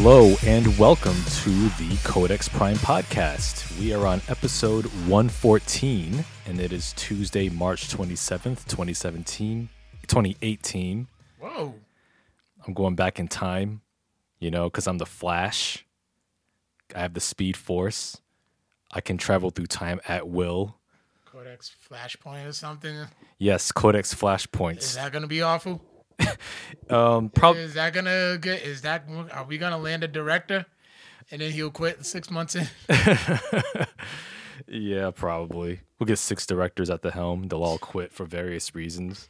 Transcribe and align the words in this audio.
Hello 0.00 0.36
and 0.46 0.78
welcome 0.78 1.16
to 1.42 1.50
the 1.70 1.98
Codex 2.04 2.48
Prime 2.48 2.76
podcast. 2.76 3.76
We 3.80 3.92
are 3.92 4.06
on 4.06 4.22
episode 4.28 4.84
114 5.08 6.24
and 6.46 6.60
it 6.60 6.72
is 6.72 6.92
Tuesday, 6.92 7.48
March 7.48 7.88
27th, 7.88 8.64
2017, 8.68 9.68
2018. 10.06 11.08
Whoa. 11.40 11.74
I'm 12.64 12.74
going 12.74 12.94
back 12.94 13.18
in 13.18 13.26
time, 13.26 13.80
you 14.38 14.52
know, 14.52 14.70
because 14.70 14.86
I'm 14.86 14.98
the 14.98 15.04
Flash. 15.04 15.84
I 16.94 17.00
have 17.00 17.14
the 17.14 17.20
Speed 17.20 17.56
Force. 17.56 18.20
I 18.92 19.00
can 19.00 19.18
travel 19.18 19.50
through 19.50 19.66
time 19.66 20.00
at 20.06 20.28
will. 20.28 20.76
Codex 21.24 21.72
Flashpoint 21.90 22.46
or 22.46 22.52
something. 22.52 22.96
Yes, 23.36 23.72
Codex 23.72 24.14
Flashpoints. 24.14 24.78
Is 24.78 24.94
that 24.94 25.12
gonna 25.12 25.26
be 25.26 25.42
awful? 25.42 25.82
Um, 26.90 27.28
probably. 27.28 27.62
Is 27.62 27.74
that 27.74 27.92
gonna 27.92 28.38
get? 28.40 28.62
Is 28.62 28.80
that? 28.80 29.04
Are 29.32 29.44
we 29.44 29.58
gonna 29.58 29.76
land 29.76 30.04
a 30.04 30.08
director, 30.08 30.64
and 31.30 31.42
then 31.42 31.52
he'll 31.52 31.70
quit 31.70 32.06
six 32.06 32.30
months 32.30 32.54
in? 32.56 32.66
Yeah, 34.66 35.10
probably. 35.10 35.80
We'll 35.98 36.06
get 36.06 36.18
six 36.18 36.46
directors 36.46 36.90
at 36.90 37.02
the 37.02 37.10
helm. 37.10 37.44
They'll 37.48 37.62
all 37.62 37.78
quit 37.78 38.12
for 38.12 38.24
various 38.24 38.74
reasons. 38.74 39.28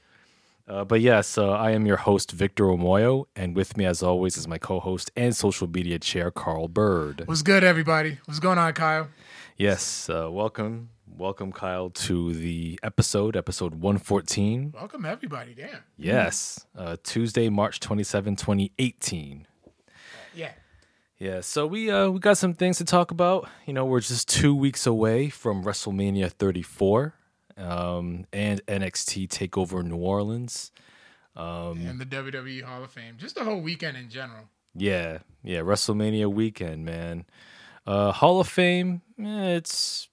Uh, 0.66 0.84
but 0.84 1.00
yes, 1.00 1.38
uh, 1.38 1.50
I 1.50 1.70
am 1.70 1.86
your 1.86 1.96
host, 1.96 2.30
Victor 2.32 2.64
Omoyo, 2.64 3.26
and 3.34 3.56
with 3.56 3.76
me, 3.76 3.86
as 3.86 4.02
always, 4.02 4.36
is 4.36 4.46
my 4.46 4.58
co 4.58 4.80
host 4.80 5.10
and 5.16 5.34
social 5.34 5.66
media 5.66 5.98
chair, 5.98 6.30
Carl 6.30 6.68
Bird. 6.68 7.22
What's 7.26 7.42
good, 7.42 7.64
everybody? 7.64 8.18
What's 8.26 8.40
going 8.40 8.58
on, 8.58 8.72
Kyle? 8.74 9.08
Yes, 9.56 10.10
uh, 10.10 10.28
welcome. 10.30 10.90
Welcome, 11.16 11.52
Kyle, 11.52 11.90
to 11.90 12.32
the 12.34 12.78
episode, 12.82 13.36
episode 13.36 13.74
114. 13.74 14.72
Welcome, 14.74 15.04
everybody. 15.04 15.54
Damn. 15.54 15.82
Yes, 15.96 16.66
uh, 16.76 16.96
Tuesday, 17.02 17.48
March 17.48 17.80
27, 17.80 18.36
2018. 18.36 19.46
Yeah. 20.34 20.50
Yeah, 21.18 21.40
so 21.40 21.66
we 21.66 21.90
uh 21.90 22.10
we 22.10 22.20
got 22.20 22.38
some 22.38 22.54
things 22.54 22.78
to 22.78 22.84
talk 22.84 23.10
about. 23.10 23.48
You 23.66 23.72
know, 23.72 23.84
we're 23.84 24.00
just 24.00 24.28
two 24.28 24.54
weeks 24.54 24.86
away 24.86 25.30
from 25.30 25.64
WrestleMania 25.64 26.30
34, 26.30 27.12
um, 27.56 28.24
and 28.32 28.64
NXT 28.66 29.26
Takeover 29.28 29.84
New 29.84 29.96
Orleans. 29.96 30.70
Um, 31.34 31.84
and 31.86 32.00
the 32.00 32.06
WWE 32.06 32.62
Hall 32.62 32.84
of 32.84 32.92
Fame. 32.92 33.16
Just 33.18 33.34
the 33.34 33.42
whole 33.42 33.60
weekend 33.60 33.96
in 33.96 34.10
general. 34.10 34.44
Yeah, 34.76 35.18
yeah, 35.42 35.60
WrestleMania 35.60 36.32
weekend, 36.32 36.84
man. 36.84 37.24
Uh, 37.84 38.12
Hall 38.12 38.38
of 38.38 38.48
Fame, 38.48 39.02
eh, 39.18 39.56
it's 39.56 40.07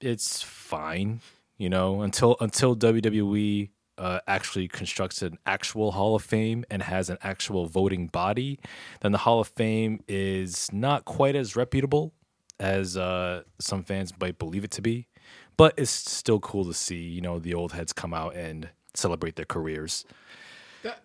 it's 0.00 0.42
fine, 0.42 1.20
you 1.58 1.68
know, 1.68 2.02
until 2.02 2.36
until 2.40 2.76
WWE 2.76 3.70
uh, 3.98 4.20
actually 4.26 4.68
constructs 4.68 5.22
an 5.22 5.38
actual 5.46 5.92
Hall 5.92 6.14
of 6.14 6.22
Fame 6.22 6.64
and 6.70 6.82
has 6.82 7.08
an 7.08 7.18
actual 7.22 7.66
voting 7.66 8.08
body, 8.08 8.58
then 9.00 9.12
the 9.12 9.18
Hall 9.18 9.40
of 9.40 9.48
Fame 9.48 10.02
is 10.06 10.70
not 10.72 11.04
quite 11.04 11.34
as 11.34 11.56
reputable 11.56 12.12
as 12.60 12.96
uh, 12.96 13.42
some 13.58 13.82
fans 13.82 14.12
might 14.20 14.38
believe 14.38 14.64
it 14.64 14.70
to 14.72 14.82
be. 14.82 15.06
But 15.56 15.74
it's 15.78 15.90
still 15.90 16.38
cool 16.40 16.66
to 16.66 16.74
see, 16.74 17.00
you 17.00 17.22
know, 17.22 17.38
the 17.38 17.54
old 17.54 17.72
heads 17.72 17.94
come 17.94 18.12
out 18.12 18.36
and 18.36 18.68
celebrate 18.94 19.36
their 19.36 19.46
careers. 19.46 20.04
That- 20.82 21.02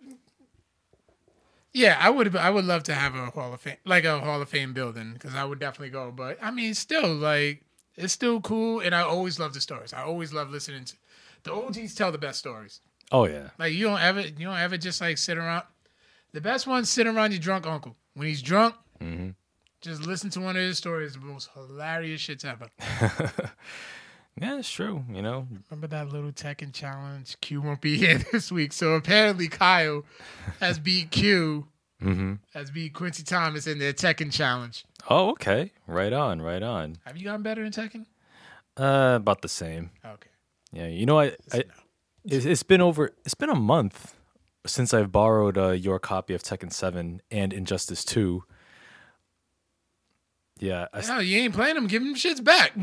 yeah, 1.73 1.97
I 2.01 2.09
would. 2.09 2.35
I 2.35 2.49
would 2.49 2.65
love 2.65 2.83
to 2.83 2.93
have 2.93 3.15
a 3.15 3.27
Hall 3.27 3.53
of 3.53 3.61
Fame, 3.61 3.77
like 3.85 4.03
a 4.03 4.19
Hall 4.19 4.41
of 4.41 4.49
Fame 4.49 4.73
building, 4.73 5.13
because 5.13 5.33
I 5.33 5.45
would 5.45 5.59
definitely 5.59 5.91
go. 5.91 6.11
But 6.11 6.37
I 6.41 6.51
mean, 6.51 6.73
still, 6.73 7.13
like, 7.15 7.63
it's 7.95 8.13
still 8.13 8.41
cool, 8.41 8.79
and 8.79 8.95
I 8.95 9.01
always 9.01 9.39
love 9.39 9.53
the 9.53 9.61
stories. 9.61 9.93
I 9.93 10.03
always 10.03 10.33
love 10.33 10.49
listening 10.49 10.85
to 10.85 10.95
the 11.43 11.53
OGs 11.53 11.95
tell 11.95 12.11
the 12.11 12.17
best 12.17 12.39
stories. 12.39 12.81
Oh 13.11 13.25
yeah, 13.25 13.49
Like 13.59 13.73
you 13.73 13.85
don't 13.85 13.99
ever, 13.99 14.21
you 14.21 14.45
don't 14.45 14.57
ever 14.57 14.77
just 14.77 15.01
like 15.01 15.17
sit 15.17 15.37
around. 15.37 15.63
The 16.33 16.41
best 16.41 16.65
ones 16.65 16.89
sit 16.89 17.07
around 17.07 17.31
your 17.31 17.41
drunk 17.41 17.67
uncle. 17.67 17.97
When 18.13 18.27
he's 18.27 18.41
drunk, 18.41 18.75
mm-hmm. 19.01 19.29
just 19.81 20.05
listen 20.05 20.29
to 20.31 20.39
one 20.39 20.55
of 20.55 20.61
his 20.61 20.77
stories. 20.77 21.13
The 21.13 21.19
most 21.19 21.49
hilarious 21.53 22.21
shits 22.25 22.45
ever. 22.45 22.67
yeah, 24.41 24.57
it's 24.59 24.69
true. 24.69 25.03
You 25.11 25.21
know, 25.21 25.47
Remember 25.69 25.87
that 25.87 26.09
little 26.09 26.31
Tekken 26.31 26.73
challenge? 26.73 27.35
Q 27.41 27.61
won't 27.61 27.81
be 27.81 27.97
here 27.97 28.19
this 28.31 28.49
week, 28.51 28.71
so 28.71 28.93
apparently 28.93 29.49
Kyle 29.49 30.05
has 30.61 30.79
beat 30.79 31.11
Q, 31.11 31.67
mm-hmm. 32.01 32.35
has 32.53 32.71
beat 32.71 32.93
Quincy 32.93 33.23
Thomas 33.23 33.67
in 33.67 33.77
their 33.77 33.93
Tekken 33.93 34.31
challenge. 34.31 34.85
Oh, 35.09 35.31
okay. 35.31 35.71
Right 35.87 36.13
on, 36.13 36.41
right 36.41 36.63
on. 36.63 36.97
Have 37.05 37.17
you 37.17 37.25
gotten 37.25 37.43
better 37.43 37.63
in 37.63 37.71
Tekken? 37.71 38.05
Uh, 38.77 39.13
about 39.15 39.41
the 39.41 39.49
same. 39.49 39.91
Okay. 40.05 40.29
Yeah, 40.71 40.87
you 40.87 41.05
know, 41.05 41.19
I, 41.19 41.35
I 41.51 41.63
it's, 42.23 42.45
it's 42.45 42.63
been 42.63 42.81
over. 42.81 43.11
It's 43.25 43.33
been 43.33 43.49
a 43.49 43.55
month 43.55 44.15
since 44.65 44.93
I've 44.93 45.11
borrowed 45.11 45.57
uh, 45.57 45.71
your 45.71 45.99
copy 45.99 46.33
of 46.33 46.43
Tekken 46.43 46.71
Seven 46.71 47.21
and 47.29 47.51
Injustice 47.51 48.05
Two. 48.05 48.43
Yeah, 50.59 50.87
I, 50.93 51.01
No, 51.07 51.19
you 51.19 51.39
ain't 51.39 51.53
playing 51.53 51.75
them. 51.75 51.87
Give 51.87 52.01
them 52.03 52.15
shits 52.15 52.43
back. 52.43 52.73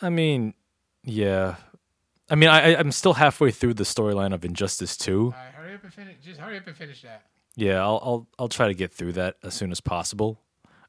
I 0.00 0.08
mean, 0.08 0.54
yeah, 1.04 1.56
I 2.30 2.34
mean, 2.34 2.48
I, 2.48 2.76
I'm 2.76 2.92
still 2.92 3.14
halfway 3.14 3.50
through 3.50 3.74
the 3.74 3.84
storyline 3.84 4.32
of 4.32 4.44
Injustice 4.44 4.96
Two. 4.96 5.30
Right, 5.30 5.52
hurry 5.54 5.74
up 5.74 5.84
and 5.84 5.92
finish. 5.92 6.16
Just 6.24 6.40
hurry 6.40 6.56
up 6.56 6.66
and 6.66 6.76
finish 6.76 7.02
that. 7.02 7.26
Yeah, 7.56 7.82
I'll 7.82 8.00
I'll 8.02 8.28
I'll 8.38 8.48
try 8.48 8.68
to 8.68 8.74
get 8.74 8.92
through 8.92 9.12
that 9.14 9.36
as 9.42 9.52
soon 9.54 9.70
as 9.70 9.80
possible. 9.80 10.40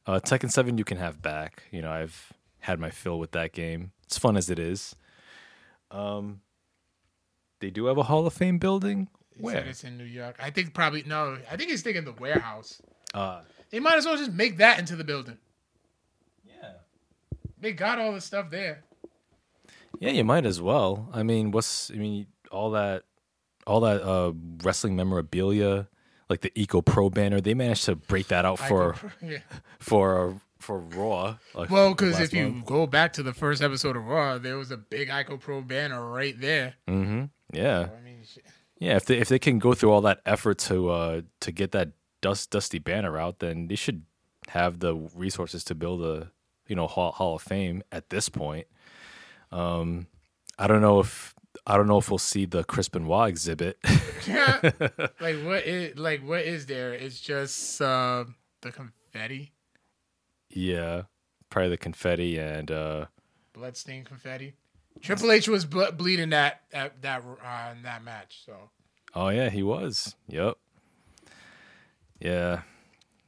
Uh, 0.05 0.19
Tekken 0.19 0.51
Seven, 0.51 0.77
you 0.77 0.83
can 0.83 0.97
have 0.97 1.21
back. 1.21 1.63
You 1.71 1.81
know, 1.81 1.91
I've 1.91 2.33
had 2.59 2.79
my 2.79 2.89
fill 2.89 3.19
with 3.19 3.31
that 3.31 3.51
game. 3.53 3.91
It's 4.03 4.17
fun 4.17 4.35
as 4.37 4.49
it 4.49 4.59
is. 4.59 4.95
Um, 5.91 6.41
they 7.59 7.69
do 7.69 7.85
have 7.85 7.97
a 7.97 8.03
Hall 8.03 8.25
of 8.27 8.33
Fame 8.33 8.57
building. 8.57 9.07
He 9.35 9.41
Where? 9.41 9.63
it's 9.65 9.83
in 9.83 9.97
New 9.97 10.03
York. 10.03 10.35
I 10.39 10.49
think 10.49 10.73
probably 10.73 11.03
no. 11.03 11.37
I 11.49 11.55
think 11.55 11.69
he's 11.69 11.81
thinking 11.81 12.03
the 12.05 12.11
warehouse. 12.13 12.81
Uh, 13.13 13.41
They 13.69 13.79
might 13.79 13.97
as 13.97 14.05
well 14.05 14.17
just 14.17 14.31
make 14.33 14.57
that 14.57 14.77
into 14.79 14.95
the 14.95 15.03
building. 15.03 15.37
yeah. 16.45 16.73
They 17.59 17.71
got 17.73 17.97
all 17.99 18.11
the 18.13 18.21
stuff 18.21 18.49
there. 18.51 18.83
Yeah, 19.99 20.11
you 20.11 20.23
might 20.23 20.45
as 20.45 20.59
well. 20.61 21.09
I 21.13 21.23
mean, 21.23 21.51
what's 21.51 21.89
I 21.91 21.95
mean, 21.95 22.27
all 22.51 22.71
that 22.71 23.03
all 23.65 23.79
that 23.81 24.01
uh 24.03 24.33
wrestling 24.63 24.95
memorabilia, 24.95 25.87
like 26.33 26.41
the 26.41 26.49
Ico 26.51 26.83
Pro 26.83 27.09
banner, 27.11 27.39
they 27.39 27.53
managed 27.53 27.85
to 27.85 27.95
break 27.95 28.27
that 28.29 28.43
out 28.45 28.57
for 28.59 28.95
yeah. 29.21 29.37
for 29.79 30.35
for 30.59 30.79
Raw. 30.79 31.37
like, 31.53 31.69
Well, 31.69 31.91
because 31.91 32.19
if 32.19 32.33
you 32.33 32.49
month. 32.49 32.65
go 32.65 32.87
back 32.87 33.13
to 33.13 33.23
the 33.23 33.33
first 33.33 33.61
episode 33.61 33.95
of 33.95 34.05
Raw, 34.05 34.37
there 34.39 34.57
was 34.57 34.71
a 34.71 34.77
big 34.77 35.09
Ico 35.09 35.39
Pro 35.39 35.61
banner 35.61 36.03
right 36.09 36.39
there. 36.39 36.73
Mhm. 36.89 37.29
Yeah. 37.51 37.89
I 37.95 38.01
mean. 38.03 38.23
Yeah, 38.79 38.95
if 38.95 39.05
they 39.05 39.17
if 39.19 39.29
they 39.29 39.39
can 39.39 39.59
go 39.59 39.73
through 39.73 39.91
all 39.91 40.01
that 40.01 40.21
effort 40.25 40.57
to 40.69 40.89
uh 40.89 41.21
to 41.41 41.51
get 41.51 41.71
that 41.73 41.89
dust 42.21 42.49
dusty 42.51 42.79
banner 42.79 43.17
out, 43.17 43.39
then 43.39 43.67
they 43.67 43.75
should 43.75 44.03
have 44.49 44.79
the 44.79 44.95
resources 45.15 45.63
to 45.65 45.75
build 45.75 46.01
a 46.03 46.31
you 46.67 46.75
know 46.75 46.87
Hall, 46.87 47.11
Hall 47.11 47.35
of 47.35 47.41
Fame 47.43 47.83
at 47.91 48.09
this 48.09 48.27
point. 48.29 48.67
Um, 49.51 50.07
I 50.57 50.67
don't 50.67 50.81
know 50.81 50.99
if 50.99 51.33
I 51.65 51.77
don't 51.77 51.87
know 51.87 51.97
if 51.97 52.09
we'll 52.09 52.17
see 52.17 52.45
the 52.45 52.63
Chris 52.63 52.89
Benoit 52.89 53.29
exhibit. 53.29 53.77
like 54.27 55.37
what 55.43 55.65
is 55.65 55.97
like 55.97 56.21
what 56.25 56.41
is 56.41 56.65
there? 56.65 56.93
It's 56.93 57.19
just 57.19 57.81
uh, 57.81 58.25
the 58.61 58.71
confetti, 58.71 59.53
yeah, 60.49 61.03
probably 61.49 61.69
the 61.69 61.77
confetti 61.77 62.37
and 62.37 62.69
uh 62.69 63.05
bloodstained 63.53 64.05
confetti. 64.05 64.55
Triple 65.01 65.31
H 65.31 65.47
was 65.47 65.65
ble- 65.65 65.91
bleeding 65.91 66.29
that 66.29 66.61
that 66.71 67.01
that 67.01 67.23
uh, 67.23 67.71
in 67.75 67.83
that 67.83 68.03
match. 68.03 68.43
So 68.45 68.69
oh 69.15 69.29
yeah, 69.29 69.49
he 69.49 69.63
was. 69.63 70.15
Yep. 70.27 70.57
Yeah, 72.19 72.61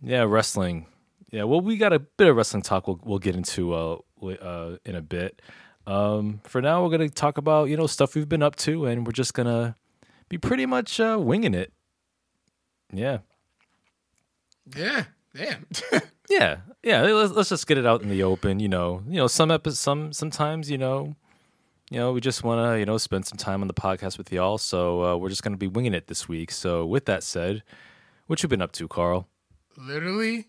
yeah, 0.02 0.24
wrestling. 0.24 0.88
Yeah, 1.32 1.44
well, 1.44 1.60
we 1.60 1.76
got 1.76 1.92
a 1.92 2.00
bit 2.00 2.28
of 2.28 2.36
wrestling 2.36 2.64
talk. 2.64 2.88
We'll 2.88 3.00
we'll 3.04 3.20
get 3.20 3.36
into 3.36 3.74
uh, 3.74 3.98
uh 4.24 4.78
in 4.86 4.96
a 4.96 5.02
bit. 5.02 5.42
Um, 5.88 6.42
for 6.44 6.62
now, 6.62 6.84
we're 6.84 6.90
gonna 6.90 7.10
talk 7.10 7.38
about 7.38 7.70
you 7.70 7.78
know 7.78 7.88
stuff 7.88 8.16
we've 8.16 8.30
been 8.30 8.44
up 8.44 8.56
to, 8.58 8.86
and 8.86 9.06
we're 9.06 9.12
just 9.12 9.34
gonna 9.34 9.76
be 10.30 10.38
pretty 10.38 10.66
much 10.66 11.00
uh, 11.00 11.18
winging 11.20 11.54
it. 11.54 11.72
Yeah, 12.92 13.20
yeah, 14.76 15.06
yeah. 15.34 15.56
yeah, 16.30 16.58
yeah. 16.84 17.02
Let's, 17.02 17.34
let's 17.34 17.50
just 17.50 17.68
get 17.68 17.78
it 17.78 17.86
out 17.86 18.02
in 18.02 18.10
the 18.10 18.24
open. 18.24 18.60
You 18.60 18.70
know, 18.70 19.04
you 19.08 19.18
know, 19.18 19.28
some 19.28 19.52
epi- 19.52 19.72
some 19.72 20.12
sometimes 20.14 20.72
you 20.72 20.78
know, 20.78 21.16
you 21.92 22.00
know, 22.00 22.14
we 22.14 22.22
just 22.22 22.44
want 22.44 22.66
to 22.68 22.80
you 22.80 22.86
know 22.86 22.98
spend 22.98 23.26
some 23.26 23.38
time 23.38 23.62
on 23.62 23.68
the 23.68 23.74
podcast 23.74 24.18
with 24.18 24.32
y'all. 24.32 24.58
So 24.58 25.04
uh, 25.04 25.18
we're 25.18 25.30
just 25.30 25.44
gonna 25.44 25.58
be 25.58 25.68
winging 25.68 25.94
it 25.94 26.08
this 26.08 26.28
week. 26.28 26.52
So 26.52 26.86
with 26.86 27.06
that 27.06 27.22
said, 27.24 27.64
what 28.28 28.42
you 28.42 28.50
been 28.50 28.62
up 28.62 28.72
to, 28.74 28.88
Carl? 28.88 29.28
Literally. 29.78 30.48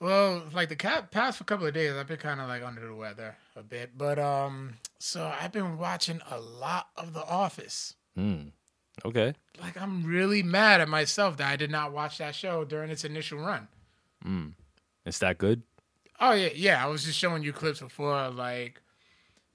Well, 0.00 0.44
like 0.54 0.68
the 0.68 0.76
cat 0.76 1.10
past 1.10 1.44
couple 1.46 1.66
of 1.66 1.74
days, 1.74 1.92
I've 1.92 2.06
been 2.06 2.18
kind 2.18 2.40
of 2.40 2.48
like 2.48 2.62
under 2.62 2.86
the 2.86 2.94
weather 2.94 3.36
a 3.56 3.62
bit, 3.62 3.98
but 3.98 4.18
um, 4.18 4.74
so 4.98 5.32
I've 5.40 5.52
been 5.52 5.76
watching 5.76 6.20
a 6.30 6.38
lot 6.38 6.88
of 6.96 7.14
The 7.14 7.24
Office. 7.24 7.94
Hmm. 8.14 8.48
Okay. 9.04 9.34
Like 9.60 9.80
I'm 9.80 10.04
really 10.04 10.42
mad 10.42 10.80
at 10.80 10.88
myself 10.88 11.36
that 11.38 11.50
I 11.50 11.56
did 11.56 11.70
not 11.70 11.92
watch 11.92 12.18
that 12.18 12.34
show 12.34 12.64
during 12.64 12.90
its 12.90 13.04
initial 13.04 13.38
run. 13.38 13.68
Hmm. 14.22 14.48
Is 15.04 15.18
that 15.18 15.38
good? 15.38 15.62
Oh 16.20 16.32
yeah, 16.32 16.50
yeah. 16.54 16.84
I 16.84 16.88
was 16.88 17.04
just 17.04 17.18
showing 17.18 17.42
you 17.42 17.52
clips 17.52 17.80
before. 17.80 18.28
Like 18.30 18.80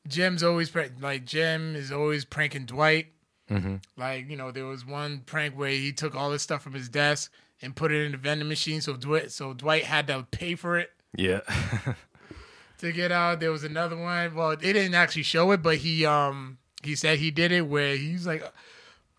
Jim's 0.08 0.44
always 0.44 0.70
prank- 0.70 1.02
like 1.02 1.26
Jim 1.26 1.76
is 1.76 1.92
always 1.92 2.26
pranking 2.26 2.66
Dwight. 2.66 3.08
Mm-hmm. 3.50 3.76
Like 3.98 4.30
you 4.30 4.36
know, 4.38 4.52
there 4.52 4.66
was 4.66 4.86
one 4.86 5.24
prank 5.26 5.56
where 5.56 5.70
he 5.70 5.92
took 5.94 6.16
all 6.16 6.32
his 6.32 6.42
stuff 6.42 6.64
from 6.64 6.74
his 6.74 6.90
desk 6.90 7.32
and 7.64 7.76
put 7.76 7.92
it 7.92 8.04
in 8.06 8.12
the 8.12 8.18
vending 8.18 8.48
machine. 8.48 8.82
So 8.82 8.96
Dwight, 8.96 9.32
so 9.32 9.54
Dwight 9.54 9.84
had 9.86 10.08
to 10.08 10.28
pay 10.32 10.56
for 10.56 10.78
it 10.78 10.92
Yeah. 11.16 11.40
to 12.80 12.92
get 12.92 13.12
out. 13.12 13.40
There 13.40 13.52
was 13.52 13.64
another 13.64 13.98
one. 13.98 14.36
Well, 14.36 14.56
they 14.58 14.74
didn't 14.74 14.94
actually 14.96 15.24
show 15.24 15.52
it, 15.52 15.62
but 15.64 15.78
he 15.78 16.06
um 16.06 16.58
he 16.84 16.96
said 16.96 17.20
he 17.20 17.32
did 17.32 17.52
it 17.52 17.62
where 17.68 17.96
he 17.96 18.14
was 18.14 18.28
like 18.28 18.44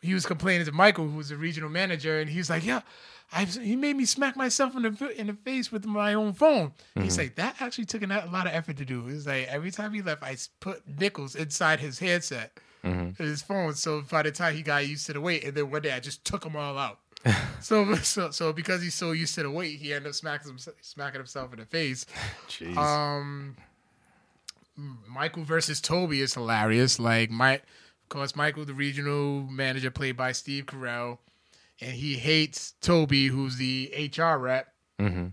he 0.03 0.13
was 0.13 0.27
complaining 0.27 0.67
to 0.67 0.73
Michael, 0.73 1.09
who 1.09 1.17
was 1.17 1.31
the 1.31 1.37
regional 1.37 1.71
manager, 1.71 2.21
and 2.21 2.29
he 2.29 2.37
was 2.37 2.51
like, 2.51 2.63
"Yeah, 2.65 2.83
I 3.33 3.45
he 3.45 3.75
made 3.75 3.97
me 3.97 4.05
smack 4.05 4.37
myself 4.37 4.77
in 4.77 4.83
the 4.83 5.19
in 5.19 5.29
the 5.29 5.33
face 5.33 5.73
with 5.73 5.87
my 5.87 6.13
own 6.13 6.35
phone." 6.35 6.73
He's 6.95 7.17
like, 7.17 7.37
"That 7.37 7.57
actually 7.61 7.87
took 7.87 8.03
a 8.03 8.07
lot 8.07 8.47
of 8.47 8.53
effort 8.53 8.77
to 8.77 8.85
do." 8.85 9.09
It's 9.09 9.27
like 9.27 9.47
every 9.49 9.71
time 9.71 9.95
he 9.95 10.03
left, 10.03 10.23
I 10.23 10.37
put 10.61 10.83
nickels 11.01 11.35
inside 11.35 11.81
his 11.81 11.99
headset, 12.01 12.61
his 13.17 13.41
phone. 13.41 13.73
So 13.77 14.03
by 14.03 14.23
the 14.25 14.31
time 14.31 14.55
he 14.55 14.61
got 14.63 14.87
used 14.87 15.07
to 15.07 15.15
the 15.15 15.23
weight, 15.23 15.43
and 15.45 15.55
then 15.55 15.71
one 15.71 15.81
day 15.81 15.93
I 15.93 16.01
just 16.01 16.23
took 16.27 16.43
them 16.43 16.55
all 16.55 16.77
out. 16.77 16.99
so 17.61 17.95
so 17.97 18.31
so 18.31 18.53
because 18.53 18.83
he's 18.83 18.95
so 18.95 19.13
used 19.13 19.35
to 19.37 19.43
the 19.43 19.51
weight, 19.51 19.79
he 19.79 19.93
ended 19.93 20.11
up 20.11 20.15
smacking 20.15 20.49
himself, 20.49 20.77
smacking 20.83 21.21
himself 21.21 21.53
in 21.53 21.61
the 21.61 21.67
face. 21.67 22.07
Jeez. 22.49 22.77
Um, 22.77 23.57
Michael 25.09 25.45
versus 25.45 25.81
Toby 25.81 26.21
is 26.21 26.35
hilarious. 26.35 26.99
Like 26.99 27.31
my, 27.31 27.55
of 27.55 28.09
course, 28.09 28.37
Michael, 28.37 28.65
the 28.65 28.75
regional 28.75 29.43
manager, 29.43 29.91
played 29.91 30.17
by 30.17 30.33
Steve 30.33 30.67
Carell, 30.67 31.19
and 31.81 31.93
he 31.93 32.15
hates 32.15 32.75
Toby, 32.81 33.29
who's 33.29 33.57
the 33.57 33.91
HR 34.17 34.37
rep. 34.39 34.73
Mhm. 35.01 35.33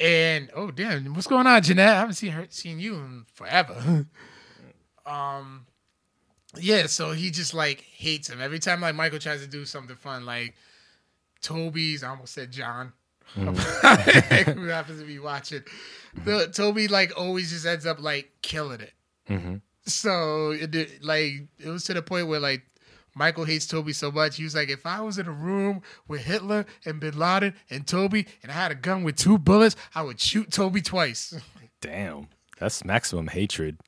And 0.00 0.50
oh 0.54 0.70
damn, 0.70 1.14
what's 1.14 1.26
going 1.26 1.46
on, 1.46 1.62
Jeanette? 1.62 1.88
I 1.90 2.00
haven't 2.00 2.14
seen 2.14 2.32
her, 2.32 2.46
seen 2.50 2.80
you 2.80 2.94
in 2.94 3.24
forever. 3.34 4.06
um, 5.06 5.66
yeah, 6.58 6.86
so 6.86 7.12
he 7.12 7.30
just 7.30 7.54
like 7.54 7.82
hates 7.82 8.28
him 8.28 8.40
every 8.40 8.58
time. 8.58 8.80
Like 8.80 8.94
Michael 8.94 9.18
tries 9.20 9.42
to 9.42 9.46
do 9.46 9.64
something 9.64 9.96
fun, 9.96 10.26
like 10.26 10.54
Toby's. 11.42 12.02
I 12.02 12.08
almost 12.08 12.32
said 12.34 12.50
John. 12.52 12.92
who 13.34 13.46
happens 14.66 15.00
to 15.00 15.06
be 15.06 15.18
watching. 15.18 15.62
The 16.24 16.48
Toby 16.48 16.88
like 16.88 17.18
always 17.18 17.50
just 17.50 17.64
ends 17.66 17.86
up 17.86 18.00
like 18.00 18.30
killing 18.42 18.80
it. 18.80 18.92
Mhm. 19.28 19.60
So 19.86 20.50
it 20.50 20.70
did, 20.70 21.02
like 21.02 21.32
it 21.58 21.68
was 21.68 21.84
to 21.84 21.94
the 21.94 22.02
point 22.02 22.28
where 22.28 22.40
like 22.40 22.62
Michael 23.14 23.44
hates 23.44 23.66
Toby 23.66 23.92
so 23.94 24.10
much. 24.12 24.36
He 24.36 24.44
was 24.44 24.54
like, 24.54 24.68
if 24.68 24.84
I 24.86 25.00
was 25.00 25.18
in 25.18 25.26
a 25.26 25.32
room 25.32 25.82
with 26.08 26.22
Hitler 26.22 26.66
and 26.84 27.00
Bin 27.00 27.18
Laden 27.18 27.54
and 27.70 27.86
Toby, 27.86 28.26
and 28.42 28.50
I 28.52 28.54
had 28.54 28.70
a 28.72 28.74
gun 28.74 29.02
with 29.02 29.16
two 29.16 29.38
bullets, 29.38 29.76
I 29.94 30.02
would 30.02 30.20
shoot 30.20 30.50
Toby 30.50 30.80
twice. 30.82 31.34
Damn. 31.80 32.28
That's 32.58 32.84
maximum 32.84 33.28
hatred. 33.28 33.78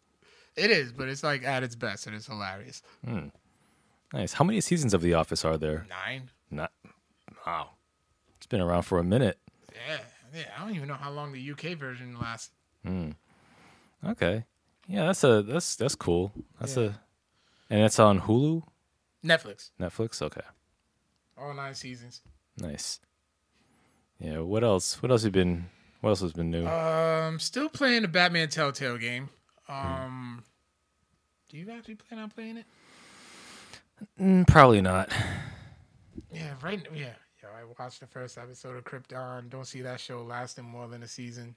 it 0.57 0.71
is, 0.71 0.93
but 0.93 1.09
it's 1.09 1.23
like 1.23 1.45
at 1.45 1.63
its 1.63 1.75
best, 1.77 2.07
and 2.07 2.17
it's 2.17 2.27
hilarious. 2.27 2.83
Nice. 4.13 4.33
How 4.33 4.45
many 4.45 4.61
seasons 4.61 4.95
of 4.95 5.01
The 5.03 5.15
Office 5.15 5.45
are 5.45 5.57
there? 5.59 5.87
Nine. 5.89 6.31
Not. 6.51 6.73
Wow. 7.47 7.71
It's 8.39 8.47
been 8.47 8.61
around 8.61 8.83
for 8.83 8.99
a 8.99 9.05
minute. 9.05 9.39
Yeah, 9.73 9.99
yeah. 10.35 10.43
I 10.57 10.65
don't 10.65 10.75
even 10.75 10.89
know 10.89 10.95
how 10.95 11.11
long 11.11 11.33
the 11.33 11.51
UK 11.53 11.77
version 11.79 12.19
lasts. 12.21 12.51
Hmm. 12.85 13.11
Okay. 14.07 14.45
Yeah, 14.87 15.07
that's 15.07 15.25
a 15.25 15.43
that's 15.43 15.77
that's 15.77 15.95
cool. 15.95 16.33
That's 16.61 16.77
Yeah. 16.77 16.83
a 16.85 16.95
and 17.71 17.81
it's 17.83 17.99
on 17.99 18.21
Hulu, 18.21 18.63
Netflix, 19.25 19.71
Netflix. 19.81 20.21
Okay. 20.21 20.43
all 21.39 21.55
nine 21.55 21.75
seasons. 21.75 22.21
Nice. 22.59 23.01
Yeah, 24.21 24.41
what 24.41 24.63
else? 24.63 25.03
What 25.03 25.11
else 25.11 25.23
have 25.25 25.33
been 25.33 25.67
what 26.01 26.11
else 26.11 26.21
has 26.21 26.33
been 26.35 26.51
new? 26.51 26.67
Um, 26.67 27.39
still 27.41 27.69
playing 27.71 28.03
the 28.03 28.09
Batman 28.09 28.49
Telltale 28.49 28.99
game. 28.99 29.31
Um, 29.69 30.45
do 31.49 31.57
you 31.57 31.71
actually 31.71 31.95
plan 31.95 32.21
on 32.21 32.29
playing 32.31 32.59
it? 32.59 32.67
Mm, 34.21 34.47
probably 34.47 34.83
not. 34.83 35.11
Yeah, 36.31 36.55
right. 36.63 36.87
Yeah, 36.95 37.01
yo, 37.01 37.11
I 37.55 37.65
watched 37.79 38.01
the 38.01 38.07
first 38.07 38.37
episode 38.39 38.77
of 38.77 38.85
Krypton. 38.85 39.49
Don't 39.49 39.67
see 39.67 39.83
that 39.83 40.01
show 40.01 40.23
lasting 40.23 40.65
more 40.65 40.89
than 40.89 41.03
a 41.03 41.09
season. 41.09 41.55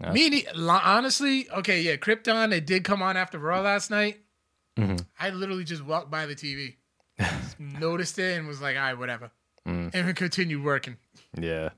Yeah. 0.00 0.12
Me, 0.12 0.46
honestly, 0.56 1.50
okay, 1.50 1.80
yeah, 1.82 1.96
Krypton. 1.96 2.52
It 2.52 2.66
did 2.66 2.84
come 2.84 3.02
on 3.02 3.16
after 3.16 3.38
Raw 3.38 3.60
last 3.60 3.90
night. 3.90 4.20
Mhm. 4.76 5.04
I 5.18 5.30
literally 5.30 5.64
just 5.64 5.84
walked 5.84 6.10
by 6.10 6.26
the 6.26 6.36
TV, 6.36 6.76
noticed 7.58 8.18
it, 8.18 8.38
and 8.38 8.46
was 8.46 8.60
like, 8.62 8.76
"All 8.76 8.82
right, 8.82 8.94
whatever," 8.94 9.30
Mm. 9.66 9.90
and 9.92 10.06
we 10.06 10.12
continued 10.14 10.62
working. 10.64 10.96
Yeah. 11.36 11.70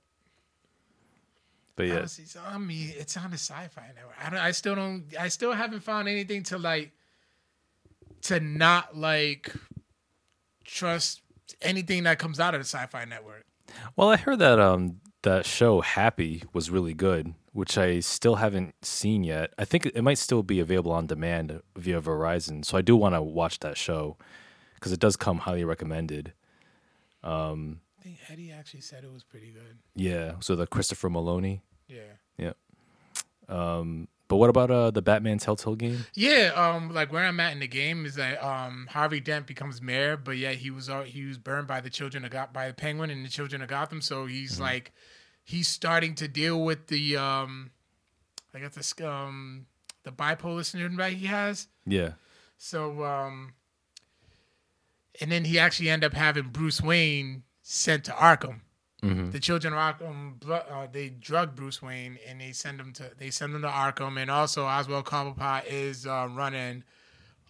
But 1.77 1.87
yeah, 1.87 1.97
Honestly, 1.97 2.25
it's 2.25 2.37
on 2.37 2.67
me. 2.67 2.95
It's 2.97 3.17
on 3.17 3.31
the 3.31 3.39
Sci-Fi 3.39 3.93
Network. 3.97 4.15
I 4.23 4.29
don't. 4.29 4.39
I 4.39 4.51
still 4.51 4.75
don't. 4.75 5.07
I 5.19 5.29
still 5.29 5.53
haven't 5.53 5.81
found 5.81 6.09
anything 6.09 6.43
to 6.45 6.59
like 6.59 6.93
to 8.23 8.39
not 8.39 8.95
like 8.99 9.51
trust 10.65 11.23
anything 11.63 12.05
that 12.05 12.19
comes 12.19 12.41
out 12.41 12.55
of 12.55 12.61
the 12.61 12.65
Sci-Fi 12.67 13.05
Network. 13.05 13.45
Well, 13.97 14.09
I 14.09 14.17
heard 14.17 14.39
that 14.41 14.59
um 14.59 15.01
that 15.23 15.45
show 15.45 15.81
Happy 15.81 16.43
was 16.53 16.71
really 16.71 16.95
good, 16.95 17.35
which 17.53 17.77
I 17.77 18.01
still 18.01 18.37
haven't 18.37 18.75
seen 18.83 19.23
yet. 19.23 19.53
I 19.59 19.65
think 19.65 19.87
it 19.87 20.03
might 20.03 20.19
still 20.19 20.43
be 20.43 20.61
available 20.61 20.93
on 20.93 21.07
demand 21.07 21.61
via 21.77 22.01
Verizon, 22.01 22.65
so 22.65 22.79
I 22.79 22.81
do 22.81 22.97
want 22.97 23.15
to 23.15 23.23
watch 23.23 23.61
that 23.61 23.77
show 23.77 24.17
because 24.75 24.93
it 24.93 25.01
does 25.01 25.17
come 25.17 25.39
highly 25.39 25.65
recommended. 25.65 26.33
Um, 27.23 27.81
I 27.99 28.03
think 28.03 28.19
Eddie 28.31 28.51
actually 28.51 28.81
said 28.81 29.05
it 29.05 29.13
was 29.13 29.25
pretty 29.25 29.51
good. 29.51 29.79
Yeah, 29.95 30.35
so 30.41 30.57
the 30.57 30.67
Christopher 30.67 31.11
Meloni. 31.11 31.61
Yeah. 31.87 32.01
Yeah. 32.39 32.53
But 34.31 34.37
what 34.37 34.49
about 34.49 34.71
uh 34.71 34.93
the 34.93 35.03
Batman 35.03 35.39
Telltale 35.39 35.75
game? 35.75 36.07
Yeah, 36.15 36.53
um, 36.55 36.95
like 36.95 37.13
where 37.13 37.25
I'm 37.25 37.41
at 37.41 37.53
in 37.53 37.59
the 37.59 37.67
game 37.67 38.07
is 38.07 38.15
that 38.15 38.41
um 38.43 38.87
Harvey 38.89 39.19
Dent 39.19 39.49
becomes 39.49 39.83
mayor, 39.83 40.17
but 40.17 40.37
yeah, 40.37 40.53
he 40.53 40.71
was 40.71 40.89
uh, 40.89 41.03
he 41.03 41.25
was 41.25 41.37
burned 41.37 41.67
by 41.67 41.81
the 41.81 41.91
children 41.91 42.25
of 42.25 42.31
Got 42.31 42.53
by 42.53 42.69
the 42.69 42.73
Penguin 42.73 43.11
and 43.11 43.25
the 43.25 43.29
children 43.29 43.61
of 43.61 43.69
Gotham, 43.69 44.01
so 44.01 44.27
he's 44.27 44.61
like 44.61 44.93
he's 45.43 45.67
starting 45.67 46.15
to 46.15 46.29
deal 46.29 46.63
with 46.63 46.87
the 46.87 47.17
um, 47.17 47.73
I 48.55 48.61
got 48.61 48.75
this 48.75 48.95
um 49.03 49.67
the 50.05 50.13
bipolar 50.13 50.65
syndrome 50.65 50.95
that 50.99 51.15
he 51.15 51.27
has. 51.27 51.67
Yeah. 51.85 52.13
So 52.57 53.03
um, 53.03 53.55
and 55.21 55.33
then 55.33 55.45
he 55.45 55.59
actually 55.59 55.91
end 55.91 56.05
up 56.05 56.15
having 56.15 56.51
Bruce 56.51 56.81
Wayne 56.81 57.43
sent 57.63 58.05
to 58.05 58.13
Arkham. 58.13 58.61
Hmm 59.01 59.31
The 59.31 59.41
children 59.41 59.73
of 59.73 59.79
Arkham, 59.79 60.35
uh, 60.51 60.87
they 60.93 61.09
drug 61.09 61.55
Bruce 61.57 61.81
Wayne 61.81 62.19
and 62.29 62.41
they 62.41 62.53
send 62.53 62.79
him 62.81 62.93
to 62.95 63.11
they 63.19 63.31
send 63.31 63.55
him 63.55 63.63
to 63.63 63.69
Arkham, 63.69 64.21
and 64.21 64.31
also 64.31 64.65
Oswald 64.65 65.07
Cobblepot 65.07 65.65
is 65.69 66.07
uh, 66.07 66.29
running 66.31 66.85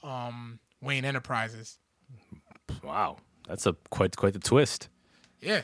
um, 0.03 0.59
Wayne 0.81 1.05
Enterprises. 1.05 1.79
Wow, 2.85 3.17
that's 3.49 3.67
a 3.67 3.75
quite 3.91 4.17
quite 4.17 4.33
the 4.33 4.39
twist. 4.39 4.89
Yeah, 5.41 5.63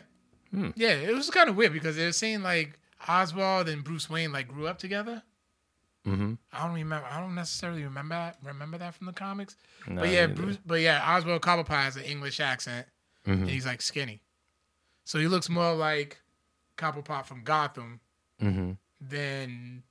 yeah, 0.74 0.92
it 0.94 1.14
was 1.14 1.30
kind 1.30 1.48
of 1.48 1.56
weird 1.56 1.72
because 1.72 1.96
they 1.96 2.04
were 2.06 2.12
saying 2.12 2.42
like 2.42 2.78
Oswald 3.08 3.68
and 3.68 3.84
Bruce 3.84 4.10
Wayne 4.10 4.32
like 4.32 4.48
grew 4.48 4.66
up 4.66 4.78
together. 4.78 5.22
Mm-hmm. 6.06 6.34
I 6.52 6.64
don't 6.66 6.74
remember. 6.74 7.06
I 7.10 7.20
don't 7.20 7.34
necessarily 7.34 7.82
remember 7.84 8.14
that, 8.14 8.38
remember 8.42 8.78
that 8.78 8.94
from 8.94 9.06
the 9.06 9.12
comics. 9.12 9.56
No, 9.88 10.02
but 10.02 10.10
yeah. 10.10 10.26
Bruce. 10.26 10.58
But 10.64 10.80
yeah, 10.80 11.02
Oswald 11.04 11.42
Cobblepot 11.42 11.68
has 11.68 11.96
an 11.96 12.04
English 12.04 12.38
accent, 12.40 12.86
Mhm. 13.26 13.32
and 13.32 13.50
he's 13.50 13.66
like 13.66 13.82
skinny, 13.82 14.20
so 15.06 15.18
he 15.18 15.26
looks 15.28 15.48
more 15.48 15.72
like 15.74 16.20
Cobblepot 16.76 17.24
from 17.24 17.42
Gotham 17.42 18.00
Mm-hmm. 18.42 18.72
than 19.00 19.82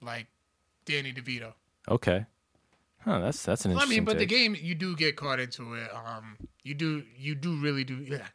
like 0.00 0.26
Danny 0.86 1.12
DeVito. 1.12 1.52
Okay. 1.88 2.26
Huh, 3.04 3.20
that's 3.20 3.42
that's 3.44 3.64
an 3.64 3.74
Well, 3.74 3.82
I 3.82 3.86
mean, 3.86 4.04
but 4.04 4.18
the 4.18 4.26
game 4.26 4.56
you 4.60 4.74
do 4.74 4.96
get 4.96 5.14
caught 5.16 5.38
into 5.38 5.74
it. 5.74 5.88
Um, 5.94 6.36
you 6.64 6.74
do 6.74 7.04
you 7.16 7.34
do 7.36 7.56
really 7.60 7.84
do. 7.84 7.96
Yeah, 7.96 8.26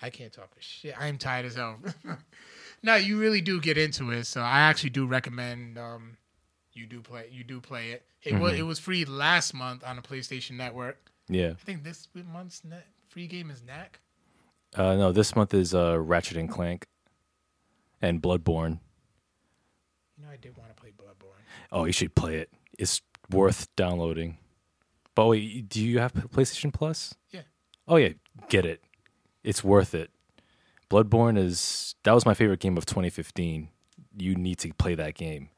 I 0.00 0.10
can't 0.10 0.32
talk 0.32 0.50
shit. 0.60 0.94
I'm 0.96 1.18
tired 1.18 1.46
as 1.46 1.56
hell. 1.56 1.78
no, 2.82 2.94
you 2.96 3.18
really 3.18 3.40
do 3.40 3.60
get 3.60 3.76
into 3.78 4.10
it. 4.10 4.24
So 4.26 4.40
I 4.42 4.60
actually 4.60 4.90
do 4.90 5.06
recommend 5.06 5.76
um, 5.78 6.18
you 6.72 6.86
do 6.86 7.00
play 7.00 7.28
you 7.32 7.42
do 7.42 7.60
play 7.60 7.90
it. 7.90 8.04
It 8.22 8.34
was 8.34 8.52
Mm-hmm. 8.52 8.60
it 8.60 8.64
was 8.64 8.78
free 8.78 9.04
last 9.04 9.54
month 9.54 9.82
on 9.84 9.96
the 9.96 10.02
PlayStation 10.02 10.52
Network. 10.52 11.10
Yeah. 11.28 11.50
I 11.50 11.64
think 11.64 11.82
this 11.84 12.06
month's 12.32 12.64
net 12.64 12.86
free 13.08 13.26
game 13.26 13.50
is 13.50 13.62
Knack. 13.62 14.00
Uh, 14.76 14.94
no, 14.94 15.12
this 15.12 15.34
month 15.34 15.54
is 15.54 15.74
uh, 15.74 15.98
Ratchet 15.98 16.36
and 16.36 16.48
Clank 16.48 16.86
and 18.00 18.22
Bloodborne. 18.22 18.78
You 20.16 20.24
know, 20.24 20.30
I 20.30 20.36
did 20.36 20.56
want 20.56 20.70
to 20.70 20.80
play 20.80 20.90
Bloodborne. 20.90 21.42
Oh, 21.72 21.84
you 21.84 21.92
should 21.92 22.14
play 22.14 22.36
it. 22.36 22.50
It's 22.78 23.00
worth 23.30 23.68
downloading. 23.76 24.38
But 25.14 25.26
wait, 25.26 25.68
do 25.68 25.82
you 25.84 25.98
have 25.98 26.12
PlayStation 26.12 26.72
Plus? 26.72 27.14
Yeah. 27.30 27.40
Oh 27.86 27.96
yeah, 27.96 28.10
get 28.48 28.64
it. 28.64 28.82
It's 29.42 29.64
worth 29.64 29.94
it. 29.94 30.10
Bloodborne 30.90 31.36
is 31.38 31.94
that 32.04 32.12
was 32.12 32.24
my 32.24 32.34
favorite 32.34 32.60
game 32.60 32.76
of 32.76 32.86
2015. 32.86 33.68
You 34.16 34.34
need 34.34 34.58
to 34.58 34.72
play 34.74 34.94
that 34.94 35.14
game. 35.14 35.50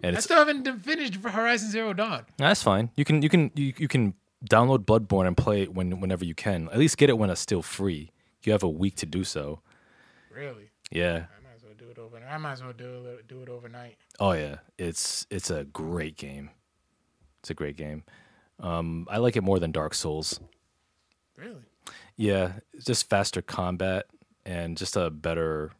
And 0.00 0.16
I 0.16 0.20
still 0.20 0.38
haven't 0.38 0.64
finished 0.80 1.14
Horizon 1.16 1.70
Zero 1.70 1.92
Dawn. 1.92 2.26
that's 2.36 2.62
fine. 2.62 2.90
You 2.96 3.04
can 3.04 3.22
you 3.22 3.28
can 3.28 3.50
you, 3.54 3.72
you 3.78 3.88
can 3.88 4.14
download 4.48 4.84
Bloodborne 4.84 5.26
and 5.26 5.36
play 5.36 5.62
it 5.62 5.74
when 5.74 6.00
whenever 6.00 6.24
you 6.24 6.34
can. 6.34 6.68
At 6.70 6.78
least 6.78 6.96
get 6.98 7.08
it 7.10 7.18
when 7.18 7.30
it's 7.30 7.40
still 7.40 7.62
free. 7.62 8.10
You 8.46 8.52
have 8.52 8.62
a 8.62 8.68
week 8.68 8.96
to 8.96 9.06
do 9.06 9.24
so. 9.24 9.60
Really, 10.34 10.70
Yeah. 10.90 11.26
I 11.38 11.42
might 11.42 11.54
as 11.56 11.62
well 11.64 11.74
do 11.78 11.88
it 11.90 11.98
over. 11.98 12.18
I 12.18 12.38
might 12.38 12.52
as 12.52 12.62
well 12.62 12.72
do 12.72 13.04
it 13.06 13.28
do 13.28 13.40
it 13.42 13.48
overnight. 13.48 13.96
Oh 14.18 14.32
yeah, 14.32 14.56
it's 14.78 15.26
it's 15.30 15.50
a 15.50 15.64
great 15.64 16.16
game. 16.16 16.50
It's 17.40 17.50
a 17.50 17.54
great 17.54 17.76
game. 17.76 18.04
Um, 18.60 19.06
I 19.10 19.18
like 19.18 19.36
it 19.36 19.42
more 19.42 19.58
than 19.58 19.70
Dark 19.72 19.94
Souls. 19.94 20.40
Really. 21.36 21.62
Yeah, 22.16 22.54
it's 22.72 22.84
just 22.84 23.08
faster 23.08 23.42
combat. 23.42 24.06
and 24.46 24.76
just 24.76 24.94
a 24.96 25.08
better, 25.10 25.72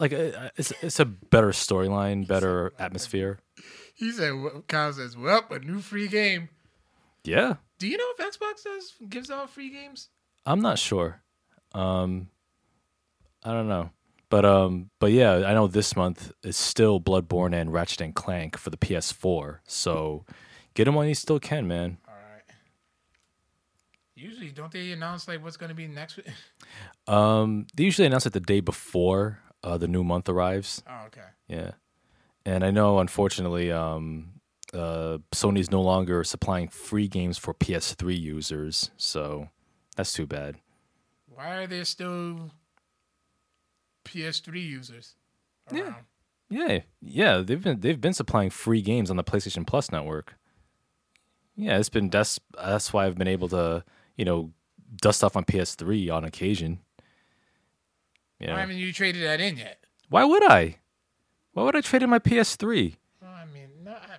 like 0.00 0.12
uh, 0.12 0.50
it's 0.56 0.72
it's 0.82 0.98
a 1.00 1.04
better 1.04 1.50
storyline, 1.50 2.26
better 2.26 2.72
atmosphere. 2.78 3.38
He 3.94 4.12
said, 4.12 4.32
well, 4.34 4.64
Kyle 4.68 4.92
says, 4.92 5.16
well, 5.16 5.44
a 5.50 5.58
new 5.58 5.80
free 5.80 6.08
game. 6.08 6.48
Yeah, 7.24 7.54
Do 7.78 7.88
you 7.88 7.96
know 7.98 8.04
if 8.16 8.18
Xbox 8.38 8.62
does 8.64 8.94
gives 9.08 9.30
out 9.30 9.50
free 9.50 9.70
games? 9.70 10.08
I'm 10.44 10.60
not 10.60 10.78
sure. 10.78 11.22
Um, 11.76 12.28
I 13.44 13.52
don't 13.52 13.68
know, 13.68 13.90
but 14.30 14.44
um, 14.46 14.90
but 14.98 15.12
yeah, 15.12 15.44
I 15.46 15.52
know 15.52 15.66
this 15.66 15.94
month 15.94 16.32
is 16.42 16.56
still 16.56 17.00
Bloodborne 17.00 17.54
and 17.54 17.72
Ratchet 17.72 18.00
and 18.00 18.14
Clank 18.14 18.56
for 18.56 18.70
the 18.70 18.78
PS4. 18.78 19.58
So 19.66 20.24
get 20.74 20.86
them 20.86 20.94
while 20.94 21.04
you 21.04 21.14
still 21.14 21.38
can, 21.38 21.68
man. 21.68 21.98
All 22.08 22.14
right. 22.14 22.42
Usually, 24.14 24.50
don't 24.50 24.72
they 24.72 24.92
announce 24.92 25.28
like 25.28 25.44
what's 25.44 25.58
going 25.58 25.68
to 25.68 25.74
be 25.74 25.86
next 25.86 26.16
week? 26.16 26.26
Um, 27.08 27.68
they 27.76 27.84
usually 27.84 28.06
announce 28.06 28.26
it 28.26 28.32
the 28.32 28.40
day 28.40 28.58
before 28.58 29.38
uh, 29.62 29.78
the 29.78 29.86
new 29.86 30.02
month 30.02 30.28
arrives. 30.28 30.82
Oh, 30.90 31.04
okay. 31.06 31.20
Yeah, 31.46 31.72
and 32.44 32.64
I 32.64 32.72
know 32.72 32.98
unfortunately, 32.98 33.70
um, 33.70 34.40
uh, 34.74 35.18
Sony's 35.30 35.70
no 35.70 35.80
longer 35.80 36.24
supplying 36.24 36.66
free 36.66 37.06
games 37.06 37.38
for 37.38 37.54
PS3 37.54 38.18
users, 38.18 38.90
so 38.96 39.50
that's 39.94 40.12
too 40.12 40.26
bad. 40.26 40.56
Why 41.36 41.56
are 41.58 41.66
there 41.66 41.84
still 41.84 42.50
PS3 44.04 44.60
users 44.66 45.14
Yeah. 45.70 45.80
around? 45.82 46.04
Yeah, 46.48 46.80
yeah, 47.00 47.38
they've 47.44 47.60
been 47.62 47.80
they've 47.80 48.00
been 48.00 48.12
supplying 48.12 48.50
free 48.50 48.80
games 48.80 49.10
on 49.10 49.16
the 49.16 49.24
PlayStation 49.24 49.66
Plus 49.66 49.90
network. 49.90 50.34
Yeah, 51.56 51.78
it's 51.78 51.88
been 51.88 52.08
that's 52.08 52.38
that's 52.56 52.92
why 52.92 53.04
I've 53.06 53.18
been 53.18 53.26
able 53.28 53.48
to 53.48 53.84
you 54.16 54.24
know 54.24 54.52
dust 55.00 55.24
off 55.24 55.36
on 55.36 55.44
PS3 55.44 56.10
on 56.12 56.24
occasion. 56.24 56.78
Why 58.38 58.60
haven't 58.60 58.76
you 58.76 58.92
traded 58.92 59.22
that 59.24 59.40
in 59.40 59.56
yet? 59.56 59.80
why 60.08 60.24
would 60.24 60.44
I? 60.44 60.76
Why 61.52 61.64
would 61.64 61.74
I 61.74 61.80
trade 61.80 62.02
in 62.02 62.10
my 62.10 62.18
PS3? 62.20 62.96
Well, 63.20 63.30
I 63.32 63.44
mean, 63.46 63.68
no, 63.82 63.92
I, 63.92 64.18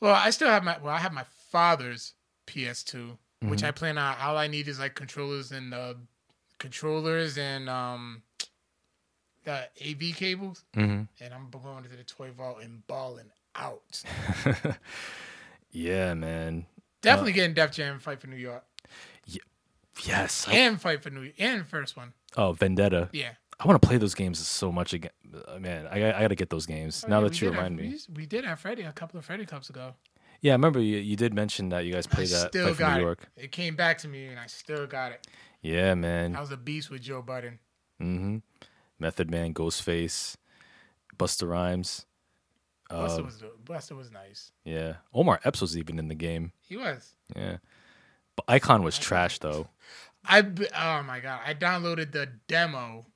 well, 0.00 0.14
I 0.14 0.30
still 0.30 0.48
have 0.48 0.64
my 0.64 0.78
well, 0.78 0.94
I 0.94 0.98
have 0.98 1.12
my 1.12 1.24
father's 1.50 2.14
PS2, 2.46 3.18
which 3.42 3.62
I 3.62 3.72
plan 3.72 3.98
on. 3.98 4.16
All 4.20 4.38
I 4.38 4.46
need 4.46 4.68
is 4.68 4.78
like 4.78 4.94
controllers 4.94 5.52
and 5.52 5.74
uh, 5.74 5.94
controllers 6.58 7.38
and 7.38 7.68
um, 7.68 8.22
the 9.44 9.68
AV 9.84 10.14
cables, 10.16 10.64
Mm-hmm. 10.76 11.02
and 11.24 11.34
I'm 11.34 11.48
going 11.50 11.82
to 11.84 11.88
the 11.88 12.02
toy 12.04 12.30
vault 12.36 12.58
and 12.62 12.86
balling 12.86 13.30
out. 13.56 14.02
Yeah, 15.70 16.14
man. 16.14 16.64
Definitely 17.02 17.32
getting 17.32 17.54
Def 17.54 17.72
Jam 17.72 17.98
Fight 17.98 18.20
for 18.20 18.26
New 18.26 18.36
York 18.36 18.64
Yes. 20.04 20.46
I- 20.48 20.52
and 20.54 20.80
Fight 20.80 21.02
for 21.02 21.10
New 21.10 21.22
York 21.22 21.34
and 21.38 21.66
first 21.66 21.96
one. 21.96 22.12
oh, 22.36 22.52
Vendetta. 22.52 23.10
Yeah. 23.12 23.32
I 23.60 23.66
want 23.66 23.80
to 23.82 23.86
play 23.86 23.96
those 23.98 24.14
games 24.14 24.38
so 24.38 24.70
much 24.70 24.92
again. 24.94 25.10
Uh, 25.48 25.58
Man, 25.58 25.88
I, 25.90 26.08
I 26.16 26.20
got 26.22 26.28
to 26.28 26.36
get 26.36 26.48
those 26.50 26.64
games 26.64 27.04
Oh, 27.04 27.10
now 27.10 27.18
yeah, 27.18 27.24
that 27.28 27.40
you 27.42 27.50
remind 27.50 27.76
me. 27.76 27.88
We, 28.08 28.20
we 28.22 28.26
did 28.26 28.44
have 28.44 28.60
Freddy 28.60 28.82
a 28.82 28.92
couple 28.92 29.18
of 29.18 29.24
Freddy 29.24 29.44
Cups 29.46 29.68
ago. 29.68 29.94
Yeah, 30.40 30.52
I 30.52 30.54
remember 30.54 30.78
you, 30.80 30.98
you 30.98 31.16
did 31.16 31.34
mention 31.34 31.68
that 31.70 31.84
you 31.84 31.92
guys 31.92 32.06
I 32.06 32.14
played 32.14 32.28
that 32.28 32.48
still 32.50 32.72
got 32.74 33.00
New 33.00 33.08
it. 33.08 33.18
It 33.36 33.50
came 33.52 33.74
back 33.74 33.98
to 33.98 34.08
me, 34.08 34.26
and 34.26 34.38
I 34.38 34.46
still 34.46 34.86
got 34.86 35.10
it. 35.12 35.26
Yeah, 35.62 35.94
man. 35.94 36.36
I 36.36 36.40
was 36.40 36.50
a 36.52 36.56
beast 36.56 36.90
with 36.90 37.02
Joe 37.02 37.22
Budden. 37.22 37.58
Mm-hmm. 38.00 38.36
Method 38.98 39.30
Man, 39.30 39.54
Ghostface, 39.54 40.36
Busta 41.16 41.48
Rhymes. 41.48 42.06
Busta 42.90 43.18
Uh, 43.20 43.22
was 43.24 43.42
Busta 43.64 43.96
was 43.96 44.10
nice. 44.10 44.50
yeah, 44.64 44.94
Omar 45.12 45.40
Epps 45.44 45.60
was 45.60 45.76
even 45.76 45.98
in 45.98 46.08
the 46.08 46.14
game. 46.14 46.52
He 46.60 46.76
was. 46.76 47.14
Yeah, 47.36 47.58
but 48.34 48.44
Icon 48.48 48.82
was 48.82 48.98
trash 48.98 49.38
though. 49.40 49.68
I 50.24 50.40
oh 50.40 51.02
my 51.02 51.20
god! 51.20 51.40
I 51.44 51.54
downloaded 51.54 52.12
the 52.12 52.28
demo 52.46 53.06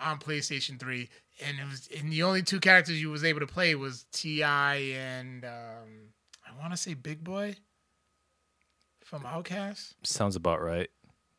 on 0.00 0.18
PlayStation 0.18 0.78
Three, 0.78 1.08
and 1.44 1.58
it 1.58 1.64
was 1.64 1.88
and 1.96 2.12
the 2.12 2.22
only 2.24 2.42
two 2.42 2.60
characters 2.60 3.00
you 3.00 3.10
was 3.10 3.24
able 3.24 3.40
to 3.40 3.46
play 3.46 3.74
was 3.74 4.04
T.I. 4.12 4.74
and 4.76 5.44
um, 5.44 6.10
I 6.46 6.60
want 6.60 6.72
to 6.72 6.76
say 6.76 6.92
Big 6.94 7.24
Boi 7.24 7.54
from 9.02 9.22
Outkast. 9.22 9.94
Sounds 10.02 10.36
about 10.36 10.60
right. 10.62 10.90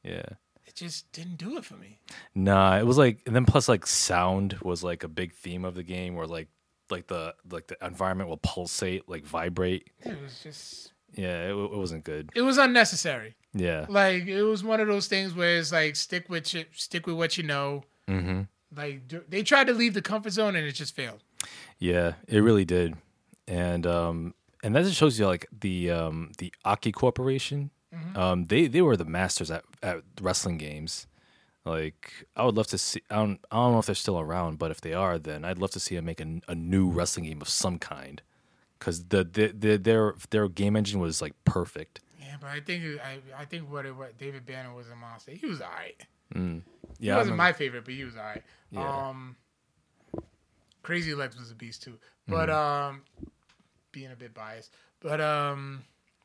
Yeah. 0.03 0.25
It 0.65 0.75
just 0.75 1.11
didn't 1.11 1.37
do 1.37 1.57
it 1.57 1.65
for 1.65 1.75
me. 1.75 1.99
Nah, 2.33 2.77
it 2.79 2.85
was 2.85 2.97
like, 2.97 3.21
and 3.25 3.35
then 3.35 3.45
plus 3.45 3.67
like 3.69 3.85
sound 3.85 4.53
was 4.61 4.83
like 4.83 5.03
a 5.03 5.07
big 5.07 5.33
theme 5.33 5.65
of 5.65 5.75
the 5.75 5.83
game, 5.83 6.15
where 6.15 6.25
like 6.27 6.47
like 6.89 7.07
the 7.07 7.35
like 7.49 7.67
the 7.67 7.77
environment 7.85 8.29
will 8.29 8.37
pulsate, 8.37 9.07
like 9.09 9.25
vibrate. 9.25 9.89
It 10.01 10.21
was 10.21 10.39
just 10.43 10.91
Yeah, 11.15 11.49
it, 11.49 11.51
it 11.51 11.77
wasn't 11.77 12.03
good. 12.03 12.29
it 12.35 12.41
was 12.41 12.57
unnecessary. 12.57 13.35
Yeah. 13.53 13.85
Like 13.89 14.25
it 14.25 14.43
was 14.43 14.63
one 14.63 14.79
of 14.79 14.87
those 14.87 15.07
things 15.07 15.33
where 15.35 15.57
it's 15.57 15.71
like 15.71 15.95
stick 15.95 16.27
with 16.29 16.53
you, 16.53 16.65
stick 16.73 17.05
with 17.05 17.15
what 17.15 17.37
you 17.37 17.43
know. 17.43 17.83
Mm-hmm. 18.07 18.41
Like 18.75 19.01
they 19.29 19.43
tried 19.43 19.67
to 19.67 19.73
leave 19.73 19.93
the 19.93 20.01
comfort 20.01 20.31
zone 20.31 20.55
and 20.55 20.65
it 20.65 20.71
just 20.73 20.95
failed. 20.95 21.23
Yeah, 21.77 22.13
it 22.27 22.39
really 22.39 22.65
did, 22.65 22.95
and 23.47 23.85
um, 23.85 24.33
and 24.63 24.75
that 24.75 24.83
just 24.85 24.95
shows 24.97 25.19
you 25.19 25.27
like 25.27 25.45
the 25.57 25.91
um 25.91 26.31
the 26.37 26.51
Aki 26.65 26.93
Corporation. 26.93 27.69
Um, 28.15 28.45
they 28.45 28.67
they 28.67 28.81
were 28.81 28.97
the 28.97 29.05
masters 29.05 29.51
at 29.51 29.63
at 29.81 30.01
wrestling 30.21 30.57
games. 30.57 31.07
Like 31.65 32.25
I 32.35 32.43
would 32.45 32.55
love 32.55 32.67
to 32.67 32.77
see. 32.77 33.01
I 33.09 33.15
don't 33.15 33.39
I 33.51 33.55
don't 33.57 33.71
know 33.73 33.79
if 33.79 33.85
they're 33.85 33.95
still 33.95 34.19
around, 34.19 34.59
but 34.59 34.71
if 34.71 34.81
they 34.81 34.93
are, 34.93 35.17
then 35.19 35.45
I'd 35.45 35.57
love 35.59 35.71
to 35.71 35.79
see 35.79 35.95
them 35.95 36.05
make 36.05 36.19
a, 36.19 36.41
a 36.47 36.55
new 36.55 36.89
wrestling 36.89 37.25
game 37.25 37.41
of 37.41 37.49
some 37.49 37.77
kind. 37.79 38.21
Because 38.79 39.05
the, 39.05 39.23
the 39.23 39.47
the 39.47 39.77
their 39.77 40.15
their 40.31 40.49
game 40.49 40.75
engine 40.75 40.99
was 40.99 41.21
like 41.21 41.33
perfect. 41.45 42.01
Yeah, 42.19 42.35
but 42.41 42.49
I 42.49 42.59
think 42.59 42.83
I 43.01 43.19
I 43.41 43.45
think 43.45 43.71
what 43.71 43.85
it 43.85 43.95
what 43.95 44.17
David 44.17 44.45
Banner 44.45 44.73
was 44.73 44.89
a 44.89 44.95
monster. 44.95 45.31
He 45.31 45.45
was 45.45 45.61
alright. 45.61 46.01
Mm. 46.35 46.63
Yeah, 46.99 47.15
I 47.15 47.17
wasn't 47.19 47.37
my 47.37 47.53
favorite, 47.53 47.85
but 47.85 47.93
he 47.93 48.03
was 48.03 48.15
alright. 48.17 48.43
Yeah. 48.71 49.09
Um, 49.09 49.35
Crazy 50.81 51.13
Legs 51.13 51.37
was 51.37 51.51
a 51.51 51.55
beast 51.55 51.83
too, 51.83 51.97
but 52.27 52.49
Mm-hmm. 52.49 52.89
um, 52.89 53.01
being 53.91 54.11
a 54.11 54.15
bit 54.15 54.33
biased, 54.33 54.73
but 54.99 55.21
um, 55.21 55.83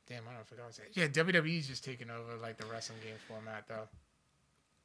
damn, 0.09 0.23
I 0.23 0.27
don't 0.27 0.35
know 0.35 0.41
if 0.53 0.61
I 0.63 0.67
was 0.67 0.77
saying. 0.77 0.89
Yeah, 0.95 1.07
WWE's 1.09 1.67
just 1.69 1.85
taking 1.85 2.11
over 2.11 2.37
like 2.41 2.57
the 2.57 2.67
wrestling 2.67 2.99
game 3.05 3.17
format 3.29 3.65
though. 3.69 3.89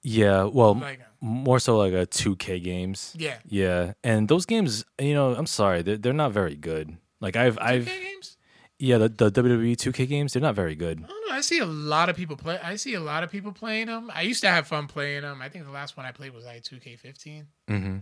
yeah. 0.04 0.44
Well, 0.44 0.76
Like, 0.76 1.00
more 1.22 1.60
so 1.60 1.78
like 1.78 1.94
a 1.94 2.06
two 2.06 2.36
K 2.36 2.60
games. 2.60 3.14
yeah, 3.18 3.38
Yeah, 3.46 3.94
and 4.04 4.28
those 4.28 4.46
games, 4.46 4.84
you 5.00 5.14
know, 5.14 5.34
I'm 5.36 5.48
sorry, 5.48 5.82
they're, 5.82 5.98
they're 5.98 6.14
not 6.14 6.32
very 6.32 6.56
good. 6.56 6.98
Like 7.22 7.36
I've 7.38 7.58
I've 7.62 7.86
games. 7.86 8.36
yeah, 8.80 8.98
the, 8.98 9.08
the 9.08 9.32
WWE 9.32 9.78
2K 9.78 10.08
games, 10.10 10.34
they're 10.34 10.42
not 10.42 10.56
very 10.56 10.76
good. 10.76 10.98
I 11.04 11.08
don't 11.08 11.30
know. 11.30 11.36
I 11.36 11.40
see 11.42 11.60
a 11.60 11.66
lot 11.66 12.10
of 12.10 12.18
people 12.18 12.36
play. 12.36 12.60
I 12.62 12.76
see 12.76 12.94
a 12.96 13.00
lot 13.00 13.24
of 13.24 13.32
people 13.32 13.54
playing 13.54 13.88
them. 13.88 14.12
I 14.14 14.24
used 14.24 14.42
to 14.42 14.50
have 14.50 14.68
fun 14.68 14.88
playing 14.88 15.22
them. 15.22 15.42
I 15.42 15.48
think 15.48 15.64
the 15.64 15.72
last 15.72 15.96
one 15.96 16.06
I 16.06 16.12
played 16.12 16.34
was 16.34 16.44
like 16.44 16.64
2K15. 16.64 17.46
Mm-hmm. 17.70 17.98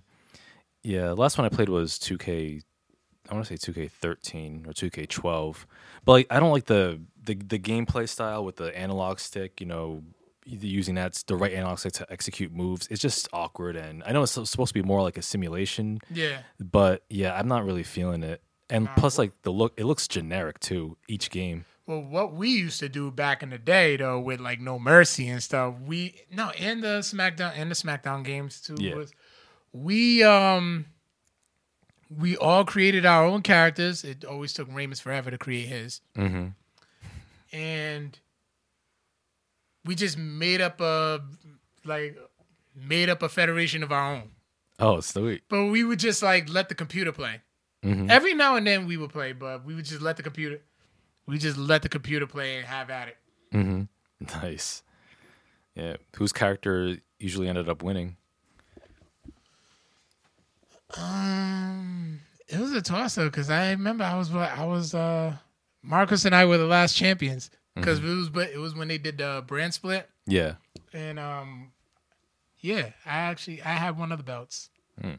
Yeah, 0.83 1.07
the 1.07 1.15
last 1.15 1.37
one 1.37 1.45
I 1.45 1.49
played 1.49 1.69
was 1.69 1.99
2K. 1.99 2.63
I 3.29 3.33
want 3.35 3.45
to 3.45 3.55
say 3.57 3.71
2K13 3.71 4.67
or 4.67 4.71
2K12, 4.73 5.65
but 6.03 6.11
like 6.13 6.27
I 6.31 6.39
don't 6.39 6.51
like 6.51 6.65
the 6.65 6.99
the 7.23 7.35
the 7.35 7.59
gameplay 7.59 8.07
style 8.09 8.43
with 8.45 8.55
the 8.57 8.75
analog 8.77 9.19
stick. 9.19 9.59
You 9.61 9.67
know, 9.67 10.03
using 10.45 10.95
that's 10.95 11.23
the 11.23 11.35
right 11.35 11.53
analog 11.53 11.79
stick 11.79 11.93
to 11.93 12.11
execute 12.11 12.51
moves. 12.51 12.87
It's 12.89 13.01
just 13.01 13.27
awkward, 13.33 13.75
and 13.75 14.03
I 14.05 14.11
know 14.11 14.23
it's 14.23 14.31
supposed 14.31 14.69
to 14.69 14.73
be 14.73 14.81
more 14.83 15.01
like 15.01 15.17
a 15.17 15.21
simulation, 15.21 15.99
Yeah, 16.11 16.39
but 16.59 17.03
yeah, 17.09 17.33
I'm 17.37 17.47
not 17.47 17.65
really 17.65 17.83
feeling 17.83 18.23
it. 18.23 18.41
And 18.69 18.85
Nah, 18.85 18.95
plus, 18.95 19.17
like 19.17 19.33
the 19.43 19.51
look, 19.51 19.73
it 19.77 19.85
looks 19.85 20.07
generic 20.07 20.59
too. 20.59 20.97
Each 21.07 21.29
game. 21.29 21.65
Well, 21.87 22.01
what 22.01 22.33
we 22.33 22.49
used 22.49 22.79
to 22.79 22.87
do 22.89 23.11
back 23.11 23.43
in 23.43 23.49
the 23.49 23.57
day, 23.57 23.97
though, 23.97 24.19
with 24.19 24.39
like 24.39 24.61
No 24.61 24.79
Mercy 24.79 25.27
and 25.27 25.43
stuff, 25.43 25.75
we 25.85 26.15
no, 26.31 26.49
and 26.51 26.81
the 26.83 26.99
SmackDown 26.99 27.51
and 27.55 27.69
the 27.69 27.75
SmackDown 27.75 28.23
games 28.23 28.61
too, 28.61 28.75
Yeah. 28.79 28.95
was 28.95 29.11
we 29.73 30.23
um 30.23 30.85
we 32.09 32.35
all 32.37 32.65
created 32.65 33.05
our 33.05 33.25
own 33.25 33.41
characters. 33.41 34.03
It 34.03 34.25
always 34.25 34.53
took 34.53 34.67
Ramus 34.73 34.99
forever 34.99 35.31
to 35.31 35.37
create 35.37 35.67
his, 35.67 36.01
Mm-hmm. 36.17 36.47
And 37.51 38.17
we 39.85 39.95
just 39.95 40.17
made 40.17 40.61
up 40.61 40.79
a 40.81 41.21
like 41.85 42.17
made 42.75 43.09
up 43.09 43.21
a 43.23 43.29
federation 43.29 43.83
of 43.83 43.91
our 43.91 44.13
own. 44.15 44.31
Oh, 44.79 44.99
sweet. 44.99 45.43
But 45.49 45.65
we 45.65 45.83
would 45.83 45.99
just 45.99 46.23
like 46.23 46.49
let 46.51 46.69
the 46.69 46.75
computer 46.75 47.11
play. 47.11 47.41
Mhm. 47.83 48.09
Every 48.09 48.33
now 48.33 48.55
and 48.55 48.65
then 48.65 48.85
we 48.87 48.97
would 48.97 49.11
play, 49.11 49.33
but 49.33 49.65
we 49.65 49.73
would 49.75 49.85
just 49.85 50.01
let 50.01 50.17
the 50.17 50.23
computer. 50.23 50.61
We 51.27 51.37
just 51.37 51.57
let 51.57 51.81
the 51.81 51.89
computer 51.89 52.27
play 52.27 52.57
and 52.57 52.65
have 52.65 52.89
at 52.89 53.07
it. 53.09 53.17
Mm-hmm. 53.53 53.83
Nice. 54.43 54.83
Yeah. 55.75 55.95
Whose 56.17 56.31
character 56.31 56.97
usually 57.17 57.47
ended 57.47 57.67
up 57.69 57.81
winning? 57.81 58.17
Um, 60.95 62.19
it 62.47 62.59
was 62.59 62.71
a 62.73 62.81
toss 62.81 63.17
up 63.17 63.31
because 63.31 63.49
I 63.49 63.71
remember 63.71 64.03
I 64.03 64.17
was 64.17 64.33
I 64.33 64.65
was 64.65 64.93
uh 64.93 65.35
Marcus 65.83 66.25
and 66.25 66.35
I 66.35 66.45
were 66.45 66.57
the 66.57 66.65
last 66.65 66.95
champions 66.95 67.49
because 67.75 67.99
it 67.99 68.03
was 68.03 68.29
but 68.29 68.49
it 68.49 68.57
was 68.59 68.75
when 68.75 68.87
they 68.87 68.97
did 68.97 69.17
the 69.17 69.43
brand 69.47 69.73
split 69.73 70.09
Yeah. 70.27 70.55
and 70.93 71.17
um 71.19 71.71
yeah 72.59 72.89
I 73.05 73.17
actually 73.19 73.61
I 73.61 73.69
had 73.73 73.97
one 73.97 74.11
of 74.11 74.17
the 74.17 74.23
belts. 74.23 74.69
Hmm. 75.01 75.13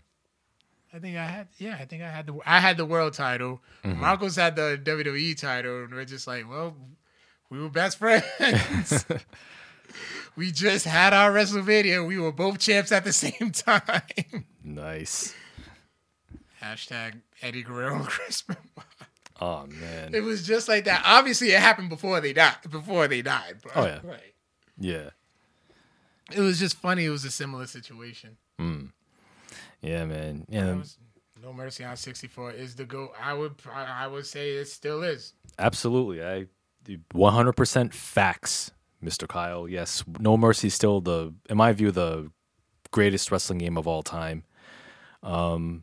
I 0.94 0.98
think 0.98 1.16
I 1.16 1.26
had 1.26 1.48
yeah 1.58 1.76
I 1.80 1.84
think 1.86 2.02
I 2.02 2.08
had 2.10 2.26
the 2.26 2.38
I 2.46 2.60
had 2.60 2.76
the 2.76 2.84
world 2.84 3.14
title. 3.14 3.60
Marcos 3.84 4.36
had 4.36 4.56
the 4.56 4.78
WWE 4.82 5.36
title 5.40 5.84
and 5.84 5.92
we're 5.94 6.04
just 6.04 6.26
like 6.26 6.48
well 6.48 6.76
we 7.50 7.58
were 7.60 7.68
best 7.70 7.98
friends. 7.98 9.04
we 10.36 10.50
just 10.52 10.86
had 10.86 11.12
our 11.12 11.30
WrestleMania. 11.32 12.06
We 12.06 12.18
were 12.18 12.32
both 12.32 12.58
champs 12.58 12.92
at 12.92 13.04
the 13.04 13.12
same 13.24 13.50
time. 13.52 14.44
Nice. 14.64 15.34
Hashtag 16.62 17.20
Eddie 17.42 17.62
Guerrero 17.62 18.04
Chris 18.04 18.42
Benoit. 18.42 18.60
Oh 19.42 19.66
man. 19.66 20.14
It 20.14 20.20
was 20.22 20.46
just 20.46 20.68
like 20.68 20.84
that. 20.84 21.02
Obviously, 21.04 21.50
it 21.50 21.58
happened 21.58 21.88
before 21.88 22.20
they 22.20 22.32
died. 22.32 22.56
Before 22.70 23.08
they 23.08 23.22
died. 23.22 23.56
Bro. 23.60 23.72
Oh, 23.74 23.86
yeah. 23.86 23.98
Right. 24.04 24.34
Yeah. 24.78 25.10
It 26.32 26.40
was 26.40 26.60
just 26.60 26.76
funny. 26.76 27.06
It 27.06 27.10
was 27.10 27.24
a 27.24 27.30
similar 27.30 27.66
situation. 27.66 28.36
Yeah, 29.80 30.04
man. 30.04 30.46
Yeah, 30.48 30.76
no 31.42 31.52
Mercy 31.52 31.82
on 31.82 31.96
64 31.96 32.52
is 32.52 32.76
the 32.76 32.84
go. 32.84 33.12
I 33.20 33.34
would 33.34 33.54
I 33.68 34.04
I 34.04 34.06
would 34.06 34.26
say 34.26 34.50
it 34.50 34.66
still 34.68 35.02
is. 35.02 35.32
absolutely. 35.58 36.22
I 36.24 36.46
100% 36.86 37.92
facts, 37.92 38.70
Mr. 39.02 39.26
Kyle. 39.28 39.68
Yes, 39.68 40.04
No 40.20 40.36
Mercy 40.36 40.68
is 40.68 40.74
still 40.74 41.00
the 41.00 41.34
in 41.50 41.56
my 41.56 41.72
view 41.72 41.90
the 41.90 42.30
greatest 42.92 43.32
wrestling 43.32 43.58
game 43.58 43.76
of 43.76 43.88
all 43.88 44.04
time. 44.04 44.44
Um 45.24 45.82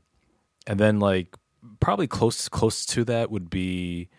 and 0.65 0.79
then 0.79 0.99
like 1.01 1.35
probably 1.79 2.07
close 2.07 2.47
close 2.49 2.85
to 2.87 3.03
that 3.05 3.31
would 3.31 3.49
be 3.49 4.09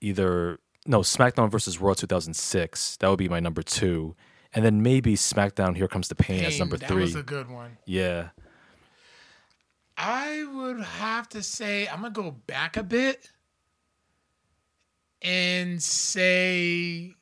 either 0.00 0.58
no 0.86 1.00
SmackDown 1.00 1.50
versus 1.50 1.80
Raw 1.80 1.94
2006. 1.94 2.96
That 2.98 3.08
would 3.08 3.18
be 3.18 3.28
my 3.28 3.40
number 3.40 3.62
2. 3.62 4.14
And 4.52 4.64
then 4.64 4.82
maybe 4.82 5.14
SmackDown 5.14 5.76
Here 5.76 5.86
Comes 5.88 6.08
the 6.08 6.14
Pain, 6.16 6.44
as 6.44 6.54
Pain, 6.54 6.58
number 6.60 6.76
that 6.76 6.88
3. 6.88 7.02
was 7.02 7.14
a 7.14 7.22
good 7.22 7.48
one. 7.50 7.78
yeah. 7.86 8.30
I 10.02 10.44
would 10.54 10.80
have 10.80 11.28
to 11.30 11.42
say 11.42 11.86
I'm 11.86 12.00
gonna 12.00 12.10
go 12.14 12.30
back 12.30 12.78
a 12.78 12.82
bit 12.82 13.30
and 15.20 15.82
say 15.82 17.14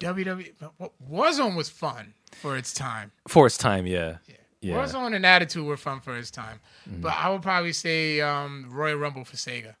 WWE 0.00 0.52
Warzone 0.80 0.90
was 1.08 1.38
almost 1.38 1.70
fun 1.72 2.14
for 2.32 2.56
its 2.56 2.72
time. 2.74 3.12
For 3.28 3.46
its 3.46 3.56
time, 3.56 3.86
yeah. 3.86 4.16
Yeah. 4.26 4.34
Warzone 4.62 5.14
and 5.16 5.26
Attitude 5.26 5.64
were 5.64 5.76
fun 5.76 6.00
for 6.00 6.16
its 6.16 6.30
time, 6.30 6.60
but 6.86 7.12
I 7.14 7.30
would 7.30 7.42
probably 7.42 7.72
say 7.72 8.20
um, 8.20 8.66
Royal 8.70 8.96
Rumble 8.96 9.24
for 9.24 9.36
Sega. 9.36 9.74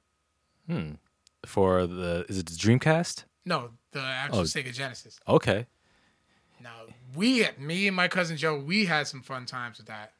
For 1.46 1.86
the 1.86 2.24
is 2.28 2.38
it 2.38 2.46
the 2.46 2.52
Dreamcast? 2.52 3.24
No, 3.44 3.70
the 3.92 4.00
actual 4.00 4.40
Oh. 4.40 4.44
Sega 4.44 4.72
Genesis. 4.72 5.18
Okay. 5.28 5.66
Now 6.62 6.70
we, 7.16 7.46
me 7.58 7.86
and 7.88 7.96
my 7.96 8.08
cousin 8.08 8.36
Joe, 8.36 8.56
we 8.58 8.84
had 8.86 9.06
some 9.08 9.22
fun 9.22 9.46
times 9.46 9.78
with 9.78 9.86
that. 9.88 10.12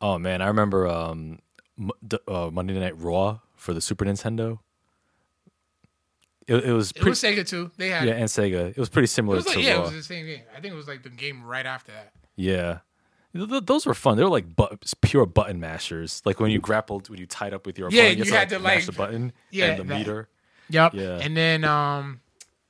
Oh 0.00 0.18
man, 0.18 0.42
I 0.42 0.46
remember 0.48 0.88
um, 0.88 1.38
uh, 2.28 2.50
Monday 2.52 2.78
Night 2.78 2.98
Raw 2.98 3.38
for 3.54 3.72
the 3.72 3.80
Super 3.80 4.04
Nintendo. 4.04 4.58
It, 6.48 6.56
it 6.64 6.72
was 6.72 6.90
It 6.90 6.94
pretty, 6.96 7.10
was 7.10 7.22
Sega 7.22 7.46
too. 7.48 7.70
They 7.76 7.90
had 7.90 8.08
yeah, 8.08 8.14
and 8.14 8.24
Sega. 8.24 8.70
It 8.70 8.78
was 8.78 8.88
pretty 8.88 9.06
similar. 9.06 9.36
It 9.36 9.44
was 9.44 9.54
like, 9.54 9.64
yeah, 9.64 9.78
it 9.78 9.80
was 9.82 9.92
the 9.92 10.02
same 10.02 10.26
game. 10.26 10.42
I 10.56 10.60
think 10.60 10.72
it 10.74 10.76
was 10.76 10.88
like 10.88 11.02
the 11.04 11.08
game 11.10 11.44
right 11.44 11.64
after 11.66 11.92
that. 11.92 12.12
yeah, 12.34 12.78
those 13.34 13.86
were 13.86 13.94
fun. 13.94 14.16
They 14.16 14.22
were 14.24 14.30
like 14.30 14.54
but- 14.54 14.92
pure 15.00 15.26
button 15.26 15.58
mashers. 15.60 16.20
Like 16.24 16.38
when 16.40 16.50
you 16.50 16.60
grappled, 16.60 17.08
when 17.08 17.18
you 17.18 17.26
tied 17.26 17.54
up 17.54 17.66
with 17.66 17.78
your 17.78 17.90
Yeah, 17.90 18.02
opponent, 18.04 18.26
you 18.26 18.32
had 18.32 18.38
had 18.40 18.48
to, 18.50 18.54
to, 18.56 18.62
like, 18.62 18.74
mash 18.74 18.76
like- 18.76 18.86
the 18.86 18.92
button 18.92 19.32
Yeah, 19.50 19.66
and 19.70 19.78
the 19.80 19.84
that- 19.84 19.98
meter. 19.98 20.28
Yep. 20.70 20.94
Yeah. 20.94 21.18
And 21.20 21.36
then 21.36 21.64
um, 21.64 22.20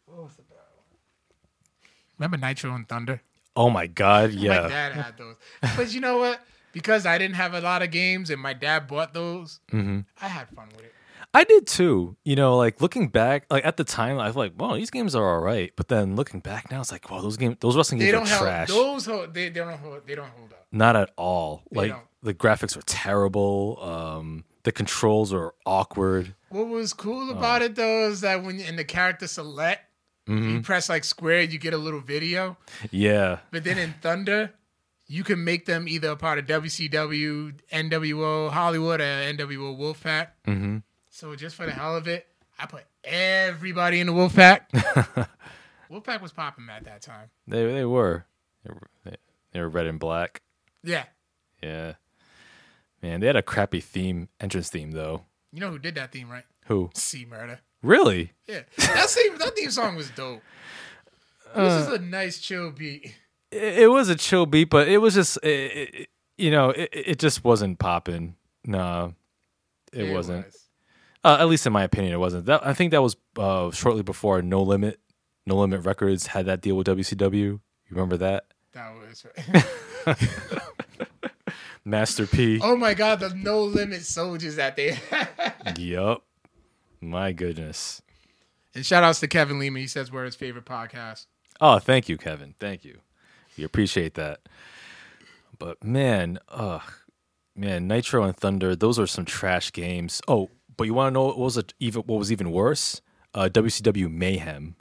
what 0.06 0.22
was 0.24 0.34
the 0.36 0.42
battle? 0.42 0.62
Remember 2.18 2.36
Nitro 2.36 2.74
and 2.74 2.88
Thunder? 2.88 3.22
Oh 3.54 3.70
my 3.70 3.86
god, 3.86 4.30
Yeah. 4.32 4.62
My 4.62 4.68
dad 4.68 4.92
had 4.92 5.18
those. 5.18 5.36
But 5.76 5.92
you 5.92 6.00
know 6.00 6.18
what? 6.18 6.40
Because 6.72 7.04
I 7.04 7.18
didn't 7.18 7.36
have 7.36 7.52
a 7.54 7.60
lot 7.60 7.82
of 7.82 7.90
games 7.90 8.30
and 8.30 8.40
my 8.40 8.54
dad 8.54 8.86
bought 8.88 9.12
those, 9.14 9.60
Mm-hmm. 9.72 10.00
I 10.22 10.28
had 10.28 10.48
fun 10.50 10.68
with 10.74 10.84
it. 10.86 10.94
I 11.34 11.44
did 11.44 11.66
too. 11.66 12.16
You 12.24 12.36
know, 12.36 12.56
like 12.56 12.80
looking 12.80 13.08
back, 13.08 13.46
like 13.50 13.64
at 13.64 13.76
the 13.76 13.84
time, 13.84 14.18
I 14.18 14.26
was 14.26 14.36
like, 14.36 14.52
"Wow, 14.58 14.74
these 14.74 14.90
games 14.90 15.14
are 15.14 15.26
all 15.26 15.40
right." 15.40 15.72
But 15.76 15.88
then 15.88 16.14
looking 16.14 16.40
back 16.40 16.70
now, 16.70 16.80
it's 16.80 16.92
like, 16.92 17.10
"Wow, 17.10 17.20
those 17.22 17.36
games, 17.38 17.56
those 17.60 17.76
wrestling 17.76 18.00
games 18.00 18.30
are 18.30 18.38
trash." 18.38 18.68
those. 18.68 19.06
Hold, 19.06 19.32
they, 19.32 19.48
they 19.48 19.60
don't 19.60 19.78
hold. 19.78 20.06
They 20.06 20.14
don't 20.14 20.28
hold 20.30 20.52
up. 20.52 20.66
Not 20.70 20.94
at 20.96 21.10
all. 21.16 21.62
They 21.70 21.78
like 21.80 21.90
don't. 21.92 22.02
the 22.22 22.34
graphics 22.34 22.76
are 22.76 22.82
terrible. 22.82 23.78
Um, 23.82 24.44
the 24.64 24.72
controls 24.72 25.32
are 25.32 25.54
awkward. 25.64 26.34
What 26.50 26.68
was 26.68 26.92
cool 26.92 27.30
Oh. 27.30 27.36
about 27.38 27.62
it 27.62 27.76
though 27.76 28.08
is 28.08 28.20
that 28.20 28.42
when 28.42 28.60
in 28.60 28.76
the 28.76 28.84
character 28.84 29.26
select, 29.26 29.82
Mm-hmm. 30.28 30.48
you 30.50 30.60
press 30.62 30.88
like 30.88 31.02
square, 31.02 31.40
you 31.42 31.58
get 31.58 31.74
a 31.74 31.78
little 31.78 31.98
video. 32.00 32.56
Yeah, 32.92 33.38
But 33.50 33.64
then 33.64 33.76
in 33.76 33.92
Thunder, 34.00 34.52
you 35.08 35.24
can 35.24 35.42
make 35.42 35.66
them 35.66 35.88
either 35.88 36.10
a 36.10 36.16
part 36.16 36.38
of 36.38 36.46
WCW, 36.46 37.54
NWO 37.72 38.48
Hollywood, 38.50 39.00
or 39.00 39.04
NWO 39.04 39.76
Wolfpack. 39.76 40.28
hmm 40.44 40.78
So 41.22 41.36
just 41.36 41.54
for 41.54 41.66
the 41.66 41.70
hell 41.70 41.96
of 41.96 42.08
it, 42.08 42.26
I 42.58 42.66
put 42.66 42.82
everybody 43.04 44.00
in 44.00 44.08
the 44.08 44.12
Wolfpack. 44.12 44.62
Wolfpack 45.88 46.20
was 46.20 46.32
popping 46.32 46.66
at 46.68 46.82
that 46.86 47.00
time. 47.00 47.30
they 47.46 47.64
they 47.64 47.84
were 47.84 48.26
they 48.64 48.72
were, 48.72 48.90
they, 49.04 49.16
they 49.52 49.60
were 49.60 49.68
red 49.68 49.86
and 49.86 50.00
black. 50.00 50.42
Yeah. 50.82 51.04
Yeah, 51.62 51.92
man, 53.04 53.20
they 53.20 53.28
had 53.28 53.36
a 53.36 53.42
crappy 53.42 53.78
theme 53.78 54.30
entrance 54.40 54.68
theme 54.68 54.90
though. 54.90 55.22
You 55.52 55.60
know 55.60 55.70
who 55.70 55.78
did 55.78 55.94
that 55.94 56.10
theme, 56.10 56.28
right? 56.28 56.42
Who 56.66 56.90
C 56.92 57.24
Murder. 57.24 57.60
really? 57.84 58.32
Yeah. 58.48 58.62
That 58.78 59.08
theme, 59.08 59.38
that 59.38 59.54
theme 59.54 59.70
song 59.70 59.94
was 59.94 60.10
dope. 60.10 60.42
This 61.54 61.84
is 61.84 61.88
uh, 61.88 61.92
a 61.92 61.98
nice 62.00 62.40
chill 62.40 62.72
beat. 62.72 63.14
It, 63.52 63.78
it 63.78 63.86
was 63.92 64.08
a 64.08 64.16
chill 64.16 64.46
beat, 64.46 64.70
but 64.70 64.88
it 64.88 64.98
was 64.98 65.14
just, 65.14 65.36
it, 65.44 65.94
it, 65.94 66.08
you 66.36 66.50
know, 66.50 66.70
it, 66.70 66.88
it 66.92 67.18
just 67.20 67.44
wasn't 67.44 67.78
popping. 67.78 68.34
No, 68.64 69.14
it, 69.92 70.12
wasn't. 70.12 70.46
was. 70.46 70.61
Uh, 71.24 71.36
at 71.38 71.48
least 71.48 71.66
in 71.66 71.72
my 71.72 71.84
opinion, 71.84 72.12
it 72.12 72.18
wasn't. 72.18 72.46
That 72.46 72.66
I 72.66 72.74
think 72.74 72.90
that 72.90 73.02
was 73.02 73.16
uh, 73.38 73.70
shortly 73.70 74.02
before 74.02 74.42
No 74.42 74.62
Limit, 74.62 74.98
No 75.46 75.56
Limit 75.56 75.84
Records 75.84 76.28
had 76.28 76.46
that 76.46 76.60
deal 76.60 76.76
with 76.76 76.86
WCW. 76.86 77.32
You 77.32 77.60
remember 77.90 78.16
that? 78.18 78.46
That 78.72 78.92
was 78.94 79.26
right. 80.06 80.16
Master 81.84 82.26
P. 82.26 82.60
Oh 82.62 82.76
my 82.76 82.94
god, 82.94 83.20
the 83.20 83.30
no 83.30 83.62
limit 83.62 84.02
soldiers 84.02 84.56
that 84.56 84.76
they 84.76 84.92
had. 84.92 85.78
Yup. 85.78 86.24
My 87.00 87.32
goodness. 87.32 88.02
And 88.74 88.86
shout 88.86 89.02
outs 89.04 89.20
to 89.20 89.28
Kevin 89.28 89.58
Lehman. 89.58 89.82
He 89.82 89.88
says 89.88 90.10
we're 90.10 90.24
his 90.24 90.36
favorite 90.36 90.64
podcast. 90.64 91.26
Oh, 91.60 91.78
thank 91.78 92.08
you, 92.08 92.16
Kevin. 92.16 92.54
Thank 92.58 92.84
you. 92.84 93.00
We 93.58 93.64
appreciate 93.64 94.14
that. 94.14 94.40
But 95.58 95.84
man, 95.84 96.38
ugh, 96.48 96.82
man, 97.54 97.86
Nitro 97.86 98.22
and 98.22 98.36
Thunder, 98.36 98.74
those 98.74 98.98
are 98.98 99.06
some 99.06 99.24
trash 99.24 99.72
games. 99.72 100.22
Oh, 100.26 100.50
but 100.76 100.84
you 100.84 100.94
want 100.94 101.08
to 101.08 101.10
know 101.12 101.24
what 101.26 101.38
was 101.38 101.56
it 101.56 101.74
even 101.80 102.02
what 102.02 102.18
was 102.18 102.32
even 102.32 102.50
worse? 102.50 103.00
Uh, 103.34 103.48
WCW 103.52 104.10
Mayhem. 104.10 104.76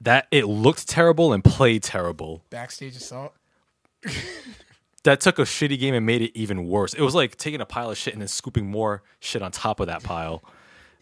That 0.00 0.26
it 0.30 0.46
looked 0.46 0.88
terrible 0.88 1.32
and 1.32 1.44
played 1.44 1.82
terrible. 1.82 2.42
Backstage 2.50 2.96
assault. 2.96 3.34
That 5.04 5.20
took 5.20 5.38
a 5.38 5.42
shitty 5.42 5.78
game 5.78 5.94
and 5.94 6.04
made 6.04 6.20
it 6.20 6.32
even 6.34 6.68
worse. 6.68 6.92
It 6.92 7.00
was 7.00 7.14
like 7.14 7.36
taking 7.36 7.60
a 7.60 7.66
pile 7.66 7.90
of 7.90 7.96
shit 7.96 8.12
and 8.12 8.20
then 8.20 8.28
scooping 8.28 8.70
more 8.70 9.02
shit 9.18 9.40
on 9.40 9.50
top 9.50 9.80
of 9.80 9.86
that 9.86 10.02
pile. 10.02 10.42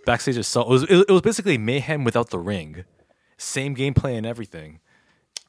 Backstage 0.06 0.36
assault. 0.36 0.68
It 0.68 0.70
was, 0.70 0.82
it 0.84 1.10
was 1.10 1.22
basically 1.22 1.58
Mayhem 1.58 2.04
without 2.04 2.30
the 2.30 2.38
ring. 2.38 2.84
Same 3.38 3.74
gameplay 3.74 4.16
and 4.16 4.24
everything. 4.24 4.78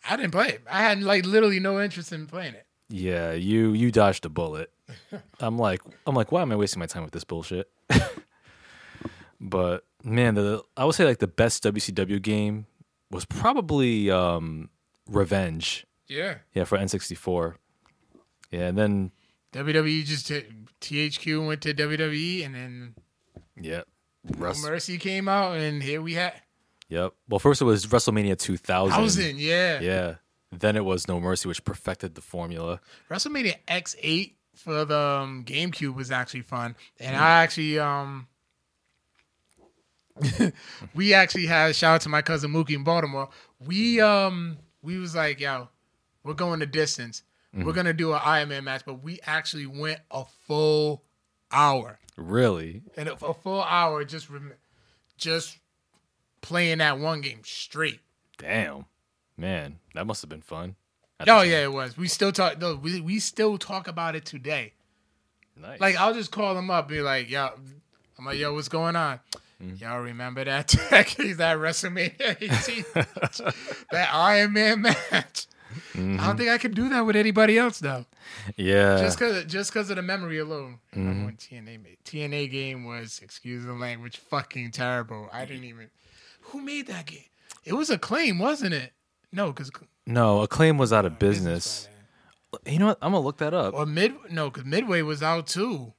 I 0.10 0.16
didn't 0.18 0.32
play 0.32 0.48
it. 0.50 0.62
I 0.70 0.82
had 0.82 1.02
like 1.04 1.26
literally 1.26 1.60
no 1.60 1.80
interest 1.80 2.12
in 2.12 2.26
playing 2.26 2.56
it. 2.56 2.66
Yeah, 2.90 3.34
you 3.34 3.74
you 3.74 3.92
dodged 3.92 4.26
a 4.26 4.30
bullet. 4.30 4.72
I'm 5.40 5.58
like 5.58 5.82
I'm 6.08 6.16
like 6.16 6.32
why 6.32 6.42
am 6.42 6.52
I 6.52 6.56
wasting 6.56 6.80
my 6.80 6.88
time 6.88 7.04
with 7.04 7.12
this 7.12 7.24
bullshit? 7.24 7.70
but 9.40 9.86
man, 10.04 10.36
the 10.36 10.64
I 10.76 10.86
would 10.86 10.96
say 10.96 11.06
like 11.06 11.20
the 11.20 11.28
best 11.28 11.64
WCW 11.64 12.22
game 12.22 12.66
was 13.12 13.26
probably 13.26 14.10
um 14.10 14.70
Revenge. 15.08 15.86
Yeah. 16.08 16.36
Yeah, 16.54 16.64
for 16.64 16.78
N64. 16.78 17.56
Yeah, 18.52 18.68
and 18.68 18.78
then 18.78 19.12
WWE 19.54 20.04
just 20.06 20.28
t- 20.28 20.46
THQ 20.82 21.46
went 21.46 21.62
to 21.62 21.74
WWE 21.74 22.46
and 22.46 22.56
then 22.56 22.96
yeah, 23.62 23.82
Rus- 24.38 24.64
Mercy 24.64 24.98
came 24.98 25.28
out 25.28 25.58
and 25.58 25.84
here 25.84 26.02
we 26.02 26.16
had 26.16 26.34
Yep. 26.90 27.14
Well, 27.30 27.40
first 27.40 27.62
it 27.62 27.66
was 27.66 27.86
WrestleMania 27.86 28.38
2000. 28.38 28.96
Thousand, 28.96 29.40
yeah. 29.40 29.80
Yeah. 29.80 30.16
Then 30.52 30.76
it 30.76 30.84
was 30.86 31.08
No 31.08 31.20
Mercy, 31.20 31.48
which 31.48 31.64
perfected 31.64 32.16
the 32.16 32.22
formula. 32.22 32.80
WrestleMania 33.10 33.56
X8 33.68 34.34
for 34.56 34.84
the 34.86 34.98
um, 34.98 35.44
GameCube 35.46 35.96
was 35.96 36.12
actually 36.12 36.42
fun, 36.42 36.76
and 37.00 37.16
Hmm. 37.16 37.22
I 37.22 37.30
actually 37.44 37.80
um. 37.80 38.28
we 40.96 41.14
actually 41.14 41.46
had 41.46 41.76
shout 41.76 41.96
out 41.96 42.02
to 42.02 42.10
my 42.10 42.22
cousin 42.22 42.52
Mookie 42.52 42.76
in 42.76 42.84
Baltimore. 42.84 43.30
We 43.60 44.02
um 44.02 44.58
we 44.82 44.98
was 44.98 45.16
like, 45.16 45.40
yo, 45.40 45.70
we're 46.24 46.34
going 46.34 46.60
the 46.60 46.66
distance. 46.66 47.24
Hmm. 47.54 47.64
We're 47.64 47.74
gonna 47.74 47.94
do 47.94 48.14
an 48.14 48.20
Iron 48.24 48.50
Man 48.50 48.64
match, 48.66 48.82
but 48.86 49.02
we 49.04 49.20
actually 49.26 49.66
went 49.66 50.00
a 50.12 50.26
full 50.48 51.04
hour. 51.52 52.00
Really? 52.18 52.82
and 52.98 53.08
a, 53.08 53.14
a 53.26 53.34
full 53.34 53.64
hour 53.64 54.04
just 54.04 54.30
rem- 54.30 54.54
just 55.18 55.58
playing 56.42 56.80
that 56.80 57.00
one 57.00 57.22
game 57.22 57.42
straight. 57.46 58.02
Damn. 58.38 58.86
Man, 59.40 59.80
that 59.96 60.06
must 60.06 60.22
have 60.22 60.30
been 60.30 60.42
fun. 60.42 60.76
Oh 61.28 61.42
yeah, 61.42 61.64
it 61.64 61.72
was. 61.72 61.98
We 61.98 62.08
still 62.08 62.32
talk. 62.32 62.60
No, 62.60 62.76
we 62.76 63.02
we 63.02 63.20
still 63.20 63.58
talk 63.58 63.88
about 63.88 64.16
it 64.16 64.26
today. 64.26 64.74
Nice. 65.56 65.80
Like 65.80 65.96
I'll 65.98 66.14
just 66.14 66.32
call 66.32 66.56
them 66.56 66.70
up, 66.70 66.88
be 66.88 67.02
like, 67.02 67.30
"Yo," 67.30 67.50
I'm 68.18 68.26
like, 68.26 68.38
"Yo, 68.38 68.54
what's 68.54 68.70
going 68.70 68.96
on?" 68.96 69.20
Mm-hmm. 69.62 69.84
Y'all 69.84 70.00
remember 70.00 70.44
that 70.46 70.68
that 70.92 71.58
WrestleMania 71.58 72.38
18 72.42 72.86
match? 72.96 73.42
that 73.92 74.10
Iron 74.14 74.54
Man 74.54 74.82
match? 74.82 75.48
I 75.94 75.98
don't 75.98 76.18
mm-hmm. 76.18 76.38
think 76.38 76.50
I 76.50 76.58
could 76.58 76.74
do 76.74 76.90
that 76.90 77.02
with 77.02 77.16
anybody 77.16 77.58
else 77.58 77.80
though. 77.80 78.06
Yeah. 78.56 78.98
Just 78.98 79.20
cause 79.20 79.44
just 79.46 79.74
cause 79.74 79.90
of 79.90 79.98
the 79.98 80.02
memory 80.02 80.40
alone. 80.40 80.80
When 80.94 81.38
TNA 81.38 81.98
TNA 82.06 82.52
game 82.52 82.86
was, 82.86 83.20
excuse 83.22 83.66
the 83.66 83.74
language, 83.74 84.18
fucking 84.18 84.72
terrible. 84.72 85.30
I 85.32 85.46
didn't 85.46 85.64
mm-hmm. 85.64 85.70
even 85.70 85.90
who 86.42 86.62
made 86.62 86.88
that 86.88 87.06
game? 87.06 87.24
It 87.66 87.74
was 87.74 87.90
Acclaim, 87.90 88.40
wasn't 88.40 88.74
it? 88.74 88.94
No, 89.32 89.48
because 89.52 89.72
no, 90.08 90.42
Acclaim 90.42 90.78
was 90.78 90.92
out 90.92 91.06
of 91.06 91.20
business. 91.20 91.88
You 92.66 92.80
know 92.80 92.88
what? 92.88 92.98
I'm 93.02 93.12
gonna 93.12 93.24
look 93.24 93.38
that 93.38 93.54
up. 93.54 93.74
or 93.76 93.86
mid 93.86 94.14
no, 94.32 94.50
because 94.50 94.66
Midway 94.66 95.02
was 95.04 95.22
out 95.22 95.48
too. 95.48 95.94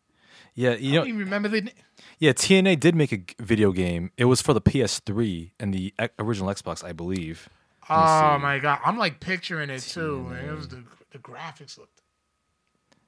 Yeah, 0.55 0.71
you 0.71 0.75
I 0.75 0.79
you 0.79 0.93
don't 0.95 1.05
know, 1.05 1.09
even 1.09 1.19
remember 1.21 1.49
the. 1.49 1.71
yeah, 2.19 2.33
TNA 2.33 2.81
did 2.81 2.97
make 2.97 3.13
a 3.13 3.19
g- 3.19 3.35
video 3.39 3.71
game. 3.71 4.11
It 4.17 4.25
was 4.25 4.43
for 4.43 4.53
the 4.53 4.61
PS3 4.61 5.53
and 5.61 5.73
the 5.73 5.95
e- 6.03 6.09
original 6.19 6.53
Xbox, 6.53 6.85
I 6.85 6.93
believe. 6.93 7.49
Oh 7.89 8.37
see. 8.37 8.43
my 8.43 8.59
god, 8.59 8.81
I'm 8.85 8.99
like 8.99 9.21
picturing 9.21 9.71
it 9.71 9.81
too. 9.81 10.23
Man. 10.29 10.45
It 10.49 10.57
was 10.57 10.69
the 10.69 10.83
the 11.13 11.19
graphics 11.19 11.79
looked 11.79 12.03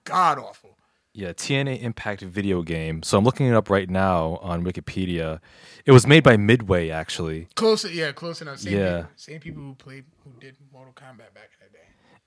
god 0.05 0.39
awful. 0.39 0.77
Yeah, 1.15 1.33
TNA 1.33 1.83
Impact 1.83 2.23
video 2.23 2.63
game. 2.63 3.03
So 3.03 3.19
I'm 3.19 3.25
looking 3.25 3.47
it 3.47 3.55
up 3.55 3.69
right 3.69 3.89
now 3.91 4.39
on 4.41 4.65
Wikipedia. 4.65 5.41
It 5.85 5.93
was 5.93 6.07
made 6.07 6.23
by 6.25 6.37
Midway, 6.39 6.89
actually. 6.89 7.49
Close, 7.55 7.85
yeah, 7.91 8.13
close 8.13 8.41
enough. 8.41 8.61
Same 8.61 8.73
Yeah. 8.79 8.97
people, 9.03 9.11
same 9.17 9.41
people 9.41 9.63
who 9.63 9.75
played 9.75 10.05
who 10.25 10.31
did 10.41 10.57
Mortal 10.73 10.95
Kombat 10.95 11.35
back 11.35 11.51
in 11.61 11.67
the 11.67 11.73
day. 11.73 11.79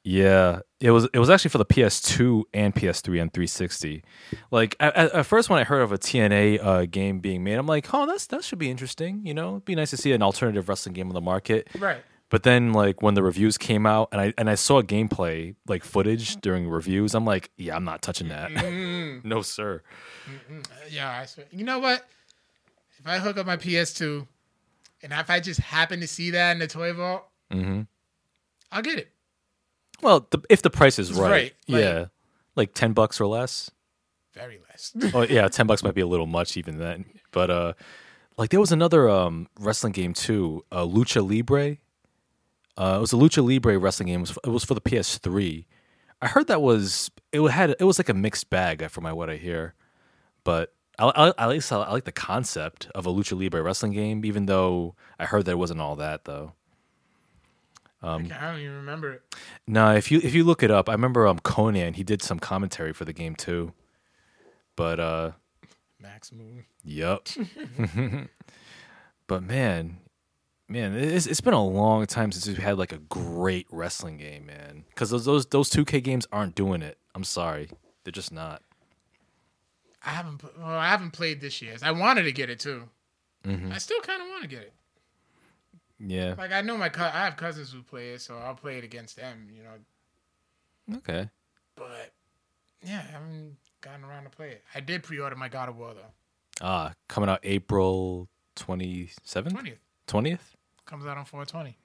Yeah, 0.08 0.60
it 0.80 0.92
was. 0.92 1.08
It 1.16 1.18
was 1.20 1.32
actually 1.32 1.50
for 1.50 1.58
the 1.58 1.66
PS2 1.66 2.44
and 2.54 2.76
PS3 2.76 3.20
and 3.20 3.34
360. 3.34 4.04
Like 4.52 4.76
at, 4.80 4.96
at- 4.96 5.26
first, 5.26 5.50
when 5.50 5.58
I 5.58 5.64
heard 5.64 5.82
of 5.82 5.92
a 5.92 5.98
TNA 5.98 6.60
uh, 6.64 6.86
game 6.86 7.22
being 7.22 7.44
made, 7.44 7.56
I'm 7.56 7.66
like, 7.66 7.92
oh, 7.92 8.06
that's 8.06 8.28
that 8.28 8.44
should 8.44 8.60
be 8.60 8.70
interesting. 8.70 9.26
You 9.26 9.34
know, 9.34 9.50
it'd 9.54 9.66
be 9.66 9.74
nice 9.74 9.90
to 9.90 9.98
see 9.98 10.12
an 10.12 10.22
alternative 10.22 10.70
wrestling 10.70 10.94
game 10.94 11.08
on 11.08 11.16
the 11.16 11.22
market. 11.22 11.68
Right. 11.80 12.04
But 12.30 12.44
then, 12.44 12.74
like 12.74 13.02
when 13.04 13.14
the 13.14 13.22
reviews 13.24 13.58
came 13.58 13.86
out, 13.86 14.10
and 14.12 14.20
I 14.20 14.34
and 14.38 14.50
I 14.50 14.56
saw 14.56 14.82
gameplay 14.82 15.56
like 15.68 15.84
footage 15.84 16.38
during 16.38 16.68
reviews, 16.68 17.14
I'm 17.14 17.24
like, 17.26 17.52
yeah, 17.56 17.76
I'm 17.76 17.86
not 17.86 18.02
touching 18.02 18.30
that. 18.30 18.52
no, 19.24 19.42
sir. 19.42 19.84
Yeah, 20.90 21.20
I 21.22 21.26
swear. 21.26 21.46
You 21.52 21.64
know 21.64 21.80
what? 21.80 22.04
If 23.00 23.06
I 23.08 23.20
hook 23.20 23.38
up 23.38 23.46
my 23.46 23.58
PS2, 23.58 24.26
and 25.04 25.14
if 25.14 25.30
I 25.30 25.40
just 25.40 25.60
happen 25.60 26.00
to 26.00 26.08
see 26.08 26.32
that 26.32 26.52
in 26.54 26.60
the 26.60 26.68
toy 26.68 26.94
vault, 26.94 27.26
hmm 27.52 27.82
I'll 28.72 28.82
get 28.82 28.98
it. 28.98 29.12
Well, 30.02 30.28
the, 30.32 30.42
if 30.50 30.62
the 30.64 30.72
price 30.72 30.98
is 31.00 31.14
right, 31.14 31.32
right, 31.32 31.54
like- 31.68 31.82
yeah, 31.82 32.06
like 32.56 32.74
ten 32.74 32.94
bucks 32.94 33.22
or 33.22 33.28
less. 33.28 33.70
Very 34.34 34.60
less. 34.68 34.94
oh 35.14 35.22
yeah, 35.22 35.48
ten 35.48 35.68
bucks 35.68 35.84
might 35.84 35.94
be 35.94 36.02
a 36.02 36.08
little 36.08 36.26
much 36.26 36.58
even 36.58 36.80
then. 36.80 37.06
But 37.32 37.50
uh, 37.52 37.74
like 38.38 38.50
there 38.50 38.60
was 38.60 38.72
another 38.72 39.08
um 39.10 39.48
wrestling 39.60 39.94
game 39.94 40.14
too, 40.14 40.66
uh, 40.72 40.84
Lucha 40.84 41.22
Libre. 41.28 41.78
Uh, 42.78 42.96
it 42.98 43.02
was 43.02 43.14
a 43.14 43.16
Lucha 43.16 43.46
Libre 43.46 43.78
wrestling 43.78 44.08
game. 44.08 44.22
It 44.22 44.30
was, 44.30 44.38
it 44.44 44.50
was 44.50 44.66
for 44.66 44.74
the 44.74 44.82
PS3. 44.82 45.66
I 46.22 46.28
heard 46.28 46.48
that 46.48 46.62
was 46.62 47.12
it 47.32 47.42
had 47.42 47.76
it 47.80 47.84
was 47.84 48.00
like 48.00 48.10
a 48.10 48.14
mixed 48.14 48.50
bag 48.50 48.90
from 48.90 49.04
my 49.04 49.14
what 49.14 49.30
I 49.30 49.36
hear, 49.36 49.76
but 50.44 50.74
I, 50.98 51.10
I, 51.10 51.44
at 51.44 51.50
least 51.50 51.72
I, 51.72 51.78
I 51.82 51.92
like 51.92 52.06
the 52.06 52.12
concept 52.12 52.88
of 52.96 53.06
a 53.06 53.10
Lucha 53.10 53.40
Libre 53.40 53.62
wrestling 53.62 53.92
game, 53.92 54.26
even 54.26 54.46
though 54.46 54.96
I 55.20 55.26
heard 55.26 55.46
that 55.46 55.52
it 55.52 55.58
wasn't 55.58 55.82
all 55.82 55.96
that 55.98 56.26
though. 56.26 56.54
Um, 58.02 58.32
I 58.40 58.52
don't 58.52 58.60
even 58.60 58.76
remember 58.76 59.14
it. 59.14 59.36
No, 59.68 59.94
if 59.96 60.12
you 60.12 60.20
if 60.24 60.34
you 60.34 60.44
look 60.44 60.64
it 60.64 60.72
up, 60.72 60.90
I 60.90 60.94
remember 60.94 61.28
um 61.28 61.40
Konnan 61.40 61.96
he 61.96 62.04
did 62.04 62.22
some 62.22 62.40
commentary 62.40 62.94
for 62.94 63.06
the 63.06 63.14
game 63.14 63.36
too. 63.36 63.74
But 64.76 65.00
uh 65.00 65.32
Max 66.00 66.32
Moon. 66.32 66.66
Yep. 66.84 67.28
but 69.28 69.44
man, 69.44 69.98
man, 70.68 70.94
it's, 70.96 71.26
it's 71.28 71.42
been 71.42 71.54
a 71.54 71.64
long 71.64 72.06
time 72.06 72.32
since 72.32 72.48
we've 72.48 72.58
had 72.58 72.78
like 72.78 72.92
a 72.92 72.98
great 72.98 73.68
wrestling 73.72 74.18
game, 74.18 74.46
man. 74.46 74.86
Because 74.90 75.10
those 75.10 75.26
those 75.26 75.46
those 75.48 75.70
two 75.70 75.86
K 75.86 76.02
games 76.02 76.28
aren't 76.32 76.56
doing 76.56 76.82
it. 76.82 76.98
I'm 77.14 77.24
sorry, 77.24 77.70
they're 78.04 78.12
just 78.12 78.32
not. 78.32 78.62
I 80.06 80.10
haven't. 80.10 80.44
Well, 80.58 80.68
I 80.68 80.88
haven't 80.90 81.12
played 81.12 81.42
this 81.42 81.62
year's. 81.62 81.82
I 81.84 81.92
wanted 81.92 82.24
to 82.24 82.32
get 82.32 82.50
it 82.50 82.60
too. 82.60 82.84
Mm-hmm. 83.46 83.72
I 83.72 83.78
still 83.78 84.00
kind 84.02 84.22
of 84.22 84.28
want 84.28 84.44
to 84.44 84.48
get 84.50 84.62
it. 84.62 84.74
Yeah. 86.00 86.36
Like 86.38 86.52
I 86.52 86.62
know 86.62 86.78
my 86.78 86.90
co- 86.90 87.04
I 87.06 87.24
have 87.26 87.38
cousins 87.38 87.72
who 87.72 87.82
play 87.82 88.10
it, 88.12 88.22
so 88.22 88.38
I'll 88.38 88.56
play 88.56 88.78
it 88.78 88.84
against 88.84 89.16
them. 89.16 89.48
You 89.56 89.64
know, 89.64 90.98
Okay. 90.98 91.30
but 91.76 92.12
yeah, 92.86 93.02
I 93.08 93.12
haven't 93.12 93.56
gotten 93.82 94.04
around 94.04 94.24
to 94.26 94.30
play 94.30 94.50
it. 94.50 94.64
I 94.76 94.80
did 94.82 95.04
pre-order 95.04 95.36
my 95.36 95.48
God 95.48 95.70
of 95.70 95.78
War 95.78 95.94
though. 95.94 96.12
Ah, 96.62 96.94
coming 97.08 97.30
out 97.30 97.40
April 97.44 98.28
twenty 98.56 99.10
seventh, 99.24 99.54
Twentieth 99.54 99.80
twentieth. 100.08 100.56
comes 100.86 101.06
out 101.06 101.18
on 101.18 101.26
420. 101.26 101.78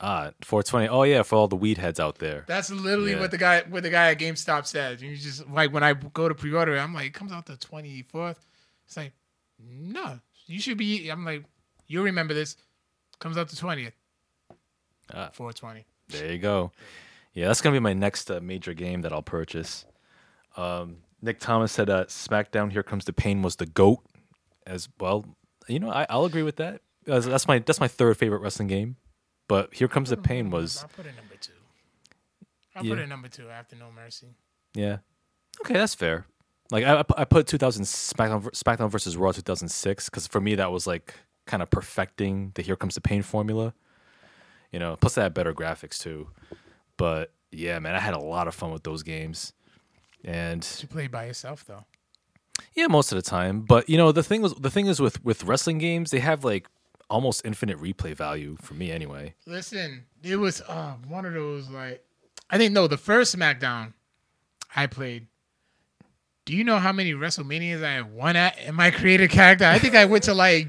Ah, 0.00 0.30
four 0.44 0.62
twenty. 0.62 0.88
Oh 0.88 1.02
yeah, 1.02 1.22
for 1.22 1.36
all 1.36 1.48
the 1.48 1.56
weed 1.56 1.78
heads 1.78 1.98
out 1.98 2.18
there. 2.18 2.44
That's 2.46 2.70
literally 2.70 3.12
Yeah. 3.12 3.20
what 3.20 3.30
the 3.32 3.38
guy 3.38 3.62
what 3.68 3.82
the 3.82 3.90
guy 3.90 4.10
at 4.12 4.18
GameStop 4.18 4.66
said. 4.66 5.00
You 5.00 5.16
just 5.16 5.48
like 5.48 5.72
when 5.72 5.82
I 5.82 5.92
go 5.94 6.28
to 6.28 6.34
pre-order, 6.34 6.76
it, 6.76 6.80
I'm 6.80 6.94
like, 6.94 7.06
it 7.06 7.14
comes 7.14 7.32
out 7.32 7.46
the 7.46 7.56
24th. 7.56 8.36
It's 8.86 8.96
like, 8.96 9.12
no, 9.58 10.20
you 10.46 10.60
should 10.60 10.78
be. 10.78 11.08
I'm 11.08 11.24
like, 11.24 11.44
you'll 11.88 12.04
remember 12.04 12.32
this. 12.32 12.56
Comes 13.18 13.36
out 13.36 13.48
the 13.48 13.56
20th. 13.56 13.92
Ah. 15.12 15.30
420. 15.32 15.84
There 16.08 16.32
you 16.32 16.38
go. 16.38 16.70
Yeah, 17.34 17.48
that's 17.48 17.60
gonna 17.60 17.74
be 17.74 17.80
my 17.80 17.92
next 17.92 18.30
uh, 18.30 18.40
major 18.40 18.74
game 18.74 19.02
that 19.02 19.12
I'll 19.12 19.22
purchase. 19.22 19.84
Um, 20.56 20.98
Nick 21.20 21.40
Thomas 21.40 21.72
said, 21.72 21.90
uh, 21.90 22.04
"SmackDown: 22.06 22.70
Here 22.72 22.82
Comes 22.82 23.04
the 23.04 23.12
Pain" 23.12 23.42
was 23.42 23.56
the 23.56 23.66
goat. 23.66 24.00
As 24.66 24.88
well, 25.00 25.24
you 25.66 25.78
know, 25.80 25.90
I, 25.90 26.06
I'll 26.10 26.24
agree 26.24 26.42
with 26.42 26.56
that. 26.56 26.82
Uh, 27.08 27.20
That's 27.20 27.48
my 27.48 27.58
that's 27.60 27.80
my 27.80 27.88
third 27.88 28.16
favorite 28.16 28.40
wrestling 28.40 28.68
game. 28.68 28.96
But 29.48 29.72
"Here 29.74 29.88
Comes 29.88 30.10
the 30.10 30.16
Pain" 30.16 30.50
was 30.50 30.82
I'll 30.82 30.88
put 30.88 31.06
it 31.06 31.14
number 31.16 31.34
two. 31.40 31.52
I'll 32.76 32.84
Yeah. 32.84 32.90
put 32.94 32.98
it 32.98 33.08
number 33.08 33.28
two 33.28 33.48
after 33.48 33.76
No 33.76 33.90
Mercy. 33.90 34.34
yeah, 34.74 34.98
okay, 35.62 35.74
that's 35.74 35.94
fair. 35.94 36.26
Like 36.70 36.84
I, 36.84 37.02
I 37.16 37.24
put 37.24 37.46
2000 37.46 37.84
SmackDown 37.84 38.44
SmackDown 38.52 38.90
versus 38.90 39.16
Raw 39.16 39.32
2006 39.32 40.10
because 40.10 40.26
for 40.26 40.40
me 40.40 40.54
that 40.56 40.70
was 40.70 40.86
like 40.86 41.14
kind 41.46 41.62
of 41.62 41.70
perfecting 41.70 42.52
the 42.54 42.62
"Here 42.62 42.76
Comes 42.76 42.94
the 42.94 43.00
Pain" 43.00 43.22
formula. 43.22 43.72
You 44.70 44.78
know, 44.78 44.96
plus 44.96 45.14
they 45.14 45.22
had 45.22 45.32
better 45.32 45.54
graphics 45.54 45.98
too. 45.98 46.28
But 46.98 47.32
yeah, 47.50 47.78
man, 47.78 47.94
I 47.94 48.00
had 48.00 48.12
a 48.12 48.18
lot 48.20 48.48
of 48.48 48.54
fun 48.54 48.70
with 48.70 48.82
those 48.82 49.02
games. 49.02 49.54
And 50.24 50.66
You 50.82 50.88
play 50.88 51.06
by 51.06 51.24
yourself 51.26 51.64
though. 51.64 51.86
Yeah, 52.74 52.88
most 52.88 53.12
of 53.12 53.16
the 53.16 53.22
time. 53.22 53.62
But 53.62 53.88
you 53.88 53.96
know, 53.96 54.12
the 54.12 54.22
thing 54.22 54.42
was 54.42 54.52
the 54.54 54.70
thing 54.70 54.86
is 54.88 55.00
with 55.00 55.24
with 55.24 55.44
wrestling 55.44 55.78
games, 55.78 56.10
they 56.10 56.18
have 56.20 56.44
like 56.44 56.68
almost 57.10 57.42
infinite 57.44 57.78
replay 57.78 58.14
value 58.14 58.56
for 58.60 58.74
me 58.74 58.90
anyway. 58.90 59.34
Listen, 59.46 60.04
it 60.22 60.36
was 60.36 60.60
uh, 60.62 60.94
one 61.06 61.24
of 61.24 61.32
those 61.34 61.68
like 61.70 62.04
I 62.50 62.58
think 62.58 62.72
no, 62.72 62.86
the 62.86 62.96
first 62.96 63.36
SmackDown 63.36 63.92
I 64.74 64.86
played. 64.86 65.26
Do 66.44 66.56
you 66.56 66.64
know 66.64 66.78
how 66.78 66.92
many 66.92 67.12
WrestleManias 67.12 67.84
I 67.84 68.00
won 68.00 68.34
at 68.36 68.58
in 68.60 68.74
my 68.74 68.90
creative 68.90 69.30
character? 69.30 69.66
I 69.66 69.78
think 69.78 69.94
I 69.94 70.06
went 70.06 70.24
to 70.24 70.34
like 70.34 70.68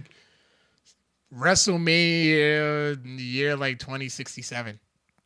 WrestleMania 1.34 3.04
in 3.06 3.18
the 3.18 3.24
year 3.24 3.56
like 3.56 3.80
2067. 3.80 4.80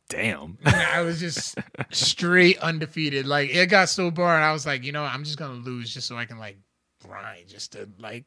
Damn. 0.08 0.58
And 0.64 0.74
I 0.76 1.00
was 1.00 1.18
just 1.18 1.58
straight 1.90 2.58
undefeated. 2.58 3.26
Like 3.26 3.50
it 3.54 3.66
got 3.68 3.88
so 3.88 4.10
boring. 4.10 4.42
I 4.42 4.52
was 4.52 4.66
like, 4.66 4.84
you 4.84 4.92
know, 4.92 5.02
I'm 5.02 5.24
just 5.24 5.38
gonna 5.38 5.54
lose 5.54 5.92
just 5.92 6.06
so 6.06 6.16
I 6.16 6.24
can 6.24 6.38
like 6.38 6.58
grind 7.02 7.48
just 7.48 7.72
to 7.72 7.88
like 7.98 8.24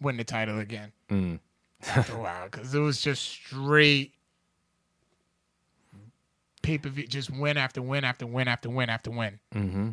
win 0.00 0.16
the 0.16 0.24
title 0.24 0.58
again 0.58 0.92
Mm. 1.10 1.38
while 2.16 2.48
because 2.50 2.74
it 2.74 2.78
was 2.80 3.00
just 3.00 3.22
straight 3.22 4.12
pay 6.62 6.78
per 6.78 6.88
view, 6.88 7.06
just 7.06 7.30
win 7.30 7.56
after 7.56 7.80
win 7.82 8.04
after 8.04 8.26
win 8.26 8.48
after 8.48 8.68
win 8.70 8.88
after 8.90 9.10
win. 9.10 9.38
Mm-hmm. 9.54 9.90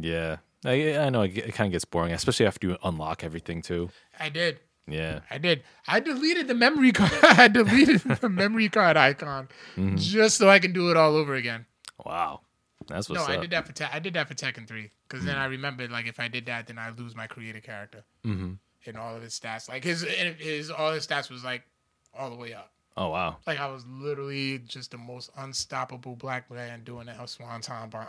Yeah. 0.00 0.36
I, 0.64 0.96
I 0.98 1.08
know 1.10 1.22
it, 1.22 1.36
it 1.38 1.54
kind 1.54 1.66
of 1.68 1.72
gets 1.72 1.84
boring, 1.86 2.12
especially 2.12 2.46
after 2.46 2.68
you 2.68 2.76
unlock 2.84 3.24
everything 3.24 3.62
too. 3.62 3.88
I 4.18 4.28
did. 4.28 4.60
Yeah. 4.86 5.20
I 5.30 5.38
did. 5.38 5.62
I 5.88 6.00
deleted 6.00 6.48
the 6.48 6.54
memory 6.54 6.92
card. 6.92 7.12
I 7.22 7.48
deleted 7.48 8.00
the 8.02 8.28
memory 8.30 8.68
card 8.68 8.96
icon 8.96 9.48
Mm-hmm. 9.76 9.96
just 9.96 10.36
so 10.36 10.48
I 10.50 10.58
can 10.58 10.72
do 10.72 10.90
it 10.90 10.96
all 10.96 11.16
over 11.16 11.34
again. 11.34 11.64
Wow. 12.04 12.40
That's 12.88 13.08
what's 13.08 13.20
no, 13.20 13.24
up. 13.32 13.38
I 13.38 13.40
did 13.40 13.50
that 13.50 13.66
for 13.66 13.72
Te- 13.72 13.84
I 13.92 13.98
did 14.00 14.14
that 14.14 14.26
for 14.28 14.34
Tekken 14.34 14.66
three 14.66 14.90
because 15.08 15.24
then 15.24 15.36
I 15.36 15.44
remembered 15.46 15.90
like 15.90 16.06
if 16.06 16.18
I 16.18 16.28
did 16.28 16.46
that, 16.46 16.66
then 16.66 16.78
I 16.78 16.90
lose 16.90 17.14
my 17.14 17.26
creator 17.26 17.60
character 17.60 18.04
Mm-hmm. 18.26 18.54
And 18.86 18.96
all 18.96 19.14
of 19.16 19.22
his 19.22 19.38
stats. 19.38 19.68
Like 19.68 19.84
his 19.84 20.02
his 20.02 20.70
all 20.70 20.92
his 20.92 21.06
stats 21.06 21.30
was 21.30 21.44
like 21.44 21.62
all 22.16 22.30
the 22.30 22.36
way 22.36 22.52
up. 22.54 22.72
Oh 22.96 23.08
wow. 23.08 23.36
Like 23.46 23.60
I 23.60 23.68
was 23.68 23.84
literally 23.86 24.58
just 24.58 24.90
the 24.90 24.98
most 24.98 25.30
unstoppable 25.36 26.16
black 26.16 26.50
man 26.50 26.82
doing 26.84 27.06
the 27.06 27.26
Swanton 27.26 27.88
bomb. 27.90 28.06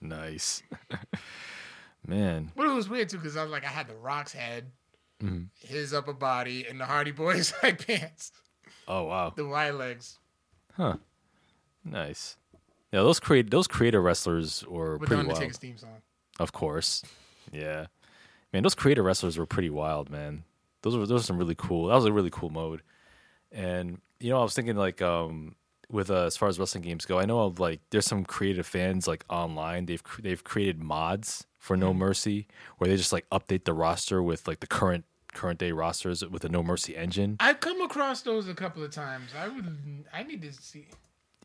Nice. 0.00 0.62
Man. 2.06 2.52
But 2.54 2.66
it 2.66 2.74
was 2.74 2.88
weird 2.88 3.08
too 3.08 3.18
because 3.18 3.36
I 3.36 3.42
was 3.42 3.50
like 3.50 3.64
I 3.64 3.68
had 3.68 3.88
the 3.88 3.96
Rock's 3.96 4.32
head, 4.32 4.70
Mhm. 5.22 5.48
his 5.60 5.94
upper 5.94 6.12
body, 6.12 6.66
and 6.68 6.78
the 6.80 6.84
Hardy 6.84 7.12
Boys 7.12 7.52
like 7.62 7.86
pants, 7.86 8.32
Oh 8.86 9.04
wow. 9.04 9.32
the 9.34 9.46
wide 9.46 9.74
legs 9.74 10.18
Huh. 10.76 10.96
Nice. 11.84 12.36
Yeah, 12.92 13.00
those 13.02 13.20
create 13.20 13.50
those 13.50 13.66
creator 13.66 14.00
wrestlers 14.02 14.64
were 14.68 14.98
with 14.98 15.08
the 15.08 15.16
pretty 15.16 15.28
wild. 15.32 15.56
Theme 15.56 15.78
song. 15.78 16.02
Of 16.38 16.52
course. 16.52 17.04
Yeah. 17.52 17.86
Man, 18.54 18.62
those 18.62 18.76
creator 18.76 19.02
wrestlers 19.02 19.36
were 19.36 19.46
pretty 19.46 19.68
wild, 19.68 20.10
man. 20.10 20.44
those 20.82 20.96
were 20.96 21.06
those 21.06 21.22
were 21.22 21.26
some 21.26 21.38
really 21.38 21.56
cool. 21.56 21.88
That 21.88 21.96
was 21.96 22.04
a 22.04 22.12
really 22.12 22.30
cool 22.30 22.50
mode. 22.50 22.82
And 23.50 24.00
you 24.20 24.30
know, 24.30 24.38
I 24.38 24.44
was 24.44 24.54
thinking 24.54 24.76
like 24.76 25.02
um 25.02 25.56
with 25.90 26.08
uh, 26.08 26.26
as 26.26 26.36
far 26.36 26.48
as 26.48 26.56
wrestling 26.56 26.84
games 26.84 27.04
go, 27.04 27.18
I 27.18 27.24
know 27.24 27.40
of 27.40 27.58
like 27.58 27.80
there's 27.90 28.06
some 28.06 28.24
creative 28.24 28.64
fans 28.64 29.08
like 29.08 29.24
online. 29.28 29.86
They've 29.86 30.02
they've 30.20 30.44
created 30.44 30.80
mods 30.80 31.48
for 31.58 31.76
No 31.76 31.92
Mercy 31.92 32.46
where 32.78 32.88
they 32.88 32.96
just 32.96 33.12
like 33.12 33.28
update 33.30 33.64
the 33.64 33.72
roster 33.72 34.22
with 34.22 34.46
like 34.46 34.60
the 34.60 34.68
current 34.68 35.04
current 35.32 35.58
day 35.58 35.72
rosters 35.72 36.24
with 36.24 36.42
the 36.42 36.48
No 36.48 36.62
Mercy 36.62 36.96
engine. 36.96 37.36
I've 37.40 37.58
come 37.58 37.80
across 37.80 38.22
those 38.22 38.48
a 38.48 38.54
couple 38.54 38.84
of 38.84 38.92
times. 38.92 39.30
I 39.36 39.48
would. 39.48 40.04
I 40.12 40.22
need 40.22 40.42
to 40.42 40.52
see. 40.52 40.86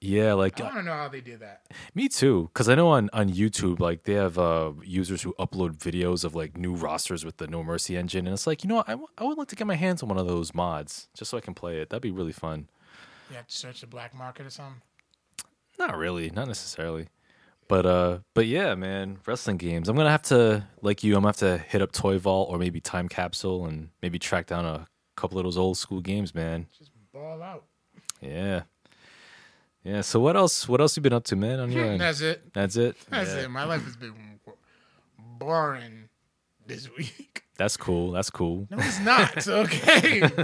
Yeah, 0.01 0.33
like 0.33 0.59
I 0.62 0.63
want 0.63 0.75
to 0.77 0.83
know 0.83 0.93
how 0.93 1.09
they 1.09 1.19
did 1.19 1.41
that. 1.41 1.65
Me 1.93 2.07
too, 2.07 2.49
because 2.53 2.69
I 2.69 2.75
know 2.75 2.88
on, 2.89 3.09
on 3.12 3.29
YouTube, 3.29 3.79
like 3.81 4.03
they 4.03 4.13
have 4.13 4.39
uh, 4.39 4.71
users 4.83 5.21
who 5.23 5.33
upload 5.38 5.77
videos 5.77 6.23
of 6.23 6.35
like 6.35 6.55
new 6.57 6.73
rosters 6.73 7.25
with 7.25 7.38
the 7.38 7.47
No 7.47 7.63
Mercy 7.63 7.97
engine, 7.97 8.25
and 8.25 8.33
it's 8.33 8.47
like, 8.47 8.63
you 8.63 8.69
know, 8.69 8.75
what? 8.75 8.88
I, 8.88 8.93
w- 8.93 9.09
I 9.17 9.25
would 9.25 9.38
like 9.38 9.49
to 9.49 9.55
get 9.57 9.67
my 9.67 9.75
hands 9.75 10.01
on 10.01 10.07
one 10.09 10.17
of 10.17 10.25
those 10.27 10.53
mods 10.53 11.09
just 11.13 11.31
so 11.31 11.38
I 11.38 11.41
can 11.41 11.53
play 11.53 11.81
it. 11.81 11.89
That'd 11.89 12.01
be 12.01 12.12
really 12.12 12.31
fun. 12.31 12.69
You 13.29 13.35
have 13.35 13.47
to 13.47 13.55
search 13.57 13.81
the 13.81 13.88
black 13.88 14.15
market 14.15 14.45
or 14.45 14.49
something. 14.49 14.81
Not 15.77 15.97
really, 15.97 16.29
not 16.29 16.47
necessarily, 16.47 17.07
but 17.67 17.85
uh, 17.85 18.19
but 18.33 18.47
yeah, 18.47 18.75
man, 18.75 19.17
wrestling 19.25 19.57
games. 19.57 19.89
I'm 19.89 19.97
gonna 19.97 20.09
have 20.12 20.23
to, 20.23 20.65
like 20.81 21.03
you, 21.03 21.13
I'm 21.15 21.21
gonna 21.23 21.27
have 21.29 21.38
to 21.38 21.57
hit 21.57 21.81
up 21.81 21.91
Toy 21.91 22.17
Vault 22.19 22.49
or 22.49 22.57
maybe 22.57 22.79
Time 22.79 23.09
Capsule 23.09 23.65
and 23.65 23.89
maybe 24.01 24.17
track 24.17 24.47
down 24.47 24.65
a 24.65 24.88
couple 25.17 25.38
of 25.38 25.43
those 25.43 25.57
old 25.57 25.77
school 25.77 25.99
games, 25.99 26.33
man. 26.33 26.67
Just 26.77 26.91
ball 27.13 27.41
out. 27.41 27.65
Yeah, 28.21 28.63
yeah. 29.89 30.02
So 30.02 30.19
what 30.19 30.36
else? 30.36 30.67
What 30.67 30.82
else 30.82 30.95
you 30.97 31.02
been 31.04 31.13
up 31.13 31.23
to, 31.25 31.36
man? 31.36 31.60
On 31.60 31.71
your 31.71 31.86
end? 31.86 32.02
That's 32.02 32.21
it. 32.21 32.54
That's 32.54 32.75
it. 32.75 32.95
That's 33.10 33.32
Yeah. 33.34 33.41
it. 33.45 33.49
My 33.52 33.63
life 33.63 33.84
has 33.86 33.95
been 33.95 34.13
boring 35.17 36.10
this 36.65 36.88
week. 36.97 37.43
That's 37.58 37.75
cool. 37.78 38.12
That's 38.12 38.30
cool. 38.30 38.67
No, 38.69 38.78
it's 38.80 38.99
not. 39.02 39.47
Okay. 39.47 40.21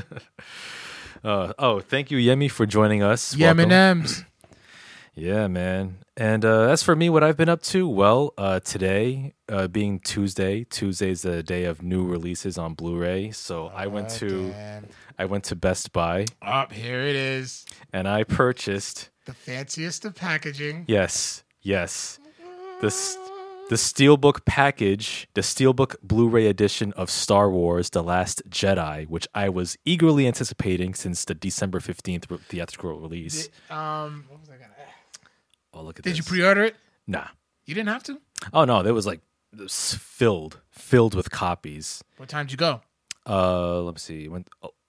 Uh, 1.23 1.53
oh, 1.57 1.79
thank 1.79 2.11
you, 2.11 2.19
Yemi, 2.19 2.51
for 2.51 2.67
joining 2.67 3.01
us. 3.01 3.35
Welcome. 3.35 3.71
M&M's. 3.71 4.23
Yeah, 5.15 5.47
man. 5.47 5.97
And 6.15 6.45
uh, 6.45 6.69
as 6.69 6.83
for 6.83 6.95
me, 6.95 7.09
what 7.09 7.23
I've 7.23 7.37
been 7.37 7.49
up 7.49 7.63
to, 7.63 7.87
well, 7.89 8.31
uh, 8.37 8.59
today 8.59 9.33
uh, 9.49 9.67
being 9.67 9.99
Tuesday, 10.01 10.65
Tuesday's 10.65 11.23
the 11.23 11.41
day 11.41 11.63
of 11.63 11.81
new 11.81 12.05
releases 12.05 12.59
on 12.59 12.75
Blu-ray. 12.75 13.31
So 13.31 13.71
I 13.73 13.87
went 13.87 14.09
to 14.21 14.53
I 15.17 15.25
went 15.25 15.45
to 15.45 15.55
Best 15.55 15.91
Buy 15.91 16.25
Up 16.43 16.71
here 16.71 17.01
it 17.01 17.15
is. 17.15 17.65
and 17.91 18.07
I 18.07 18.23
purchased 18.23 19.09
The 19.25 19.33
fanciest 19.33 20.05
of 20.05 20.15
packaging. 20.15 20.85
yes, 20.87 21.43
yes, 21.61 22.19
the 22.81 22.89
the 23.69 23.75
steelbook 23.75 24.45
package, 24.45 25.27
the 25.33 25.41
steelbook 25.41 25.95
Blu-ray 26.03 26.45
edition 26.45 26.93
of 26.93 27.09
Star 27.09 27.49
Wars: 27.49 27.89
The 27.89 28.03
Last 28.03 28.47
Jedi, 28.49 29.07
which 29.07 29.27
I 29.33 29.49
was 29.49 29.77
eagerly 29.83 30.27
anticipating 30.27 30.93
since 30.93 31.25
the 31.25 31.33
December 31.33 31.79
fifteenth 31.79 32.27
theatrical 32.47 32.99
release. 32.99 33.49
Um, 33.71 34.25
what 34.29 34.39
was 34.41 34.49
I 34.49 34.57
gonna? 34.57 34.73
Oh, 35.73 35.81
look 35.81 35.97
at 35.97 36.03
this. 36.05 36.13
Did 36.13 36.19
this. 36.23 36.29
you 36.31 36.37
pre-order 36.37 36.63
it? 36.63 36.75
Nah. 37.07 37.27
You 37.65 37.73
didn't 37.73 37.89
have 37.89 38.03
to. 38.03 38.21
Oh 38.53 38.65
no, 38.65 38.83
there 38.83 38.93
was 38.93 39.07
like 39.07 39.21
it 39.53 39.59
was 39.59 39.95
filled, 39.95 40.61
filled 40.69 41.15
with 41.15 41.31
copies. 41.31 42.03
What 42.17 42.29
time 42.29 42.45
did 42.45 42.51
you 42.51 42.57
go? 42.57 42.81
Uh, 43.27 43.81
let 43.81 43.95
me 43.95 43.99
see. 43.99 44.27
Went 44.27 44.47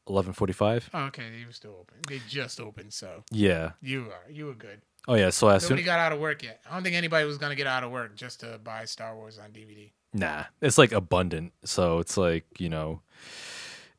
eleven 0.09 0.33
forty-five. 0.33 0.90
Oh, 0.95 1.05
okay, 1.07 1.25
they 1.38 1.45
were 1.45 1.53
still 1.53 1.77
open. 1.81 1.97
They 2.09 2.21
just 2.29 2.61
opened, 2.61 2.92
so 2.92 3.25
Yeah. 3.31 3.73
you 3.81 4.07
are 4.11 4.31
you 4.31 4.47
were 4.47 4.55
good. 4.55 4.83
Oh 5.09 5.14
yeah. 5.14 5.31
So 5.31 5.49
as 5.49 5.62
Nobody 5.64 5.83
soon 5.83 5.87
got 5.87 6.01
out 6.01 6.12
of 6.12 6.19
work 6.21 6.42
yet. 6.42 6.61
I 6.69 6.75
don't 6.75 6.83
think 6.83 6.97
anybody 6.97 7.25
was 7.27 7.38
gonna 7.38 7.55
get 7.55 7.66
out 7.66 7.85
of 7.85 7.90
work 7.90 8.16
just 8.16 8.40
to 8.40 8.59
buy 8.62 8.85
Star 8.87 9.14
Wars 9.14 9.38
on 9.38 9.51
DVD. 9.51 9.92
nah, 10.12 10.45
it's 10.61 10.79
like 10.79 10.92
abundant. 10.92 11.53
So 11.64 11.99
it's 12.01 12.16
like 12.16 12.45
you 12.59 12.69
know, 12.69 13.03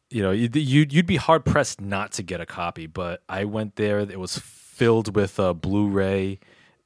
you 0.10 0.22
know, 0.22 0.32
you'd 0.32 0.56
you'd, 0.56 1.06
be 1.06 1.15
hard 1.17 1.46
pressed 1.46 1.80
not 1.82 2.12
to 2.13 2.24
get 2.24 2.41
a 2.41 2.46
copy. 2.46 2.88
But 2.88 3.24
I 3.30 3.46
went 3.46 3.76
there. 3.76 4.00
It 4.00 4.20
was 4.20 4.38
filled 4.38 5.15
with 5.15 5.39
uh, 5.39 5.54
Blu-ray 5.54 6.39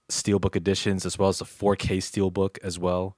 steelbook 0.10 0.56
editions 0.56 1.06
as 1.06 1.18
well 1.18 1.30
as 1.30 1.40
a 1.42 1.46
4K 1.46 1.98
steelbook 1.98 2.58
as 2.64 2.78
well. 2.78 3.16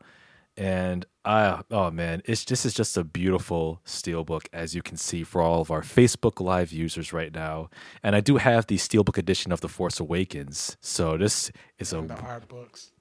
And 0.56 1.06
I, 1.26 1.62
oh 1.72 1.90
man, 1.90 2.22
it's 2.26 2.46
this 2.46 2.66
is 2.66 2.74
just 2.74 2.96
a 2.98 3.04
beautiful 3.04 3.82
steelbook 3.86 4.46
as 4.54 4.76
you 4.76 4.82
can 4.84 4.98
see 4.98 5.24
for 5.24 5.42
all 5.42 5.62
of 5.62 5.72
our 5.72 5.82
Facebook 5.82 6.40
Live 6.40 6.72
users 6.72 7.12
right 7.12 7.34
now. 7.34 7.70
And 8.04 8.16
I 8.16 8.20
do 8.22 8.38
have 8.38 8.68
the 8.68 8.78
steelbook 8.78 9.18
edition 9.18 9.52
of 9.52 9.62
The 9.62 9.70
Force 9.70 10.00
Awakens, 10.00 10.78
so 10.80 11.18
this 11.18 11.52
is 11.80 11.92
a 11.94 12.02
The 12.02 12.16
art 12.20 12.48
books. 12.48 12.92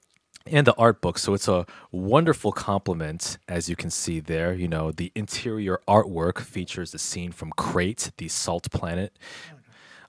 and 0.47 0.65
the 0.65 0.75
art 0.77 0.99
book. 0.99 1.19
So 1.19 1.33
it's 1.35 1.47
a 1.47 1.65
wonderful 1.91 2.51
compliment, 2.51 3.37
as 3.47 3.69
you 3.69 3.75
can 3.75 3.91
see 3.91 4.19
there. 4.19 4.53
You 4.53 4.67
know, 4.67 4.91
the 4.91 5.11
interior 5.13 5.79
artwork 5.87 6.39
features 6.39 6.93
a 6.95 6.97
scene 6.99 7.31
from 7.31 7.51
Crait, 7.51 8.11
the 8.17 8.29
salt 8.29 8.71
planet. 8.71 9.15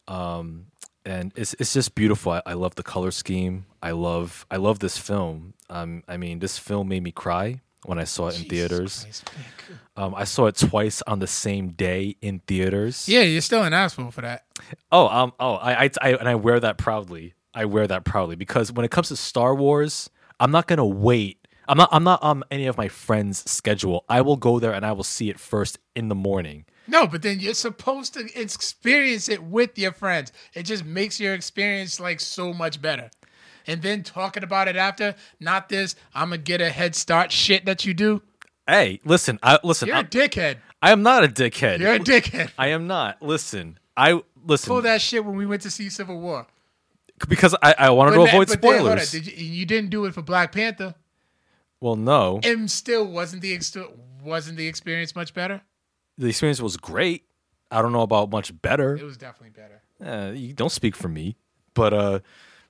Um, 0.07 0.67
and 1.05 1.33
it's 1.37 1.55
it's 1.59 1.73
just 1.73 1.95
beautiful. 1.95 2.33
I, 2.33 2.43
I 2.47 2.53
love 2.55 2.75
the 2.75 2.83
color 2.83 3.11
scheme. 3.11 3.67
I 3.83 3.93
love 3.93 4.47
I 4.51 4.57
love 4.57 4.79
this 4.79 4.99
film. 4.99 5.55
Um, 5.71 6.03
I 6.09 6.17
mean, 6.17 6.39
this 6.39 6.59
film 6.59 6.89
made 6.89 7.03
me 7.03 7.13
cry 7.13 7.61
when 7.85 7.99
I 7.99 8.05
saw 8.05 8.29
it 8.29 8.37
in 8.41 8.45
Jesus 8.45 8.49
theaters. 8.69 9.03
Christ, 9.05 9.31
Um, 9.97 10.15
I 10.15 10.25
saw 10.25 10.47
it 10.47 10.57
twice 10.57 11.03
on 11.07 11.19
the 11.21 11.27
same 11.27 11.71
day 11.71 12.17
in 12.21 12.41
theaters. 12.41 13.09
Yeah, 13.09 13.23
you're 13.23 13.41
still 13.41 13.63
an 13.63 13.73
asshole 13.73 14.11
for 14.11 14.23
that. 14.23 14.45
Oh, 14.91 15.07
um, 15.09 15.33
oh, 15.39 15.55
I, 15.55 15.85
I, 15.85 15.91
I, 16.01 16.13
and 16.15 16.29
I 16.29 16.35
wear 16.35 16.59
that 16.61 16.79
proudly. 16.79 17.35
I 17.55 17.67
wear 17.67 17.87
that 17.87 18.05
proudly 18.05 18.37
because 18.37 18.73
when 18.73 18.85
it 18.85 18.91
comes 18.91 19.09
to 19.09 19.17
Star 19.17 19.55
Wars, 19.55 20.11
I'm 20.41 20.51
not 20.51 20.67
gonna 20.67 20.85
wait. 20.87 21.39
I'm 21.69 21.79
not. 21.79 21.89
I'm 21.93 22.05
not 22.05 22.23
on 22.23 22.45
any 22.51 22.67
of 22.67 22.77
my 22.77 22.89
friends' 22.89 23.49
schedule. 23.51 24.05
I 24.09 24.21
will 24.21 24.37
go 24.37 24.59
there 24.59 24.73
and 24.73 24.85
I 24.85 24.93
will 24.93 25.05
see 25.05 25.31
it 25.31 25.39
first 25.41 25.79
in 25.95 26.09
the 26.09 26.15
morning. 26.15 26.67
No, 26.87 27.07
but 27.07 27.23
then 27.23 27.41
you're 27.41 27.55
supposed 27.55 28.15
to 28.15 28.29
experience 28.39 29.29
it 29.29 29.43
with 29.43 29.79
your 29.79 29.93
friends. 29.93 30.33
It 30.53 30.65
just 30.65 30.85
makes 30.85 31.19
your 31.19 31.33
experience 31.33 31.99
like 31.99 32.21
so 32.21 32.53
much 32.53 32.83
better. 32.83 33.11
And 33.67 33.81
then 33.81 34.03
talking 34.03 34.43
about 34.43 34.69
it 34.69 34.77
after, 34.77 35.15
not 35.41 35.71
this, 35.71 35.97
I'm 36.15 36.29
gonna 36.29 36.39
get 36.39 36.61
a 36.61 36.69
head 36.69 36.95
start 36.95 37.33
shit 37.33 37.65
that 37.65 37.87
you 37.87 37.95
do. 37.95 38.23
Hey, 38.67 39.01
listen. 39.05 39.39
I 39.43 39.59
listen. 39.65 39.89
You're 39.89 39.99
a 39.99 40.05
dickhead. 40.05 40.57
I 40.83 40.91
am 40.91 41.03
not 41.03 41.25
a 41.25 41.29
dickhead. 41.29 41.79
You're 41.79 41.95
a 41.95 41.99
dickhead. 41.99 42.51
I 42.59 42.69
am 42.69 42.87
not. 42.87 43.23
Listen. 43.23 43.79
I 43.97 44.21
listen 44.45 44.69
Pull 44.69 44.83
that 44.83 45.01
shit 45.01 45.25
when 45.25 45.37
we 45.37 45.47
went 45.47 45.63
to 45.63 45.71
see 45.71 45.89
Civil 45.89 46.21
War. 46.21 46.47
because 47.29 47.55
I, 47.63 47.75
I 47.79 47.91
wanted 47.91 48.17
to 48.17 48.23
avoid 48.23 48.49
but 48.49 48.61
then, 48.61 48.79
hold 48.79 48.91
on, 48.93 48.99
spoilers. 48.99 49.13
did 49.13 49.27
you, 49.27 49.47
you 49.47 49.67
didn't 49.67 49.91
do 49.91 50.05
it 50.05 50.15
for 50.15 50.23
Black 50.23 50.53
Panther. 50.53 50.95
Well, 51.85 51.97
no, 51.97 52.41
And 52.43 52.71
still 52.71 53.05
wasn't 53.07 53.43
the 53.43 53.53
ex- 53.55 53.77
wasn't 54.23 54.57
the 54.57 54.67
experience 54.67 55.15
much 55.15 55.35
better? 55.35 55.61
the 56.19 56.29
experience 56.29 56.61
was 56.61 56.77
great. 56.77 57.25
I 57.71 57.83
don't 57.83 57.93
know 57.93 58.03
about 58.03 58.31
much 58.31 58.49
better. 58.63 58.95
It 58.97 59.03
was 59.03 59.17
definitely 59.17 59.51
better. 59.63 59.79
Uh, 60.01 60.33
you 60.33 60.53
don't 60.53 60.71
speak 60.81 60.95
for 60.97 61.09
me, 61.09 61.37
but 61.75 61.93
uh, 61.93 62.19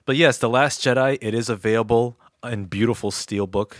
but 0.06 0.16
yes, 0.16 0.38
the 0.38 0.48
Last 0.48 0.80
Jedi. 0.82 1.18
It 1.20 1.34
is 1.34 1.48
available 1.48 2.16
in 2.42 2.64
beautiful 2.66 3.10
steelbook 3.10 3.72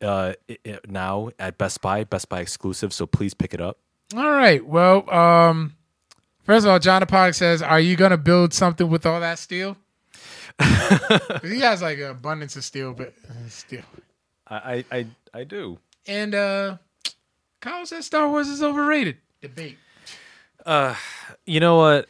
uh 0.00 0.32
i 0.48 0.56
i- 0.66 0.78
now 0.88 1.30
at 1.38 1.58
Best 1.58 1.80
Buy, 1.80 2.04
Best 2.04 2.28
Buy 2.28 2.40
exclusive. 2.40 2.92
So 2.92 3.06
please 3.06 3.34
pick 3.34 3.52
it 3.54 3.60
up. 3.60 3.78
All 4.16 4.30
right. 4.30 4.64
Well, 4.64 5.08
um, 5.10 5.74
first 6.44 6.64
of 6.66 6.70
all, 6.72 6.78
John 6.78 7.02
Apog 7.02 7.34
says, 7.34 7.62
"Are 7.62 7.80
you 7.80 7.94
gonna 7.96 8.16
build 8.18 8.52
something 8.54 8.88
with 8.90 9.06
all 9.06 9.20
that 9.20 9.38
steel?" 9.38 9.76
he 11.42 11.60
has 11.60 11.82
like 11.82 11.98
an 11.98 12.10
abundance 12.10 12.56
of 12.56 12.64
steel, 12.64 12.92
but 12.94 13.12
uh, 13.30 13.48
steel. 13.48 13.82
I 14.50 14.56
I 14.56 14.84
I, 14.98 15.06
I 15.34 15.44
do. 15.44 15.78
And 16.06 16.34
uh, 16.34 16.76
Kyle 17.60 17.84
says 17.86 18.06
Star 18.06 18.28
Wars 18.28 18.48
is 18.48 18.62
overrated. 18.62 19.16
Debate. 19.42 19.78
Uh, 20.64 20.94
You 21.46 21.60
know 21.60 21.76
what? 21.76 22.06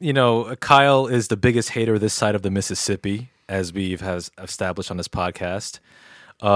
You 0.00 0.12
know, 0.12 0.54
Kyle 0.56 1.06
is 1.06 1.28
the 1.28 1.36
biggest 1.36 1.70
hater 1.70 1.98
this 1.98 2.12
side 2.14 2.34
of 2.34 2.42
the 2.42 2.50
Mississippi, 2.50 3.30
as 3.48 3.72
we've 3.72 4.00
has 4.00 4.30
established 4.38 4.90
on 4.90 4.96
this 4.96 5.08
podcast. 5.08 5.78
You 6.42 6.48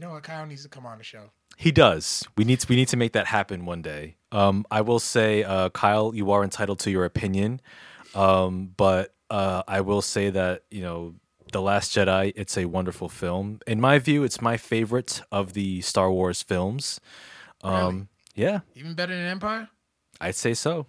know 0.00 0.10
what? 0.10 0.22
Kyle 0.22 0.46
needs 0.46 0.62
to 0.62 0.68
come 0.68 0.86
on 0.86 0.98
the 0.98 1.04
show. 1.04 1.30
He 1.56 1.72
does. 1.72 2.24
We 2.36 2.44
need 2.44 2.60
to, 2.60 2.66
we 2.68 2.76
need 2.76 2.88
to 2.88 2.96
make 2.96 3.12
that 3.12 3.26
happen 3.26 3.64
one 3.64 3.82
day. 3.82 4.16
Um, 4.30 4.64
I 4.70 4.80
will 4.80 4.98
say, 4.98 5.42
uh, 5.44 5.68
Kyle, 5.70 6.12
you 6.14 6.30
are 6.30 6.42
entitled 6.44 6.78
to 6.80 6.90
your 6.90 7.04
opinion, 7.04 7.60
um, 8.14 8.72
but 8.76 9.14
uh, 9.30 9.62
I 9.68 9.80
will 9.80 10.02
say 10.02 10.30
that 10.30 10.62
you 10.70 10.82
know, 10.82 11.14
the 11.52 11.62
Last 11.62 11.94
Jedi. 11.94 12.32
It's 12.34 12.56
a 12.56 12.64
wonderful 12.64 13.08
film. 13.08 13.60
In 13.66 13.80
my 13.80 13.98
view, 13.98 14.24
it's 14.24 14.40
my 14.40 14.56
favorite 14.56 15.22
of 15.30 15.52
the 15.52 15.80
Star 15.82 16.10
Wars 16.10 16.42
films. 16.42 17.00
Um, 17.62 18.08
Yeah, 18.34 18.60
Even 18.74 18.94
better 18.94 19.14
than 19.14 19.26
Empire. 19.26 19.68
I'd 20.20 20.34
say 20.34 20.54
so. 20.54 20.86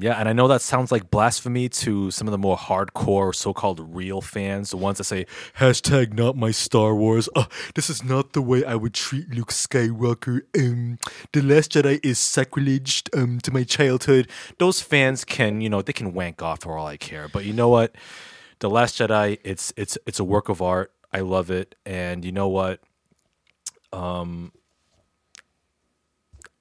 Yeah, 0.00 0.14
and 0.18 0.28
I 0.28 0.32
know 0.32 0.48
that 0.48 0.60
sounds 0.60 0.90
like 0.90 1.08
blasphemy 1.08 1.68
to 1.68 2.10
some 2.10 2.26
of 2.26 2.32
the 2.32 2.38
more 2.38 2.56
hardcore 2.56 3.32
so-called 3.32 3.78
real 3.94 4.20
fans, 4.20 4.70
the 4.70 4.76
ones 4.76 4.98
that 4.98 5.04
say 5.04 5.24
hashtag 5.58 6.14
not 6.14 6.36
my 6.36 6.50
Star 6.50 6.96
Wars. 6.96 7.28
Uh, 7.36 7.44
this 7.76 7.88
is 7.88 8.02
not 8.02 8.32
the 8.32 8.42
way 8.42 8.64
I 8.64 8.74
would 8.74 8.92
treat 8.92 9.30
Luke 9.32 9.52
Skywalker. 9.52 10.40
Um, 10.58 10.98
the 11.32 11.42
Last 11.42 11.72
Jedi 11.72 12.04
is 12.04 12.18
sacrilege 12.18 13.04
um, 13.16 13.38
to 13.42 13.52
my 13.52 13.62
childhood. 13.62 14.28
Those 14.58 14.80
fans 14.80 15.24
can, 15.24 15.60
you 15.60 15.70
know, 15.70 15.80
they 15.80 15.92
can 15.92 16.12
wank 16.12 16.42
off 16.42 16.62
for 16.62 16.76
all 16.76 16.88
I 16.88 16.96
care. 16.96 17.28
But 17.28 17.44
you 17.44 17.52
know 17.52 17.68
what? 17.68 17.94
The 18.60 18.70
Last 18.70 18.98
Jedi, 18.98 19.38
it's 19.44 19.72
it's 19.76 19.98
it's 20.06 20.18
a 20.18 20.24
work 20.24 20.48
of 20.48 20.62
art. 20.62 20.92
I 21.12 21.20
love 21.20 21.50
it, 21.50 21.74
and 21.86 22.24
you 22.24 22.32
know 22.32 22.48
what? 22.48 22.80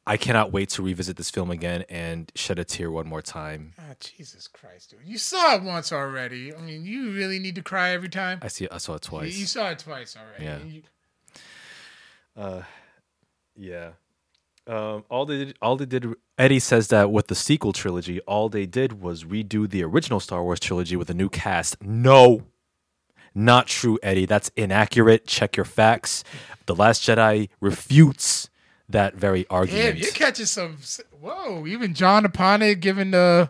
I 0.06 0.17
cannot 0.17 0.51
wait 0.51 0.67
to 0.71 0.82
revisit 0.84 1.15
this 1.15 1.29
film 1.32 1.49
again 1.49 1.86
and 1.88 2.29
shed 2.36 2.60
a 2.60 2.65
tear 2.65 2.91
one 2.91 3.08
more 3.08 3.21
time. 3.21 3.71
Ah, 3.79 3.93
Jesus 3.99 4.49
Christ, 4.49 4.91
dude! 4.91 4.99
You 5.06 5.17
saw 5.17 5.56
it 5.56 5.63
once 5.63 5.93
already. 5.93 6.53
I 6.53 6.60
mean, 6.60 6.84
you 6.86 7.12
really 7.13 7.39
need 7.39 7.56
to 7.56 7.62
cry 7.63 7.91
every 7.91 8.10
time. 8.10 8.39
I 8.41 8.49
see. 8.49 8.67
I 8.69 8.79
saw 8.79 8.95
it 8.95 9.01
twice. 9.01 9.38
you 9.38 9.45
saw 9.45 9.69
it 9.69 9.79
twice 9.79 10.17
already. 10.17 10.43
Yeah. 10.43 10.60
You- 10.60 10.84
Yeah. 13.56 13.91
Um, 14.65 15.04
all 15.10 15.26
they 15.26 15.38
did, 15.45 15.58
all 15.62 15.76
they 15.76 15.86
did. 15.86 16.08
Eddie 16.38 16.60
says 16.60 16.88
that 16.88 17.12
with 17.12 17.28
the 17.28 17.36
sequel 17.36 17.73
trilogy, 17.73 18.21
all 18.21 18.49
they 18.49 18.65
did 18.65 19.02
was 19.02 19.23
redo 19.26 19.69
the 19.69 19.84
original 19.84 20.19
Star 20.19 20.43
Wars 20.43 20.60
trilogy 20.60 20.95
with 20.95 21.10
a 21.10 21.13
new 21.13 21.30
cast. 21.30 21.82
No, 21.84 22.43
not 23.36 23.67
true, 23.67 23.99
Eddie. 24.02 24.26
That's 24.26 24.49
inaccurate. 24.56 25.28
Check 25.28 25.58
your 25.58 25.65
facts. 25.65 26.23
The 26.65 26.76
Last 26.76 27.02
Jedi 27.04 27.49
refutes 27.60 28.49
that 28.88 29.15
very 29.15 29.43
Damn, 29.43 29.47
argument. 29.58 29.97
you're 29.99 30.12
catching 30.12 30.45
some. 30.45 30.78
Whoa! 31.19 31.67
Even 31.67 31.93
John 31.93 32.23
Aponic 32.23 32.80
giving 32.80 33.12
the 33.12 33.49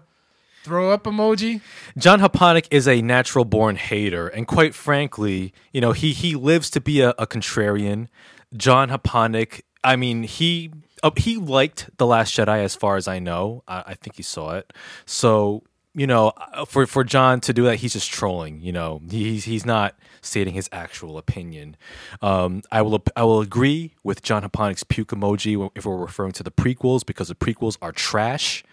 throw 0.63 0.91
up 0.91 1.03
emoji. 1.03 1.61
John 1.97 2.21
Haponic 2.21 2.67
is 2.71 2.87
a 2.87 3.01
natural 3.01 3.45
born 3.45 3.75
hater, 3.75 4.27
and 4.29 4.47
quite 4.47 4.73
frankly, 4.73 5.53
you 5.71 5.81
know, 5.81 5.91
he 5.91 6.13
he 6.13 6.35
lives 6.35 6.69
to 6.71 6.81
be 6.81 7.01
a, 7.01 7.09
a 7.19 7.27
contrarian. 7.27 8.07
John 8.55 8.89
Haponic, 8.89 9.61
I 9.83 9.95
mean, 9.95 10.23
he 10.23 10.71
uh, 11.03 11.11
he 11.17 11.37
liked 11.37 11.89
The 11.97 12.05
Last 12.07 12.33
Jedi 12.35 12.63
as 12.63 12.75
far 12.75 12.95
as 12.95 13.07
I 13.07 13.19
know. 13.19 13.63
I, 13.67 13.83
I 13.87 13.93
think 13.93 14.15
he 14.15 14.23
saw 14.23 14.55
it. 14.55 14.73
So, 15.05 15.63
you 15.93 16.07
know, 16.07 16.31
uh, 16.53 16.65
for 16.65 16.87
for 16.87 17.03
John 17.03 17.39
to 17.41 17.53
do 17.53 17.65
that, 17.65 17.75
he's 17.77 17.93
just 17.93 18.09
trolling, 18.11 18.61
you 18.61 18.71
know. 18.71 19.01
He's 19.09 19.43
he's 19.45 19.65
not 19.65 19.95
stating 20.21 20.53
his 20.53 20.67
actual 20.71 21.17
opinion. 21.17 21.75
Um, 22.21 22.63
I 22.71 22.81
will 22.81 23.03
I 23.15 23.23
will 23.23 23.41
agree 23.41 23.93
with 24.03 24.23
John 24.23 24.41
Haponic's 24.41 24.83
puke 24.83 25.09
emoji 25.09 25.69
if 25.75 25.85
we're 25.85 25.97
referring 25.97 26.31
to 26.33 26.43
the 26.43 26.51
prequels 26.51 27.05
because 27.05 27.27
the 27.27 27.35
prequels 27.35 27.77
are 27.81 27.91
trash. 27.91 28.63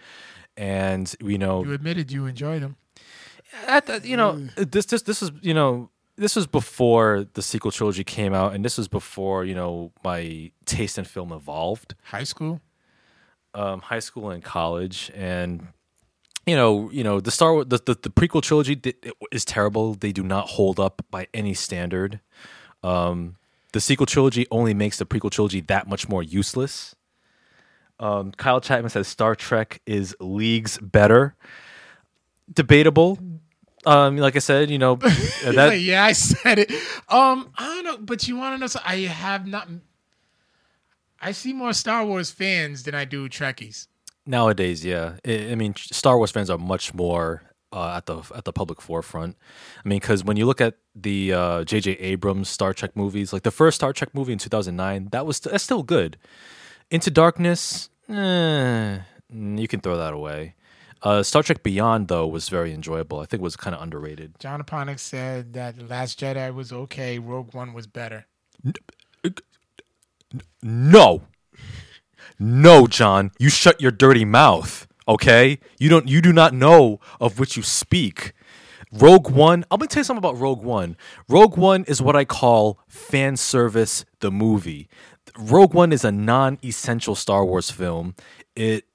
And 0.57 1.13
you 1.21 1.37
know, 1.37 1.63
You 1.63 1.73
admitted 1.73 2.11
you 2.11 2.25
enjoyed 2.25 2.61
them. 2.63 2.77
at 3.67 3.85
the, 3.85 4.01
you 4.07 4.17
know 4.17 4.47
this 4.55 4.85
this 4.87 5.01
this 5.03 5.21
is 5.21 5.31
you 5.41 5.53
know 5.53 5.89
this 6.21 6.35
was 6.35 6.45
before 6.45 7.25
the 7.33 7.41
sequel 7.41 7.71
trilogy 7.71 8.03
came 8.03 8.31
out 8.31 8.53
and 8.53 8.63
this 8.63 8.77
was 8.77 8.87
before 8.87 9.43
you 9.43 9.55
know 9.55 9.91
my 10.03 10.51
taste 10.65 10.99
in 10.99 11.03
film 11.03 11.31
evolved. 11.33 11.95
High 12.03 12.25
school. 12.25 12.61
um 13.55 13.81
high 13.81 13.99
school 13.99 14.29
and 14.29 14.43
college 14.43 15.11
and 15.15 15.67
you 16.45 16.55
know 16.55 16.91
you 16.91 17.03
know 17.03 17.19
the 17.19 17.31
star 17.31 17.53
Wars, 17.53 17.65
the, 17.69 17.79
the, 17.79 17.95
the 18.03 18.09
prequel 18.09 18.43
trilogy 18.43 18.79
is 19.31 19.43
terrible. 19.43 19.95
They 19.95 20.11
do 20.11 20.23
not 20.23 20.49
hold 20.49 20.79
up 20.79 21.03
by 21.09 21.27
any 21.33 21.55
standard. 21.55 22.19
Um 22.83 23.37
the 23.73 23.81
sequel 23.81 24.05
trilogy 24.05 24.45
only 24.51 24.75
makes 24.75 24.99
the 24.99 25.07
prequel 25.07 25.31
trilogy 25.31 25.61
that 25.61 25.87
much 25.87 26.07
more 26.07 26.21
useless. 26.21 26.95
Um 27.99 28.31
kyle 28.33 28.61
chapman 28.61 28.91
says 28.91 29.07
star 29.07 29.33
trek 29.35 29.81
is 29.87 30.15
leagues 30.19 30.77
better. 30.77 31.35
Debatable 32.53 33.17
um 33.85 34.17
like 34.17 34.35
i 34.35 34.39
said 34.39 34.69
you 34.69 34.77
know 34.77 34.95
that 35.43 35.55
Like, 35.55 35.81
yeah, 35.81 36.03
I 36.05 36.13
said 36.13 36.59
it. 36.59 36.71
Um, 37.09 37.51
I 37.57 37.65
don't 37.65 37.83
know, 37.83 37.97
but 37.97 38.27
you 38.27 38.37
want 38.37 38.55
to 38.55 38.59
know? 38.59 38.67
So 38.67 38.79
I 38.85 38.97
have 38.97 39.47
not. 39.47 39.67
I 41.19 41.31
see 41.33 41.53
more 41.53 41.73
Star 41.73 42.05
Wars 42.05 42.31
fans 42.31 42.83
than 42.83 42.95
I 42.95 43.05
do 43.05 43.27
Trekkies. 43.29 43.87
Nowadays, 44.25 44.85
yeah. 44.85 45.17
I, 45.25 45.51
I 45.51 45.55
mean, 45.55 45.73
Star 45.75 46.17
Wars 46.17 46.31
fans 46.31 46.49
are 46.49 46.57
much 46.57 46.93
more 46.93 47.43
uh, 47.73 47.95
at 47.97 48.05
the 48.05 48.21
at 48.35 48.45
the 48.45 48.53
public 48.53 48.81
forefront. 48.81 49.35
I 49.83 49.87
mean, 49.89 49.99
because 49.99 50.23
when 50.23 50.37
you 50.37 50.45
look 50.45 50.61
at 50.61 50.75
the 50.95 51.33
uh, 51.33 51.63
J.J. 51.63 51.91
Abrams 51.93 52.49
Star 52.49 52.73
Trek 52.73 52.95
movies, 52.95 53.33
like 53.33 53.43
the 53.43 53.51
first 53.51 53.75
Star 53.75 53.93
Trek 53.93 54.13
movie 54.13 54.33
in 54.33 54.37
two 54.39 54.49
thousand 54.49 54.75
nine, 54.75 55.09
that 55.11 55.25
was 55.25 55.39
that's 55.39 55.63
still 55.63 55.83
good. 55.83 56.17
Into 56.89 57.09
Darkness, 57.09 57.89
eh, 58.09 58.99
you 59.33 59.67
can 59.67 59.79
throw 59.81 59.97
that 59.97 60.13
away. 60.13 60.55
Uh, 61.03 61.23
Star 61.23 61.41
Trek 61.41 61.63
Beyond 61.63 62.07
though 62.07 62.27
was 62.27 62.49
very 62.49 62.73
enjoyable. 62.73 63.19
I 63.19 63.25
think 63.25 63.41
it 63.41 63.43
was 63.43 63.55
kind 63.55 63.75
of 63.75 63.81
underrated. 63.81 64.35
John 64.39 64.61
Aponic 64.61 64.99
said 64.99 65.53
that 65.53 65.77
The 65.77 65.85
Last 65.85 66.19
Jedi 66.19 66.53
was 66.53 66.71
okay. 66.71 67.17
Rogue 67.17 67.53
One 67.53 67.73
was 67.73 67.87
better. 67.87 68.27
No, 70.61 71.23
no, 72.39 72.87
John, 72.87 73.31
you 73.39 73.49
shut 73.49 73.81
your 73.81 73.91
dirty 73.91 74.25
mouth. 74.25 74.87
Okay, 75.07 75.59
you 75.79 75.89
don't. 75.89 76.07
You 76.07 76.21
do 76.21 76.31
not 76.31 76.53
know 76.53 76.99
of 77.19 77.39
which 77.39 77.57
you 77.57 77.63
speak. 77.63 78.33
Rogue 78.93 79.29
One. 79.31 79.65
I'm 79.71 79.79
gonna 79.79 79.87
tell 79.87 80.01
you 80.01 80.05
something 80.05 80.19
about 80.19 80.37
Rogue 80.37 80.63
One. 80.63 80.95
Rogue 81.27 81.57
One 81.57 81.83
is 81.85 82.01
what 82.01 82.15
I 82.15 82.25
call 82.25 82.79
fan 82.87 83.37
service. 83.37 84.05
The 84.19 84.31
movie. 84.31 84.87
Rogue 85.37 85.73
One 85.73 85.91
is 85.91 86.05
a 86.05 86.11
non-essential 86.11 87.15
Star 87.15 87.43
Wars 87.43 87.71
film. 87.71 88.15
It. 88.55 88.85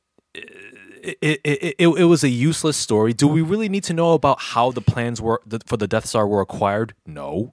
It, 1.06 1.18
it, 1.22 1.40
it, 1.78 1.88
it, 1.98 2.04
was 2.04 2.24
a 2.24 2.28
useless 2.28 2.76
story. 2.76 3.12
Do 3.12 3.28
we 3.28 3.40
really 3.40 3.68
need 3.68 3.84
to 3.84 3.94
know 3.94 4.14
about 4.14 4.40
how 4.40 4.72
the 4.72 4.80
plans 4.80 5.20
were 5.20 5.40
for 5.64 5.76
the 5.76 5.86
Death 5.86 6.06
Star 6.06 6.26
were 6.26 6.40
acquired? 6.40 6.94
No. 7.06 7.52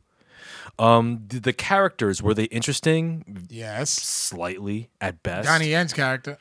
Um, 0.80 1.26
the, 1.28 1.39
the 1.39 1.54
characters 1.54 2.22
were 2.24 2.34
they 2.34 2.46
interesting? 2.46 3.48
Yes. 3.50 3.92
Slightly 3.92 4.89
at 5.00 5.22
best. 5.22 5.48
Donnie 5.48 5.70
Yen's 5.70 5.94
character. 5.94 6.39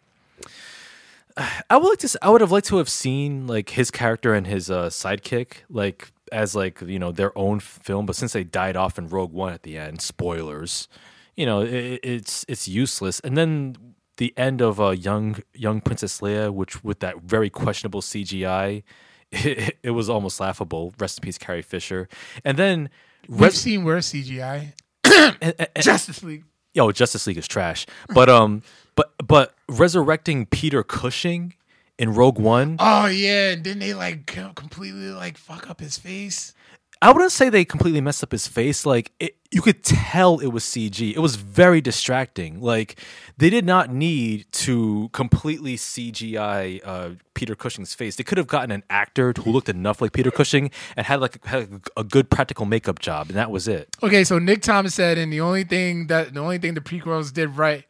I 1.37 1.77
would 1.77 1.89
like 1.89 1.99
to. 2.01 2.19
I 2.23 2.31
would 2.31 2.41
have 2.41 2.53
liked 2.53 2.67
to 2.69 2.77
have 2.77 2.89
seen 2.89 3.47
like 3.47 3.71
his 3.71 3.91
character 3.91 4.35
and 4.35 4.47
his 4.47 4.71
uh, 4.71 4.87
sidekick 4.87 5.59
like 5.71 6.13
as 6.31 6.55
like 6.55 6.81
you 6.81 6.99
know 6.99 7.13
their 7.13 7.37
own 7.37 7.61
film, 7.61 8.07
but 8.07 8.17
since 8.17 8.33
they 8.33 8.45
died 8.45 8.77
off 8.77 8.99
in 8.99 9.09
Rogue 9.09 9.33
One 9.33 9.53
at 9.53 9.63
the 9.63 9.79
end, 9.79 10.01
spoilers, 10.01 10.89
you 11.37 11.47
know 11.47 11.63
it, 11.63 12.01
it's 12.03 12.45
it's 12.49 12.69
useless. 12.69 13.21
And 13.21 13.37
then 13.37 13.92
the 14.19 14.33
end 14.37 14.61
of 14.61 14.81
uh, 14.81 14.91
young 14.91 15.39
young 15.55 15.81
Princess 15.81 16.21
Leia, 16.21 16.53
which 16.53 16.83
with 16.85 17.01
that 17.01 17.23
very 17.23 17.51
questionable 17.51 18.01
CGI, 18.03 18.83
it, 19.31 19.79
it 19.83 19.91
was 19.91 20.09
almost 20.11 20.41
laughable. 20.41 20.95
Rest 20.99 21.19
in 21.19 21.23
peace, 21.23 21.39
Carrie 21.39 21.63
Fisher. 21.63 22.09
And 22.45 22.57
then 22.59 22.91
We've 23.29 23.41
Res- 23.41 23.61
seen 23.61 23.85
worse 23.85 24.13
CGI. 24.13 24.73
and- 25.05 25.37
and- 25.41 25.55
and- 25.59 25.85
Justice 25.85 26.23
League. 26.23 26.45
yo, 26.75 26.91
Justice 26.93 27.27
League 27.27 27.39
is 27.39 27.49
trash. 27.49 27.87
But 28.15 28.29
um, 28.29 28.63
but 28.95 29.13
but 29.27 29.55
resurrecting 29.69 30.47
Peter 30.47 30.83
Cushing 30.83 31.55
in 31.99 32.15
Rogue 32.15 32.39
One. 32.39 32.77
Oh 32.79 33.07
yeah, 33.07 33.51
and 33.53 33.63
didn't 33.63 33.81
they 33.81 33.95
like 33.95 34.27
completely 34.55 35.11
like 35.11 35.39
fuck 35.39 35.71
up 35.71 35.81
his 35.81 35.97
face? 35.99 36.53
I 37.03 37.11
wouldn't 37.11 37.33
say 37.33 37.49
they 37.49 37.65
completely 37.65 38.01
messed 38.01 38.23
up 38.23 38.31
his 38.31 38.47
face. 38.47 38.87
Like 38.87 39.11
it, 39.19 39.37
you 39.51 39.61
could 39.61 39.83
tell 39.83 40.39
it 40.39 40.47
was 40.47 40.63
CG. 40.63 41.13
It 41.13 41.19
was 41.19 41.35
very 41.35 41.81
distracting. 41.81 42.61
Like 42.61 42.97
they 43.39 43.51
did 43.51 43.67
not 43.67 43.93
need 43.93 44.47
to 44.53 45.11
completely 45.13 45.77
CGI 45.77 46.81
uh, 46.85 47.11
Peter 47.35 47.57
Cushing's 47.57 47.93
face. 47.93 48.15
They 48.15 48.23
could 48.23 48.39
have 48.39 48.47
gotten 48.47 48.71
an 48.71 48.85
actor 48.89 49.35
who 49.37 49.51
looked 49.51 49.69
enough 49.69 50.01
like 50.01 50.13
Peter 50.13 50.31
Cushing 50.31 50.71
and 50.97 51.05
had 51.05 51.21
like 51.21 51.45
had 51.45 51.83
a 51.97 52.05
good 52.05 52.31
practical 52.31 52.67
makeup 52.67 53.01
job, 53.01 53.29
and 53.29 53.37
that 53.37 53.51
was 53.51 53.67
it. 53.67 53.89
Okay, 54.01 54.23
so 54.23 54.39
Nick 54.39 54.63
Thomas 54.63 54.95
said, 54.95 55.19
and 55.19 55.33
the 55.33 55.41
only 55.41 55.65
thing 55.65 56.07
that 56.07 56.35
the 56.35 56.41
only 56.41 56.59
thing 56.59 56.75
the 56.75 56.81
prequels 56.81 57.33
did 57.33 57.57
right 57.57 57.85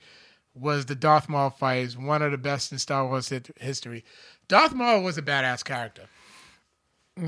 was 0.55 0.87
the 0.87 0.95
Darth 0.95 1.29
Maul 1.29 1.51
fight 1.51 1.83
is 1.83 1.99
one 1.99 2.23
of 2.23 2.31
the 2.31 2.39
best 2.39 2.73
in 2.73 2.79
Star 2.79 3.07
Wars 3.07 3.31
history. 3.61 4.05
Darth 4.49 4.73
Maul 4.73 5.03
was 5.03 5.19
a 5.19 5.23
badass 5.23 5.63
character. 5.63 6.05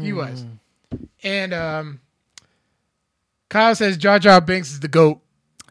He 0.00 0.14
was, 0.14 0.46
and 1.22 1.52
um, 1.54 2.00
Kyle 3.50 3.74
says 3.74 3.96
Jar 3.96 4.18
Jar 4.18 4.40
Binks 4.40 4.70
is 4.72 4.80
the 4.80 4.88
goat. 4.88 5.20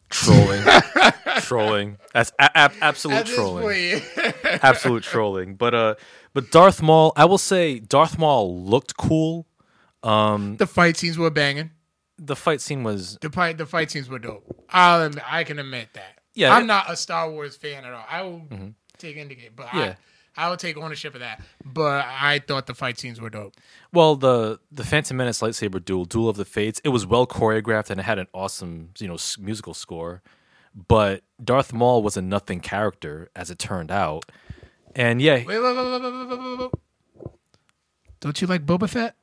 Trolling, 0.09 0.63
trolling. 1.39 1.97
That's 2.13 2.31
a- 2.39 2.49
a- 2.53 2.71
absolute 2.81 3.15
At 3.15 3.25
trolling. 3.25 4.01
absolute 4.61 5.03
trolling. 5.03 5.55
But 5.55 5.73
uh, 5.73 5.95
but 6.33 6.51
Darth 6.51 6.81
Maul, 6.83 7.13
I 7.15 7.25
will 7.25 7.39
say 7.39 7.79
Darth 7.79 8.17
Maul 8.19 8.63
looked 8.63 8.95
cool. 8.97 9.47
Um, 10.03 10.57
the 10.57 10.67
fight 10.67 10.97
scenes 10.97 11.17
were 11.17 11.31
banging. 11.31 11.71
The 12.19 12.35
fight 12.35 12.61
scene 12.61 12.83
was 12.83 13.17
The 13.21 13.29
fight, 13.31 13.57
the 13.57 13.65
fight 13.65 13.89
scenes 13.89 14.07
were 14.07 14.19
dope. 14.19 14.45
I'll 14.69 15.01
admit, 15.03 15.23
I 15.27 15.43
can 15.43 15.57
admit 15.57 15.89
that. 15.93 16.19
Yeah, 16.35 16.53
I'm 16.55 16.63
it- 16.63 16.67
not 16.67 16.91
a 16.91 16.95
Star 16.95 17.29
Wars 17.31 17.55
fan 17.55 17.83
at 17.83 17.91
all. 17.93 18.05
I 18.07 18.21
will 18.21 18.47
take 18.99 19.17
indicate, 19.17 19.55
but 19.55 19.67
Yeah. 19.73 19.81
I, 19.81 19.95
I 20.35 20.49
will 20.49 20.57
take 20.57 20.77
ownership 20.77 21.13
of 21.13 21.19
that. 21.19 21.41
But 21.63 22.05
I 22.07 22.39
thought 22.39 22.65
the 22.65 22.73
fight 22.73 22.97
scenes 22.99 23.21
were 23.21 23.29
dope. 23.29 23.53
well 23.91 24.15
the 24.15 24.59
the 24.71 24.83
Phantom 24.83 25.15
Menace 25.17 25.41
lightsaber 25.41 25.83
duel, 25.83 26.05
Duel 26.05 26.29
of 26.29 26.37
the 26.37 26.45
Fates. 26.45 26.81
It 26.83 26.89
was 26.89 27.05
well 27.05 27.27
choreographed 27.27 27.89
and 27.89 27.99
it 27.99 28.03
had 28.03 28.17
an 28.19 28.27
awesome 28.33 28.89
you 28.99 29.07
know 29.07 29.17
musical 29.39 29.73
score. 29.73 30.21
But 30.87 31.21
Darth 31.43 31.71
Maul 31.71 32.01
was 32.01 32.17
a 32.17 32.21
nothing 32.21 32.59
character 32.59 33.29
as 33.35 33.51
it 33.51 33.59
turned 33.59 33.91
out. 33.91 34.25
And 34.95 35.21
yeah, 35.21 35.35
Wait, 35.35 35.45
wait, 35.47 35.59
wait, 35.61 35.75
wait, 35.75 36.01
wait, 36.01 36.27
wait, 36.27 36.39
wait, 36.39 36.59
wait. 36.59 36.71
Don't 38.19 38.41
you 38.41 38.47
like 38.47 38.65
Boba 38.65 38.89
Fett? 38.89 39.15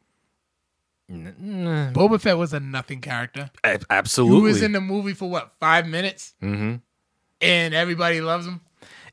Boba 1.11 2.20
Fett 2.20 2.38
was 2.38 2.52
a 2.52 2.61
nothing 2.61 3.00
character. 3.00 3.50
a- 3.64 3.80
absolutely. 3.90 4.42
was 4.52 4.62
in 4.62 4.72
the 4.72 4.80
movie 4.80 5.12
for 5.14 5.28
what 5.28 5.52
five 5.58 5.86
minutes, 5.88 6.34
hmm 6.40 6.76
and 7.42 7.72
everybody 7.74 8.20
loves 8.20 8.46
him 8.46 8.61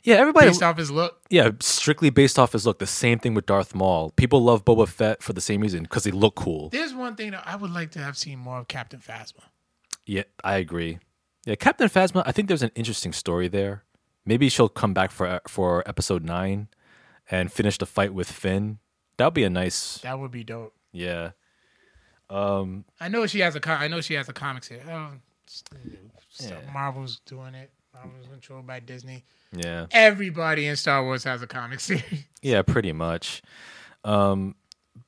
Yeah, 0.08 0.16
everybody. 0.16 0.47
based 0.47 0.64
off 0.64 0.78
his 0.78 0.89
look. 0.89 1.20
Yeah, 1.30 1.49
strictly 1.60 2.10
based 2.10 2.39
off 2.39 2.53
his 2.53 2.66
look. 2.66 2.80
The 2.80 2.88
same 2.88 3.20
thing 3.20 3.34
with 3.34 3.45
Darth 3.45 3.76
Maul. 3.76 4.12
People 4.12 4.41
love 4.41 4.64
Boba 4.64 4.88
Fett 4.88 5.22
for 5.22 5.34
the 5.34 5.41
same 5.41 5.60
reason 5.62 5.84
because 5.84 6.05
they 6.05 6.12
look 6.12 6.36
cool. 6.36 6.70
There's 6.70 6.93
one 6.93 7.16
thing 7.16 7.32
that 7.32 7.43
I 7.45 7.55
would 7.58 7.72
like 7.72 7.91
to 7.91 7.99
have 7.99 8.18
seen 8.18 8.39
more 8.39 8.60
of 8.60 8.68
Captain 8.70 8.99
Phasma. 9.01 9.41
Yeah, 10.05 10.24
I 10.43 10.55
agree. 10.58 10.99
Yeah, 11.45 11.55
Captain 11.55 11.89
Phasma. 11.89 12.24
I 12.26 12.32
think 12.32 12.47
there's 12.47 12.64
an 12.64 12.72
interesting 12.76 13.12
story 13.12 13.47
there. 13.49 13.84
maybe 14.26 14.47
she'll 14.49 14.70
come 14.70 14.93
back 14.93 15.12
for 15.12 15.41
for 15.47 15.84
episode 15.88 16.24
nine 16.24 16.70
and 17.30 17.51
finish 17.51 17.78
the 17.78 17.86
fight 17.86 18.14
with 18.14 18.32
Finn. 18.32 18.80
That 19.18 19.26
would 19.26 19.34
be 19.34 19.43
a 19.43 19.49
nice, 19.49 19.97
That 19.99 20.20
would 20.20 20.32
be 20.32 20.43
dope. 20.45 20.74
yeah. 20.93 21.32
Um, 22.30 22.86
I 22.99 23.08
know 23.10 23.26
she 23.28 23.39
has 23.39 23.55
a. 23.55 23.60
co- 23.60 23.72
I 23.74 23.88
know 23.88 23.99
she 24.01 24.14
has 24.16 24.28
a 24.30 24.34
comics 24.34 24.68
here. 24.68 24.82
Oh. 24.89 25.12
Yeah. 26.39 26.60
Marvel's 26.74 27.20
doing 27.26 27.55
it. 27.55 27.72
Marvel's 28.04 28.28
controlled 28.28 28.68
by 28.68 28.80
Disney. 28.80 29.24
yeah. 29.52 29.88
Everybody 29.91 30.68
in 30.68 30.76
Star 30.76 31.04
Wars 31.04 31.24
has 31.24 31.41
a 31.41 31.48
comic 31.48 31.80
series. 31.82 32.26
Yeah, 32.41 32.62
pretty 32.62 32.91
much. 32.91 33.41
Um, 34.04 34.56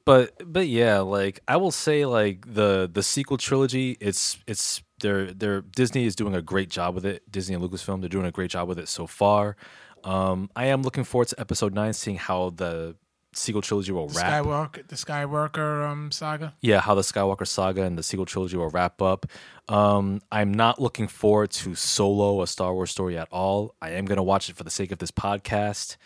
but 0.05 0.33
but 0.45 0.67
yeah, 0.67 0.99
like 0.99 1.39
I 1.47 1.57
will 1.57 1.71
say, 1.71 2.05
like 2.05 2.45
the 2.53 2.89
the 2.91 3.03
sequel 3.03 3.37
trilogy, 3.37 3.97
it's 3.99 4.37
it's 4.47 4.81
they're 5.01 5.33
they're 5.33 5.61
Disney 5.61 6.05
is 6.05 6.15
doing 6.15 6.35
a 6.35 6.41
great 6.41 6.69
job 6.69 6.95
with 6.95 7.05
it. 7.05 7.29
Disney 7.31 7.55
and 7.55 7.63
Lucasfilm, 7.63 8.01
they're 8.01 8.09
doing 8.09 8.25
a 8.25 8.31
great 8.31 8.51
job 8.51 8.67
with 8.67 8.79
it 8.79 8.87
so 8.87 9.07
far. 9.07 9.55
Um, 10.03 10.49
I 10.55 10.67
am 10.67 10.81
looking 10.83 11.03
forward 11.03 11.27
to 11.29 11.39
Episode 11.39 11.73
Nine, 11.73 11.93
seeing 11.93 12.17
how 12.17 12.51
the 12.51 12.95
sequel 13.33 13.61
trilogy 13.61 13.91
will 13.91 14.07
wrap. 14.09 14.43
Skywalker, 14.43 14.87
the 14.87 14.95
Skywalker 14.95 15.87
um, 15.89 16.11
saga. 16.11 16.53
yeah, 16.61 16.79
how 16.81 16.95
the 16.95 17.01
Skywalker 17.01 17.45
saga 17.47 17.83
and 17.83 17.97
the 17.97 18.03
sequel 18.03 18.25
trilogy 18.25 18.57
will 18.57 18.69
wrap 18.69 19.01
up. 19.01 19.25
Um, 19.67 20.21
I'm 20.31 20.53
not 20.53 20.81
looking 20.81 21.07
forward 21.07 21.51
to 21.51 21.75
Solo, 21.75 22.41
a 22.41 22.47
Star 22.47 22.73
Wars 22.73 22.91
story 22.91 23.17
at 23.17 23.27
all. 23.31 23.75
I 23.81 23.91
am 23.91 24.05
gonna 24.05 24.23
watch 24.23 24.49
it 24.49 24.55
for 24.55 24.63
the 24.63 24.71
sake 24.71 24.91
of 24.91 24.97
this 24.99 25.11
podcast. 25.11 25.97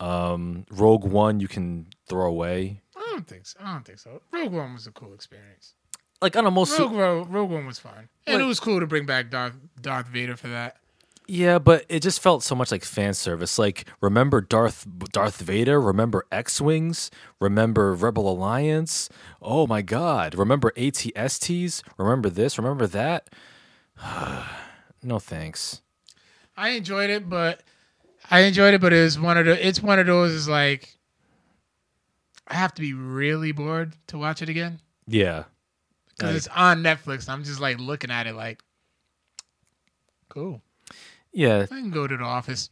Um, 0.00 0.66
Rogue 0.70 1.04
One, 1.04 1.40
you 1.40 1.48
can 1.48 1.86
throw 2.08 2.26
away. 2.28 2.80
I 2.96 3.00
don't 3.12 3.26
think 3.26 3.46
so. 3.46 3.58
I 3.62 3.72
don't 3.74 3.84
think 3.84 3.98
so. 3.98 4.22
Rogue 4.32 4.52
One 4.52 4.72
was 4.74 4.86
a 4.86 4.92
cool 4.92 5.14
experience. 5.14 5.74
Like 6.20 6.36
on 6.36 6.46
a 6.46 6.50
most 6.52 6.78
Rogue, 6.78 6.92
Rogue, 6.92 7.28
Rogue 7.30 7.50
One 7.50 7.66
was 7.66 7.78
fine, 7.80 8.08
and 8.26 8.36
Like- 8.36 8.44
it 8.44 8.46
was 8.46 8.60
cool 8.60 8.78
to 8.80 8.86
bring 8.86 9.06
back 9.06 9.30
Darth, 9.30 9.54
Darth 9.80 10.06
Vader 10.08 10.36
for 10.36 10.48
that. 10.48 10.76
Yeah, 11.32 11.58
but 11.58 11.86
it 11.88 12.00
just 12.00 12.20
felt 12.20 12.42
so 12.42 12.54
much 12.54 12.70
like 12.70 12.84
fan 12.84 13.14
service. 13.14 13.58
Like 13.58 13.86
remember 14.02 14.42
Darth 14.42 14.86
Darth 15.12 15.40
Vader, 15.40 15.80
remember 15.80 16.26
X 16.30 16.60
Wings, 16.60 17.10
remember 17.40 17.94
Rebel 17.94 18.28
Alliance. 18.28 19.08
Oh 19.40 19.66
my 19.66 19.80
God, 19.80 20.34
remember 20.34 20.72
ATSTs, 20.76 21.82
remember 21.96 22.28
this, 22.28 22.58
remember 22.58 22.86
that. 22.88 23.30
no 25.02 25.18
thanks. 25.18 25.80
I 26.54 26.70
enjoyed 26.70 27.08
it, 27.08 27.30
but 27.30 27.62
I 28.30 28.40
enjoyed 28.40 28.74
it, 28.74 28.82
but 28.82 28.92
it 28.92 29.02
was 29.02 29.18
one 29.18 29.38
of 29.38 29.46
the. 29.46 29.66
It's 29.66 29.82
one 29.82 29.98
of 29.98 30.04
those 30.06 30.32
is 30.32 30.48
like 30.48 30.98
I 32.46 32.56
have 32.56 32.74
to 32.74 32.82
be 32.82 32.92
really 32.92 33.52
bored 33.52 33.94
to 34.08 34.18
watch 34.18 34.42
it 34.42 34.50
again 34.50 34.80
Yeah. 35.06 35.44
because 36.10 36.36
it's 36.36 36.48
on 36.48 36.82
Netflix. 36.82 37.26
I'm 37.26 37.42
just 37.44 37.58
like 37.60 37.78
looking 37.80 38.10
at 38.10 38.26
it 38.26 38.34
like, 38.34 38.62
cool. 40.28 40.60
Yeah, 41.32 41.62
I 41.62 41.66
can 41.66 41.90
go 41.90 42.06
to 42.06 42.16
the 42.16 42.24
office. 42.24 42.70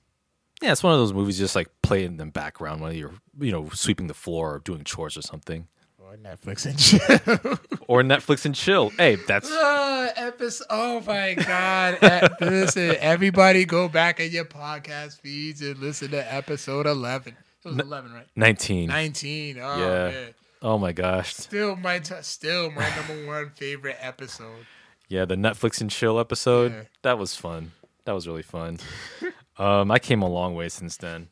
Yeah, 0.63 0.73
it's 0.73 0.83
one 0.83 0.93
of 0.93 0.99
those 0.99 1.15
movies 1.15 1.39
just 1.39 1.57
like 1.57 1.69
play 1.83 2.05
in 2.05 2.19
the 2.19 2.27
background 2.27 2.81
while 2.83 2.93
you're, 2.93 3.15
you 3.41 3.51
know, 3.51 3.71
sweeping 3.71 4.09
the 4.09 4.15
floor 4.15 4.57
or 4.57 4.59
doing 4.59 4.85
chores 4.85 5.17
or 5.17 5.23
something. 5.23 5.69
Or 5.99 6.17
Netflix 6.17 6.67
and 6.67 6.79
chill. 6.79 7.59
Or 7.89 8.03
Netflix 8.03 8.45
and 8.45 8.55
chill. 8.55 8.91
Hey, 8.91 9.15
that's 9.17 9.51
uh, 9.51 10.13
episode. 10.17 10.67
Oh 10.71 11.01
my 11.01 11.35
god! 11.35 11.99
Listen, 12.41 12.95
everybody, 13.01 13.65
go 13.65 13.89
back 13.89 14.21
in 14.21 14.31
your 14.31 14.45
podcast 14.45 15.21
feeds 15.21 15.61
and 15.63 15.79
listen 15.79 16.11
to 16.11 16.33
episode 16.35 16.87
eleven. 16.87 17.37
It 17.65 17.69
was 17.69 17.79
eleven, 17.79 18.13
right? 18.13 18.27
19. 18.37 18.89
Nineteen. 18.89 19.59
Oh 19.61 19.79
Yeah. 19.79 20.11
man. 20.11 20.35
Oh 20.63 20.79
my 20.79 20.93
gosh. 20.93 21.35
Still 21.35 21.75
my 21.77 21.99
t- 22.01 22.15
still 22.21 22.71
my 22.71 22.89
number 22.97 23.27
one 23.27 23.51
favorite 23.51 23.97
episode. 24.01 24.67
Yeah, 25.09 25.25
the 25.25 25.35
Netflix 25.37 25.81
and 25.81 25.91
chill 25.91 26.21
episode. 26.21 26.73
Yeah. 26.73 26.83
That 27.03 27.19
was 27.19 27.35
fun. 27.35 27.73
That 28.05 28.13
was 28.13 28.27
really 28.27 28.43
fun. 28.43 28.79
um, 29.59 29.91
I 29.91 29.99
came 29.99 30.23
a 30.23 30.29
long 30.29 30.55
way 30.55 30.69
since 30.69 30.97
then. 30.97 31.29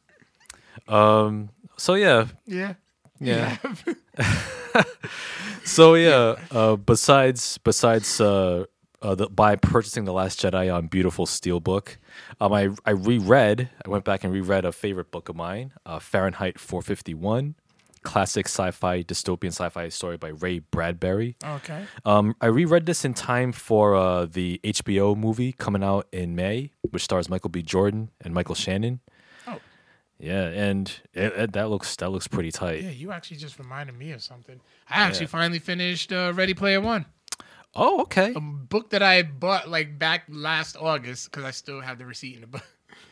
Um, 0.86 1.50
so 1.76 1.94
yeah, 1.94 2.26
Yeah. 2.46 2.74
yeah. 3.20 3.56
So 5.64 5.94
yeah, 5.94 6.36
uh, 6.50 6.76
besides 6.76 7.58
besides 7.58 8.20
uh, 8.22 8.64
uh, 9.02 9.14
the, 9.14 9.28
by 9.28 9.56
purchasing 9.56 10.04
the 10.06 10.12
Last 10.14 10.40
Jedi 10.40 10.74
on 10.74 10.86
beautiful 10.86 11.26
steelbook, 11.26 11.96
um, 12.40 12.52
I 12.54 12.70
I 12.86 12.92
reread. 12.92 13.68
I 13.84 13.90
went 13.90 14.04
back 14.04 14.24
and 14.24 14.32
reread 14.32 14.64
a 14.64 14.72
favorite 14.72 15.10
book 15.10 15.28
of 15.28 15.36
mine, 15.36 15.72
uh, 15.84 15.98
Fahrenheit 15.98 16.58
451, 16.58 17.54
classic 18.08 18.46
sci-fi 18.46 19.02
dystopian 19.02 19.48
sci-fi 19.48 19.90
story 19.90 20.16
by 20.16 20.28
Ray 20.28 20.60
Bradbury. 20.60 21.36
Okay. 21.44 21.84
Um, 22.06 22.34
I 22.40 22.46
reread 22.46 22.86
this 22.86 23.04
in 23.04 23.12
time 23.12 23.52
for 23.52 23.94
uh, 23.94 24.24
the 24.24 24.58
HBO 24.64 25.14
movie 25.14 25.52
coming 25.52 25.84
out 25.84 26.06
in 26.10 26.34
May, 26.34 26.72
which 26.90 27.02
stars 27.04 27.28
Michael 27.28 27.50
B. 27.50 27.60
Jordan 27.60 28.10
and 28.22 28.32
Michael 28.32 28.54
Shannon. 28.54 29.00
Oh. 29.46 29.58
Yeah, 30.18 30.44
and 30.44 30.90
it, 31.12 31.34
it, 31.34 31.52
that 31.52 31.68
looks 31.68 31.94
that 31.96 32.08
looks 32.08 32.26
pretty 32.26 32.50
tight. 32.50 32.82
Yeah, 32.82 32.90
you 32.90 33.12
actually 33.12 33.36
just 33.36 33.58
reminded 33.58 33.94
me 33.94 34.12
of 34.12 34.22
something. 34.22 34.58
I 34.88 35.02
actually 35.02 35.26
finally 35.26 35.58
finished 35.58 36.10
uh, 36.10 36.32
Ready 36.34 36.54
Player 36.54 36.80
One, 36.80 37.04
Oh, 37.74 38.00
okay, 38.02 38.32
a 38.34 38.40
book 38.40 38.88
that 38.90 39.02
I 39.02 39.22
bought 39.22 39.68
like 39.68 39.98
back 39.98 40.24
last 40.30 40.78
August 40.80 41.30
because 41.30 41.44
I 41.44 41.50
still 41.50 41.82
have 41.82 41.98
the 41.98 42.06
receipt 42.06 42.36
in 42.36 42.40
the 42.40 42.46
book. 42.46 42.66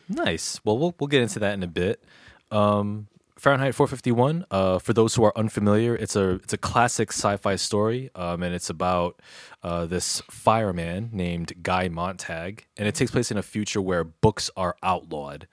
nice. 0.09 0.59
Well, 0.65 0.79
we'll 0.79 0.95
we'll 0.99 1.09
get 1.09 1.21
into 1.21 1.39
that 1.41 1.53
in 1.53 1.63
a 1.63 1.69
bit. 1.69 2.03
Um, 2.51 3.09
Fahrenheit 3.39 3.75
451. 3.75 4.47
Uh, 4.51 4.79
for 4.79 4.95
those 4.95 5.15
who 5.15 5.25
are 5.25 5.33
unfamiliar, 5.37 5.95
it's 5.95 6.17
a 6.17 6.37
it's 6.37 6.55
a 6.55 6.59
classic 6.59 7.13
sci-fi 7.13 7.57
story, 7.57 8.11
um, 8.15 8.43
and 8.43 8.55
it's 8.55 8.71
about 8.71 9.21
uh, 9.63 9.85
this 9.85 10.23
fireman 10.31 11.11
named 11.13 11.53
Guy 11.63 11.89
Montag, 11.89 12.67
and 12.79 12.89
it 12.89 12.95
takes 12.95 13.11
place 13.11 13.31
in 13.31 13.37
a 13.37 13.43
future 13.43 13.83
where 13.83 14.05
books 14.05 14.51
are 14.57 14.77
outlawed, 14.83 15.47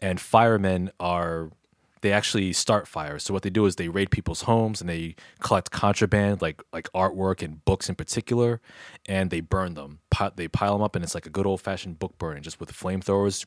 and 0.00 0.20
firemen 0.20 0.90
are 1.00 1.50
they 2.02 2.12
actually 2.12 2.52
start 2.52 2.86
fires. 2.86 3.22
So 3.22 3.32
what 3.32 3.44
they 3.44 3.50
do 3.50 3.64
is 3.64 3.76
they 3.76 3.88
raid 3.88 4.10
people's 4.10 4.42
homes 4.42 4.80
and 4.80 4.90
they 4.90 5.14
collect 5.40 5.70
contraband, 5.70 6.42
like 6.42 6.62
like 6.70 6.90
artwork 6.92 7.42
and 7.42 7.64
books 7.64 7.88
in 7.88 7.94
particular, 7.94 8.60
and 9.06 9.30
they 9.30 9.40
burn 9.40 9.72
them. 9.72 10.00
They 10.36 10.48
pile 10.48 10.74
them 10.74 10.82
up, 10.82 10.94
and 10.94 11.02
it's 11.02 11.14
like 11.14 11.26
a 11.26 11.30
good 11.30 11.46
old 11.46 11.62
fashioned 11.62 11.98
book 11.98 12.18
burning, 12.18 12.42
just 12.42 12.60
with 12.60 12.70
flamethrowers. 12.72 13.46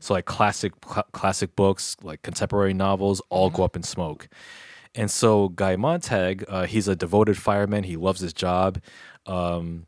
So 0.00 0.14
like 0.14 0.24
classic 0.24 0.72
cl- 0.84 1.06
classic 1.12 1.54
books, 1.54 1.96
like 2.02 2.22
contemporary 2.22 2.74
novels, 2.74 3.22
all 3.28 3.50
go 3.50 3.62
up 3.62 3.76
in 3.76 3.82
smoke. 3.82 4.28
And 4.94 5.10
so 5.10 5.50
Guy 5.50 5.76
Montag, 5.76 6.44
uh, 6.48 6.66
he's 6.66 6.88
a 6.88 6.96
devoted 6.96 7.38
fireman. 7.38 7.84
He 7.84 7.96
loves 7.96 8.20
his 8.20 8.32
job. 8.32 8.80
Um, 9.26 9.86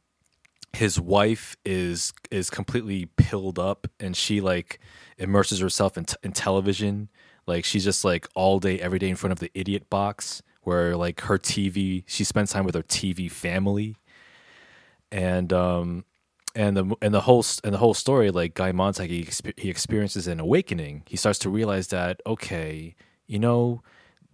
his 0.72 0.98
wife 1.00 1.56
is 1.64 2.12
is 2.30 2.48
completely 2.50 3.06
pilled 3.16 3.58
up, 3.58 3.86
and 4.00 4.16
she 4.16 4.40
like 4.40 4.78
immerses 5.18 5.60
herself 5.60 5.98
in, 5.98 6.04
t- 6.04 6.16
in 6.22 6.32
television. 6.32 7.08
Like 7.46 7.64
she's 7.64 7.84
just 7.84 8.04
like 8.04 8.28
all 8.34 8.58
day, 8.58 8.78
every 8.80 8.98
day 8.98 9.10
in 9.10 9.16
front 9.16 9.32
of 9.32 9.40
the 9.40 9.50
idiot 9.54 9.90
box, 9.90 10.42
where 10.62 10.96
like 10.96 11.20
her 11.22 11.38
TV, 11.38 12.04
she 12.06 12.24
spends 12.24 12.52
time 12.52 12.64
with 12.64 12.74
her 12.74 12.82
TV 12.82 13.30
family, 13.30 13.96
and 15.10 15.52
um, 15.52 16.04
and 16.54 16.76
the 16.76 16.96
and 17.00 17.14
the 17.14 17.22
whole 17.22 17.44
and 17.64 17.74
the 17.74 17.78
whole 17.78 17.94
story, 17.94 18.30
like 18.30 18.54
Guy 18.54 18.72
Montag, 18.72 19.10
he, 19.10 19.28
he 19.56 19.70
experiences 19.70 20.26
an 20.26 20.40
awakening. 20.40 21.02
He 21.06 21.16
starts 21.16 21.38
to 21.40 21.50
realize 21.50 21.88
that 21.88 22.20
okay, 22.26 22.94
you 23.26 23.38
know, 23.38 23.82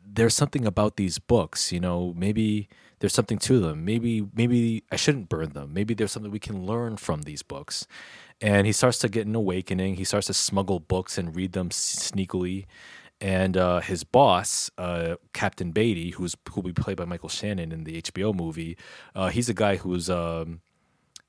there's 0.04 0.34
something 0.34 0.66
about 0.66 0.96
these 0.96 1.18
books. 1.18 1.72
You 1.72 1.80
know, 1.80 2.14
maybe 2.16 2.68
there's 3.00 3.14
something 3.14 3.38
to 3.38 3.60
them. 3.60 3.84
Maybe 3.84 4.26
maybe 4.34 4.84
I 4.90 4.96
shouldn't 4.96 5.28
burn 5.28 5.50
them. 5.50 5.72
Maybe 5.72 5.94
there's 5.94 6.12
something 6.12 6.32
we 6.32 6.38
can 6.38 6.66
learn 6.66 6.96
from 6.96 7.22
these 7.22 7.42
books. 7.42 7.86
And 8.40 8.66
he 8.66 8.72
starts 8.72 8.98
to 8.98 9.08
get 9.08 9.26
an 9.26 9.34
awakening. 9.34 9.96
He 9.96 10.04
starts 10.04 10.28
to 10.28 10.34
smuggle 10.34 10.78
books 10.80 11.18
and 11.18 11.34
read 11.34 11.52
them 11.52 11.70
sneakily. 11.70 12.66
And 13.20 13.56
uh, 13.56 13.80
his 13.80 14.04
boss, 14.04 14.70
uh, 14.78 15.16
Captain 15.32 15.72
Beatty, 15.72 16.10
who's 16.10 16.36
who 16.50 16.60
will 16.60 16.70
be 16.70 16.82
played 16.82 16.96
by 16.96 17.04
Michael 17.04 17.28
Shannon 17.28 17.72
in 17.72 17.84
the 17.84 18.00
HBO 18.00 18.32
movie, 18.34 18.76
uh, 19.14 19.28
he's 19.28 19.48
a 19.48 19.54
guy 19.54 19.76
who's 19.76 20.08
um, 20.08 20.60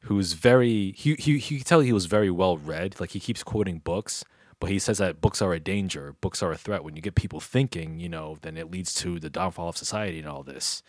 who's 0.02 0.34
very 0.34 0.92
he 0.94 1.16
he 1.16 1.38
he 1.38 1.58
can 1.58 1.66
tell 1.66 1.80
he 1.82 1.94
was 1.94 2.06
very 2.06 2.32
well 2.32 2.58
read. 2.58 3.00
Like 3.00 3.12
he 3.12 3.20
keeps 3.20 3.44
quoting 3.44 3.80
books, 3.80 4.24
but 4.60 4.70
he 4.70 4.80
says 4.80 4.98
that 4.98 5.22
books 5.22 5.42
are 5.42 5.54
a 5.54 5.60
danger, 5.60 6.16
books 6.22 6.42
are 6.42 6.52
a 6.52 6.58
threat. 6.58 6.84
When 6.84 6.96
you 6.96 7.02
get 7.02 7.16
people 7.16 7.40
thinking, 7.40 8.00
you 8.00 8.10
know, 8.10 8.38
then 8.42 8.58
it 8.58 8.72
leads 8.72 8.94
to 8.96 9.20
the 9.20 9.30
downfall 9.30 9.70
of 9.70 9.78
society 9.78 10.20
and 10.20 10.28
all 10.28 10.44
this. 10.44 10.84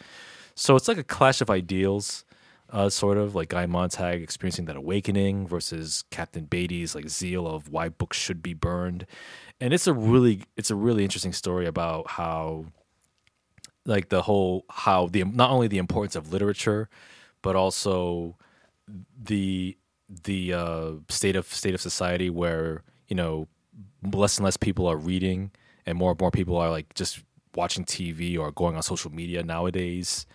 So 0.55 0.77
it's 0.77 0.89
like 0.89 0.99
a 0.99 1.05
clash 1.05 1.41
of 1.41 1.51
ideals, 1.51 2.25
uh, 2.71 2.89
sort 2.89 3.17
of 3.17 3.35
like 3.35 3.49
Guy 3.49 3.67
Montag 3.67 4.23
experiencing 4.23 4.67
that 4.67 4.77
awakening 4.77 5.47
versus 5.47 6.05
Captain 6.11 6.45
Beatty's 6.45 6.95
like 6.95 7.09
zeal 7.09 7.47
of 7.47 7.69
why 7.69 7.89
books 7.89 8.17
should 8.17 8.43
be 8.43 8.55
burned, 8.55 9.07
and 9.61 9.73
it's 9.73 9.87
a 9.87 9.93
really 9.93 10.45
it's 10.57 10.71
a 10.71 10.77
really 10.77 11.05
interesting 11.05 11.33
story 11.33 11.67
about 11.67 12.11
how 12.11 12.67
like 13.87 14.09
the 14.09 14.23
whole 14.23 14.65
how 14.71 15.07
the 15.07 15.25
not 15.25 15.51
only 15.51 15.69
the 15.69 15.79
importance 15.79 16.15
of 16.17 16.33
literature, 16.33 16.89
but 17.43 17.57
also 17.57 18.37
the 19.23 19.77
the 20.25 20.53
uh, 20.53 20.93
state 21.09 21.37
of 21.37 21.47
state 21.47 21.75
of 21.75 21.81
society 21.81 22.31
where 22.31 22.83
you 23.09 23.17
know 23.17 23.49
less 24.13 24.39
and 24.39 24.45
less 24.45 24.57
people 24.57 24.87
are 24.87 24.97
reading 24.97 25.51
and 25.87 25.97
more 25.97 26.11
and 26.13 26.21
more 26.21 26.31
people 26.31 26.57
are 26.57 26.71
like 26.71 26.93
just 26.95 27.23
watching 27.55 27.85
TV 27.85 28.39
or 28.39 28.51
going 28.53 28.77
on 28.77 28.83
social 28.83 29.11
media 29.11 29.43
nowadays. 29.43 30.27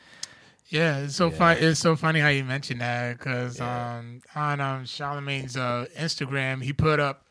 Yeah, 0.68 0.97
it's 0.99 1.16
so 1.16 1.30
Yeah. 1.30 1.38
fun. 1.38 1.58
It's 1.60 1.80
so 1.80 1.95
funny 1.95 2.20
how 2.20 2.30
you 2.30 2.43
mentioned 2.43 2.82
that 2.82 3.18
because 3.18 3.62
um, 3.62 4.22
on 4.36 4.60
um, 4.60 4.84
Charlamagne's 4.86 5.56
uh, 5.56 5.86
Instagram, 5.97 6.64
he 6.64 6.74
put 6.74 6.99
up 6.99 7.28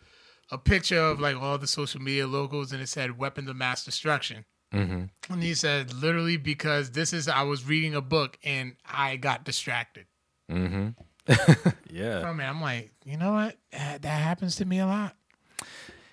a 0.51 0.59
picture 0.59 1.01
of 1.01 1.21
like 1.21 1.37
all 1.37 1.59
the 1.59 1.67
social 1.67 2.01
media 2.01 2.27
logos, 2.27 2.73
and 2.73 2.81
it 2.81 2.89
said 2.89 3.19
"Weapons 3.19 3.49
of 3.51 3.57
Mass 3.57 3.85
Destruction." 3.85 4.45
Mm-hmm. 4.73 5.33
And 5.33 5.43
he 5.43 5.55
said, 5.55 5.93
literally, 5.95 6.37
because 6.37 6.91
this 6.93 7.13
is 7.13 7.29
I 7.29 7.43
was 7.43 7.65
reading 7.65 7.95
a 7.95 8.01
book 8.01 8.39
and 8.43 8.75
I 8.85 9.17
got 9.17 9.45
distracted 9.45 10.07
Mm-hmm. 10.51 10.89
yeah. 11.91 12.19
Oh, 12.19 12.23
from 12.23 12.41
it. 12.41 12.45
I'm 12.45 12.61
like, 12.61 12.93
you 13.05 13.17
know 13.17 13.33
what? 13.33 13.57
That, 13.73 14.03
that 14.03 14.23
happens 14.23 14.57
to 14.57 14.65
me 14.65 14.79
a 14.79 14.87
lot. 14.87 15.15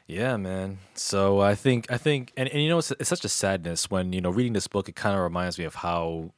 Yeah, 0.08 0.36
man. 0.38 0.80
So 0.94 1.40
I 1.40 1.56
think 1.56 1.90
I 1.90 1.98
think 1.98 2.34
and, 2.36 2.50
and 2.50 2.62
you 2.62 2.68
know 2.68 2.80
it's, 2.80 2.92
it's 2.92 3.08
such 3.08 3.24
a 3.24 3.30
sadness 3.30 3.90
when 3.90 4.12
you 4.12 4.20
know 4.20 4.30
reading 4.30 4.52
this 4.54 4.68
book 4.68 4.90
it 4.90 4.96
kind 4.96 5.16
of 5.16 5.22
reminds 5.22 5.58
me 5.58 5.64
of 5.64 5.76
how 5.76 6.32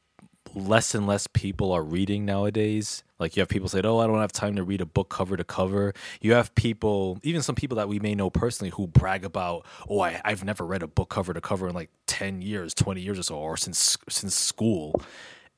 less 0.53 0.93
and 0.93 1.07
less 1.07 1.28
people 1.28 1.71
are 1.71 1.84
reading 1.84 2.26
nowadays. 2.26 3.03
Like 3.19 3.36
you 3.36 3.41
have 3.41 3.49
people 3.49 3.69
say, 3.69 3.82
"Oh, 3.84 3.99
I 3.99 4.07
don't 4.07 4.19
have 4.19 4.32
time 4.32 4.55
to 4.57 4.63
read 4.63 4.82
a 4.82 4.86
book 4.86 5.09
cover 5.09 5.38
to 5.38 5.43
cover." 5.43 5.93
You 6.21 6.34
have 6.34 6.53
people, 6.55 7.19
even 7.24 7.41
some 7.41 7.55
people 7.55 7.78
that 7.78 7.88
we 7.88 7.99
may 7.99 8.15
know 8.15 8.30
personally, 8.30 8.71
who 8.71 8.86
brag 8.88 9.24
about, 9.24 9.65
"Oh, 9.89 10.01
I, 10.01 10.21
I've 10.26 10.43
never 10.43 10.65
read 10.65 10.84
a 10.84 10.88
book 10.88 11.09
cover 11.09 11.34
to 11.34 11.41
cover 11.41 11.67
in 11.67 11.74
like 11.74 11.89
ten 12.05 12.41
years, 12.41 12.74
twenty 12.74 13.01
years 13.01 13.17
or 13.17 13.24
so, 13.24 13.36
or 13.36 13.57
since 13.57 13.97
since 14.09 14.36
school." 14.36 15.01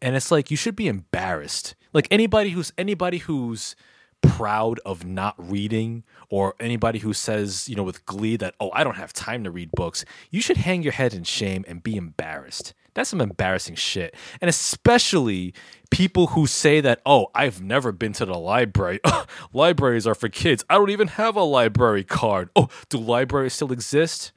And 0.02 0.16
it's 0.16 0.32
like 0.32 0.52
you 0.52 0.58
should 0.58 0.76
be 0.76 0.88
embarrassed. 0.88 1.76
Like 1.94 2.08
anybody 2.12 2.52
who's 2.52 2.74
anybody 2.78 3.20
who's 3.20 3.76
proud 4.22 4.80
of 4.86 5.06
not 5.06 5.36
reading 5.38 6.04
or 6.30 6.56
anybody 6.60 7.00
who 7.00 7.14
says, 7.14 7.70
you 7.70 7.76
know, 7.76 7.84
with 7.84 8.06
glee 8.06 8.36
that, 8.38 8.56
oh, 8.60 8.72
I 8.74 8.84
don't 8.84 8.98
have 8.98 9.14
time 9.14 9.44
to 9.44 9.52
read 9.52 9.72
books, 9.72 10.04
you 10.32 10.42
should 10.42 10.58
hang 10.58 10.84
your 10.84 10.94
head 10.94 11.14
in 11.14 11.24
shame 11.24 11.64
and 11.68 11.84
be 11.84 11.96
embarrassed. 11.96 12.74
That's 12.94 13.10
some 13.10 13.22
embarrassing 13.22 13.76
shit. 13.76 14.16
And 14.42 14.50
especially 14.50 15.54
people 15.92 16.28
who 16.28 16.48
say 16.48 16.82
that, 16.82 17.02
oh, 17.06 17.28
I've 17.36 17.62
never 17.62 17.92
been 17.92 18.14
to 18.14 18.26
the 18.26 18.38
library. 18.38 19.00
Oh, 19.18 19.26
libraries 19.54 20.08
are 20.08 20.16
for 20.16 20.30
kids. 20.30 20.64
I 20.70 20.76
don't 20.76 20.90
even 20.90 21.08
have 21.10 21.36
a 21.36 21.44
library 21.44 22.04
card. 22.04 22.50
Oh, 22.56 22.70
do 22.90 22.98
libraries 22.98 23.54
still 23.54 23.72
exist? 23.72 24.34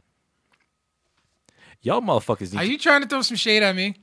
Y'all 1.81 2.01
motherfuckers 2.01 2.53
need 2.53 2.59
Are 2.59 2.65
you 2.65 2.79
trying 2.79 3.03
to 3.03 3.09
throw 3.09 3.23
some 3.23 3.37
shade 3.37 3.63
at 3.63 3.75
me? 3.75 3.95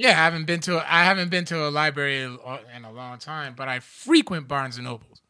Yeah, 0.00 0.10
I 0.10 0.24
haven't 0.24 0.46
been 0.46 0.60
to 0.60 0.78
a, 0.78 0.86
I 0.88 1.04
haven't 1.04 1.28
been 1.30 1.44
to 1.46 1.68
a 1.68 1.70
library 1.70 2.22
in 2.22 2.84
a 2.84 2.92
long 2.92 3.18
time, 3.18 3.54
but 3.54 3.68
I 3.68 3.80
frequent 3.80 4.48
Barnes 4.48 4.76
and 4.76 4.86
Nobles. 4.86 5.20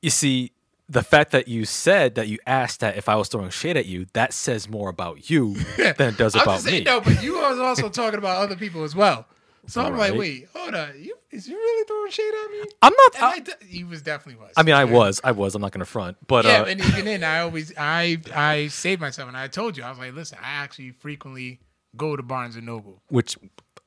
You 0.00 0.10
see, 0.10 0.52
the 0.88 1.02
fact 1.02 1.30
that 1.30 1.46
you 1.46 1.64
said 1.64 2.16
that 2.16 2.26
you 2.26 2.38
asked 2.44 2.80
that 2.80 2.96
if 2.96 3.08
I 3.08 3.14
was 3.14 3.28
throwing 3.28 3.50
shade 3.50 3.76
at 3.76 3.86
you, 3.86 4.06
that 4.14 4.32
says 4.32 4.68
more 4.68 4.88
about 4.88 5.30
you 5.30 5.54
than 5.76 6.14
it 6.14 6.16
does 6.16 6.34
about 6.34 6.60
saying, 6.62 6.80
me. 6.80 6.84
no, 6.84 7.00
but 7.00 7.22
you 7.22 7.34
was 7.36 7.58
also 7.58 7.88
talking 7.88 8.18
about 8.18 8.38
other 8.38 8.56
people 8.56 8.82
as 8.82 8.96
well. 8.96 9.26
So 9.68 9.80
I'm 9.80 9.96
like, 9.96 10.14
wait, 10.14 10.48
hold 10.52 10.74
on, 10.74 10.90
you 11.00 11.16
is 11.30 11.46
you 11.46 11.56
really 11.56 11.84
throwing 11.86 12.10
shade 12.10 12.32
at 12.44 12.50
me? 12.50 12.72
I'm 12.82 12.92
not. 12.92 13.22
I, 13.22 13.30
I 13.36 13.38
de- 13.38 13.64
he 13.64 13.84
was 13.84 14.02
definitely 14.02 14.42
was. 14.42 14.52
I 14.56 14.64
mean, 14.64 14.74
I 14.74 14.84
was, 14.84 15.20
I 15.22 15.30
was. 15.30 15.54
I'm 15.54 15.62
not 15.62 15.70
gonna 15.70 15.84
front, 15.84 16.16
but 16.26 16.44
Yeah, 16.44 16.62
uh, 16.62 16.64
and 16.64 16.80
even 16.80 17.04
then, 17.04 17.22
I 17.22 17.40
always 17.40 17.72
I 17.78 18.18
I 18.34 18.66
saved 18.66 19.00
myself, 19.00 19.28
and 19.28 19.36
I 19.36 19.46
told 19.46 19.76
you 19.76 19.84
I 19.84 19.90
was 19.90 19.98
like, 20.00 20.14
listen, 20.14 20.38
I 20.42 20.64
actually 20.64 20.90
frequently 20.90 21.60
go 21.96 22.16
to 22.16 22.22
Barnes 22.22 22.56
and 22.56 22.66
Noble. 22.66 23.00
which, 23.08 23.36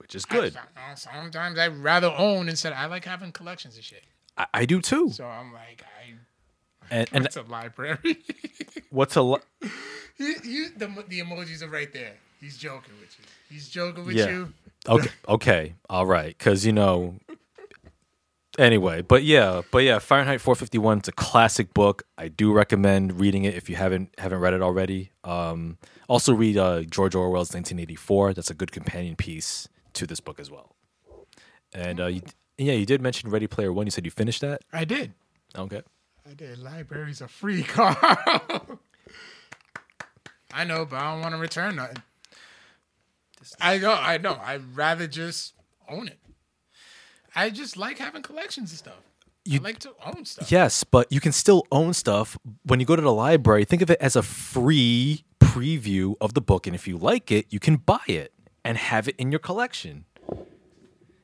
which 0.06 0.14
is 0.16 0.26
good. 0.26 0.56
I- 0.78 0.94
sometimes 0.96 1.58
I'd 1.58 1.78
rather 1.78 2.14
own 2.16 2.48
instead. 2.48 2.74
I 2.74 2.86
like 2.86 3.06
having 3.06 3.32
collections 3.32 3.76
of 3.78 3.84
shit. 3.84 4.04
I, 4.38 4.46
I 4.54 4.66
do 4.66 4.80
too. 4.80 5.10
So 5.10 5.26
I'm 5.26 5.52
like, 5.52 5.84
I 5.84 6.14
And 6.92 7.10
and 7.12 7.26
it's 7.26 7.36
a 7.38 7.42
library. 7.42 7.98
what's 8.92 9.16
a 9.16 9.24
li- 9.24 9.40
you, 10.18 10.36
you, 10.44 10.70
the 10.78 10.88
the 11.08 11.22
emojis 11.22 11.64
are 11.64 11.70
right 11.70 11.92
there. 11.92 12.14
He's 12.40 12.58
joking 12.58 12.94
with 13.02 13.18
you. 13.18 13.26
He's 13.50 13.68
joking 13.70 14.06
with 14.06 14.16
Yeah. 14.16 14.30
you. 14.30 14.54
okay, 14.88 15.10
okay, 15.28 15.74
all 15.90 16.06
right, 16.06 16.38
because 16.38 16.66
you 16.66 16.72
know. 16.72 17.16
Anyway, 18.58 19.02
but 19.02 19.24
yeah, 19.24 19.64
but 19.72 19.80
yeah, 19.80 20.00
Fahrenheit 20.00 20.40
451. 20.40 21.00
It's 21.00 21.08
a 21.10 21.12
classic 21.12 21.74
book. 21.74 22.04
I 22.18 22.30
do 22.30 22.54
recommend 22.54 23.20
reading 23.20 23.44
it 23.44 23.54
if 23.56 23.70
you 23.70 23.76
haven't 23.76 24.14
haven't 24.18 24.40
read 24.40 24.54
it 24.54 24.62
already. 24.62 25.12
Um, 25.26 25.78
also 26.08 26.34
read 26.34 26.56
uh, 26.56 26.84
George 26.84 27.16
Orwell's 27.16 27.50
1984. 27.50 28.34
That's 28.36 28.50
a 28.52 28.54
good 28.54 28.72
companion 28.72 29.16
piece 29.18 29.68
to 29.96 30.08
this 30.08 30.20
book 30.20 30.40
as 30.40 30.50
well. 30.52 30.76
And 31.74 32.00
uh, 32.00 32.08
you, 32.08 32.22
yeah, 32.58 32.74
you 32.74 32.86
did 32.86 33.02
mention 33.02 33.30
Ready 33.30 33.48
Player 33.48 33.74
One. 33.74 33.86
You 33.88 33.92
said 33.92 34.06
you 34.06 34.12
finished 34.12 34.42
that. 34.42 34.62
I 34.72 34.86
did. 34.86 35.14
Okay. 35.58 35.82
I 36.30 36.34
did. 36.34 36.58
Libraries 36.60 37.22
are 37.22 37.28
free, 37.28 37.64
Carl. 37.68 37.98
I 40.54 40.64
know, 40.64 40.86
but 40.86 40.98
I 40.98 41.12
don't 41.12 41.22
want 41.22 41.34
to 41.34 41.40
return 41.40 41.76
nothing. 41.76 41.98
I 43.60 43.78
know. 43.78 43.94
I 43.94 44.18
know. 44.18 44.40
I'd 44.44 44.76
rather 44.76 45.08
just 45.08 45.54
own 45.90 46.08
it. 46.08 46.20
I 47.36 47.50
just 47.50 47.76
like 47.78 47.98
having 47.98 48.22
collections 48.22 48.72
and 48.72 48.80
stuff. 48.80 49.02
You- 49.44 49.60
I 49.60 49.64
like 49.64 49.80
to 49.80 49.92
own 50.06 50.26
stuff. 50.26 50.52
Yes, 50.52 50.84
but 50.84 51.12
you 51.12 51.20
can 51.20 51.32
still 51.32 51.68
own 51.72 51.94
stuff 51.94 52.38
when 52.64 52.80
you 52.80 52.86
go 52.86 52.96
to 52.96 53.02
the 53.02 53.14
library. 53.14 53.66
Think 53.66 53.82
of 53.82 53.92
it 53.92 54.00
as 54.02 54.16
a 54.16 54.24
free 54.24 55.24
preview 55.40 56.16
of 56.22 56.34
the 56.34 56.42
book, 56.42 56.66
and 56.66 56.76
if 56.76 56.88
you 56.88 56.98
like 56.98 57.32
it, 57.32 57.46
you 57.50 57.60
can 57.60 57.76
buy 57.76 58.00
it 58.08 58.34
and 58.66 58.78
have 58.78 59.08
it 59.08 59.16
in 59.18 59.32
your 59.32 59.40
collection. 59.40 60.06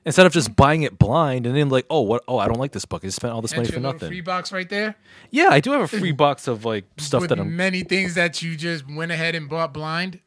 Instead 0.04 0.26
of 0.26 0.34
just 0.34 0.56
buying 0.56 0.82
it 0.82 0.98
blind 0.98 1.46
and 1.46 1.56
then 1.56 1.70
like, 1.70 1.86
oh, 1.90 2.02
what? 2.02 2.24
Oh, 2.28 2.40
I 2.40 2.48
don't 2.48 2.58
like 2.58 2.72
this 2.72 2.86
book. 2.86 3.04
I 3.04 3.08
just 3.08 3.18
spent 3.18 3.34
all 3.34 3.42
this 3.42 3.56
money 3.56 3.70
for 3.70 3.80
nothing. 3.80 4.08
free 4.08 4.22
box 4.22 4.52
right 4.52 4.68
there 4.68 4.96
yeah, 5.32 5.50
I 5.50 5.60
do 5.60 5.72
have 5.72 5.82
a 5.82 5.88
free 5.88 6.12
box 6.26 6.48
of 6.48 6.66
like 6.66 6.86
stuff 6.98 7.22
with 7.22 7.30
that 7.30 7.40
I'm 7.40 7.56
many 7.56 7.84
things 7.84 8.16
that 8.16 8.42
you 8.42 8.56
just 8.56 8.90
went 8.90 9.12
ahead 9.12 9.34
and 9.34 9.50
bought 9.50 9.74
blind. 9.74 10.20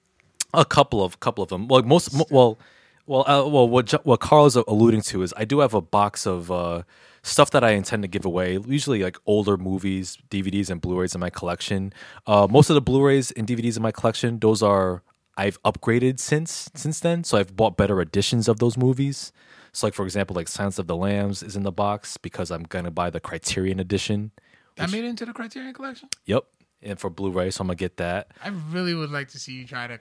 a 0.52 0.64
couple 0.64 1.04
of 1.04 1.20
couple 1.20 1.44
of 1.44 1.50
them. 1.50 1.68
Well, 1.68 1.82
most 1.82 2.14
mo- 2.14 2.26
well, 2.30 2.58
well, 3.06 3.20
uh, 3.28 3.46
well. 3.48 3.68
What 3.68 3.92
what 4.04 4.20
Carl 4.20 4.46
is 4.46 4.56
alluding 4.56 5.02
to 5.02 5.22
is 5.22 5.32
I 5.36 5.44
do 5.44 5.60
have 5.60 5.74
a 5.74 5.80
box 5.82 6.26
of 6.26 6.50
uh, 6.50 6.82
stuff 7.22 7.50
that 7.50 7.62
I 7.62 7.70
intend 7.70 8.02
to 8.02 8.08
give 8.08 8.24
away. 8.24 8.58
Usually, 8.66 9.02
like 9.02 9.18
older 9.26 9.56
movies, 9.56 10.18
DVDs, 10.30 10.70
and 10.70 10.80
Blu-rays 10.80 11.14
in 11.14 11.20
my 11.20 11.30
collection. 11.30 11.92
Uh, 12.26 12.46
most 12.50 12.70
of 12.70 12.74
the 12.74 12.80
Blu-rays 12.80 13.30
and 13.32 13.46
DVDs 13.46 13.76
in 13.76 13.82
my 13.82 13.92
collection, 13.92 14.38
those 14.38 14.62
are 14.62 15.02
I've 15.36 15.60
upgraded 15.62 16.20
since 16.20 16.70
since 16.74 17.00
then. 17.00 17.24
So 17.24 17.38
I've 17.38 17.56
bought 17.56 17.76
better 17.76 18.00
editions 18.00 18.48
of 18.48 18.58
those 18.58 18.76
movies. 18.76 19.32
So, 19.72 19.86
like 19.86 19.94
for 19.94 20.04
example, 20.04 20.36
like 20.36 20.46
Silence 20.48 20.78
of 20.78 20.86
the 20.86 20.96
Lambs 20.96 21.42
is 21.42 21.56
in 21.56 21.64
the 21.64 21.72
box 21.72 22.16
because 22.16 22.50
I'm 22.50 22.62
gonna 22.62 22.90
buy 22.92 23.10
the 23.10 23.20
Criterion 23.20 23.80
edition. 23.80 24.30
That 24.76 24.90
made 24.90 25.04
it 25.04 25.08
into 25.08 25.24
the 25.26 25.32
Criterion 25.32 25.74
Collection. 25.74 26.08
Yep, 26.26 26.44
and 26.82 26.98
for 26.98 27.10
Blu-ray, 27.10 27.50
so 27.50 27.62
I'm 27.62 27.68
gonna 27.68 27.76
get 27.76 27.96
that. 27.98 28.28
I 28.42 28.48
really 28.70 28.94
would 28.94 29.10
like 29.10 29.28
to 29.30 29.38
see 29.38 29.52
you 29.52 29.66
try 29.66 29.86
to 29.88 29.98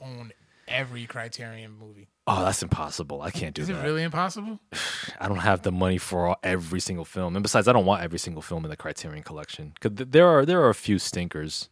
own 0.00 0.32
every 0.68 1.06
Criterion 1.06 1.72
movie. 1.72 2.08
Oh, 2.26 2.44
that's 2.44 2.62
impossible. 2.62 3.22
I 3.22 3.30
can't 3.30 3.54
do 3.54 3.62
Is 3.62 3.68
that. 3.68 3.78
it 3.78 3.82
really 3.86 4.02
impossible? 4.02 4.60
I 5.20 5.28
don't 5.28 5.38
have 5.38 5.62
the 5.62 5.72
money 5.72 5.98
for 5.98 6.26
all, 6.28 6.36
every 6.42 6.78
single 6.80 7.04
film, 7.04 7.34
and 7.36 7.42
besides, 7.42 7.66
I 7.68 7.72
don't 7.72 7.86
want 7.86 8.02
every 8.02 8.18
single 8.18 8.42
film 8.42 8.64
in 8.64 8.70
the 8.70 8.76
Criterion 8.76 9.22
Collection 9.24 9.72
because 9.74 9.96
th- 9.96 10.10
there 10.10 10.28
are 10.28 10.44
there 10.46 10.60
are 10.62 10.68
a 10.68 10.74
few 10.74 10.98
stinkers, 10.98 11.68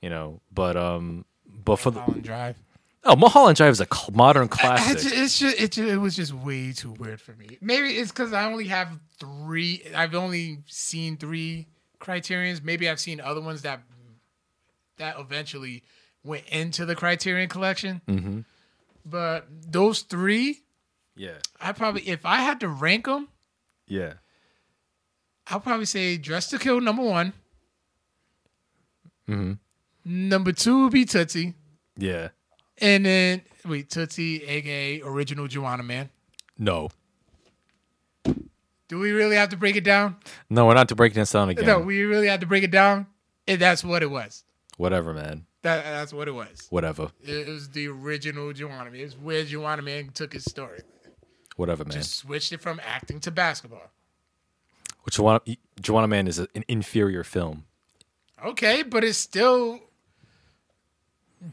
you 0.00 0.10
know. 0.10 0.40
But 0.52 0.76
um, 0.76 1.24
but 1.66 1.76
for 1.76 1.90
the 1.90 2.00
Holland 2.00 2.24
Drive. 2.24 2.56
oh, 3.04 3.14
Mulholland 3.16 3.56
Drive 3.58 3.72
is 3.72 3.80
a 3.82 3.86
modern 4.12 4.48
classic. 4.48 4.98
ju- 4.98 5.22
it's 5.22 5.38
just, 5.38 5.60
it, 5.60 5.72
ju- 5.72 5.86
it 5.88 5.96
was 5.98 6.16
just 6.16 6.32
way 6.32 6.72
too 6.72 6.92
weird 6.92 7.20
for 7.20 7.32
me. 7.34 7.58
Maybe 7.60 7.88
it's 7.98 8.10
because 8.10 8.32
I 8.32 8.46
only 8.46 8.68
have 8.68 8.88
three. 9.20 9.82
I've 9.94 10.14
only 10.14 10.60
seen 10.66 11.18
three 11.18 11.66
Criterions. 11.98 12.62
Maybe 12.62 12.88
I've 12.88 13.00
seen 13.00 13.20
other 13.20 13.40
ones 13.42 13.60
that 13.62 13.82
that 14.96 15.16
eventually 15.18 15.82
went 16.24 16.44
into 16.48 16.86
the 16.86 16.94
Criterion 16.96 17.48
collection. 17.48 18.00
Mhm. 18.08 18.44
But 19.04 19.46
those 19.50 20.00
three, 20.00 20.62
yeah, 21.14 21.34
I 21.60 21.72
probably 21.72 22.08
if 22.08 22.24
I 22.26 22.36
had 22.36 22.58
to 22.60 22.68
rank 22.68 23.04
them, 23.04 23.28
yeah, 23.86 24.14
I'll 25.46 25.60
probably 25.60 25.84
say 25.86 26.16
Dressed 26.16 26.50
to 26.50 26.58
Kill 26.58 26.80
number 26.80 27.02
one. 27.02 27.32
hmm 29.26 29.52
Number 30.08 30.52
two 30.52 30.84
would 30.84 30.92
be 30.92 31.04
Tootsie, 31.04 31.54
yeah. 31.98 32.28
and 32.78 33.04
then 33.04 33.42
wait 33.64 33.90
Tootsie, 33.90 34.44
aka 34.44 35.02
original 35.02 35.48
Juwanna 35.48 35.84
Mann. 35.84 36.10
No, 36.56 36.90
Do 38.88 38.98
we 39.00 39.10
really 39.10 39.34
have 39.34 39.48
to 39.48 39.56
break 39.56 39.74
it 39.74 39.82
down? 39.84 40.16
no, 40.48 40.64
we're 40.66 40.74
not 40.74 40.88
to 40.90 40.94
break 40.94 41.14
this 41.14 41.32
down 41.32 41.48
again. 41.48 41.66
No, 41.66 41.80
we 41.80 42.02
really 42.04 42.28
have 42.28 42.38
to 42.40 42.46
break 42.46 42.62
it 42.62 42.70
down. 42.70 43.06
And 43.48 43.60
that's 43.60 43.82
what 43.82 44.02
it 44.04 44.10
was. 44.10 44.44
Whatever, 44.76 45.12
man. 45.12 45.46
That 45.62 45.82
that's 45.84 46.12
what 46.12 46.28
it 46.28 46.32
was. 46.32 46.68
Whatever, 46.70 47.10
It 47.24 47.48
was 47.48 47.70
the 47.70 47.88
original 47.88 48.52
Juwanna 48.52 48.92
Mann. 48.92 49.00
It's 49.00 49.14
where 49.14 49.42
Juwanna 49.44 49.82
Mann 49.82 50.10
took 50.14 50.32
his 50.34 50.44
story. 50.44 50.80
whatever, 51.56 51.84
man. 51.84 51.92
Just 51.96 52.14
switched 52.14 52.52
it 52.52 52.60
from 52.60 52.80
acting 52.86 53.18
to 53.20 53.32
basketball. 53.32 53.90
Which 55.02 55.16
Juwanna, 55.16 55.58
Juwanna 55.80 56.08
Mann 56.08 56.28
is 56.28 56.38
an 56.38 56.64
inferior 56.68 57.24
film. 57.24 57.64
Okay, 58.44 58.84
but 58.84 59.02
it's 59.02 59.18
still 59.18 59.80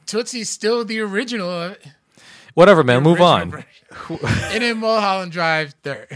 Tootsie's 0.06 0.50
still 0.50 0.84
the 0.86 1.00
original. 1.00 1.76
Whatever, 2.54 2.84
man. 2.84 3.04
Move 3.04 3.22
on. 3.22 3.64
and 4.10 4.62
then 4.64 4.78
Mulholland 4.80 5.32
Drive 5.32 5.74
third. 5.84 6.08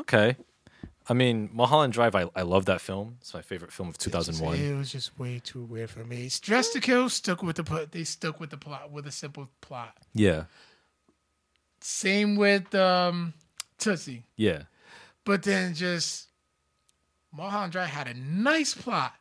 Okay. 0.00 0.36
I 1.08 1.14
mean, 1.14 1.50
Mulholland 1.52 1.92
Drive. 1.92 2.14
I, 2.14 2.26
I 2.34 2.42
love 2.42 2.64
that 2.66 2.80
film. 2.80 3.16
It's 3.20 3.32
my 3.32 3.40
favorite 3.42 3.72
film 3.72 3.88
of 3.88 3.96
2001. 3.96 4.56
It 4.58 4.76
was 4.76 4.90
just 4.92 5.16
way 5.18 5.40
too 5.42 5.62
weird 5.62 5.88
for 5.90 6.04
me. 6.04 6.28
Dressed 6.40 6.72
to 6.72 6.80
Kill 6.80 7.08
stuck 7.08 7.42
with 7.42 7.56
the 7.56 7.64
pl- 7.64 7.86
they 7.90 8.02
stuck 8.04 8.40
with 8.40 8.50
the 8.50 8.56
plot 8.56 8.90
with 8.90 9.06
a 9.06 9.12
simple 9.12 9.48
plot. 9.60 9.96
Yeah, 10.14 10.44
Same 11.80 12.36
with 12.36 12.74
um, 12.74 13.34
Tootsie. 13.78 14.24
yeah. 14.36 14.62
But 15.24 15.42
then 15.42 15.74
just 15.74 16.26
Mulholland 17.32 17.72
Drive 17.72 17.88
had 17.88 18.08
a 18.08 18.14
nice 18.14 18.74
plot, 18.74 19.14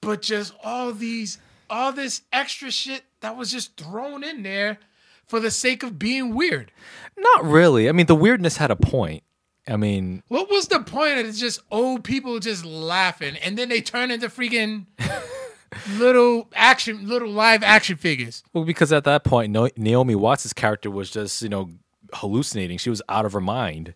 but 0.00 0.22
just 0.22 0.54
all 0.64 0.92
these, 0.92 1.38
all 1.70 1.92
this 1.92 2.22
extra 2.32 2.70
shit 2.70 3.04
that 3.20 3.36
was 3.36 3.50
just 3.52 3.76
thrown 3.76 4.22
in 4.24 4.42
there 4.42 4.78
for 5.26 5.40
the 5.40 5.50
sake 5.50 5.82
of 5.82 5.98
being 5.98 6.34
weird. 6.34 6.70
Not 7.16 7.44
really. 7.44 7.88
I 7.88 7.92
mean, 7.92 8.06
the 8.06 8.14
weirdness 8.14 8.58
had 8.58 8.70
a 8.70 8.76
point. 8.76 9.22
I 9.68 9.76
mean, 9.76 10.22
What 10.28 10.48
was 10.48 10.68
the 10.68 10.78
point 10.80 11.18
of 11.26 11.34
just 11.34 11.60
old 11.72 12.04
people 12.04 12.38
just 12.38 12.64
laughing 12.64 13.36
and 13.38 13.58
then 13.58 13.68
they 13.68 13.80
turn 13.80 14.12
into 14.12 14.28
freaking 14.28 14.86
little 15.98 16.48
action, 16.54 17.08
little 17.08 17.28
live 17.30 17.62
action 17.62 17.96
figures? 17.96 18.42
well, 18.52 18.64
because 18.64 18.92
at 18.92 19.04
that 19.04 19.24
point, 19.24 19.50
Naomi 19.76 20.14
Watts' 20.14 20.52
character 20.52 20.90
was 20.90 21.10
just, 21.10 21.42
you 21.42 21.48
know, 21.48 21.70
hallucinating. 22.12 22.78
She 22.78 22.90
was 22.90 23.02
out 23.08 23.24
of 23.26 23.32
her 23.32 23.40
mind. 23.40 23.94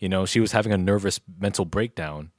You 0.00 0.08
know, 0.08 0.26
she 0.26 0.40
was 0.40 0.52
having 0.52 0.72
a 0.72 0.76
nervous 0.78 1.20
mental 1.38 1.64
breakdown. 1.64 2.30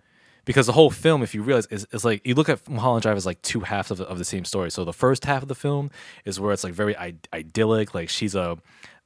Because 0.46 0.68
the 0.68 0.74
whole 0.74 0.92
film, 0.92 1.24
if 1.24 1.34
you 1.36 1.42
realize, 1.42 1.66
is, 1.68 1.88
is 1.92 2.06
like 2.06 2.26
you 2.26 2.36
look 2.36 2.50
at 2.50 2.70
Mulholland 2.70 3.02
Drive 3.04 3.18
as 3.18 3.26
like 3.26 3.42
two 3.42 3.62
halves 3.62 3.92
of, 3.92 4.00
of 4.02 4.18
the 4.20 4.26
same 4.26 4.46
story. 4.46 4.70
So 4.72 4.86
the 4.86 4.94
first 4.94 5.26
half 5.26 5.42
of 5.42 5.48
the 5.48 5.56
film 5.56 5.90
is 6.24 6.40
where 6.40 6.54
it's 6.54 6.64
like 6.64 6.74
very 6.74 6.96
I- 6.98 7.16
idyllic, 7.34 7.94
like 7.94 8.10
she's 8.10 8.36
a 8.36 8.58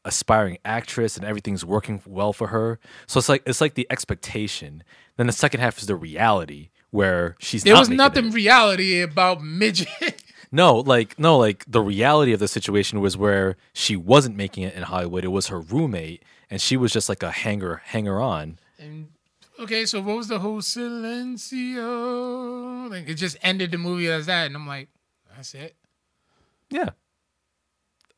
aspiring 0.05 0.57
actress 0.63 1.17
and 1.17 1.25
everything's 1.25 1.65
working 1.65 2.01
well 2.05 2.33
for 2.33 2.47
her. 2.47 2.79
So 3.07 3.17
it's 3.19 3.29
like 3.29 3.43
it's 3.45 3.61
like 3.61 3.73
the 3.75 3.87
expectation. 3.89 4.83
Then 5.17 5.27
the 5.27 5.33
second 5.33 5.59
half 5.61 5.77
is 5.79 5.87
the 5.87 5.95
reality 5.95 6.69
where 6.91 7.35
she's 7.39 7.63
There 7.63 7.73
not 7.73 7.81
was 7.81 7.89
nothing 7.89 8.27
it. 8.27 8.33
reality 8.33 9.01
about 9.01 9.41
midget. 9.43 10.23
No, 10.51 10.77
like 10.77 11.19
no, 11.19 11.37
like 11.37 11.63
the 11.67 11.79
reality 11.79 12.33
of 12.33 12.39
the 12.39 12.47
situation 12.47 13.01
was 13.01 13.15
where 13.15 13.55
she 13.71 13.95
wasn't 13.95 14.35
making 14.35 14.63
it 14.63 14.73
in 14.73 14.81
Hollywood. 14.81 15.23
It 15.23 15.27
was 15.27 15.45
her 15.49 15.59
roommate, 15.61 16.23
and 16.49 16.59
she 16.59 16.75
was 16.75 16.91
just 16.91 17.07
like 17.07 17.21
a 17.21 17.29
hanger 17.29 17.83
hanger 17.85 18.19
on. 18.19 18.57
and 18.79 19.09
okay, 19.59 19.85
so 19.85 20.01
what 20.01 20.17
was 20.17 20.27
the 20.27 20.39
whole 20.39 20.61
silencio? 20.61 21.79
Like 22.89 23.07
it 23.07 23.15
just 23.15 23.37
ended 23.41 23.71
the 23.71 23.77
movie 23.77 24.09
as 24.09 24.25
that, 24.27 24.47
and 24.47 24.55
I'm 24.55 24.67
like, 24.67 24.89
that's 25.35 25.53
it. 25.53 25.75
Yeah. 26.69 26.89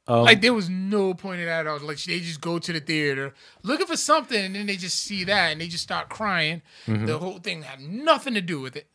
Um, 0.08 0.24
Like 0.24 0.42
there 0.42 0.54
was 0.54 0.70
no 0.70 1.14
point 1.14 1.42
in 1.42 1.48
that 1.48 1.62
at 1.62 1.68
all. 1.68 1.80
Like 1.80 2.02
they 2.04 2.20
just 2.20 2.42
go 2.42 2.60
to 2.60 2.74
the 2.74 2.80
theater 2.80 3.34
looking 3.64 3.88
for 3.88 3.98
something, 3.98 4.44
and 4.44 4.56
then 4.56 4.66
they 4.66 4.78
just 4.78 5.00
see 5.00 5.24
that, 5.26 5.52
and 5.52 5.62
they 5.62 5.68
just 5.68 5.84
start 5.84 6.10
crying. 6.10 6.62
Mm-hmm. 6.88 7.06
The 7.06 7.18
whole 7.18 7.40
thing 7.40 7.64
had 7.64 7.82
nothing 7.82 8.34
to 8.34 8.42
do 8.42 8.60
with 8.60 8.76
it. 8.76 8.88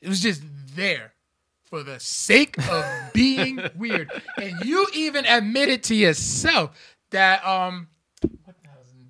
It 0.00 0.08
was 0.08 0.20
just 0.20 0.42
there 0.74 1.12
for 1.64 1.82
the 1.82 1.98
sake 1.98 2.56
of 2.70 2.84
being 3.12 3.58
weird. 3.76 4.10
And 4.40 4.64
you 4.64 4.86
even 4.94 5.26
admitted 5.26 5.82
to 5.84 5.94
yourself 5.94 6.70
that 7.10 7.44
um, 7.44 7.88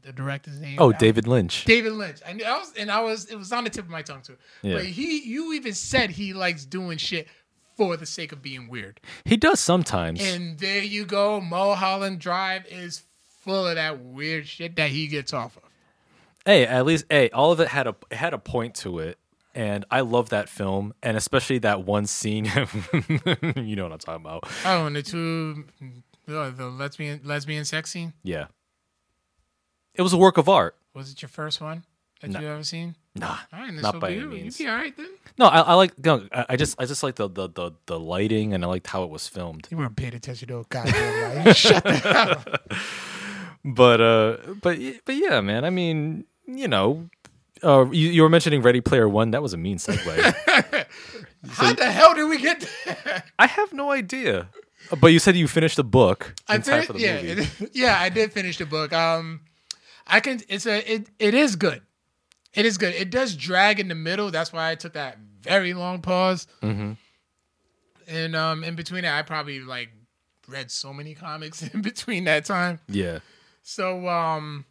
the 0.07 0.13
hell 0.13 0.17
is 0.17 0.17
the 0.17 0.23
director's 0.23 0.61
name? 0.61 0.77
oh, 0.81 0.93
David 0.93 1.27
Lynch. 1.27 1.65
David 1.65 1.93
Lynch. 1.93 2.21
I, 2.27 2.33
knew, 2.33 2.45
I 2.45 2.59
was, 2.59 2.73
and 2.79 2.91
I 2.91 3.01
was, 3.01 3.27
it 3.27 3.37
was 3.37 3.53
on 3.53 3.65
the 3.65 3.71
tip 3.71 3.85
of 3.85 3.91
my 3.91 4.03
tongue 4.03 4.23
too. 4.23 4.37
Yeah. 4.63 4.75
But 4.75 4.85
he, 4.85 5.23
you 5.23 5.53
even 5.55 5.75
said 5.75 6.11
he 6.11 6.33
likes 6.33 6.65
doing 6.65 6.99
shit 6.99 7.29
for 7.77 7.97
the 7.97 8.07
sake 8.07 8.33
of 8.33 8.43
being 8.43 8.69
weird. 8.69 9.01
He 9.25 9.37
does 9.37 9.61
sometimes. 9.61 10.21
And 10.23 10.59
there 10.59 10.83
you 10.83 11.05
go. 11.05 11.41
Mulholland 11.41 12.21
Drive 12.21 12.67
is 12.67 13.03
full 13.41 13.67
of 13.67 13.75
that 13.75 14.01
weird 14.01 14.47
shit 14.47 14.77
that 14.77 14.91
he 14.91 15.07
gets 15.07 15.33
off 15.35 15.57
of. 15.57 15.63
hey, 16.45 16.67
at 16.67 16.87
least 16.87 17.05
hey, 17.11 17.29
all 17.31 17.53
of 17.53 17.61
it 17.61 17.69
had 17.69 17.87
a 17.87 17.95
it 18.11 18.17
had 18.17 18.33
a 18.35 18.39
point 18.39 18.75
to 18.77 18.99
it, 19.01 19.19
and 19.55 19.85
I 19.91 20.01
love 20.01 20.31
that 20.31 20.49
film, 20.49 20.95
and 21.03 21.17
especially 21.17 21.59
that 21.59 21.85
one 21.85 22.07
scene. 22.07 22.45
you 23.57 23.77
know 23.77 23.85
what 23.85 23.93
I'm 23.93 23.99
talking 23.99 24.25
about? 24.25 24.45
Oh, 24.65 24.87
and 24.87 24.97
the 24.97 25.03
two, 25.03 25.65
the, 26.27 26.53
the 26.57 26.67
lesbian 26.67 27.21
lesbian 27.25 27.65
sex 27.65 27.91
scene. 27.91 28.15
Yeah. 28.25 28.47
It 29.97 30.03
was 30.03 30.13
a 30.13 30.17
work 30.19 30.39
of 30.39 30.49
art. 30.49 30.77
Was 30.95 31.11
it 31.13 31.23
your 31.23 31.29
first 31.29 31.61
one 31.61 31.85
that 32.21 32.31
No. 32.31 32.41
you 32.41 32.47
ever 32.49 32.65
seen? 32.65 32.95
Nah, 33.15 33.37
All 33.53 33.61
right, 33.61 33.73
then 33.73 33.81
not 33.83 33.95
so 33.95 34.01
by 34.01 34.09
be 34.11 34.15
any 34.17 34.23
you. 34.25 34.29
means. 34.31 34.61
You 34.61 34.67
be 34.67 34.71
all 34.71 34.77
right 34.77 34.97
then. 34.97 35.09
No, 35.39 35.47
I, 35.47 35.61
I 35.61 35.75
like. 35.75 35.93
No, 36.05 36.27
I, 36.33 36.47
I 36.51 36.57
just, 36.57 36.81
I 36.81 36.85
just 36.87 37.03
like 37.03 37.15
the, 37.17 37.29
the 37.29 37.49
the 37.49 37.73
the 37.87 37.99
lighting, 37.99 38.53
and 38.55 38.63
I 38.65 38.67
liked 38.69 38.87
how 38.89 39.05
it 39.05 39.11
was 39.11 39.27
filmed. 39.29 39.69
You 39.71 39.77
weren't 39.79 39.97
paying 39.97 40.15
attention 40.15 40.49
to 40.49 40.59
a 40.59 40.65
goddamn 40.65 41.45
life. 41.45 41.57
Shut 41.65 41.83
the 41.85 41.93
hell 41.95 42.31
up. 42.31 42.73
But 43.65 44.01
uh, 44.01 44.37
but 44.63 44.79
y- 44.79 45.01
but 45.05 45.17
yeah, 45.17 45.41
man. 45.41 45.65
I 45.65 45.71
mean, 45.71 46.25
you 46.47 46.69
know, 46.69 47.09
uh, 47.65 47.87
you, 47.91 48.11
you 48.11 48.23
were 48.23 48.29
mentioning 48.29 48.63
Ready 48.63 48.81
Player 48.81 49.09
One. 49.09 49.33
That 49.33 49.43
was 49.43 49.53
a 49.55 49.57
mean 49.57 49.79
segue. 49.79 50.07
How 51.51 51.73
the 51.73 51.91
hell 51.91 52.15
did 52.15 52.29
we 52.29 52.39
get 52.41 52.69
there? 52.85 53.25
I 53.39 53.47
have 53.49 53.73
no 53.73 53.91
idea. 53.91 54.49
But 55.01 55.09
you 55.09 55.19
said 55.19 55.35
you 55.35 55.49
finished 55.49 55.77
the 55.77 55.85
book 55.85 56.35
in 56.49 56.57
I 56.57 56.59
time 56.59 56.83
for 56.85 56.93
the 56.93 57.01
yeah, 57.01 57.23
movie. 57.23 57.69
yeah, 57.73 57.99
I 58.01 58.09
did 58.09 58.33
finish 58.33 58.59
the 58.59 58.67
book. 58.67 58.93
Um, 58.93 59.41
I 60.07 60.21
can. 60.21 60.41
It's 60.49 60.67
a. 60.67 60.93
It. 60.93 61.09
It 61.19 61.35
is 61.35 61.57
good. 61.57 61.83
It 62.55 62.65
is 62.65 62.79
good. 62.79 62.95
It 62.95 63.11
does 63.11 63.37
drag 63.37 63.81
in 63.81 63.89
the 63.89 63.95
middle. 63.95 64.31
That's 64.31 64.53
why 64.53 64.71
I 64.71 64.75
took 64.77 64.95
that 64.95 65.19
very 65.43 65.75
long 65.75 66.01
pause. 66.01 66.47
Mm-hmm. 66.63 66.93
And 68.09 68.37
um, 68.37 68.65
in 68.65 68.77
between 68.77 69.03
that, 69.03 69.19
I 69.19 69.23
probably 69.23 69.61
like 69.61 69.91
read 70.49 70.71
so 70.71 70.93
many 70.93 71.15
comics 71.15 71.63
in 71.75 71.83
between 71.83 72.25
that 72.25 72.45
time. 72.45 72.81
Yeah. 72.89 73.19
So 73.63 74.09
um, 74.09 74.65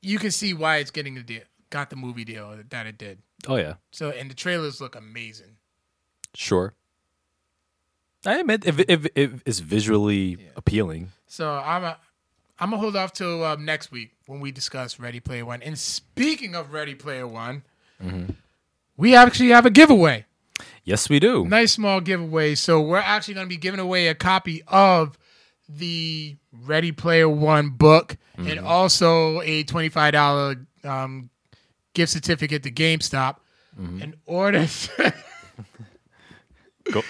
you 0.00 0.18
can 0.18 0.30
see 0.30 0.54
why 0.54 0.76
it's 0.76 0.90
getting 0.90 1.14
the 1.14 1.22
deal. 1.22 1.42
Got 1.70 1.90
the 1.90 1.96
movie 1.96 2.24
deal 2.24 2.58
that 2.68 2.86
it 2.86 2.98
did. 2.98 3.18
Oh 3.48 3.56
yeah. 3.56 3.74
So 3.90 4.10
and 4.10 4.30
the 4.30 4.34
trailers 4.34 4.80
look 4.80 4.94
amazing. 4.94 5.56
Sure. 6.34 6.74
I 8.24 8.38
admit 8.38 8.66
if 8.66 8.78
if, 8.88 9.06
if 9.16 9.42
it's 9.46 9.58
visually 9.58 10.38
appealing. 10.54 11.12
So 11.26 11.50
I'm 11.50 11.82
a, 11.82 11.96
I'm 12.62 12.70
gonna 12.70 12.80
hold 12.80 12.94
off 12.94 13.12
till 13.12 13.42
um, 13.44 13.64
next 13.64 13.90
week 13.90 14.12
when 14.26 14.38
we 14.38 14.52
discuss 14.52 15.00
Ready 15.00 15.18
Player 15.18 15.44
One. 15.44 15.62
And 15.62 15.76
speaking 15.76 16.54
of 16.54 16.72
Ready 16.72 16.94
Player 16.94 17.26
One, 17.26 17.64
we 18.96 19.16
actually 19.16 19.48
have 19.48 19.66
a 19.66 19.70
giveaway. 19.70 20.26
Yes, 20.84 21.08
we 21.08 21.18
do. 21.18 21.44
Nice 21.44 21.72
small 21.72 22.00
giveaway. 22.00 22.54
So 22.54 22.80
we're 22.80 22.98
actually 22.98 23.34
gonna 23.34 23.48
be 23.48 23.56
giving 23.56 23.80
away 23.80 24.06
a 24.06 24.14
copy 24.14 24.62
of 24.68 25.18
the 25.68 26.36
Ready 26.52 26.92
Player 26.92 27.28
One 27.28 27.70
book 27.70 28.16
and 28.38 28.60
also 28.60 29.40
a 29.42 29.64
twenty 29.64 29.88
five 29.88 30.12
dollar 30.12 30.54
um, 30.84 31.30
gift 31.94 32.12
certificate 32.12 32.62
to 32.62 32.70
GameStop. 32.70 33.38
In 33.76 34.14
order. 34.26 34.66
To- 34.66 35.14
Go- 36.92 37.02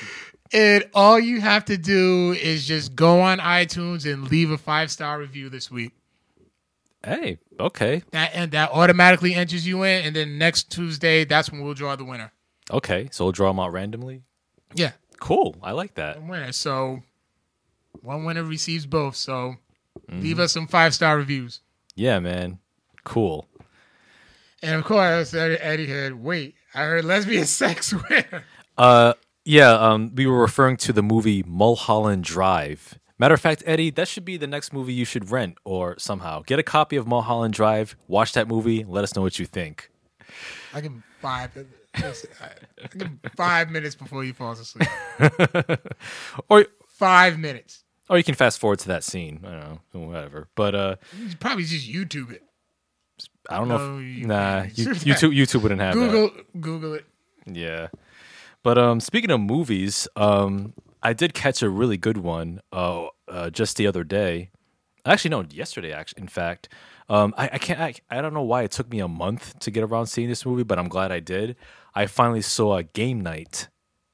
And 0.52 0.84
all 0.94 1.18
you 1.18 1.40
have 1.40 1.64
to 1.66 1.78
do 1.78 2.32
is 2.32 2.66
just 2.66 2.94
go 2.94 3.20
on 3.22 3.38
iTunes 3.38 4.10
and 4.10 4.30
leave 4.30 4.50
a 4.50 4.58
five 4.58 4.90
star 4.90 5.18
review 5.18 5.48
this 5.48 5.70
week. 5.70 5.92
Hey, 7.04 7.38
okay, 7.58 8.02
That 8.12 8.30
and 8.32 8.52
that 8.52 8.70
automatically 8.70 9.34
enters 9.34 9.66
you 9.66 9.82
in, 9.82 10.04
and 10.04 10.14
then 10.14 10.38
next 10.38 10.70
Tuesday, 10.70 11.24
that's 11.24 11.50
when 11.50 11.60
we'll 11.64 11.74
draw 11.74 11.96
the 11.96 12.04
winner. 12.04 12.30
okay. 12.70 13.08
So 13.10 13.24
we'll 13.24 13.32
draw 13.32 13.48
them 13.50 13.58
out 13.58 13.72
randomly. 13.72 14.22
Yeah, 14.74 14.92
Cool. 15.18 15.56
I 15.62 15.72
like 15.72 15.94
that. 15.94 16.22
winner. 16.22 16.52
So 16.52 17.02
one 18.02 18.24
winner 18.24 18.44
receives 18.44 18.86
both. 18.86 19.16
So 19.16 19.56
leave 20.10 20.38
us 20.38 20.52
some 20.52 20.66
five 20.68 20.94
star 20.94 21.16
reviews. 21.16 21.60
Yeah, 21.96 22.18
man. 22.20 22.58
Cool. 23.04 23.48
And 24.62 24.76
of 24.76 24.84
course, 24.84 25.34
Eddie 25.34 25.56
Eddie 25.58 25.86
had 25.86 26.14
wait. 26.22 26.54
I 26.74 26.84
heard 26.84 27.04
lesbian 27.04 27.46
sex 27.46 27.92
winner. 27.92 28.44
Uh, 28.78 29.14
yeah. 29.44 29.72
Um, 29.72 30.12
we 30.14 30.26
were 30.26 30.40
referring 30.40 30.76
to 30.78 30.92
the 30.92 31.02
movie 31.02 31.42
Mulholland 31.46 32.24
Drive. 32.24 32.98
Matter 33.18 33.34
of 33.34 33.40
fact, 33.40 33.62
Eddie, 33.66 33.90
that 33.90 34.08
should 34.08 34.24
be 34.24 34.36
the 34.36 34.46
next 34.48 34.72
movie 34.72 34.92
you 34.92 35.04
should 35.04 35.30
rent 35.30 35.56
or 35.64 35.96
somehow 35.98 36.42
get 36.44 36.58
a 36.58 36.62
copy 36.62 36.96
of 36.96 37.06
Mulholland 37.06 37.54
Drive. 37.54 37.94
Watch 38.08 38.32
that 38.32 38.48
movie. 38.48 38.84
Let 38.84 39.04
us 39.04 39.14
know 39.14 39.22
what 39.22 39.38
you 39.38 39.46
think. 39.46 39.90
I 40.74 40.80
him 40.80 41.04
five. 41.20 41.50
I 41.94 42.00
I 42.02 42.88
him 42.98 43.20
five 43.36 43.70
minutes 43.70 43.94
before 43.94 44.24
he 44.24 44.32
falls 44.32 44.58
asleep. 44.60 44.88
Or 46.48 46.66
Five 46.88 47.38
minutes. 47.38 47.82
or 48.08 48.16
you 48.16 48.22
can 48.24 48.34
fast 48.36 48.58
forward 48.60 48.78
to 48.80 48.88
that 48.88 49.02
scene. 49.02 49.40
I 49.44 49.50
don't 49.50 49.80
know, 49.94 50.06
whatever. 50.08 50.48
But 50.54 50.74
uh, 50.74 50.96
You 51.18 51.36
probably 51.40 51.64
just 51.64 51.88
YouTube 51.90 52.30
it. 52.32 52.42
I 53.50 53.58
don't 53.58 53.68
know. 53.68 53.96
No, 53.96 53.98
if, 53.98 54.04
you 54.04 54.26
nah, 54.26 54.62
you, 54.62 54.86
YouTube 54.86 55.36
YouTube 55.36 55.62
wouldn't 55.62 55.80
have 55.80 55.94
that. 55.94 56.10
Google 56.10 56.30
Google 56.60 56.94
it. 56.94 57.04
Yeah. 57.46 57.88
But 58.62 58.78
um 58.78 59.00
speaking 59.00 59.30
of 59.30 59.40
movies, 59.40 60.08
um 60.16 60.74
I 61.02 61.12
did 61.12 61.34
catch 61.34 61.62
a 61.62 61.68
really 61.68 61.96
good 61.96 62.18
one 62.18 62.60
uh, 62.72 63.06
uh 63.28 63.50
just 63.50 63.76
the 63.76 63.86
other 63.86 64.04
day. 64.04 64.50
Actually 65.04 65.30
no, 65.30 65.44
yesterday 65.50 65.92
actually 65.92 66.22
in 66.22 66.28
fact. 66.28 66.68
Um 67.08 67.34
I, 67.36 67.50
I 67.54 67.58
can't 67.58 67.80
I, 67.80 67.94
I 68.10 68.22
don't 68.22 68.34
know 68.34 68.42
why 68.42 68.62
it 68.62 68.70
took 68.70 68.90
me 68.90 69.00
a 69.00 69.08
month 69.08 69.58
to 69.60 69.70
get 69.70 69.82
around 69.82 70.06
seeing 70.06 70.28
this 70.28 70.46
movie, 70.46 70.62
but 70.62 70.78
I'm 70.78 70.88
glad 70.88 71.10
I 71.12 71.20
did. 71.20 71.56
I 71.94 72.06
finally 72.06 72.42
saw 72.42 72.76
a 72.76 72.82
game 72.82 73.20
night 73.20 73.68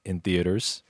in 0.05 0.20
theaters. 0.20 0.82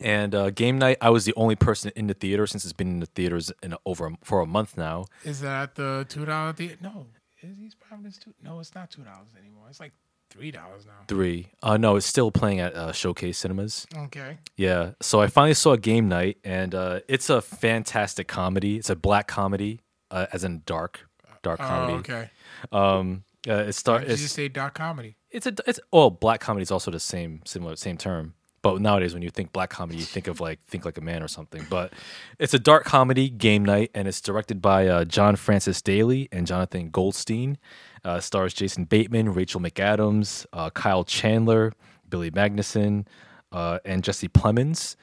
And 0.00 0.34
uh, 0.34 0.50
game 0.50 0.76
night, 0.78 0.98
I 1.00 1.08
was 1.10 1.24
the 1.24 1.32
only 1.36 1.54
person 1.54 1.92
in 1.94 2.08
the 2.08 2.14
theater 2.14 2.46
since 2.46 2.64
it's 2.64 2.72
been 2.72 2.88
in 2.88 3.00
the 3.00 3.06
theaters 3.06 3.52
in 3.62 3.74
over 3.86 4.12
for 4.22 4.40
a 4.40 4.46
month 4.46 4.76
now. 4.76 5.06
Is 5.22 5.40
that 5.40 5.76
the 5.76 6.04
two 6.08 6.24
dollar 6.26 6.52
theater? 6.52 6.76
No, 6.82 7.06
is 7.40 7.56
these 7.56 7.74
Providence 7.74 8.18
two? 8.18 8.34
No, 8.42 8.58
it's 8.58 8.74
not 8.74 8.90
two 8.90 9.02
dollars 9.02 9.28
anymore. 9.38 9.66
It's 9.70 9.80
like 9.80 9.92
three 10.34 10.50
dollars 10.50 10.84
now. 10.86 10.92
Three, 11.08 11.48
uh, 11.62 11.76
no, 11.76 11.96
it's 11.96 12.06
still 12.06 12.30
playing 12.30 12.60
at 12.60 12.74
uh, 12.74 12.92
Showcase 12.92 13.38
Cinemas. 13.38 13.86
Okay. 13.96 14.38
Yeah. 14.56 14.92
So 15.00 15.20
I 15.20 15.28
finally 15.28 15.54
saw 15.54 15.76
Game 15.76 16.08
Night, 16.08 16.38
and 16.44 16.74
uh, 16.74 17.00
it's 17.08 17.30
a 17.30 17.40
fantastic 17.40 18.26
comedy. 18.28 18.76
It's 18.76 18.90
a 18.90 18.96
black 18.96 19.28
comedy, 19.28 19.80
uh, 20.10 20.26
as 20.32 20.42
in 20.44 20.62
dark, 20.66 21.08
dark 21.42 21.60
Oh, 21.60 21.64
comedy. 21.66 21.98
okay. 21.98 22.30
Um, 22.72 23.24
uh, 23.48 23.52
it 23.68 23.72
start. 23.74 24.06
Did 24.08 24.18
you 24.20 24.26
say 24.26 24.48
dark 24.48 24.74
comedy? 24.74 25.16
it's 25.30 25.46
a 25.46 25.54
it's 25.66 25.80
oh 25.92 26.10
black 26.10 26.40
comedy 26.40 26.62
is 26.62 26.70
also 26.70 26.90
the 26.90 27.00
same 27.00 27.40
similar 27.44 27.76
same 27.76 27.96
term. 27.96 28.34
But 28.62 28.80
nowadays, 28.80 29.12
when 29.12 29.22
you 29.22 29.28
think 29.28 29.52
black 29.52 29.68
comedy, 29.68 29.98
you 29.98 30.06
think 30.06 30.26
of 30.26 30.40
like 30.40 30.58
think 30.66 30.86
like 30.86 30.96
a 30.96 31.02
man 31.02 31.22
or 31.22 31.28
something. 31.28 31.66
But 31.68 31.92
it's 32.38 32.54
a 32.54 32.58
dark 32.58 32.84
comedy 32.86 33.28
game 33.28 33.62
night, 33.62 33.90
and 33.94 34.08
it's 34.08 34.22
directed 34.22 34.62
by 34.62 34.88
uh, 34.88 35.04
John 35.04 35.36
Francis 35.36 35.82
Daly 35.82 36.28
and 36.32 36.46
Jonathan 36.46 36.88
Goldstein. 36.88 37.58
Uh, 38.04 38.20
stars 38.20 38.52
Jason 38.52 38.84
Bateman, 38.84 39.32
Rachel 39.32 39.60
McAdams, 39.60 40.46
uh, 40.52 40.70
Kyle 40.70 41.04
Chandler, 41.04 41.72
Billy 42.08 42.30
Magnuson, 42.30 43.06
uh, 43.52 43.78
and 43.84 44.04
Jesse 44.04 44.28
Plemons. 44.28 44.96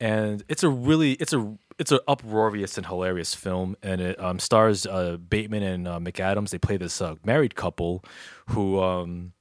And 0.00 0.42
it's 0.48 0.62
a 0.62 0.68
really 0.68 1.12
it's 1.12 1.32
a 1.32 1.56
it's 1.78 1.92
an 1.92 2.00
uproarious 2.08 2.76
and 2.76 2.86
hilarious 2.86 3.34
film, 3.34 3.76
and 3.82 4.00
it 4.00 4.20
um, 4.20 4.38
stars 4.38 4.86
uh, 4.86 5.16
Bateman 5.16 5.62
and 5.62 5.88
uh, 5.88 5.98
McAdams. 5.98 6.50
They 6.50 6.58
play 6.58 6.76
this 6.76 7.00
uh, 7.00 7.16
married 7.24 7.54
couple 7.54 8.04
who 8.48 8.82
um, 8.82 9.32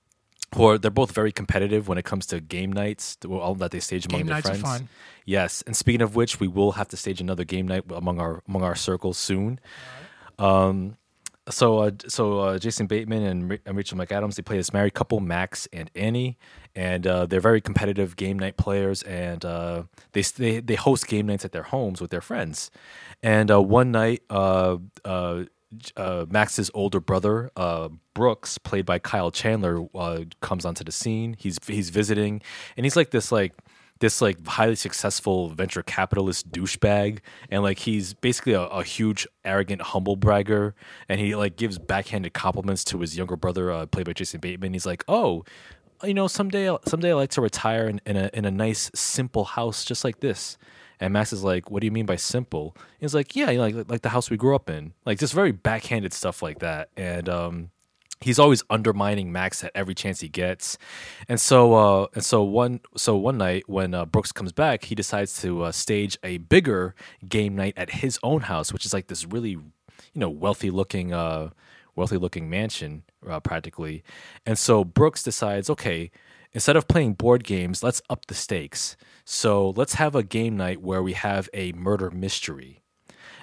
who 0.55 0.65
are 0.65 0.77
they're 0.77 0.91
both 0.91 1.11
very 1.11 1.31
competitive 1.31 1.87
when 1.87 1.97
it 1.97 2.05
comes 2.05 2.25
to 2.27 2.39
game 2.39 2.71
nights 2.71 3.17
all 3.29 3.55
that 3.55 3.71
they 3.71 3.79
stage 3.79 4.05
among 4.05 4.21
Game 4.21 4.27
their 4.27 4.41
friends. 4.41 4.61
fun. 4.61 4.89
Yes, 5.25 5.63
and 5.65 5.75
speaking 5.75 6.01
of 6.01 6.15
which, 6.15 6.39
we 6.39 6.47
will 6.47 6.73
have 6.73 6.87
to 6.89 6.97
stage 6.97 7.19
another 7.19 7.43
game 7.43 7.67
night 7.67 7.83
among 7.89 8.19
our 8.19 8.41
among 8.47 8.63
our 8.63 8.75
circles 8.75 9.17
soon. 9.17 9.59
Um, 10.39 10.97
so 11.49 11.79
uh, 11.79 11.91
so 12.07 12.39
uh, 12.39 12.57
Jason 12.57 12.87
Bateman 12.87 13.23
and, 13.23 13.59
and 13.65 13.77
Rachel 13.77 13.97
McAdams 13.97 14.35
they 14.35 14.41
play 14.41 14.57
this 14.57 14.73
married 14.73 14.93
couple, 14.93 15.19
Max 15.19 15.67
and 15.71 15.91
Annie, 15.95 16.37
and 16.75 17.05
uh, 17.05 17.25
they're 17.25 17.39
very 17.39 17.61
competitive 17.61 18.15
game 18.15 18.39
night 18.39 18.57
players, 18.57 19.03
and 19.03 19.45
uh, 19.45 19.83
they 20.13 20.21
they 20.21 20.59
they 20.59 20.75
host 20.75 21.07
game 21.07 21.27
nights 21.27 21.45
at 21.45 21.51
their 21.51 21.63
homes 21.63 22.01
with 22.01 22.11
their 22.11 22.21
friends. 22.21 22.71
And 23.21 23.51
uh, 23.51 23.61
one 23.61 23.91
night, 23.91 24.23
uh, 24.29 24.77
Max's 26.29 26.71
older 26.73 26.99
brother 26.99 27.51
Brooks, 28.13 28.57
played 28.57 28.85
by 28.85 28.97
Kyle 28.97 29.29
Chandler, 29.29 29.85
comes 30.41 30.65
onto 30.65 30.83
the 30.83 30.91
scene. 30.91 31.35
He's 31.37 31.59
he's 31.67 31.89
visiting, 31.91 32.41
and 32.75 32.85
he's 32.85 32.95
like 32.95 33.11
this 33.11 33.31
like 33.31 33.53
this 33.99 34.21
like 34.21 34.45
highly 34.45 34.75
successful 34.75 35.49
venture 35.49 35.81
capitalist 35.81 36.51
douchebag 36.51 37.19
and 37.49 37.63
like 37.63 37.79
he's 37.79 38.13
basically 38.13 38.53
a, 38.53 38.61
a 38.63 38.83
huge 38.83 39.27
arrogant 39.43 39.81
humble 39.81 40.15
bragger 40.15 40.75
and 41.07 41.19
he 41.19 41.35
like 41.35 41.55
gives 41.55 41.77
backhanded 41.77 42.33
compliments 42.33 42.83
to 42.83 42.99
his 42.99 43.17
younger 43.17 43.35
brother 43.35 43.71
uh, 43.71 43.85
played 43.85 44.05
by 44.05 44.13
jason 44.13 44.39
bateman 44.39 44.73
he's 44.73 44.85
like 44.85 45.03
oh 45.07 45.43
you 46.03 46.13
know 46.13 46.27
someday 46.27 46.75
someday 46.85 47.11
i 47.11 47.13
like 47.13 47.29
to 47.29 47.41
retire 47.41 47.87
in, 47.87 48.01
in 48.05 48.17
a 48.17 48.29
in 48.33 48.45
a 48.45 48.51
nice 48.51 48.91
simple 48.93 49.45
house 49.45 49.85
just 49.85 50.03
like 50.03 50.19
this 50.19 50.57
and 50.99 51.13
Max 51.13 51.33
is 51.33 51.43
like, 51.43 51.69
"What 51.69 51.81
do 51.81 51.85
you 51.85 51.91
mean 51.91 52.05
by 52.05 52.15
simple?" 52.15 52.75
He's 52.99 53.13
like, 53.13 53.35
"Yeah, 53.35 53.51
you 53.51 53.57
know, 53.57 53.65
like 53.65 53.89
like 53.89 54.01
the 54.01 54.09
house 54.09 54.29
we 54.29 54.37
grew 54.37 54.55
up 54.55 54.69
in, 54.69 54.93
like 55.05 55.19
just 55.19 55.33
very 55.33 55.51
backhanded 55.51 56.13
stuff 56.13 56.41
like 56.41 56.59
that." 56.59 56.89
And 56.95 57.27
um, 57.27 57.69
he's 58.25 58.39
always 58.39 58.63
undermining 58.71 59.31
Max 59.31 59.63
at 59.63 59.71
every 59.75 59.93
chance 59.93 60.19
he 60.19 60.27
gets. 60.27 60.79
And 61.29 61.39
so 61.39 61.73
uh 61.75 62.07
and 62.15 62.25
so 62.25 62.43
one 62.43 62.81
so 62.97 63.15
one 63.15 63.37
night 63.37 63.63
when 63.67 63.93
uh, 63.93 64.05
Brooks 64.05 64.31
comes 64.31 64.51
back, 64.51 64.85
he 64.85 64.95
decides 64.95 65.39
to 65.41 65.63
uh, 65.63 65.71
stage 65.71 66.17
a 66.23 66.39
bigger 66.39 66.95
game 67.29 67.55
night 67.55 67.75
at 67.77 67.91
his 67.91 68.19
own 68.23 68.41
house, 68.41 68.73
which 68.73 68.85
is 68.85 68.93
like 68.93 69.07
this 69.07 69.25
really 69.25 69.51
you 69.51 69.71
know 70.15 70.29
wealthy 70.29 70.71
looking 70.71 71.13
uh 71.13 71.51
wealthy 71.95 72.17
looking 72.17 72.49
mansion 72.49 73.03
uh, 73.29 73.39
practically. 73.39 74.03
And 74.45 74.59
so 74.59 74.83
Brooks 74.83 75.23
decides, 75.23 75.69
okay, 75.69 76.11
instead 76.51 76.75
of 76.75 76.89
playing 76.89 77.13
board 77.13 77.45
games, 77.45 77.83
let's 77.83 78.01
up 78.09 78.25
the 78.25 78.33
stakes. 78.33 78.97
So 79.23 79.69
let's 79.77 79.93
have 79.93 80.13
a 80.13 80.23
game 80.23 80.57
night 80.57 80.81
where 80.81 81.01
we 81.01 81.13
have 81.13 81.47
a 81.53 81.71
murder 81.73 82.11
mystery 82.11 82.81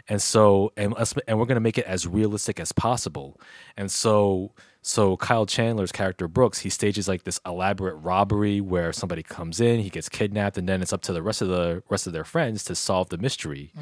and 0.09 0.21
so 0.21 0.73
and 0.77 0.95
and 1.29 1.39
we're 1.39 1.47
going 1.47 1.57
to 1.57 1.61
make 1.61 1.79
it 1.79 1.85
as 1.85 2.07
realistic 2.07 2.59
as 2.59 2.73
possible 2.73 3.41
and 3.77 3.91
so 3.91 4.53
so 4.83 5.17
Kyle 5.17 5.47
Chandler's 5.47 5.93
character 5.93 6.27
Brooks 6.29 6.59
he 6.59 6.69
stages 6.71 7.07
like 7.09 7.23
this 7.23 7.41
elaborate 7.47 7.95
robbery 7.97 8.61
where 8.61 8.93
somebody 8.93 9.23
comes 9.23 9.61
in 9.61 9.81
he 9.81 9.89
gets 9.91 10.09
kidnapped 10.09 10.59
and 10.59 10.69
then 10.69 10.83
it's 10.83 10.93
up 10.93 11.03
to 11.03 11.13
the 11.13 11.23
rest 11.23 11.41
of 11.41 11.49
the 11.49 11.83
rest 11.89 12.07
of 12.07 12.13
their 12.13 12.25
friends 12.25 12.65
to 12.65 12.75
solve 12.75 13.09
the 13.09 13.19
mystery. 13.19 13.73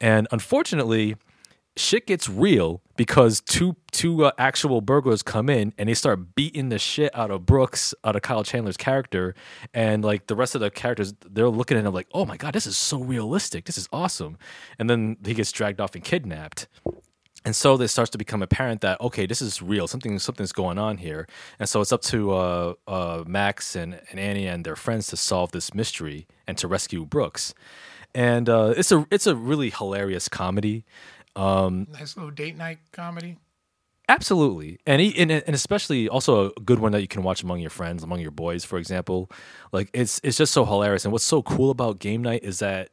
And 0.00 0.26
unfortunately 0.32 1.16
shit 1.76 2.08
gets 2.08 2.28
real 2.28 2.82
because 2.96 3.40
two 3.40 3.76
two 3.92 4.24
uh, 4.24 4.32
actual 4.36 4.80
burglars 4.80 5.22
come 5.22 5.48
in 5.48 5.72
and 5.78 5.88
they 5.88 5.94
start 5.94 6.34
beating 6.34 6.68
the 6.68 6.78
shit 6.78 7.14
out 7.16 7.30
of 7.30 7.46
Brooks 7.46 7.94
out 8.04 8.16
of 8.16 8.22
Kyle 8.22 8.42
Chandler's 8.42 8.76
character. 8.76 9.34
And 9.72 10.04
like 10.04 10.26
the 10.26 10.34
rest 10.34 10.56
of 10.56 10.60
the 10.60 10.70
characters 10.70 11.14
they're 11.30 11.48
looking 11.48 11.78
at 11.78 11.84
him 11.84 11.94
like 11.94 12.08
oh 12.12 12.24
my 12.24 12.36
god 12.36 12.54
this 12.54 12.66
is 12.66 12.76
so 12.76 12.98
realistic. 12.98 13.64
This 13.66 13.78
is 13.78 13.88
awesome. 13.92 14.36
And 14.78 14.90
then 14.90 15.16
he 15.24 15.34
gets 15.34 15.52
dragged 15.52 15.80
off 15.80 15.94
and 15.94 16.02
kidnapped 16.02 16.66
and 17.44 17.54
so 17.54 17.80
it 17.80 17.88
starts 17.88 18.10
to 18.10 18.18
become 18.18 18.42
apparent 18.42 18.80
that 18.80 19.00
okay, 19.00 19.26
this 19.26 19.40
is 19.40 19.62
real. 19.62 19.86
Something 19.86 20.18
something's 20.18 20.52
going 20.52 20.78
on 20.78 20.98
here. 20.98 21.26
And 21.58 21.68
so 21.68 21.80
it's 21.80 21.92
up 21.92 22.02
to 22.02 22.32
uh, 22.32 22.74
uh, 22.86 23.24
Max 23.26 23.76
and, 23.76 24.00
and 24.10 24.18
Annie 24.18 24.46
and 24.46 24.64
their 24.64 24.76
friends 24.76 25.06
to 25.08 25.16
solve 25.16 25.52
this 25.52 25.72
mystery 25.72 26.26
and 26.46 26.58
to 26.58 26.68
rescue 26.68 27.04
Brooks. 27.04 27.54
And 28.14 28.48
uh, 28.48 28.74
it's 28.76 28.90
a 28.90 29.06
it's 29.10 29.26
a 29.26 29.36
really 29.36 29.70
hilarious 29.70 30.28
comedy. 30.28 30.84
Nice 31.92 32.16
little 32.16 32.32
date 32.32 32.56
night 32.56 32.78
comedy. 32.92 33.36
Absolutely, 34.10 34.78
and, 34.86 35.02
he, 35.02 35.14
and 35.18 35.30
and 35.30 35.54
especially 35.54 36.08
also 36.08 36.50
a 36.56 36.60
good 36.60 36.78
one 36.78 36.92
that 36.92 37.02
you 37.02 37.08
can 37.08 37.22
watch 37.22 37.42
among 37.42 37.60
your 37.60 37.68
friends, 37.68 38.02
among 38.02 38.20
your 38.20 38.30
boys, 38.30 38.64
for 38.64 38.78
example. 38.78 39.30
Like 39.70 39.90
it's 39.92 40.18
it's 40.24 40.38
just 40.38 40.52
so 40.52 40.64
hilarious, 40.64 41.04
and 41.04 41.12
what's 41.12 41.24
so 41.26 41.42
cool 41.42 41.70
about 41.70 41.98
game 41.98 42.22
night 42.22 42.42
is 42.42 42.60
that 42.60 42.88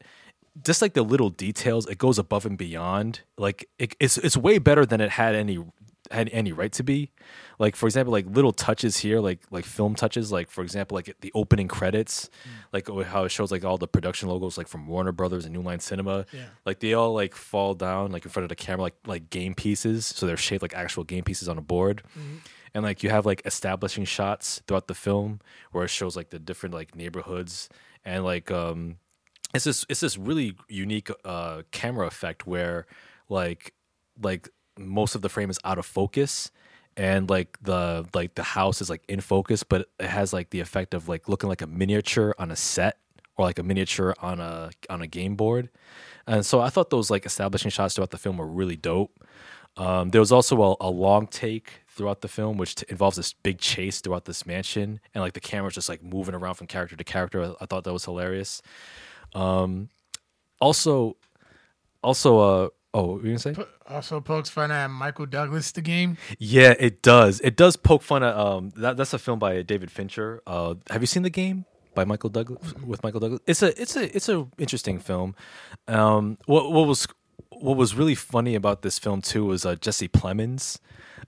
just 0.64 0.82
like 0.82 0.94
the 0.94 1.04
little 1.04 1.30
details, 1.30 1.88
it 1.88 1.98
goes 1.98 2.18
above 2.18 2.46
and 2.46 2.58
beyond. 2.58 3.22
Like 3.38 3.68
it, 3.78 3.96
it's 4.00 4.18
it's 4.18 4.38
way 4.38 4.58
better 4.58 4.86
than 4.86 5.02
it 5.02 5.12
had 5.12 5.36
any 5.36 5.64
had 6.12 6.30
any 6.30 6.52
right 6.52 6.72
to 6.74 6.84
be. 6.84 7.12
Like 7.58 7.76
for 7.76 7.88
example, 7.88 8.12
like 8.12 8.26
little 8.28 8.52
touches 8.52 8.98
here, 8.98 9.20
like 9.20 9.42
like 9.52 9.66
film 9.66 9.96
touches, 9.96 10.32
like 10.32 10.50
for 10.50 10.64
example, 10.64 10.96
like 10.96 11.16
the 11.22 11.32
opening 11.34 11.68
credits, 11.68 12.30
like 12.72 12.88
how 13.06 13.26
it 13.26 13.30
shows 13.30 13.52
like 13.52 13.66
all 13.66 13.78
the 13.78 13.88
production 13.88 14.30
logos, 14.30 14.58
like 14.58 14.68
from 14.68 14.88
Warner 14.88 15.12
Brothers 15.12 15.46
and 15.46 15.54
New 15.54 15.62
Line 15.62 15.80
Cinema. 15.80 16.26
Yeah. 16.32 16.46
Like 16.66 16.80
they 16.80 16.94
all 16.94 17.14
like 17.14 17.36
fall 17.36 17.74
down 17.74 18.12
like 18.12 18.26
in 18.26 18.32
front 18.32 18.44
of 18.44 18.50
the 18.50 18.56
camera, 18.56 18.84
like 18.84 18.96
like 19.06 19.30
game 19.30 19.56
pieces. 19.56 20.06
So 20.06 20.26
they're 20.26 20.38
shaped 20.38 20.62
like 20.62 20.74
actual 20.74 21.04
game 21.04 21.24
pieces 21.24 21.50
on 21.50 21.58
a 21.58 21.62
board. 21.62 22.04
And 22.74 22.84
like 22.84 23.04
you 23.04 23.10
have 23.10 23.26
like 23.26 23.42
establishing 23.46 24.04
shots 24.04 24.62
throughout 24.68 24.88
the 24.88 24.94
film 24.94 25.40
where 25.72 25.86
it 25.86 25.90
shows 25.90 26.16
like 26.18 26.30
the 26.30 26.40
different 26.40 26.76
like 26.76 26.94
neighborhoods 26.96 27.70
and 28.04 28.26
like 28.26 28.52
um 28.52 28.98
it's 29.56 29.66
this 29.66 29.86
it's 29.90 30.00
this 30.00 30.18
really 30.18 30.56
unique 30.68 31.10
uh 31.24 31.62
camera 31.72 32.08
effect 32.08 32.46
where 32.46 32.86
like 33.30 33.74
like 34.22 34.50
most 34.78 35.16
of 35.16 35.22
the 35.22 35.30
frame 35.30 35.50
is 35.50 35.60
out 35.64 35.78
of 35.78 35.86
focus 35.86 36.52
and 36.98 37.30
like 37.30 37.58
the 37.62 38.06
like 38.14 38.36
the 38.36 38.44
house 38.44 38.82
is 38.82 38.90
like 38.90 39.04
in 39.08 39.22
focus 39.22 39.64
but 39.64 39.88
it 40.00 40.08
has 40.08 40.34
like 40.34 40.50
the 40.50 40.60
effect 40.60 40.94
of 40.94 41.08
like 41.08 41.28
looking 41.30 41.50
like 41.50 41.62
a 41.62 41.68
miniature 41.68 42.36
on 42.38 42.52
a 42.52 42.56
set 42.56 42.98
or 43.38 43.46
like 43.46 43.60
a 43.60 43.64
miniature 43.64 44.14
on 44.22 44.40
a 44.40 44.70
on 44.90 45.02
a 45.02 45.08
game 45.08 45.36
board 45.36 45.70
and 46.28 46.46
so 46.46 46.62
i 46.62 46.70
thought 46.70 46.90
those 46.90 47.10
like 47.10 47.26
establishing 47.26 47.72
shots 47.72 47.96
throughout 47.96 48.12
the 48.12 48.18
film 48.18 48.38
were 48.38 48.48
really 48.48 48.76
dope 48.76 49.20
um, 49.78 50.10
there 50.10 50.22
was 50.22 50.32
also 50.32 50.62
a, 50.62 50.76
a 50.80 50.90
long 50.90 51.28
take 51.28 51.82
throughout 51.90 52.22
the 52.22 52.28
film, 52.28 52.58
which 52.58 52.76
t- 52.76 52.86
involves 52.90 53.18
this 53.18 53.34
big 53.34 53.60
chase 53.60 54.00
throughout 54.00 54.26
this 54.26 54.46
mansion, 54.46 55.00
and 55.14 55.22
like 55.22 55.34
the 55.34 55.42
camera's 55.42 55.74
just 55.74 55.90
like 55.90 56.02
moving 56.02 56.34
around 56.36 56.56
from 56.56 56.68
character 56.68 56.96
to 56.96 57.04
character. 57.04 57.44
I, 57.44 57.54
I 57.62 57.66
thought 57.66 57.84
that 57.84 57.94
was 57.94 58.06
hilarious. 58.06 58.62
Um, 59.36 59.90
also, 60.60 61.18
also, 62.02 62.40
uh, 62.40 62.70
oh, 62.94 63.06
what 63.06 63.16
were 63.18 63.28
you 63.28 63.38
gonna 63.38 63.40
say? 63.40 63.56
Also 63.88 64.20
pokes 64.20 64.50
fun 64.50 64.72
at 64.72 64.88
Michael 64.88 65.28
Douglas 65.28 65.72
the 65.72 65.82
game. 65.82 66.18
Yeah, 66.40 66.74
it 66.80 67.04
does. 67.04 67.40
It 67.42 67.56
does 67.56 67.76
poke 67.76 68.02
fun 68.02 68.24
at 68.24 68.36
um. 68.36 68.72
That, 68.78 68.98
that's 68.98 69.14
a 69.14 69.20
film 69.20 69.38
by 69.38 69.62
David 69.62 69.92
Fincher. 69.92 70.42
Uh, 70.48 70.76
have 70.90 71.02
you 71.02 71.08
seen 71.08 71.22
the 71.22 71.30
game 71.30 71.66
by 71.94 72.04
Michael 72.04 72.32
Douglas 72.32 72.74
with 72.84 73.04
Michael 73.04 73.20
Douglas? 73.20 73.42
It's 73.46 73.62
a 73.62 73.80
it's 73.80 73.96
a 73.96 74.16
it's 74.16 74.30
a 74.30 74.48
interesting 74.58 74.98
film. 75.00 75.36
Um, 75.88 76.40
what 76.46 76.72
what 76.72 76.88
was 76.88 77.08
what 77.52 77.78
was 77.78 77.94
really 77.96 78.16
funny 78.16 78.56
about 78.56 78.82
this 78.82 78.98
film 78.98 79.22
too 79.22 79.46
was 79.46 79.66
uh, 79.66 79.76
Jesse 79.76 80.08
Plemons, 80.08 80.80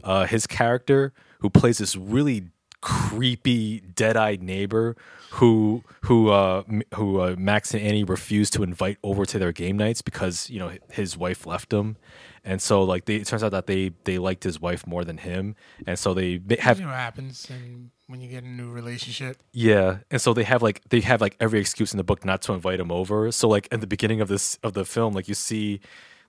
uh, 0.03 0.25
his 0.25 0.47
character 0.47 1.13
who 1.39 1.49
plays 1.49 1.77
this 1.77 1.95
really 1.95 2.47
creepy 2.81 3.79
dead-eyed 3.79 4.41
neighbor 4.43 4.95
who 5.31 5.83
who 6.03 6.29
uh 6.29 6.63
who 6.95 7.19
uh, 7.19 7.35
Max 7.37 7.73
and 7.73 7.81
Annie 7.83 8.03
refused 8.03 8.53
to 8.53 8.63
invite 8.63 8.97
over 9.03 9.25
to 9.25 9.39
their 9.39 9.51
game 9.51 9.77
nights 9.77 10.01
because 10.01 10.49
you 10.49 10.59
know 10.59 10.71
his 10.91 11.17
wife 11.17 11.45
left 11.45 11.73
him 11.73 11.97
and 12.45 12.61
so 12.61 12.83
like 12.83 13.05
they, 13.05 13.15
it 13.17 13.25
turns 13.27 13.43
out 13.43 13.51
that 13.51 13.67
they 13.67 13.91
they 14.05 14.17
liked 14.19 14.43
his 14.43 14.61
wife 14.61 14.85
more 14.87 15.03
than 15.03 15.17
him 15.17 15.55
and 15.85 15.97
so 15.99 16.13
they 16.13 16.37
they 16.37 16.55
have 16.57 16.77
You 16.79 16.85
know 16.85 16.91
what 16.91 16.99
happens 16.99 17.47
and 17.49 17.89
when 18.05 18.21
you 18.21 18.29
get 18.29 18.43
a 18.43 18.47
new 18.47 18.71
relationship. 18.71 19.37
yeah, 19.51 19.97
and 20.09 20.21
so 20.21 20.33
they 20.33 20.43
have 20.45 20.61
like 20.61 20.81
they 20.89 21.01
have 21.01 21.19
like 21.19 21.35
every 21.41 21.59
excuse 21.59 21.91
in 21.93 21.97
the 21.97 22.05
book 22.05 22.23
not 22.23 22.41
to 22.43 22.53
invite 22.53 22.79
him 22.79 22.89
over. 22.89 23.31
So 23.33 23.49
like 23.49 23.67
at 23.69 23.81
the 23.81 23.87
beginning 23.87 24.21
of 24.21 24.29
this 24.29 24.57
of 24.63 24.71
the 24.73 24.85
film, 24.85 25.13
like 25.13 25.27
you 25.27 25.33
see 25.33 25.81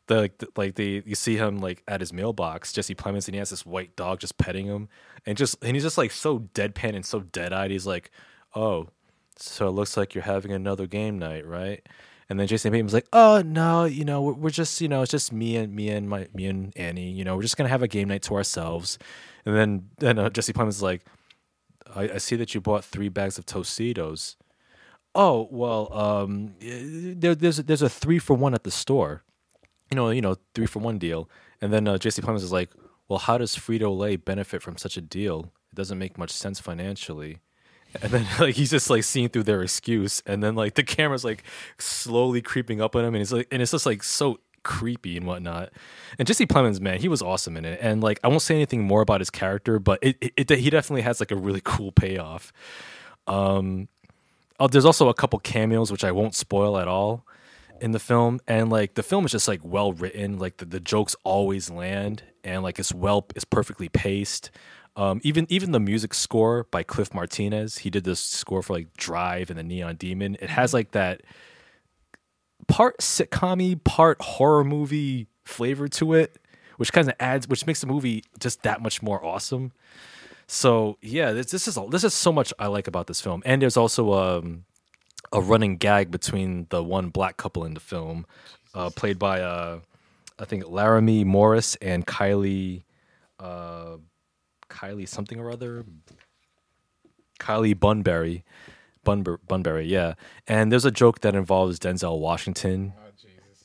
the 0.09 0.31
like, 0.57 0.75
the- 0.75 1.03
you 1.07 1.15
see 1.15 1.37
him 1.37 1.59
like 1.59 1.83
at 1.89 2.01
his 2.01 2.13
mailbox, 2.13 2.73
Jesse 2.73 2.95
Plemons, 2.95 3.29
and 3.29 3.35
he 3.35 3.39
has 3.39 3.51
this 3.51 3.65
white 3.65 3.95
dog 3.97 4.21
just 4.21 4.37
petting 4.39 4.67
him, 4.67 4.89
and 5.27 5.39
just 5.39 5.57
and 5.63 5.77
he's 5.77 5.85
just 5.85 5.99
like 5.99 6.11
so 6.11 6.41
deadpan 6.41 6.95
and 6.97 7.07
so 7.07 7.21
dead 7.21 7.53
eyed. 7.53 7.71
He's 7.71 7.87
like, 7.87 8.11
oh, 8.55 8.89
so 9.37 9.69
it 9.69 9.73
looks 9.73 9.97
like 9.97 10.15
you're 10.15 10.25
having 10.25 10.53
another 10.53 10.87
game 10.87 11.19
night, 11.19 11.47
right? 11.47 11.87
And 12.31 12.39
then 12.39 12.47
Jason 12.47 12.73
Bateman's 12.73 12.93
like, 12.93 13.09
"Oh 13.13 13.43
no, 13.45 13.85
you 13.85 14.05
know, 14.05 14.21
we're, 14.21 14.35
we're 14.35 14.51
just, 14.51 14.81
you 14.83 14.89
know, 14.89 15.01
it's 15.03 15.11
just 15.11 15.33
me 15.33 15.57
and 15.57 15.75
me 15.75 15.89
and 15.89 16.09
my 16.09 16.29
me 16.35 16.47
and 16.47 16.73
Annie. 16.77 17.11
You 17.11 17.25
know, 17.25 17.37
we're 17.37 17.43
just 17.43 17.57
gonna 17.57 17.71
have 17.71 17.83
a 17.83 17.89
game 17.89 18.09
night 18.09 18.23
to 18.23 18.35
ourselves." 18.35 18.99
And 19.47 19.57
then 19.57 19.89
then 19.99 20.19
uh, 20.19 20.29
Jesse 20.29 20.53
Plemons 20.53 20.69
is 20.69 20.83
like, 20.83 21.05
I, 21.95 22.03
I 22.15 22.19
see 22.19 22.37
that 22.37 22.55
you 22.55 22.61
bought 22.61 22.85
three 22.85 23.09
bags 23.09 23.39
of 23.39 23.47
Tostitos. 23.47 24.37
Oh 25.15 25.49
well, 25.51 25.91
um, 25.93 26.55
eh, 26.61 27.15
there, 27.17 27.35
there's 27.35 27.57
there's 27.59 27.83
a 27.83 27.89
three 27.89 28.19
for 28.19 28.35
one 28.37 28.53
at 28.55 28.65
the 28.65 28.71
store. 28.71 29.23
You 29.91 29.97
know, 29.97 30.11
you 30.11 30.20
know, 30.20 30.36
three 30.55 30.66
for 30.66 30.80
one 30.80 30.99
deal. 30.99 31.28
And 31.61 31.72
then 31.72 31.89
uh, 31.89 31.95
JC 31.95 32.36
is 32.36 32.53
like, 32.53 32.70
"Well, 33.09 33.18
how 33.18 33.39
does 33.39 33.57
Frito 33.57 33.97
Lay 33.97 34.16
benefit 34.16 34.62
from 34.62 34.76
such 34.76 34.97
a 34.97 35.01
deal? 35.01 35.53
It 35.72 35.74
doesn't 35.74 35.99
make 35.99 36.18
much 36.18 36.30
sense 36.30 36.61
financially." 36.61 37.39
And 38.03 38.12
then 38.12 38.26
like 38.39 38.55
he's 38.55 38.68
just 38.68 38.91
like 38.91 39.03
seeing 39.03 39.30
through 39.30 39.45
their 39.45 39.62
excuse, 39.62 40.22
and 40.26 40.43
then 40.43 40.55
like 40.55 40.74
the 40.74 40.82
camera's 40.82 41.24
like 41.24 41.43
slowly 41.78 42.43
creeping 42.43 42.82
up 42.82 42.95
on 42.95 43.03
him, 43.03 43.14
and 43.14 43.22
it's 43.22 43.32
like, 43.32 43.49
and 43.51 43.62
it's 43.62 43.70
just 43.70 43.86
like 43.86 44.03
so 44.03 44.41
creepy 44.62 45.16
and 45.16 45.26
whatnot. 45.26 45.70
And 46.18 46.28
Jesse 46.28 46.47
Plemons, 46.47 46.80
man, 46.80 47.01
he 47.01 47.09
was 47.09 47.22
awesome 47.22 47.57
in 47.57 47.64
it. 47.64 47.78
And 47.80 48.03
like, 48.03 48.20
I 48.22 48.28
won't 48.28 48.43
say 48.43 48.55
anything 48.55 48.82
more 48.82 49.01
about 49.01 49.22
his 49.22 49.30
character, 49.30 49.78
but 49.78 49.99
it, 50.03 50.18
it, 50.20 50.51
it 50.51 50.59
he 50.59 50.68
definitely 50.68 51.01
has 51.03 51.20
like 51.20 51.30
a 51.30 51.36
really 51.36 51.62
cool 51.64 51.91
payoff. 51.91 52.53
Um, 53.26 53.89
oh, 54.61 54.68
there's 54.68 54.84
also 54.84 55.09
a 55.09 55.14
couple 55.14 55.39
cameos 55.39 55.91
which 55.91 56.05
I 56.05 56.12
won't 56.12 56.34
spoil 56.34 56.76
at 56.76 56.86
all 56.86 57.24
in 57.81 57.93
the 57.93 57.99
film, 57.99 58.41
and 58.47 58.70
like 58.70 58.95
the 58.95 59.03
film 59.03 59.24
is 59.24 59.33
just 59.33 59.49
like 59.49 59.61
well 59.62 59.93
written. 59.93 60.39
Like 60.39 60.59
the, 60.59 60.64
the 60.64 60.81
jokes 60.81 61.16
always 61.24 61.70
land, 61.70 62.22
and 62.45 62.62
like 62.62 62.79
it's 62.79 62.95
well, 62.95 63.26
it's 63.35 63.45
perfectly 63.45 63.89
paced. 63.89 64.51
Um, 64.97 65.20
even 65.22 65.47
even 65.49 65.72
the 65.72 65.81
music 65.81 66.12
score 66.12 66.66
by 66.70 66.83
Cliff 66.83 67.14
Martinez, 67.14 67.79
he 67.79 67.91
did 67.91 68.05
this 68.05 68.20
score 68.20 68.62
for 68.62 68.72
like 68.74 68.95
Drive 68.97 69.51
and 69.51 69.59
the 69.59 69.62
Neon 69.62 69.97
Demon. 69.97 70.37
It 70.41 70.51
has 70.51 70.74
like 70.74 70.91
that 70.93 71.22
part 72.66 72.99
sitcom 72.99 73.83
part 73.85 74.20
horror 74.20 74.64
movie 74.64 75.29
flavor 75.45 75.89
to 75.89 76.14
it, 76.14 76.39
which 76.76 76.93
kind 76.93 77.09
of 77.09 77.14
adds, 77.20 77.49
which 77.49 77.66
makes 77.66 77.81
the 77.81 77.87
movie 77.87 78.24
just 78.41 78.62
that 78.62 78.83
much 78.83 79.03
more 79.03 79.24
awesome. 79.24 79.72
So 80.49 80.99
yeah, 81.03 81.33
this, 81.33 81.51
this 81.51 81.68
is 81.68 81.79
this 81.91 82.05
is 82.05 82.14
so 82.14 82.33
much 82.33 82.53
I 82.59 82.66
like 82.66 82.89
about 82.89 83.07
this 83.07 83.20
film, 83.20 83.43
and 83.45 83.62
there's 83.62 83.76
also 83.76 84.14
um, 84.14 84.64
a 85.33 85.41
running 85.41 85.76
gag 85.76 86.11
between 86.11 86.66
the 86.70 86.83
one 86.83 87.11
black 87.11 87.37
couple 87.37 87.64
in 87.64 87.74
the 87.74 87.81
film, 87.81 88.26
uh, 88.74 88.91
played 88.91 89.18
by 89.18 89.41
uh, 89.41 89.81
I 90.39 90.45
think 90.45 90.68
Laramie 90.68 91.24
Morris 91.24 91.76
and 91.76 92.07
Kylie, 92.07 92.85
uh, 93.41 93.97
Kylie 94.68 95.09
something 95.09 95.39
or 95.41 95.51
other, 95.51 95.85
Kylie 97.41 97.79
Bunbury, 97.79 98.45
Bunbury, 99.05 99.39
Bunbury, 99.47 99.87
yeah. 99.87 100.14
And 100.47 100.70
there's 100.70 100.85
a 100.85 100.91
joke 100.91 101.20
that 101.20 101.35
involves 101.35 101.79
Denzel 101.79 102.18
Washington, 102.20 102.93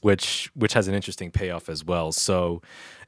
which 0.02 0.52
which 0.56 0.74
has 0.74 0.88
an 0.88 0.96
interesting 0.96 1.32
payoff 1.32 1.70
as 1.70 1.84
well. 1.84 2.12
So, 2.12 2.62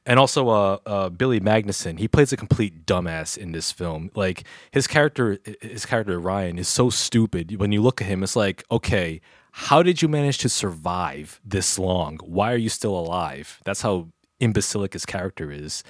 and 0.06 0.18
also 0.20 0.48
uh, 0.48 0.78
uh, 0.86 1.08
Billy 1.08 1.40
Magnuson, 1.40 1.98
he 1.98 2.06
plays 2.06 2.32
a 2.32 2.36
complete 2.36 2.86
dumbass 2.86 3.36
in 3.36 3.52
this 3.52 3.72
film. 3.72 4.10
Like 4.14 4.44
his 4.70 4.86
character, 4.86 5.38
his 5.60 5.84
character 5.84 6.18
Ryan 6.20 6.58
is 6.58 6.68
so 6.68 6.90
stupid. 6.90 7.56
When 7.58 7.72
you 7.72 7.82
look 7.82 8.00
at 8.00 8.06
him, 8.06 8.22
it's 8.22 8.36
like, 8.36 8.64
okay, 8.70 9.20
how 9.50 9.82
did 9.82 10.02
you 10.02 10.08
manage 10.08 10.38
to 10.38 10.48
survive 10.48 11.40
this 11.44 11.78
long? 11.78 12.18
Why 12.22 12.52
are 12.52 12.58
you 12.58 12.68
still 12.68 12.96
alive? 12.96 13.60
That's 13.64 13.82
how 13.82 14.08
imbecilic 14.38 14.92
his 14.92 15.04
character 15.04 15.50
is. 15.50 15.82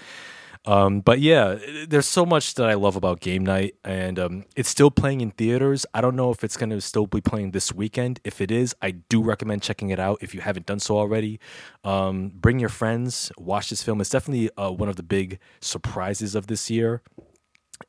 Um, 0.67 1.01
but 1.01 1.21
yeah, 1.21 1.59
there's 1.89 2.07
so 2.07 2.27
much 2.27 2.55
that 2.55 2.67
I 2.67 2.75
love 2.75 2.97
about 2.97 3.21
Game 3.21 3.47
Night, 3.47 3.77
and 3.85 4.19
um, 4.19 4.45
it's 4.57 4.69
still 4.69 4.91
playing 4.91 5.21
in 5.21 5.31
theaters. 5.31 5.87
I 5.95 6.01
don't 6.01 6.17
know 6.17 6.33
if 6.33 6.43
it's 6.43 6.57
going 6.57 6.71
to 6.71 6.81
still 6.81 7.07
be 7.07 7.21
playing 7.21 7.53
this 7.53 7.73
weekend. 7.73 8.19
If 8.25 8.41
it 8.41 8.51
is, 8.51 8.75
I 8.83 8.91
do 8.91 9.23
recommend 9.23 9.63
checking 9.63 9.91
it 9.91 10.01
out 10.01 10.19
if 10.23 10.35
you 10.35 10.41
haven't 10.41 10.67
done 10.67 10.81
so 10.81 10.99
already. 10.99 11.39
Um, 11.85 12.33
bring 12.35 12.59
your 12.59 12.69
friends, 12.69 13.31
watch 13.39 13.71
this 13.71 13.85
film. 13.85 14.01
It's 14.01 14.11
definitely 14.11 14.51
uh, 14.57 14.73
one 14.73 14.89
of 14.89 14.97
the 14.97 15.05
big 15.05 15.39
surprises 15.61 16.35
of 16.35 16.49
this 16.49 16.69
year, 16.69 17.01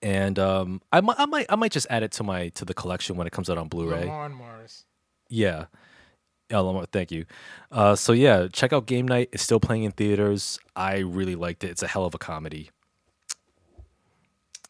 and 0.03 0.37
um, 0.37 0.81
I, 0.93 1.01
might, 1.01 1.19
I 1.19 1.25
might, 1.25 1.45
I 1.49 1.55
might 1.55 1.71
just 1.71 1.87
add 1.89 2.03
it 2.03 2.11
to 2.13 2.23
my 2.23 2.49
to 2.49 2.63
the 2.63 2.75
collection 2.75 3.17
when 3.17 3.25
it 3.25 3.33
comes 3.33 3.49
out 3.49 3.57
on 3.57 3.69
Blu-ray. 3.69 4.05
Lamorne 4.05 4.35
Morris. 4.35 4.85
Yeah. 5.29 5.65
Yeah, 6.49 6.85
thank 6.91 7.11
you. 7.11 7.25
Uh, 7.71 7.95
so 7.95 8.13
yeah, 8.13 8.47
check 8.51 8.71
out 8.71 8.85
Game 8.85 9.07
Night. 9.07 9.29
It's 9.33 9.43
still 9.43 9.59
playing 9.59 9.83
in 9.83 9.91
theaters. 9.91 10.59
I 10.75 10.99
really 10.99 11.35
liked 11.35 11.63
it. 11.63 11.71
It's 11.71 11.83
a 11.83 11.87
hell 11.87 12.05
of 12.05 12.15
a 12.15 12.17
comedy. 12.17 12.71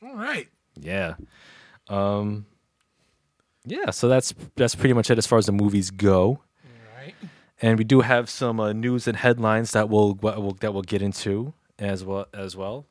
All 0.04 0.16
right. 0.16 0.48
Yeah. 0.76 1.16
Um, 1.88 2.46
yeah, 3.66 3.92
so 3.92 4.08
that's 4.08 4.34
that's 4.56 4.76
pretty 4.76 4.94
much 4.94 5.10
it 5.12 5.18
as 5.18 5.28
far 5.28 5.38
as 5.38 5.46
the 5.46 5.52
movies 5.52 5.92
go. 5.92 6.24
All 6.24 6.42
right. 6.98 7.14
And 7.62 7.78
we 7.78 7.84
do 7.84 8.02
have 8.02 8.30
some 8.30 8.60
uh, 8.60 8.74
news 8.74 9.08
and 9.08 9.18
headlines 9.18 9.72
that 9.72 9.90
we'll, 9.90 10.14
we'll 10.22 10.54
that 10.62 10.74
we'll 10.74 10.84
get 10.84 11.02
into 11.02 11.54
as 11.80 12.04
well 12.04 12.28
as 12.34 12.56
well. 12.56 12.86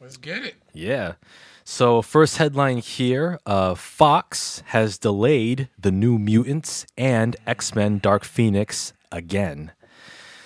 Let's 0.00 0.16
get 0.16 0.42
it. 0.44 0.54
Yeah. 0.72 1.14
So 1.62 2.00
first 2.00 2.38
headline 2.38 2.78
here: 2.78 3.38
uh, 3.44 3.74
Fox 3.74 4.62
has 4.68 4.96
delayed 4.96 5.68
the 5.78 5.90
New 5.90 6.18
Mutants 6.18 6.86
and 6.96 7.36
X 7.46 7.74
Men: 7.74 7.98
Dark 7.98 8.24
Phoenix 8.24 8.94
again. 9.12 9.72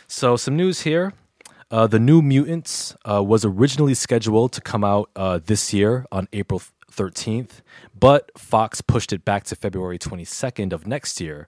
So 0.09 0.37
some 0.37 0.57
news 0.57 0.81
here: 0.81 1.13
uh, 1.71 1.87
the 1.87 2.01
New 2.01 2.21
Mutants 2.21 2.97
uh, 3.09 3.23
was 3.23 3.45
originally 3.45 3.95
scheduled 3.95 4.53
to 4.55 4.61
come 4.61 4.83
out 4.83 5.09
uh, 5.15 5.39
this 5.45 5.73
year 5.73 6.05
on 6.11 6.27
April 6.33 6.61
thirteenth, 6.91 7.63
but 7.99 8.33
Fox 8.37 8.81
pushed 8.81 9.13
it 9.13 9.25
back 9.25 9.45
to 9.45 9.55
February 9.55 9.99
twenty 9.99 10.25
second 10.25 10.73
of 10.73 10.85
next 10.85 11.21
year. 11.21 11.47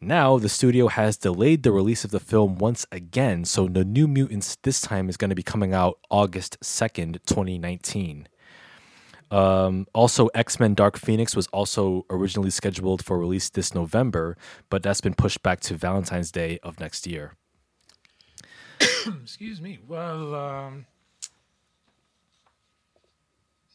Now 0.00 0.38
the 0.38 0.48
studio 0.48 0.88
has 0.88 1.16
delayed 1.16 1.62
the 1.62 1.72
release 1.72 2.04
of 2.04 2.10
the 2.10 2.20
film 2.20 2.58
once 2.58 2.84
again, 2.92 3.44
so 3.44 3.66
the 3.66 3.84
New 3.84 4.06
Mutants 4.06 4.56
this 4.62 4.80
time 4.80 5.08
is 5.08 5.16
going 5.16 5.30
to 5.30 5.34
be 5.36 5.42
coming 5.42 5.72
out 5.72 5.98
August 6.10 6.58
second, 6.62 7.20
twenty 7.26 7.58
nineteen. 7.58 8.28
Um, 9.30 9.86
also, 9.94 10.28
X 10.28 10.60
Men 10.60 10.74
Dark 10.74 10.98
Phoenix 10.98 11.34
was 11.34 11.46
also 11.48 12.06
originally 12.10 12.50
scheduled 12.50 13.04
for 13.04 13.18
release 13.18 13.50
this 13.50 13.74
November, 13.74 14.36
but 14.68 14.82
that's 14.82 15.00
been 15.00 15.14
pushed 15.14 15.42
back 15.42 15.60
to 15.60 15.74
Valentine's 15.74 16.30
Day 16.30 16.58
of 16.62 16.78
next 16.78 17.06
year. 17.06 17.34
Excuse 19.22 19.60
me. 19.60 19.78
Well, 19.86 20.34
um, 20.34 20.86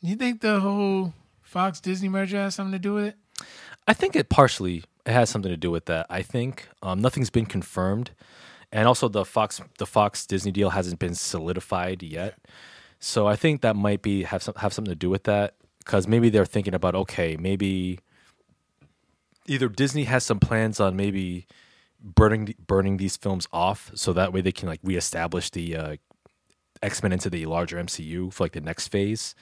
you 0.01 0.15
think 0.15 0.41
the 0.41 0.59
whole 0.59 1.13
Fox 1.41 1.79
Disney 1.79 2.09
merger 2.09 2.37
has 2.37 2.55
something 2.55 2.73
to 2.73 2.79
do 2.79 2.93
with 2.93 3.05
it? 3.07 3.15
I 3.87 3.93
think 3.93 4.15
it 4.15 4.29
partially 4.29 4.83
it 5.09 5.13
has 5.13 5.29
something 5.29 5.51
to 5.51 5.57
do 5.57 5.71
with 5.71 5.85
that. 5.85 6.05
I 6.09 6.21
think 6.21 6.69
um, 6.83 7.01
nothing's 7.01 7.29
been 7.29 7.45
confirmed, 7.45 8.11
and 8.71 8.87
also 8.87 9.07
the 9.07 9.25
Fox 9.25 9.61
the 9.77 9.85
Fox 9.85 10.25
Disney 10.25 10.51
deal 10.51 10.69
hasn't 10.69 10.99
been 10.99 11.15
solidified 11.15 12.03
yet. 12.03 12.37
So 12.99 13.27
I 13.27 13.35
think 13.35 13.61
that 13.61 13.75
might 13.75 14.01
be 14.01 14.23
have 14.23 14.43
some, 14.43 14.53
have 14.55 14.73
something 14.73 14.91
to 14.91 14.95
do 14.95 15.09
with 15.09 15.23
that 15.23 15.55
because 15.79 16.07
maybe 16.07 16.29
they're 16.29 16.45
thinking 16.45 16.73
about 16.73 16.95
okay, 16.95 17.37
maybe 17.37 17.99
either 19.47 19.67
Disney 19.67 20.03
has 20.03 20.23
some 20.23 20.39
plans 20.39 20.79
on 20.79 20.95
maybe 20.95 21.47
burning 22.01 22.53
burning 22.65 22.97
these 22.97 23.17
films 23.17 23.47
off 23.51 23.91
so 23.95 24.13
that 24.13 24.31
way 24.31 24.41
they 24.41 24.51
can 24.51 24.69
like 24.69 24.79
reestablish 24.83 25.49
the 25.49 25.75
uh, 25.75 25.95
X 26.83 27.01
Men 27.01 27.11
into 27.11 27.29
the 27.29 27.45
larger 27.47 27.77
MCU 27.77 28.31
for 28.31 28.43
like 28.43 28.53
the 28.53 28.61
next 28.61 28.89
phase 28.89 29.33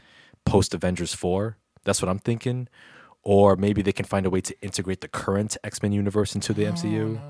post 0.45 0.73
Avengers 0.73 1.13
four. 1.13 1.57
That's 1.83 2.01
what 2.01 2.09
I'm 2.09 2.19
thinking. 2.19 2.69
Or 3.27 3.57
maybe 3.57 3.81
they 3.81 3.91
can 3.91 4.05
find 4.05 4.25
a 4.25 4.29
way 4.29 4.39
to 4.39 4.55
integrate 4.61 5.01
the 5.01 5.09
current 5.09 5.57
X 5.61 5.83
Men 5.83 5.91
universe 5.91 6.33
into 6.33 6.53
the 6.53 6.63
MCU. 6.63 7.01
Oh, 7.01 7.07
no. 7.07 7.21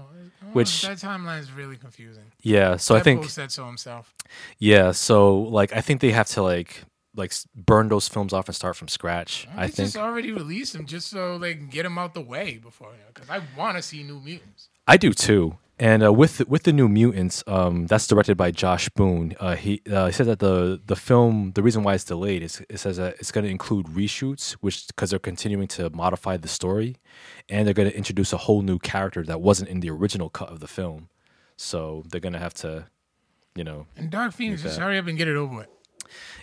Oh, 0.44 0.50
Which- 0.54 0.84
that 0.84 0.98
timeline 1.00 1.40
is 1.40 1.52
really 1.52 1.76
confusing. 1.76 2.26
Yeah, 2.44 2.78
so 2.78 2.96
I 2.96 3.00
think 3.00 3.26
said 3.26 3.52
so 3.52 3.66
himself. 3.66 4.14
yeah, 4.60 4.92
so 4.92 5.40
like 5.40 5.74
I 5.74 5.82
think 5.82 6.02
they 6.02 6.12
have 6.12 6.28
to 6.36 6.44
like 6.44 6.84
like 7.16 7.34
burn 7.56 7.88
those 7.90 8.08
films 8.08 8.32
off 8.32 8.48
and 8.48 8.56
start 8.56 8.76
from 8.76 8.88
scratch. 8.90 9.48
I 9.58 9.66
they 9.66 9.72
think 9.72 9.88
just 9.88 9.98
already 9.98 10.32
released 10.32 10.74
them 10.74 10.86
just 10.86 11.08
so 11.10 11.40
they 11.40 11.56
can 11.56 11.68
get 11.68 11.82
them 11.82 11.98
out 11.98 12.14
the 12.14 12.22
way 12.22 12.60
before. 12.62 12.92
Because 13.12 13.28
I 13.32 13.42
want 13.58 13.76
to 13.78 13.82
see 13.82 14.04
New 14.04 14.20
Mutants. 14.20 14.70
I 14.88 14.98
do 14.98 15.14
too. 15.14 15.58
And 15.80 16.04
uh, 16.04 16.12
with 16.12 16.48
with 16.48 16.64
the 16.64 16.74
New 16.74 16.90
Mutants, 16.90 17.44
um, 17.46 17.86
that's 17.86 18.08
directed 18.08 18.36
by 18.36 18.50
Josh 18.50 18.90
Boone. 18.90 19.36
Uh, 19.40 19.56
he 19.56 19.82
uh, 19.92 20.08
he 20.08 20.12
said 20.12 20.26
that 20.26 20.40
the 20.40 20.82
the 20.84 20.96
film, 20.96 21.52
the 21.54 21.62
reason 21.62 21.84
why 21.84 21.94
it's 21.94 22.04
delayed 22.04 22.42
is 22.42 22.64
it 22.68 22.80
says 22.80 22.98
that 22.98 23.16
it's 23.20 23.32
going 23.32 23.46
to 23.46 23.52
include 23.52 23.86
reshoots, 23.86 24.54
which 24.54 24.88
because 24.88 25.12
they're 25.12 25.20
continuing 25.20 25.68
to 25.70 25.92
modify 25.92 26.36
the 26.36 26.48
story, 26.48 26.98
and 27.48 27.68
they're 27.68 27.76
going 27.76 27.90
to 27.90 27.96
introduce 27.96 28.34
a 28.34 28.38
whole 28.38 28.64
new 28.64 28.80
character 28.80 29.24
that 29.24 29.40
wasn't 29.40 29.70
in 29.70 29.82
the 29.82 29.92
original 29.92 30.30
cut 30.30 30.50
of 30.50 30.62
the 30.62 30.68
film. 30.68 31.10
So 31.58 32.04
they're 32.10 32.22
going 32.22 32.34
to 32.34 32.40
have 32.40 32.56
to, 32.56 32.88
you 33.56 33.64
know, 33.64 33.86
And 33.96 34.10
Dark 34.10 34.34
Phoenix, 34.34 34.64
just 34.64 34.80
hurry 34.80 34.98
up 34.98 35.06
and 35.06 35.18
get 35.18 35.28
it 35.28 35.36
over 35.36 35.58
with. 35.58 35.68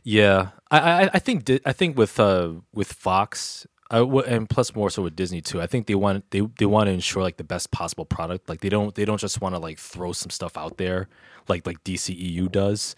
Yeah, 0.05 0.51
I 0.71 0.79
I, 0.79 1.11
I 1.15 1.19
think 1.19 1.51
I 1.67 1.73
think 1.73 1.99
with 1.99 2.21
uh 2.21 2.53
with 2.73 2.93
Fox. 2.93 3.67
I 3.91 3.99
w- 3.99 4.25
and 4.25 4.49
plus 4.49 4.75
more 4.75 4.89
so 4.91 5.03
with 5.03 5.15
Disney 5.15 5.41
too. 5.41 5.61
I 5.61 5.67
think 5.67 5.87
they 5.87 5.95
want 5.95 6.31
they 6.31 6.41
they 6.59 6.67
want 6.67 6.87
to 6.89 6.93
ensure 6.93 7.23
like 7.23 7.37
the 7.37 7.45
best 7.45 7.71
possible 7.71 8.05
product. 8.05 8.49
Like 8.49 8.61
they 8.61 8.69
don't 8.69 8.95
they 8.95 9.05
don't 9.05 9.21
just 9.21 9.41
want 9.41 9.55
to 9.55 9.59
like 9.59 9.79
throw 9.79 10.13
some 10.13 10.31
stuff 10.31 10.57
out 10.57 10.79
there 10.79 11.09
like 11.49 11.67
like 11.67 11.83
DCEU 11.85 12.51
does, 12.51 12.97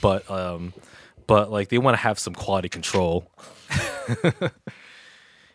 but 0.00 0.30
um 0.30 0.74
but 1.26 1.50
like 1.50 1.68
they 1.68 1.78
want 1.78 1.96
to 1.96 2.02
have 2.02 2.18
some 2.18 2.34
quality 2.34 2.68
control. 2.68 3.30
you 4.24 4.32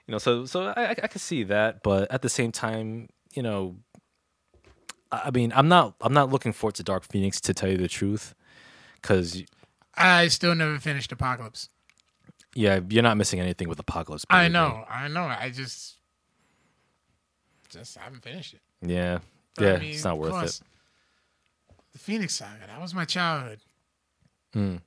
know, 0.07 0.17
so 0.17 0.45
so 0.45 0.73
I 0.75 0.88
I 0.88 0.89
I 0.91 1.07
can 1.07 1.19
see 1.19 1.43
that, 1.43 1.84
but 1.84 2.11
at 2.11 2.21
the 2.21 2.29
same 2.29 2.51
time, 2.51 3.09
you 3.34 3.43
know, 3.43 3.75
I 5.11 5.23
I 5.25 5.32
mean, 5.32 5.53
I'm 5.55 5.67
not 5.67 5.95
I'm 6.01 6.13
not 6.13 6.29
looking 6.29 6.53
forward 6.53 6.75
to 6.75 6.84
Dark 6.84 7.03
Phoenix 7.03 7.39
to 7.41 7.53
tell 7.53 7.69
you 7.69 7.77
the 7.77 7.88
truth, 7.88 8.34
because 8.95 9.43
I 9.95 10.27
still 10.27 10.55
never 10.55 10.79
finished 10.79 11.11
Apocalypse. 11.11 11.69
Yeah, 12.56 12.80
you're 12.89 13.04
not 13.04 13.16
missing 13.18 13.39
anything 13.39 13.70
with 13.70 13.80
Apocalypse. 13.80 14.26
I 14.30 14.47
know, 14.49 14.84
I 14.89 15.08
know. 15.08 15.24
I 15.24 15.52
just, 15.54 15.95
just 17.70 17.97
haven't 17.97 18.22
finished 18.24 18.54
it. 18.56 18.62
Yeah, 18.86 19.20
But, 19.56 19.64
yeah, 19.66 19.74
I 19.74 19.80
mean, 19.80 19.93
it's 19.93 20.04
not 20.04 20.18
worth 20.18 20.32
plus, 20.32 20.62
The 21.93 21.99
Phoenix 21.99 22.36
Saga. 22.36 22.68
That 22.68 22.82
was 22.82 22.93
my 22.93 23.06
childhood. 23.06 23.60
it. 24.54 24.82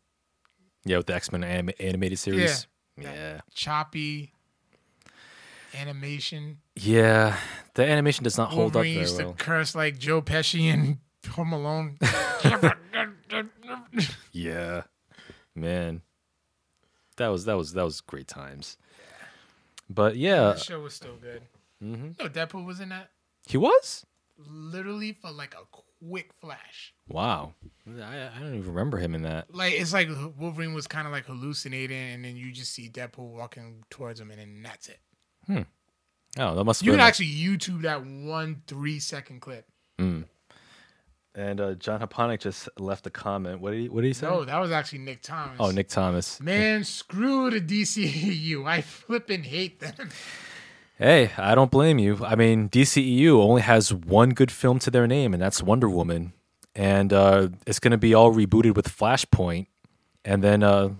Yeah, 0.84 0.98
with 0.98 1.06
the 1.06 1.14
X 1.14 1.32
Men 1.32 1.42
anim- 1.44 1.74
animated 1.80 2.18
series. 2.18 2.66
Yeah. 2.98 3.12
Yeah. 3.14 3.40
Choppy 3.54 4.32
animation. 5.74 6.58
yeah, 6.76 7.36
The 7.74 7.84
animation 7.88 8.22
does 8.24 8.36
not 8.38 8.50
hold 8.50 8.72
up 8.72 8.74
Wolverine 8.74 8.94
very 8.94 9.00
used 9.06 9.18
well. 9.18 9.32
to 9.32 9.42
curse 9.44 9.74
like 9.74 9.98
Joe 9.98 10.20
Pesci 10.22 10.64
in 10.72 10.98
Home 11.30 11.52
Alone. 11.52 11.98
Yeah, 14.32 14.82
man, 15.54 16.02
that 17.16 17.28
was 17.28 17.44
that 17.44 17.56
was 17.56 17.72
that 17.74 17.84
was 17.84 18.00
great 18.00 18.28
times. 18.28 18.76
But 19.90 20.16
yeah, 20.16 20.52
the 20.52 20.56
show 20.58 20.80
was 20.80 20.94
still 20.94 21.16
good. 21.16 21.42
hmm 21.80 22.10
No, 22.18 22.28
Deadpool 22.28 22.64
was 22.64 22.80
in 22.80 22.88
that 22.90 23.10
he 23.46 23.56
was. 23.58 24.06
literally 24.38 25.12
for 25.12 25.30
like 25.30 25.54
a 25.54 25.64
quick 26.06 26.30
flash. 26.40 26.94
Wow, 27.08 27.54
I, 27.86 28.28
I 28.34 28.40
don't 28.40 28.54
even 28.56 28.68
remember 28.74 28.98
him 28.98 29.14
in 29.14 29.22
that. 29.22 29.54
Like 29.54 29.74
it's 29.74 29.92
like 29.92 30.08
Wolverine 30.38 30.72
was 30.74 30.86
kind 30.86 31.06
of 31.06 31.12
like 31.12 31.26
hallucinating, 31.26 31.96
and 32.14 32.24
then 32.24 32.36
you 32.36 32.50
just 32.52 32.72
see 32.72 32.88
Deadpool 32.88 33.30
walking 33.32 33.84
towards 33.90 34.20
him, 34.20 34.30
and 34.30 34.40
then 34.40 34.62
that's 34.62 34.88
it. 34.88 35.00
Oh, 36.36 36.54
that 36.56 36.64
must 36.64 36.82
You 36.82 36.86
been. 36.90 36.94
can 36.98 37.00
like- 37.04 37.08
actually 37.10 37.28
YouTube 37.28 37.82
that 37.82 38.04
one 38.04 38.62
three 38.66 38.98
second 38.98 39.40
clip. 39.40 39.66
And 41.34 41.60
uh, 41.60 41.74
John 41.74 42.00
Haponic 42.00 42.40
just 42.40 42.68
left 42.78 43.06
a 43.06 43.10
comment. 43.10 43.60
What 43.60 43.72
did 43.72 43.80
he 43.80 43.88
What 43.88 44.02
did 44.02 44.08
he 44.08 44.12
say? 44.14 44.26
No, 44.26 44.44
that 44.44 44.58
was 44.58 44.70
actually 44.70 45.00
Nick 45.00 45.22
Thomas. 45.22 45.56
oh, 45.58 45.70
Nick 45.70 45.88
Thomas. 45.88 46.40
Man, 46.40 46.84
screw 46.84 47.50
the 47.50 47.60
DCEU. 47.60 48.66
I 48.66 48.80
flipping 48.80 49.44
hate 49.44 49.80
them. 49.80 50.10
Hey, 50.96 51.32
I 51.36 51.56
don't 51.56 51.72
blame 51.72 51.98
you. 51.98 52.24
I 52.24 52.36
mean, 52.36 52.68
DCEU 52.68 53.32
only 53.42 53.62
has 53.62 53.92
one 53.92 54.30
good 54.30 54.52
film 54.52 54.78
to 54.80 54.92
their 54.92 55.08
name, 55.08 55.34
and 55.34 55.42
that's 55.42 55.60
Wonder 55.60 55.90
Woman. 55.90 56.32
And 56.76 57.12
uh, 57.12 57.48
it's 57.66 57.80
going 57.80 57.90
to 57.90 57.98
be 57.98 58.14
all 58.14 58.32
rebooted 58.32 58.76
with 58.76 58.86
Flashpoint. 58.96 59.66
And 60.24 60.42
then, 60.42 60.62
uh, 60.62 60.90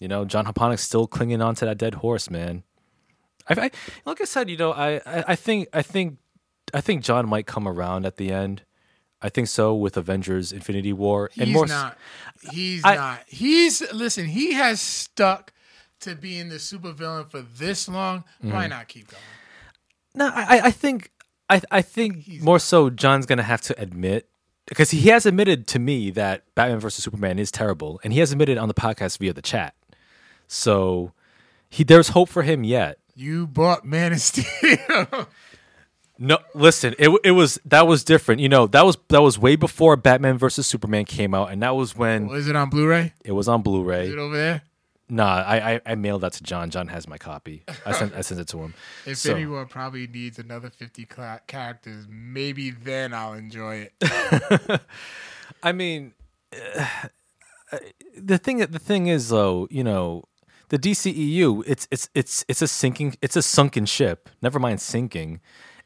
you 0.00 0.08
know, 0.08 0.24
John 0.24 0.46
Haponic's 0.46 0.82
still 0.82 1.06
clinging 1.06 1.42
on 1.42 1.54
to 1.56 1.66
that 1.66 1.76
dead 1.76 1.96
horse, 1.96 2.30
man. 2.30 2.62
I, 3.46 3.66
I 3.66 3.70
like 4.06 4.20
I 4.22 4.24
said, 4.24 4.48
you 4.48 4.56
know, 4.56 4.72
I, 4.72 5.02
I, 5.04 5.24
I 5.28 5.36
think, 5.36 5.68
I 5.72 5.82
think, 5.82 6.18
I 6.72 6.80
think 6.80 7.02
John 7.02 7.28
might 7.28 7.46
come 7.46 7.68
around 7.68 8.06
at 8.06 8.16
the 8.16 8.32
end. 8.32 8.62
I 9.22 9.28
think 9.28 9.48
so 9.48 9.74
with 9.74 9.96
Avengers: 9.96 10.52
Infinity 10.52 10.92
War, 10.92 11.30
He's 11.32 11.42
and 11.44 11.52
more. 11.52 11.66
not. 11.66 11.96
He's 12.50 12.84
I- 12.84 12.94
not. 12.96 13.20
He's 13.26 13.92
listen. 13.92 14.26
He 14.26 14.52
has 14.54 14.80
stuck 14.80 15.52
to 16.00 16.14
being 16.16 16.48
the 16.48 16.56
supervillain 16.56 17.30
for 17.30 17.40
this 17.42 17.88
long. 17.88 18.24
Mm-hmm. 18.42 18.52
Why 18.52 18.66
not 18.66 18.88
keep 18.88 19.08
going? 19.08 19.22
No, 20.14 20.26
I, 20.34 20.60
I- 20.64 20.70
think 20.70 21.10
I, 21.48 21.62
I 21.70 21.82
think 21.82 22.42
more 22.42 22.58
so 22.58 22.90
John's 22.90 23.26
gonna 23.26 23.42
have 23.42 23.60
to 23.62 23.80
admit 23.80 24.28
because 24.66 24.90
he 24.90 25.08
has 25.10 25.26
admitted 25.26 25.66
to 25.68 25.78
me 25.78 26.10
that 26.10 26.42
Batman 26.54 26.80
versus 26.80 27.04
Superman 27.04 27.38
is 27.38 27.50
terrible, 27.50 28.00
and 28.02 28.12
he 28.12 28.18
has 28.20 28.32
admitted 28.32 28.58
on 28.58 28.68
the 28.68 28.74
podcast 28.74 29.18
via 29.18 29.32
the 29.32 29.42
chat. 29.42 29.74
So 30.48 31.12
he 31.70 31.84
there's 31.84 32.08
hope 32.08 32.28
for 32.28 32.42
him 32.42 32.64
yet. 32.64 32.98
You 33.14 33.46
bought 33.46 33.84
Man 33.84 34.12
of 34.12 34.20
Steel. 34.20 34.46
No, 36.24 36.38
listen, 36.54 36.94
it 37.00 37.10
it 37.24 37.32
was 37.32 37.58
that 37.64 37.88
was 37.88 38.04
different. 38.04 38.40
You 38.40 38.48
know 38.48 38.68
that 38.68 38.86
was 38.86 38.96
that 39.08 39.22
was 39.22 39.40
way 39.40 39.56
before 39.56 39.96
Batman 39.96 40.38
versus 40.38 40.68
Superman 40.68 41.04
came 41.04 41.34
out, 41.34 41.50
and 41.50 41.60
that 41.64 41.74
was 41.74 41.96
when 41.96 42.28
Was 42.28 42.46
it 42.46 42.54
on 42.54 42.70
Blu-ray? 42.70 43.12
it 43.24 43.32
was 43.32 43.48
on 43.48 43.62
Blu-ray. 43.62 44.06
Is 44.06 44.12
it 44.12 44.18
over 44.20 44.36
there? 44.36 44.62
Nah, 45.08 45.42
I, 45.42 45.72
I 45.74 45.80
I 45.84 45.94
mailed 45.96 46.20
that 46.20 46.34
to 46.34 46.42
John. 46.44 46.70
John 46.70 46.86
has 46.86 47.08
my 47.08 47.18
copy. 47.18 47.64
I 47.84 47.90
sent 47.92 48.14
I 48.14 48.20
sent 48.20 48.40
it 48.40 48.46
to 48.48 48.58
him. 48.58 48.72
If 49.04 49.18
So- 49.18 49.34
anyone 49.34 49.66
probably 49.66 50.06
needs 50.06 50.38
another 50.38 50.70
fifty 50.70 51.04
cla 51.06 51.40
characters, 51.48 52.06
maybe 52.08 52.70
then 52.70 53.12
I'll 53.12 53.32
enjoy 53.34 53.88
it. 54.00 54.80
I 55.62 55.72
mean, 55.72 56.14
uh, 56.52 56.86
the 58.16 58.38
thing 58.38 58.58
the 58.58 58.78
thing 58.78 59.08
is 59.08 59.28
though, 59.28 59.66
you 59.72 59.82
know, 59.82 60.22
the 60.68 60.78
DCEU, 60.78 61.64
it's 61.66 61.88
it's 61.90 62.08
it's 62.14 62.44
it's 62.48 62.62
a 62.62 62.68
sinking, 62.68 63.16
it's 63.20 63.34
a 63.36 63.42
sunken 63.42 63.86
ship. 63.86 64.28
Never 64.40 64.58
mind 64.60 64.80
sinking. 64.80 65.40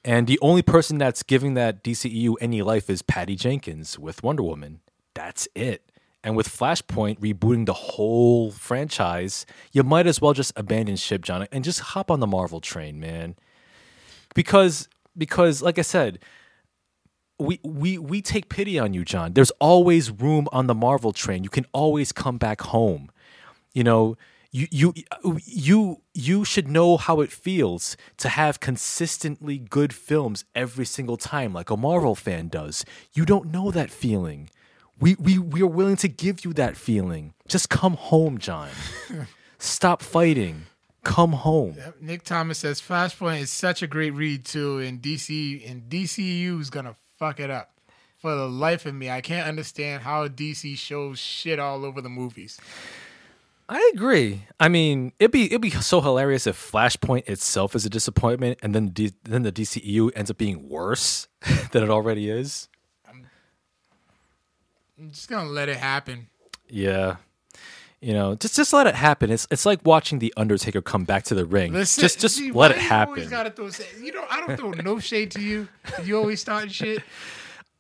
And 0.07 0.29
the 0.29 0.39
only 0.41 0.63
person 0.63 0.99
that's 0.99 1.25
giving 1.25 1.55
that 1.55 1.83
DCEU 1.83 2.37
any 2.41 2.63
life 2.63 2.89
is 2.89 3.03
Patty 3.03 3.35
Jenkins 3.35 3.99
with 3.99 4.23
Wonder 4.23 4.45
Woman. 4.45 4.81
That's 5.15 5.49
it. 5.57 5.91
And 6.23 6.37
with 6.37 6.49
Flashpoint 6.49 7.19
rebooting 7.19 7.67
the 7.67 7.73
whole 7.73 8.53
franchise, 8.53 9.47
you 9.73 9.83
might 9.83 10.07
as 10.07 10.21
well 10.21 10.33
just 10.33 10.53
abandon 10.55 10.95
ship, 10.95 11.23
John, 11.23 11.49
and 11.51 11.65
just 11.65 11.81
hop 11.81 12.09
on 12.09 12.21
the 12.21 12.27
Marvel 12.27 12.61
train, 12.61 13.01
man. 13.01 13.35
Because 14.33 14.89
because 15.19 15.61
like 15.61 15.79
I 15.79 15.83
said, 15.83 16.21
we 17.41 17.59
we 17.65 17.99
we 17.99 18.23
take 18.23 18.49
pity 18.49 18.79
on 18.79 18.95
you, 18.95 19.05
John. 19.05 19.33
There's 19.33 19.51
always 19.53 20.13
room 20.13 20.47
on 20.53 20.69
the 20.69 20.75
Marvel 20.75 21.13
train. 21.13 21.43
You 21.43 21.51
can 21.51 21.67
always 21.73 22.13
come 22.13 22.39
back 22.39 22.61
home. 22.61 23.11
You 23.75 23.83
know, 23.83 24.17
you 24.51 24.67
you 24.71 24.95
uh, 25.11 25.35
you 25.45 26.03
you 26.15 26.45
should 26.45 26.69
know 26.69 26.97
how 26.97 27.21
it 27.21 27.31
feels 27.31 27.97
to 28.19 28.29
have 28.29 28.61
consistently 28.61 29.59
good 29.59 29.93
films 29.93 30.45
every 30.55 30.85
single 30.85 31.17
time 31.17 31.53
like 31.53 31.71
a 31.71 31.77
Marvel 31.77 32.15
fan 32.15 32.49
does. 32.49 32.85
You 33.13 33.25
don't 33.25 33.51
know 33.53 33.71
that 33.71 33.91
feeling. 33.91 34.51
We 34.99 35.15
we 35.17 35.39
we 35.39 35.63
are 35.63 35.67
willing 35.67 35.97
to 35.97 36.09
give 36.09 36.45
you 36.45 36.53
that 36.55 36.77
feeling. 36.77 37.35
Just 37.49 37.69
come 37.69 37.95
home, 37.95 38.39
John. 38.39 38.69
Stop 39.59 40.03
fighting. 40.03 40.67
Come 41.03 41.33
home. 41.33 41.77
Nick 42.01 42.25
Thomas 42.25 42.59
says 42.59 42.81
Flashpoint 42.81 43.43
is 43.43 43.53
such 43.53 43.83
a 43.83 43.87
great 43.87 44.11
read 44.11 44.45
too, 44.45 44.81
and 44.81 45.01
DC 45.01 45.71
and 45.71 45.83
DCU 45.89 46.61
is 46.61 46.71
gonna 46.71 46.97
fuck 47.19 47.41
it 47.41 47.51
up. 47.51 47.71
For 48.19 48.35
the 48.35 48.49
life 48.49 48.87
of 48.87 48.95
me, 48.95 49.11
I 49.11 49.21
can't 49.21 49.47
understand 49.47 50.03
how 50.03 50.27
DC 50.27 50.77
shows 50.79 51.19
shit 51.19 51.61
all 51.61 51.85
over 51.85 52.01
the 52.01 52.09
movies. 52.09 52.59
I 53.69 53.91
agree. 53.95 54.45
I 54.61 54.69
mean, 54.69 55.13
it'd 55.19 55.33
be 55.33 55.47
it'd 55.47 55.61
be 55.61 55.71
so 55.71 56.01
hilarious 56.01 56.47
if 56.47 56.71
Flashpoint 56.71 57.29
itself 57.29 57.75
is 57.75 57.85
a 57.85 57.91
disappointment, 57.91 58.59
and 58.63 58.75
then 58.75 58.89
D, 58.89 59.13
then 59.25 59.43
the 59.43 59.51
DCEU 59.51 60.11
ends 60.15 60.31
up 60.31 60.39
being 60.39 60.69
worse 60.69 61.27
than 61.73 61.83
it 61.83 61.91
already 61.91 62.31
is. 62.31 62.69
I'm 64.99 65.11
just 65.11 65.29
gonna 65.29 65.51
let 65.51 65.69
it 65.69 65.77
happen. 65.77 66.29
Yeah, 66.69 67.17
you 68.01 68.13
know, 68.13 68.37
just 68.37 68.55
just 68.55 68.73
let 68.73 68.87
it 68.87 68.95
happen. 68.95 69.31
It's 69.31 69.49
it's 69.51 69.67
like 69.67 69.81
watching 69.85 70.21
the 70.21 70.33
Undertaker 70.37 70.81
come 70.81 71.05
back 71.05 71.25
to 71.25 71.35
the 71.35 71.45
ring. 71.45 71.73
Listen, 71.73 72.03
just 72.03 72.21
just 72.21 72.37
see, 72.37 72.53
let 72.53 72.71
it 72.71 72.77
you 72.77 72.83
happen. 72.85 73.15
Always 73.15 73.29
throw. 73.29 74.03
You 74.03 74.13
know, 74.13 74.25
I 74.31 74.47
don't 74.47 74.57
throw 74.57 74.71
no 74.71 75.01
shade 75.01 75.33
to 75.33 75.43
you. 75.43 75.69
You 76.05 76.17
always 76.19 76.41
starting 76.41 76.71
shit. 76.71 77.03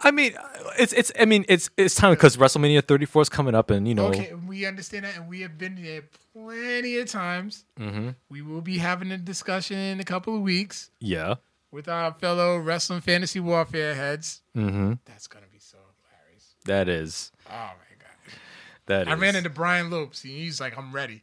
I 0.00 0.10
mean, 0.10 0.34
it's 0.78 0.92
it's. 0.92 1.10
I 1.18 1.24
mean, 1.24 1.44
it's 1.48 1.70
it's 1.76 1.94
time 1.94 2.12
because 2.12 2.36
WrestleMania 2.36 2.84
34 2.86 3.22
is 3.22 3.28
coming 3.28 3.54
up, 3.54 3.70
and 3.70 3.88
you 3.88 3.94
know, 3.94 4.08
Okay, 4.08 4.34
we 4.34 4.66
understand 4.66 5.04
that, 5.06 5.16
and 5.16 5.28
we 5.28 5.40
have 5.40 5.56
been 5.56 5.82
there 5.82 6.02
plenty 6.34 6.98
of 6.98 7.08
times. 7.08 7.64
Mm-hmm. 7.80 8.10
We 8.28 8.42
will 8.42 8.60
be 8.60 8.78
having 8.78 9.10
a 9.10 9.16
discussion 9.16 9.78
in 9.78 10.00
a 10.00 10.04
couple 10.04 10.36
of 10.36 10.42
weeks 10.42 10.90
yeah. 11.00 11.36
with 11.70 11.88
our 11.88 12.12
fellow 12.12 12.58
wrestling 12.58 13.00
fantasy 13.00 13.40
warfare 13.40 13.94
heads. 13.94 14.42
Mm-hmm. 14.54 14.94
That's 15.06 15.26
gonna 15.28 15.46
be 15.50 15.58
so 15.60 15.78
hilarious. 15.78 16.54
That 16.66 16.88
is 16.90 17.32
Oh 17.48 17.52
my 17.52 17.96
god! 17.98 18.38
that 18.86 19.08
I 19.08 19.14
is. 19.14 19.20
ran 19.20 19.34
into 19.36 19.50
Brian 19.50 19.88
Lopes, 19.90 20.24
and 20.24 20.32
he's 20.34 20.60
like, 20.60 20.76
"I'm 20.76 20.92
ready. 20.92 21.22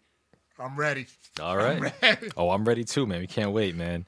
I'm 0.58 0.76
ready." 0.76 1.06
All 1.40 1.58
right. 1.58 1.80
ready. 2.02 2.32
Oh, 2.36 2.50
I'm 2.50 2.66
ready 2.66 2.84
too, 2.84 3.06
man. 3.06 3.20
We 3.20 3.28
can't 3.28 3.52
wait, 3.52 3.76
man. 3.76 4.06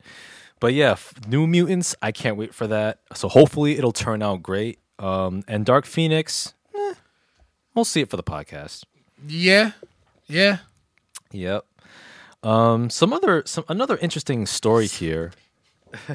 But 0.59 0.73
yeah, 0.73 0.95
New 1.27 1.47
Mutants, 1.47 1.95
I 2.01 2.11
can't 2.11 2.37
wait 2.37 2.53
for 2.53 2.67
that. 2.67 2.99
So 3.13 3.27
hopefully 3.27 3.77
it'll 3.77 3.91
turn 3.91 4.21
out 4.21 4.41
great. 4.41 4.79
Um, 4.99 5.43
and 5.47 5.65
Dark 5.65 5.85
Phoenix, 5.85 6.53
eh, 6.73 6.93
we'll 7.73 7.85
see 7.85 8.01
it 8.01 8.09
for 8.09 8.17
the 8.17 8.23
podcast. 8.23 8.85
Yeah, 9.27 9.71
yeah. 10.27 10.59
Yep. 11.31 11.65
Um, 12.43 12.89
some 12.89 13.11
other, 13.11 13.43
some 13.45 13.65
another 13.67 13.97
interesting 13.97 14.45
story 14.45 14.87
here. 14.87 15.31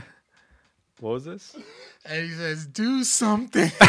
what 1.01 1.11
was 1.11 1.25
this? 1.25 1.57
And 2.05 2.29
he 2.29 2.35
says, 2.35 2.67
"Do 2.67 3.05
something." 3.05 3.71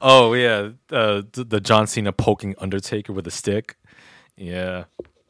Oh 0.00 0.34
yeah, 0.34 0.70
uh, 0.90 1.22
the, 1.32 1.44
the 1.44 1.60
John 1.60 1.86
Cena 1.86 2.12
poking 2.12 2.54
Undertaker 2.58 3.12
with 3.12 3.26
a 3.26 3.30
stick. 3.30 3.76
Yeah, 4.36 4.84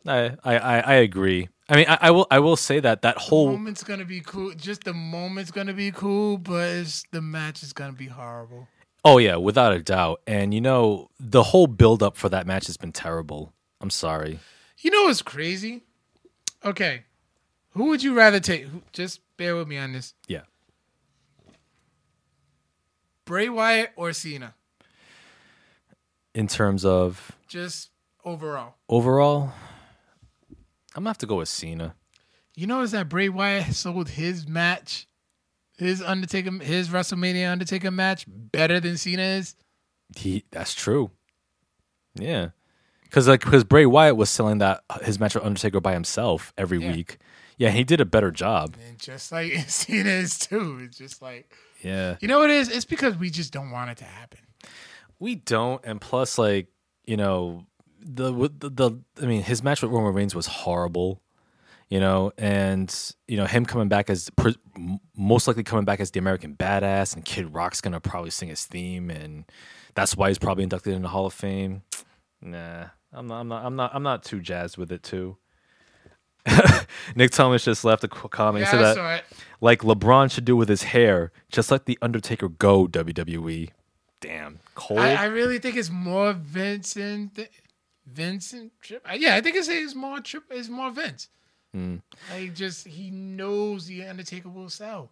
I 0.06 0.32
I 0.42 0.58
I, 0.58 0.78
I 0.80 0.94
agree. 0.94 1.48
I 1.68 1.76
mean, 1.76 1.86
I, 1.88 1.98
I 2.00 2.10
will 2.12 2.26
I 2.30 2.38
will 2.38 2.56
say 2.56 2.78
that 2.80 3.02
that 3.02 3.14
the 3.16 3.20
whole 3.20 3.50
moment's 3.50 3.82
gonna 3.82 4.04
be 4.04 4.20
cool. 4.20 4.52
Just 4.54 4.84
the 4.84 4.94
moment's 4.94 5.50
gonna 5.50 5.72
be 5.72 5.90
cool, 5.90 6.38
but 6.38 6.68
it's, 6.68 7.04
the 7.10 7.20
match 7.20 7.62
is 7.62 7.72
gonna 7.72 7.92
be 7.92 8.06
horrible. 8.06 8.68
Oh 9.04 9.18
yeah, 9.18 9.36
without 9.36 9.72
a 9.72 9.80
doubt. 9.80 10.20
And 10.26 10.54
you 10.54 10.60
know, 10.60 11.10
the 11.18 11.42
whole 11.42 11.66
build 11.66 12.02
up 12.02 12.16
for 12.16 12.28
that 12.28 12.46
match 12.46 12.66
has 12.66 12.76
been 12.76 12.92
terrible. 12.92 13.52
I'm 13.80 13.90
sorry. 13.90 14.38
You 14.78 14.90
know 14.90 15.04
what's 15.04 15.22
crazy? 15.22 15.82
Okay, 16.64 17.02
who 17.70 17.86
would 17.86 18.02
you 18.02 18.14
rather 18.14 18.38
take? 18.40 18.66
Just 18.92 19.20
bear 19.36 19.56
with 19.56 19.66
me 19.66 19.76
on 19.76 19.92
this: 19.92 20.14
Yeah. 20.28 20.42
Bray 23.24 23.48
Wyatt 23.48 23.90
or 23.96 24.12
Cena? 24.12 24.54
In 26.32 26.46
terms 26.46 26.84
of 26.84 27.32
Just 27.48 27.90
overall. 28.24 28.74
overall, 28.88 29.52
I'm 30.96 31.02
gonna 31.02 31.10
have 31.10 31.18
to 31.18 31.26
go 31.26 31.36
with 31.36 31.48
Cena. 31.48 31.94
You 32.54 32.66
notice 32.66 32.92
that 32.92 33.08
Bray 33.08 33.28
Wyatt 33.28 33.72
sold 33.74 34.08
his 34.08 34.48
match, 34.48 35.06
his 35.78 36.00
Undertaker, 36.02 36.50
his 36.62 36.88
WrestleMania 36.88 37.52
Undertaker 37.52 37.90
match 37.90 38.24
better 38.28 38.80
than 38.80 38.96
Cena 38.96 39.22
is. 39.22 39.54
He 40.16 40.44
that's 40.50 40.72
true. 40.74 41.10
Yeah, 42.14 42.48
because 43.04 43.28
like 43.28 43.40
because 43.44 43.62
Bray 43.64 43.84
Wyatt 43.86 44.16
was 44.16 44.30
selling 44.30 44.58
that 44.58 44.82
his 45.02 45.20
match 45.20 45.34
with 45.34 45.44
Undertaker 45.44 45.80
by 45.80 45.92
himself 45.92 46.52
every 46.56 46.78
Yeah. 46.78 46.92
week. 46.92 47.18
Yeah, 47.58 47.70
he 47.70 47.84
did 47.84 48.00
a 48.02 48.04
better 48.04 48.30
job. 48.30 48.76
And 48.88 48.98
just 48.98 49.32
like 49.32 49.52
Cena 49.68 50.08
is 50.10 50.38
too. 50.38 50.80
It's 50.82 50.96
just 50.98 51.20
like 51.20 51.52
Yeah, 51.82 52.16
you 52.20 52.28
know 52.28 52.38
what 52.38 52.50
it 52.50 52.56
is? 52.56 52.68
It's 52.70 52.84
because 52.86 53.16
we 53.16 53.28
just 53.30 53.52
don't 53.52 53.70
want 53.70 53.90
it 53.90 53.98
to 53.98 54.04
happen. 54.04 54.40
we 55.18 55.34
don't, 55.34 55.82
and 55.84 56.00
plus, 56.00 56.38
like 56.38 56.68
you 57.06 57.16
know, 57.18 57.66
the 58.06 58.32
the, 58.58 58.70
the 58.70 58.90
I 59.22 59.26
mean, 59.26 59.42
his 59.42 59.62
match 59.62 59.82
with 59.82 59.90
Roman 59.90 60.14
Reigns 60.14 60.34
was 60.34 60.46
horrible. 60.46 61.20
You 61.88 62.00
know, 62.00 62.32
and 62.36 62.92
you 63.28 63.36
know 63.36 63.44
him 63.46 63.64
coming 63.64 63.88
back 63.88 64.10
as 64.10 64.28
most 65.16 65.46
likely 65.46 65.62
coming 65.62 65.84
back 65.84 66.00
as 66.00 66.10
the 66.10 66.18
American 66.18 66.56
Badass, 66.56 67.14
and 67.14 67.24
Kid 67.24 67.54
Rock's 67.54 67.80
gonna 67.80 68.00
probably 68.00 68.30
sing 68.30 68.48
his 68.48 68.64
theme, 68.64 69.08
and 69.08 69.44
that's 69.94 70.16
why 70.16 70.28
he's 70.28 70.38
probably 70.38 70.64
inducted 70.64 70.94
in 70.94 71.02
the 71.02 71.08
Hall 71.08 71.26
of 71.26 71.32
Fame. 71.32 71.82
Nah, 72.42 72.86
I'm 73.12 73.28
not. 73.28 73.40
I'm 73.40 73.48
not. 73.48 73.64
I'm 73.64 73.76
not. 73.76 73.94
I'm 73.94 74.02
not 74.02 74.24
too 74.24 74.40
jazzed 74.40 74.76
with 74.76 74.90
it 74.90 75.04
too. 75.04 75.36
Nick 77.14 77.30
Thomas 77.30 77.64
just 77.64 77.84
left 77.84 78.02
a 78.04 78.08
comment. 78.08 78.64
Yeah, 78.64 78.70
he 78.70 78.76
said 78.76 78.84
I 78.84 78.94
that 78.94 79.24
like 79.60 79.80
LeBron 79.80 80.30
should 80.30 80.44
do 80.44 80.56
with 80.56 80.68
his 80.68 80.84
hair, 80.84 81.30
just 81.50 81.70
let 81.70 81.86
the 81.86 81.98
Undertaker 82.02 82.48
go. 82.48 82.86
WWE. 82.88 83.70
Damn, 84.20 84.58
cold. 84.74 85.00
I, 85.00 85.14
I 85.14 85.24
really 85.26 85.58
think 85.58 85.76
it's 85.76 85.90
more 85.90 86.32
Vincent. 86.32 87.38
Vincent, 88.06 88.72
Trip. 88.80 89.06
Yeah, 89.14 89.34
I 89.34 89.40
think 89.40 89.56
it's, 89.56 89.68
it's 89.68 89.94
more 89.94 90.20
Trip. 90.20 90.44
It's 90.50 90.68
more 90.68 90.90
Vince. 90.90 91.28
Hmm. 91.72 91.96
Like 92.32 92.54
just 92.54 92.86
he 92.86 93.10
knows 93.10 93.86
the 93.86 94.04
Undertaker 94.04 94.48
will 94.48 94.70
sell. 94.70 95.10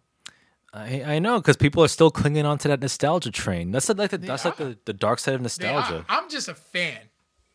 I, 0.73 1.03
I 1.03 1.19
know 1.19 1.39
because 1.39 1.55
people 1.55 1.83
are 1.83 1.87
still 1.87 2.11
clinging 2.11 2.45
on 2.45 2.57
to 2.59 2.67
that 2.67 2.81
nostalgia 2.81 3.31
train. 3.31 3.71
That's 3.71 3.87
like 3.89 4.11
the, 4.11 4.17
that's 4.17 4.43
like 4.43 4.57
the, 4.57 4.77
the 4.85 4.93
dark 4.93 5.19
side 5.19 5.35
of 5.35 5.41
nostalgia. 5.41 6.05
I, 6.09 6.17
am 6.17 6.29
just 6.29 6.49
a 6.49 6.53
fan. 6.53 6.99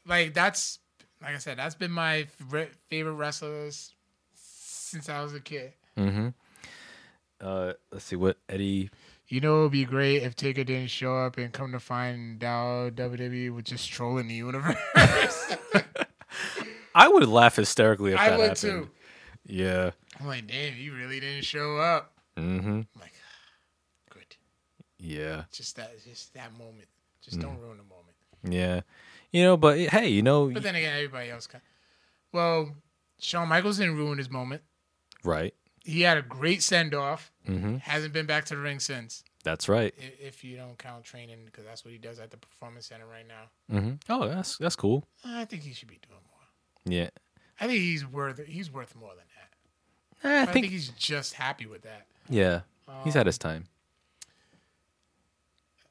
Like 0.07 0.33
that's 0.33 0.79
like 1.23 1.35
I 1.35 1.39
said, 1.39 1.59
that's 1.59 1.75
been 1.75 1.91
my 1.91 2.27
favorite 2.89 3.13
wrestlers 3.13 3.95
since 4.35 5.09
I 5.09 5.23
was 5.23 5.35
a 5.35 5.41
kid. 5.41 5.73
uh, 7.41 7.73
let's 7.93 8.05
see 8.05 8.17
what 8.17 8.39
Eddie. 8.49 8.91
You 9.31 9.41
know, 9.41 9.61
it 9.61 9.63
would 9.63 9.73
be 9.73 9.85
great 9.85 10.25
if 10.25 10.35
Taker 10.35 10.65
didn't 10.65 10.91
show 10.91 11.17
up 11.17 11.39
and 11.39 11.53
come 11.53 11.71
to 11.71 11.79
find 11.79 12.43
out 12.43 12.97
WWE 12.97 13.55
was 13.55 13.63
just 13.63 13.89
trolling 13.89 14.27
the 14.27 14.35
universe. 14.35 14.77
I 16.95 17.07
would 17.07 17.29
laugh 17.29 17.55
hysterically 17.55 18.13
if 18.13 18.19
I 18.19 18.31
that 18.31 18.39
would 18.39 18.49
happened. 18.49 18.59
too. 18.87 18.91
Yeah. 19.47 19.91
I'm 20.19 20.27
like, 20.27 20.49
damn, 20.49 20.73
he 20.73 20.91
really 20.91 21.21
didn't 21.21 21.45
show 21.45 21.77
up. 21.79 22.13
Mm-hmm. 22.37 22.69
I'm 22.71 22.89
like, 23.01 23.13
good. 24.11 24.37
Yeah. 24.99 25.45
Just 25.53 25.77
that, 25.77 25.93
just 26.05 26.35
that 26.35 26.53
moment. 26.59 26.89
Just 27.23 27.39
don't 27.39 27.59
ruin 27.59 27.77
the 27.79 27.85
moment. 27.85 28.17
Yeah. 28.43 28.81
You 29.31 29.45
know, 29.45 29.57
but 29.57 29.79
hey, 29.79 30.09
you 30.09 30.23
know, 30.23 30.51
But 30.51 30.65
then 30.65 30.75
again, 30.75 30.97
everybody 30.97 31.31
else 31.31 31.47
can. 31.47 31.61
Well, 32.33 32.75
Shawn 33.21 33.47
Michaels 33.49 33.79
didn't 33.79 33.97
ruin 33.97 34.19
his 34.19 34.29
moment. 34.29 34.63
right? 35.23 35.55
He 35.85 36.03
had 36.03 36.19
a 36.19 36.23
great 36.23 36.63
send 36.63 36.95
off. 36.95 37.33
Mm-hmm. 37.49 37.79
Hasn't 37.79 38.13
been 38.13 38.27
back 38.27 38.45
to 38.47 38.55
the 38.55 38.61
ring 38.61 38.81
since. 38.81 39.25
That's 39.43 39.69
right. 39.69 39.95
If 39.99 40.45
you 40.45 40.57
don't 40.57 40.77
count 40.79 41.03
training, 41.05 41.39
because 41.47 41.65
that's 41.65 41.85
what 41.85 41.93
he 41.93 41.99
does 41.99 42.19
at 42.19 42.31
the 42.31 42.37
performance 42.37 42.87
center 42.87 43.07
right 43.07 43.27
now. 43.27 43.75
Mm-hmm. 43.79 43.93
Oh, 44.11 44.29
that's 44.29 44.59
that's 44.59 44.77
cool. 44.77 45.07
I 45.25 45.47
think 45.47 45.63
he 45.63 45.73
should 45.73 45.89
be 45.89 45.99
doing 46.07 46.21
more. 46.31 46.95
Yeah. 46.99 47.09
I 47.59 47.67
think 47.67 47.79
he's 47.81 48.07
worth 48.07 48.45
he's 48.47 48.71
worth 48.71 48.95
more 48.95 49.11
than 49.17 49.25
that. 50.23 50.29
I 50.29 50.43
I 50.43 50.45
think. 50.45 50.53
think 50.67 50.67
he's 50.67 50.91
just 50.91 51.33
happy 51.35 51.65
with 51.67 51.83
that. 51.83 52.07
yeah. 52.29 52.61
He's 53.05 53.15
Um, 53.15 53.21
had 53.21 53.27
his 53.27 53.39
time. 53.39 53.65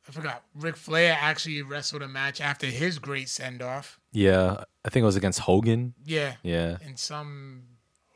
I 0.08 0.12
forgot. 0.12 0.44
Ric 0.56 0.76
Flair 0.76 1.18
actually 1.20 1.62
wrestled 1.62 2.02
a 2.02 2.08
match 2.08 2.42
after 2.42 2.66
his 2.68 2.98
great 3.00 3.30
send 3.30 3.62
off. 3.62 4.00
Yeah. 4.12 4.64
I 4.84 4.90
think 4.90 5.04
it 5.04 5.06
was 5.06 5.16
against 5.16 5.40
Hogan. 5.42 5.94
Yeah, 6.04 6.36
Yeah. 6.44 6.78
in 6.86 6.98
some 6.98 7.64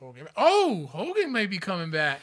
Hogan. 0.04 0.28
Oh, 0.36 0.90
Hogan 0.92 1.32
may 1.32 1.46
be 1.46 1.58
coming 1.58 1.90
back. 1.90 2.20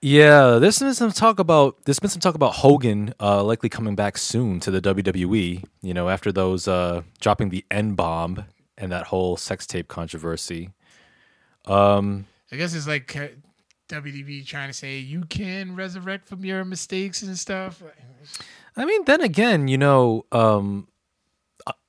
Yeah, 0.00 0.58
there's 0.58 0.80
been 0.80 0.94
some 0.94 1.12
talk 1.12 1.38
about 1.38 1.84
there's 1.84 2.00
been 2.00 2.10
some 2.10 2.20
talk 2.20 2.34
about 2.34 2.54
Hogan 2.54 3.14
uh, 3.20 3.44
likely 3.44 3.68
coming 3.68 3.94
back 3.94 4.18
soon 4.18 4.58
to 4.60 4.72
the 4.72 4.80
WWE. 4.80 5.64
You 5.80 5.94
know, 5.94 6.08
after 6.08 6.32
those 6.32 6.66
uh, 6.66 7.02
dropping 7.20 7.50
the 7.50 7.64
N 7.70 7.94
bomb 7.94 8.46
and 8.76 8.90
that 8.90 9.06
whole 9.06 9.36
sex 9.36 9.64
tape 9.64 9.86
controversy. 9.86 10.70
Um, 11.66 12.26
I 12.50 12.56
guess 12.56 12.74
it's 12.74 12.88
like 12.88 13.16
WWE 13.88 14.44
trying 14.44 14.68
to 14.68 14.74
say 14.74 14.98
you 14.98 15.22
can 15.22 15.76
resurrect 15.76 16.28
from 16.28 16.44
your 16.44 16.64
mistakes 16.64 17.22
and 17.22 17.38
stuff. 17.38 17.80
I 18.76 18.84
mean, 18.84 19.04
then 19.04 19.20
again, 19.20 19.68
you 19.68 19.78
know, 19.78 20.26
um, 20.32 20.88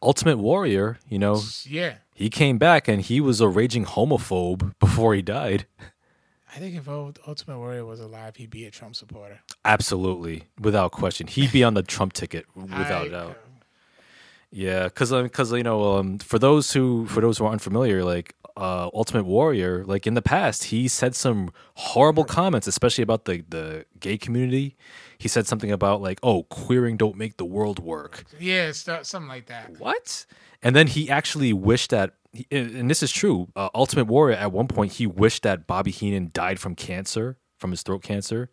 Ultimate 0.02 0.38
Warrior. 0.38 1.00
You 1.08 1.20
know, 1.20 1.42
Yeah, 1.66 1.96
he 2.14 2.30
came 2.30 2.58
back 2.58 2.88
and 2.88 3.02
he 3.02 3.22
was 3.22 3.42
a 3.42 3.48
raging 3.48 3.86
homophobe 3.86 4.74
before 4.80 5.14
he 5.16 5.22
died. 5.22 5.66
I 6.56 6.58
think 6.58 6.76
if 6.76 6.88
Ultimate 6.90 7.58
Warrior 7.60 7.86
was 7.86 8.00
alive, 8.00 8.36
he'd 8.38 8.50
be 8.50 8.66
a 8.66 8.72
Trump 8.72 8.96
supporter. 8.96 9.40
Absolutely, 9.64 10.46
without 10.60 10.92
question, 10.92 11.28
he'd 11.28 11.52
be 11.52 11.64
on 11.64 11.76
the 11.76 11.84
Trump 11.84 12.14
ticket 12.14 12.46
without 12.56 13.04
I- 13.04 13.06
a 13.06 13.10
doubt. 13.10 13.38
Yeah, 14.52 14.86
because 14.86 15.12
because 15.12 15.52
you 15.52 15.62
know, 15.64 15.98
um, 15.98 16.18
for 16.18 16.40
those 16.40 16.74
who 16.74 17.06
for 17.06 17.22
those 17.22 17.38
who 17.38 17.46
are 17.46 17.52
unfamiliar, 17.52 18.04
like 18.04 18.34
uh, 18.58 18.90
Ultimate 18.96 19.26
Warrior, 19.26 19.86
like 19.86 20.08
in 20.08 20.16
the 20.16 20.24
past, 20.24 20.66
he 20.66 20.88
said 20.88 21.14
some 21.16 21.52
horrible 21.76 22.24
comments, 22.24 22.66
especially 22.66 23.04
about 23.04 23.26
the 23.26 23.44
the 23.48 23.86
gay 24.00 24.18
community. 24.18 24.76
He 25.20 25.28
said 25.28 25.46
something 25.46 25.72
about 25.72 26.02
like, 26.02 26.20
"Oh, 26.24 26.44
queering 26.44 26.98
don't 26.98 27.18
make 27.18 27.38
the 27.38 27.46
world 27.46 27.78
work." 27.80 28.24
Yeah, 28.40 28.72
st- 28.72 29.06
something 29.06 29.28
like 29.28 29.48
that. 29.48 29.78
What? 29.78 30.26
And 30.64 30.76
then 30.76 30.88
he 30.88 31.10
actually 31.10 31.54
wished 31.54 31.92
that, 31.92 32.14
and 32.50 32.90
this 32.90 33.04
is 33.04 33.12
true. 33.12 33.50
Uh, 33.56 33.70
Ultimate 33.76 34.06
Warrior 34.06 34.38
at 34.38 34.52
one 34.52 34.68
point 34.68 34.94
he 34.94 35.06
wished 35.06 35.44
that 35.44 35.68
Bobby 35.68 35.92
Heenan 35.92 36.32
died 36.34 36.60
from 36.60 36.74
cancer, 36.74 37.38
from 37.58 37.72
his 37.72 37.84
throat 37.84 38.02
cancer, 38.02 38.50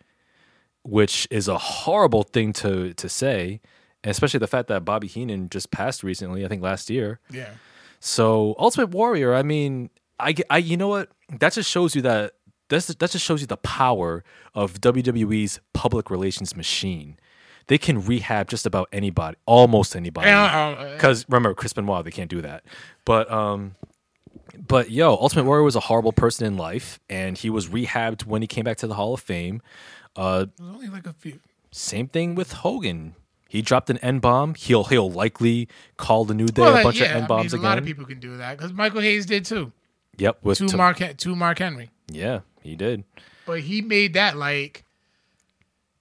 which 0.82 1.26
is 1.30 1.46
a 1.48 1.56
horrible 1.56 2.24
thing 2.24 2.52
to 2.54 2.92
to 2.94 3.08
say, 3.08 3.60
and 4.02 4.10
especially 4.10 4.38
the 4.38 4.48
fact 4.48 4.66
that 4.68 4.84
Bobby 4.84 5.06
Heenan 5.06 5.48
just 5.48 5.70
passed 5.70 6.02
recently. 6.02 6.44
I 6.44 6.48
think 6.48 6.62
last 6.62 6.90
year. 6.90 7.20
Yeah. 7.30 7.50
So 8.00 8.54
Ultimate 8.58 8.90
Warrior, 8.90 9.34
I 9.34 9.42
mean, 9.42 9.90
I, 10.18 10.34
I 10.50 10.58
you 10.58 10.76
know 10.76 10.88
what? 10.88 11.10
That 11.40 11.52
just 11.52 11.70
shows 11.70 11.94
you 11.94 12.02
that 12.02 12.32
that's 12.68 12.86
that 12.86 13.10
just 13.10 13.24
shows 13.24 13.40
you 13.40 13.46
the 13.46 13.56
power 13.56 14.24
of 14.54 14.80
WWE's 14.80 15.60
public 15.72 16.10
relations 16.10 16.56
machine. 16.56 17.18
They 17.68 17.78
can 17.78 18.04
rehab 18.04 18.48
just 18.48 18.64
about 18.64 18.88
anybody, 18.92 19.36
almost 19.44 19.96
anybody. 19.96 20.30
Because 20.94 21.26
remember, 21.28 21.52
Chris 21.54 21.72
Benoit, 21.72 22.04
they 22.04 22.12
can't 22.12 22.30
do 22.30 22.40
that. 22.42 22.64
But 23.04 23.30
um, 23.30 23.74
but 24.68 24.90
yo, 24.90 25.10
Ultimate 25.14 25.44
Warrior 25.44 25.62
was 25.64 25.76
a 25.76 25.80
horrible 25.80 26.12
person 26.12 26.46
in 26.46 26.56
life, 26.56 27.00
and 27.10 27.36
he 27.36 27.50
was 27.50 27.68
rehabbed 27.68 28.24
when 28.24 28.42
he 28.42 28.48
came 28.48 28.64
back 28.64 28.76
to 28.78 28.86
the 28.86 28.94
Hall 28.94 29.14
of 29.14 29.20
Fame. 29.20 29.62
Uh, 30.14 30.46
only 30.60 30.88
like 30.88 31.06
a 31.06 31.12
few. 31.12 31.40
same 31.72 32.08
thing 32.08 32.34
with 32.34 32.52
Hogan. 32.52 33.14
He 33.48 33.62
dropped 33.62 33.90
an 33.90 33.98
N 33.98 34.18
bomb. 34.18 34.54
He'll 34.54 34.84
he'll 34.84 35.10
likely 35.10 35.68
call 35.96 36.24
the 36.24 36.34
New 36.34 36.46
Day 36.46 36.62
Well, 36.62 36.76
a 36.78 36.82
bunch 36.82 37.00
yeah, 37.00 37.16
of 37.16 37.22
N 37.22 37.26
bombs 37.28 37.52
mean, 37.52 37.60
again. 37.60 37.64
a 37.64 37.68
lot 37.68 37.78
of 37.78 37.84
people 37.84 38.04
can 38.04 38.18
do 38.18 38.36
that 38.38 38.56
because 38.56 38.72
Michael 38.72 39.00
Hayes 39.00 39.26
did 39.26 39.44
too. 39.44 39.72
Yep, 40.18 40.38
with 40.42 40.58
to- 40.58 40.76
Mark, 40.76 40.98
to 41.16 41.36
Mark 41.36 41.58
Henry, 41.58 41.90
Yeah, 42.08 42.40
he 42.66 42.76
did. 42.76 43.04
but 43.46 43.60
he 43.60 43.80
made 43.82 44.14
that 44.14 44.36
like, 44.36 44.84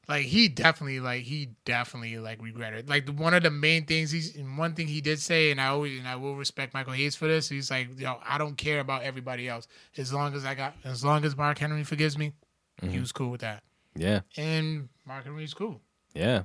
like 0.07 0.25
he 0.25 0.47
definitely 0.47 0.99
like 0.99 1.23
he 1.23 1.49
definitely 1.65 2.17
like 2.19 2.41
regretted. 2.41 2.87
Like 2.89 3.09
one 3.09 3.33
of 3.33 3.43
the 3.43 3.49
main 3.51 3.85
things 3.85 4.11
he's 4.11 4.35
and 4.35 4.57
one 4.57 4.73
thing 4.75 4.87
he 4.87 5.01
did 5.01 5.19
say, 5.19 5.51
and 5.51 5.59
I 5.59 5.67
always 5.67 5.97
and 5.97 6.07
I 6.07 6.15
will 6.15 6.35
respect 6.35 6.73
Michael 6.73 6.93
Hayes 6.93 7.15
for 7.15 7.27
this. 7.27 7.49
He's 7.49 7.71
like, 7.71 7.99
yo, 7.99 8.19
I 8.27 8.37
don't 8.37 8.55
care 8.57 8.79
about 8.79 9.03
everybody 9.03 9.47
else 9.49 9.67
as 9.97 10.13
long 10.13 10.33
as 10.35 10.45
I 10.45 10.53
got 10.55 10.75
as 10.83 11.03
long 11.03 11.25
as 11.25 11.35
Mark 11.35 11.57
Henry 11.57 11.83
forgives 11.83 12.17
me. 12.17 12.33
Mm-hmm. 12.81 12.93
He 12.93 12.99
was 12.99 13.11
cool 13.11 13.31
with 13.31 13.41
that, 13.41 13.63
Yeah, 13.95 14.19
and 14.37 14.89
Mark 15.07 15.23
Henry's 15.23 15.53
cool. 15.53 15.81
yeah. 16.13 16.43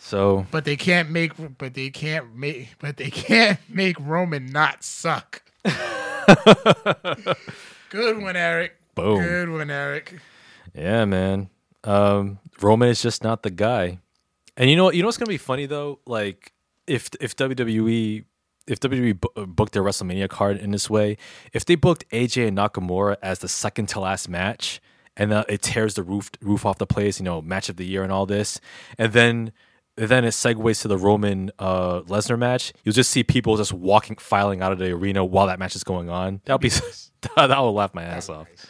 So 0.00 0.46
But 0.52 0.64
they 0.64 0.76
can't 0.76 1.10
make. 1.10 1.32
But 1.58 1.74
they 1.74 1.90
can't 1.90 2.34
make. 2.36 2.68
But 2.78 2.96
they 2.98 3.10
can't 3.10 3.58
make 3.68 3.96
Roman 4.00 4.46
not 4.46 4.84
suck. 4.84 5.42
Good 7.90 8.20
one, 8.22 8.36
Eric. 8.36 8.77
Boom. 8.98 9.22
Good 9.22 9.48
one, 9.50 9.70
Eric. 9.70 10.18
yeah, 10.74 11.04
man. 11.04 11.50
Um, 11.84 12.38
Roman 12.60 12.88
is 12.88 13.00
just 13.02 13.22
not 13.22 13.42
the 13.42 13.50
guy. 13.50 13.98
And 14.56 14.68
you 14.68 14.76
know 14.76 14.84
what? 14.84 14.94
You 14.94 15.02
know 15.02 15.08
what's 15.08 15.18
gonna 15.18 15.28
be 15.28 15.36
funny 15.38 15.66
though? 15.66 16.00
Like 16.06 16.52
if 16.86 17.08
if 17.20 17.36
WWE 17.36 18.24
if 18.66 18.80
WWE 18.80 19.20
bu- 19.20 19.28
uh, 19.36 19.46
booked 19.46 19.72
their 19.72 19.82
WrestleMania 19.82 20.28
card 20.28 20.58
in 20.58 20.72
this 20.72 20.90
way, 20.90 21.16
if 21.52 21.64
they 21.64 21.74
booked 21.74 22.08
AJ 22.10 22.48
and 22.48 22.58
Nakamura 22.58 23.16
as 23.22 23.38
the 23.38 23.48
second 23.48 23.86
to 23.90 24.00
last 24.00 24.28
match, 24.28 24.80
and 25.16 25.32
uh, 25.32 25.44
it 25.48 25.62
tears 25.62 25.94
the 25.94 26.02
roof 26.02 26.30
roof 26.40 26.66
off 26.66 26.78
the 26.78 26.86
place, 26.86 27.18
you 27.20 27.24
know, 27.24 27.40
match 27.40 27.68
of 27.68 27.76
the 27.76 27.86
year 27.86 28.02
and 28.02 28.12
all 28.12 28.26
this, 28.26 28.60
and 28.98 29.12
then 29.12 29.52
then 29.96 30.24
it 30.24 30.28
segues 30.28 30.82
to 30.82 30.88
the 30.88 30.98
Roman 30.98 31.50
uh, 31.58 32.02
Lesnar 32.02 32.38
match. 32.38 32.72
You'll 32.84 32.92
just 32.94 33.10
see 33.10 33.24
people 33.24 33.56
just 33.56 33.72
walking, 33.72 34.16
filing 34.16 34.62
out 34.62 34.70
of 34.70 34.78
the 34.78 34.92
arena 34.92 35.24
while 35.24 35.46
that 35.48 35.58
match 35.58 35.74
is 35.74 35.82
going 35.82 36.08
on. 36.08 36.40
That'll 36.44 36.58
be 36.58 36.68
that 37.36 37.58
will 37.58 37.74
laugh 37.74 37.94
my 37.94 38.04
ass 38.04 38.28
off. 38.28 38.48
Nice. 38.48 38.66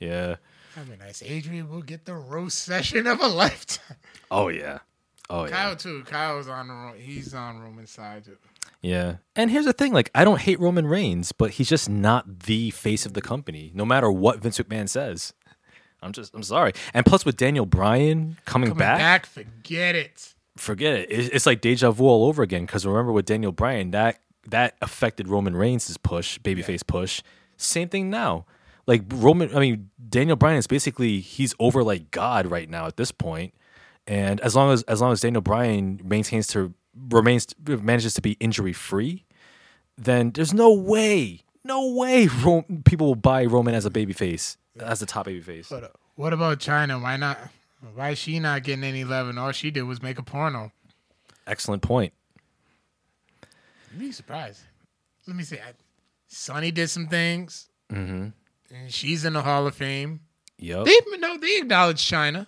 Yeah. 0.00 0.36
That'd 0.74 0.90
be 0.90 1.04
nice. 1.04 1.22
Adrian 1.22 1.68
will 1.70 1.82
get 1.82 2.04
the 2.04 2.14
roast 2.14 2.58
session 2.58 3.06
of 3.06 3.20
a 3.20 3.26
lifetime. 3.28 3.96
Oh 4.30 4.48
yeah. 4.48 4.78
Oh 5.30 5.44
yeah. 5.44 5.50
Kyle 5.50 5.76
too. 5.76 6.02
Kyle's 6.04 6.48
on 6.48 6.68
the 6.68 6.92
he's 7.00 7.32
on 7.34 7.60
Roman's 7.60 7.90
side 7.90 8.24
too. 8.24 8.36
Yeah. 8.82 9.16
And 9.36 9.50
here's 9.50 9.64
the 9.64 9.72
thing, 9.72 9.92
like 9.92 10.10
I 10.14 10.24
don't 10.24 10.40
hate 10.40 10.60
Roman 10.60 10.86
Reigns, 10.86 11.32
but 11.32 11.52
he's 11.52 11.68
just 11.68 11.88
not 11.88 12.40
the 12.40 12.70
face 12.70 13.06
of 13.06 13.14
the 13.14 13.22
company, 13.22 13.70
no 13.74 13.84
matter 13.84 14.10
what 14.10 14.40
Vince 14.40 14.58
McMahon 14.58 14.88
says. 14.88 15.32
I'm 16.02 16.12
just 16.12 16.34
I'm 16.34 16.42
sorry. 16.42 16.72
And 16.92 17.06
plus 17.06 17.24
with 17.24 17.36
Daniel 17.36 17.64
Bryan 17.66 18.36
coming, 18.44 18.68
Coming 18.70 18.78
back, 18.78 18.98
back, 18.98 19.26
forget 19.26 19.94
it. 19.94 20.34
forget 20.58 20.92
it. 20.94 21.10
It's, 21.10 21.28
it's 21.28 21.46
like 21.46 21.60
deja 21.62 21.92
vu 21.92 22.04
all 22.04 22.26
over 22.26 22.42
again. 22.42 22.66
Because 22.66 22.84
remember 22.84 23.12
with 23.12 23.24
Daniel 23.26 23.52
Bryan, 23.52 23.92
that 23.92 24.18
that 24.48 24.74
affected 24.82 25.28
Roman 25.28 25.56
Reigns' 25.56 25.96
push, 25.96 26.38
babyface 26.40 26.86
push. 26.86 27.22
Same 27.56 27.88
thing 27.88 28.10
now. 28.10 28.44
Like 28.86 29.02
Roman, 29.08 29.54
I 29.56 29.60
mean 29.60 29.90
Daniel 30.08 30.36
Bryan 30.36 30.58
is 30.58 30.66
basically 30.66 31.20
he's 31.20 31.54
over 31.58 31.82
like 31.82 32.10
God 32.10 32.46
right 32.46 32.68
now 32.68 32.86
at 32.86 32.96
this 32.96 33.12
point. 33.12 33.54
And 34.06 34.40
as 34.40 34.54
long 34.54 34.72
as 34.72 34.82
as 34.84 35.00
long 35.00 35.12
as 35.12 35.20
Daniel 35.20 35.40
Bryan 35.40 36.00
maintains 36.04 36.46
to 36.48 36.74
remains 37.10 37.46
manages 37.66 38.14
to 38.14 38.20
be 38.22 38.32
injury 38.40 38.72
free, 38.72 39.24
then 39.96 40.30
there's 40.32 40.52
no 40.52 40.72
way, 40.72 41.40
no 41.64 41.92
way 41.94 42.28
people 42.84 43.06
will 43.06 43.14
buy 43.14 43.44
Roman 43.46 43.74
as 43.74 43.86
a 43.86 43.90
babyface, 43.90 44.56
as 44.78 45.00
the 45.00 45.06
top 45.06 45.26
babyface. 45.26 45.70
But 45.70 45.84
uh, 45.84 45.88
what 46.16 46.32
about 46.32 46.58
Chyna? 46.60 47.00
Why 47.00 47.16
not? 47.16 47.38
Why 47.94 48.10
is 48.10 48.18
she 48.18 48.38
not 48.38 48.62
getting 48.62 48.84
any 48.84 49.04
love? 49.04 49.28
And 49.28 49.38
all 49.38 49.52
she 49.52 49.70
did 49.70 49.82
was 49.82 50.02
make 50.02 50.18
a 50.18 50.22
porno. 50.22 50.72
Excellent 51.46 51.82
point. 51.82 52.12
You'd 53.92 54.00
be 54.00 54.12
surprised. 54.12 54.62
Let 55.26 55.36
me 55.36 55.44
see. 55.44 55.56
I, 55.56 55.72
Sunny 56.28 56.70
did 56.70 56.88
some 56.90 57.06
things, 57.06 57.68
Mm-hmm. 57.92 58.28
And 58.74 58.92
she's 58.92 59.24
in 59.24 59.32
the 59.34 59.42
Hall 59.42 59.66
of 59.66 59.74
Fame. 59.74 60.20
Yep. 60.58 60.84
They 60.86 60.98
no, 61.18 61.36
they 61.38 61.58
acknowledge 61.58 62.02
Chyna. 62.10 62.46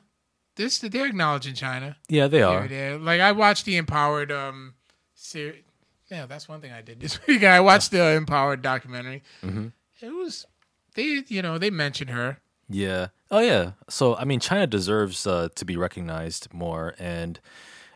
This 0.56 0.78
they're 0.78 1.06
acknowledging 1.06 1.54
Chyna. 1.54 1.96
yeah, 2.08 2.26
they 2.28 2.42
are. 2.42 2.64
is. 2.66 3.00
Like 3.00 3.20
I 3.20 3.32
watched 3.32 3.64
the 3.64 3.76
Empowered 3.76 4.32
um 4.32 4.74
series. 5.14 5.62
Yeah, 6.10 6.26
that's 6.26 6.48
one 6.48 6.60
thing 6.60 6.72
I 6.72 6.82
did 6.82 7.00
this 7.00 7.24
week. 7.26 7.44
I 7.44 7.60
watched 7.60 7.90
the 7.90 8.12
Empowered 8.12 8.62
documentary. 8.62 9.22
Mhm. 9.42 9.72
It 10.00 10.10
was 10.14 10.46
they, 10.94 11.22
you 11.28 11.42
know, 11.42 11.58
they 11.58 11.70
mentioned 11.70 12.10
her. 12.10 12.38
Yeah. 12.68 13.08
Oh 13.30 13.40
yeah. 13.40 13.72
So 13.88 14.16
I 14.16 14.24
mean, 14.24 14.40
Chyna 14.40 14.68
deserves 14.68 15.26
uh, 15.26 15.48
to 15.56 15.64
be 15.64 15.76
recognized 15.76 16.52
more, 16.54 16.94
and 16.98 17.38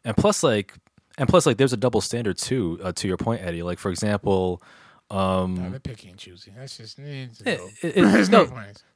and 0.05 0.17
plus 0.17 0.43
like 0.43 0.75
and 1.19 1.29
plus 1.29 1.47
like 1.47 1.57
there's 1.57 1.73
a 1.73 1.77
double 1.79 2.01
standard 2.01 2.37
too. 2.37 2.79
Uh, 2.83 2.93
to 2.93 3.09
your 3.09 3.17
point, 3.17 3.43
Eddie. 3.43 3.63
Like 3.63 3.79
for 3.79 3.91
example, 3.91 4.63
um, 5.11 5.55
No, 5.57 5.71
they're 5.71 5.81
picky 5.81 6.09
and 6.09 6.19
choosy. 6.19 6.53
That's 6.57 6.77
just 6.77 6.99
it- 6.99 7.31
no, 7.47 7.53
it- 7.83 7.97
it- 7.97 8.03
there's 8.03 8.29
no 8.31 8.45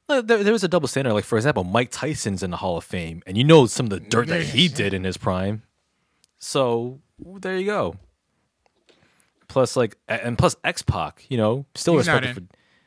no, 0.08 0.20
there, 0.20 0.44
there 0.44 0.52
was 0.52 0.62
a 0.64 0.68
double 0.68 0.86
standard. 0.88 1.12
Like 1.14 1.24
for 1.24 1.36
example, 1.36 1.64
Mike 1.64 1.90
Tyson's 1.90 2.42
in 2.42 2.50
the 2.50 2.58
Hall 2.58 2.76
of 2.76 2.84
Fame, 2.84 3.22
and 3.26 3.36
you 3.38 3.44
know 3.44 3.66
some 3.66 3.86
of 3.86 3.90
the 3.90 4.00
dirt 4.00 4.28
that 4.28 4.42
he 4.42 4.68
did 4.68 4.92
in 4.94 5.04
his 5.04 5.16
prime. 5.16 5.62
So 6.38 7.00
there 7.18 7.56
you 7.56 7.64
go. 7.66 7.96
Plus, 9.48 9.76
like, 9.76 9.96
and 10.08 10.36
plus 10.36 10.56
X 10.64 10.82
Pac, 10.82 11.24
you 11.28 11.36
know, 11.36 11.64
still 11.74 11.94
He's 11.96 12.08
respected 12.08 12.34
for. 12.34 12.42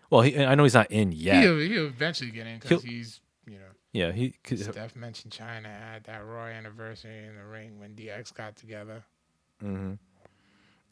Well, 0.10 0.22
he, 0.22 0.38
I 0.44 0.56
know 0.56 0.64
he's 0.64 0.74
not 0.74 0.92
in 0.92 1.12
yet. 1.12 1.42
He'll, 1.44 1.58
he'll 1.60 1.86
eventually 1.88 2.32
get 2.32 2.46
in 2.48 2.60
because 2.60 2.84
he's, 2.84 3.20
you 3.46 3.58
know, 3.58 3.66
yeah, 3.94 4.12
he. 4.12 4.34
'cause- 4.44 4.64
Steph 4.64 4.96
mentioned 4.96 5.34
Chyna 5.34 5.66
at 5.68 6.04
that 6.06 6.26
Raw 6.26 6.46
anniversary 6.46 7.26
in 7.26 7.36
the 7.36 7.46
ring 7.46 7.80
when 7.80 7.92
DX 7.96 8.34
got 8.34 8.56
together. 8.56 9.04
yeah. 9.62 9.70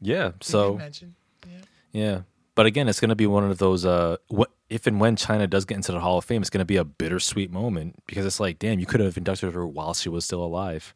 He 0.02 0.08
did 0.32 0.44
So 0.44 0.76
mention, 0.76 1.16
yeah. 1.50 1.58
Yeah. 1.96 2.22
But 2.56 2.66
again, 2.66 2.88
it's 2.88 3.00
going 3.00 3.10
to 3.10 3.16
be 3.16 3.28
one 3.28 3.50
of 3.50 3.58
those. 3.58 3.86
Uh, 3.86 4.18
what 4.28 4.52
if 4.70 4.88
and 4.88 5.00
when 5.00 5.16
Chyna 5.16 5.50
does 5.50 5.66
get 5.66 5.76
into 5.76 5.92
the 5.92 6.00
Hall 6.00 6.18
of 6.18 6.26
Fame, 6.26 6.42
it's 6.42 6.50
going 6.50 6.60
to 6.60 6.66
be 6.66 6.78
a 6.78 6.84
bittersweet 6.84 7.52
moment 7.52 7.96
because 8.08 8.26
it's 8.26 8.40
like, 8.40 8.60
damn, 8.60 8.80
you 8.80 8.86
could 8.86 9.00
have 9.00 9.18
inducted 9.18 9.54
her 9.54 9.66
while 9.66 9.94
she 9.94 10.10
was 10.10 10.26
still 10.26 10.44
alive. 10.44 10.94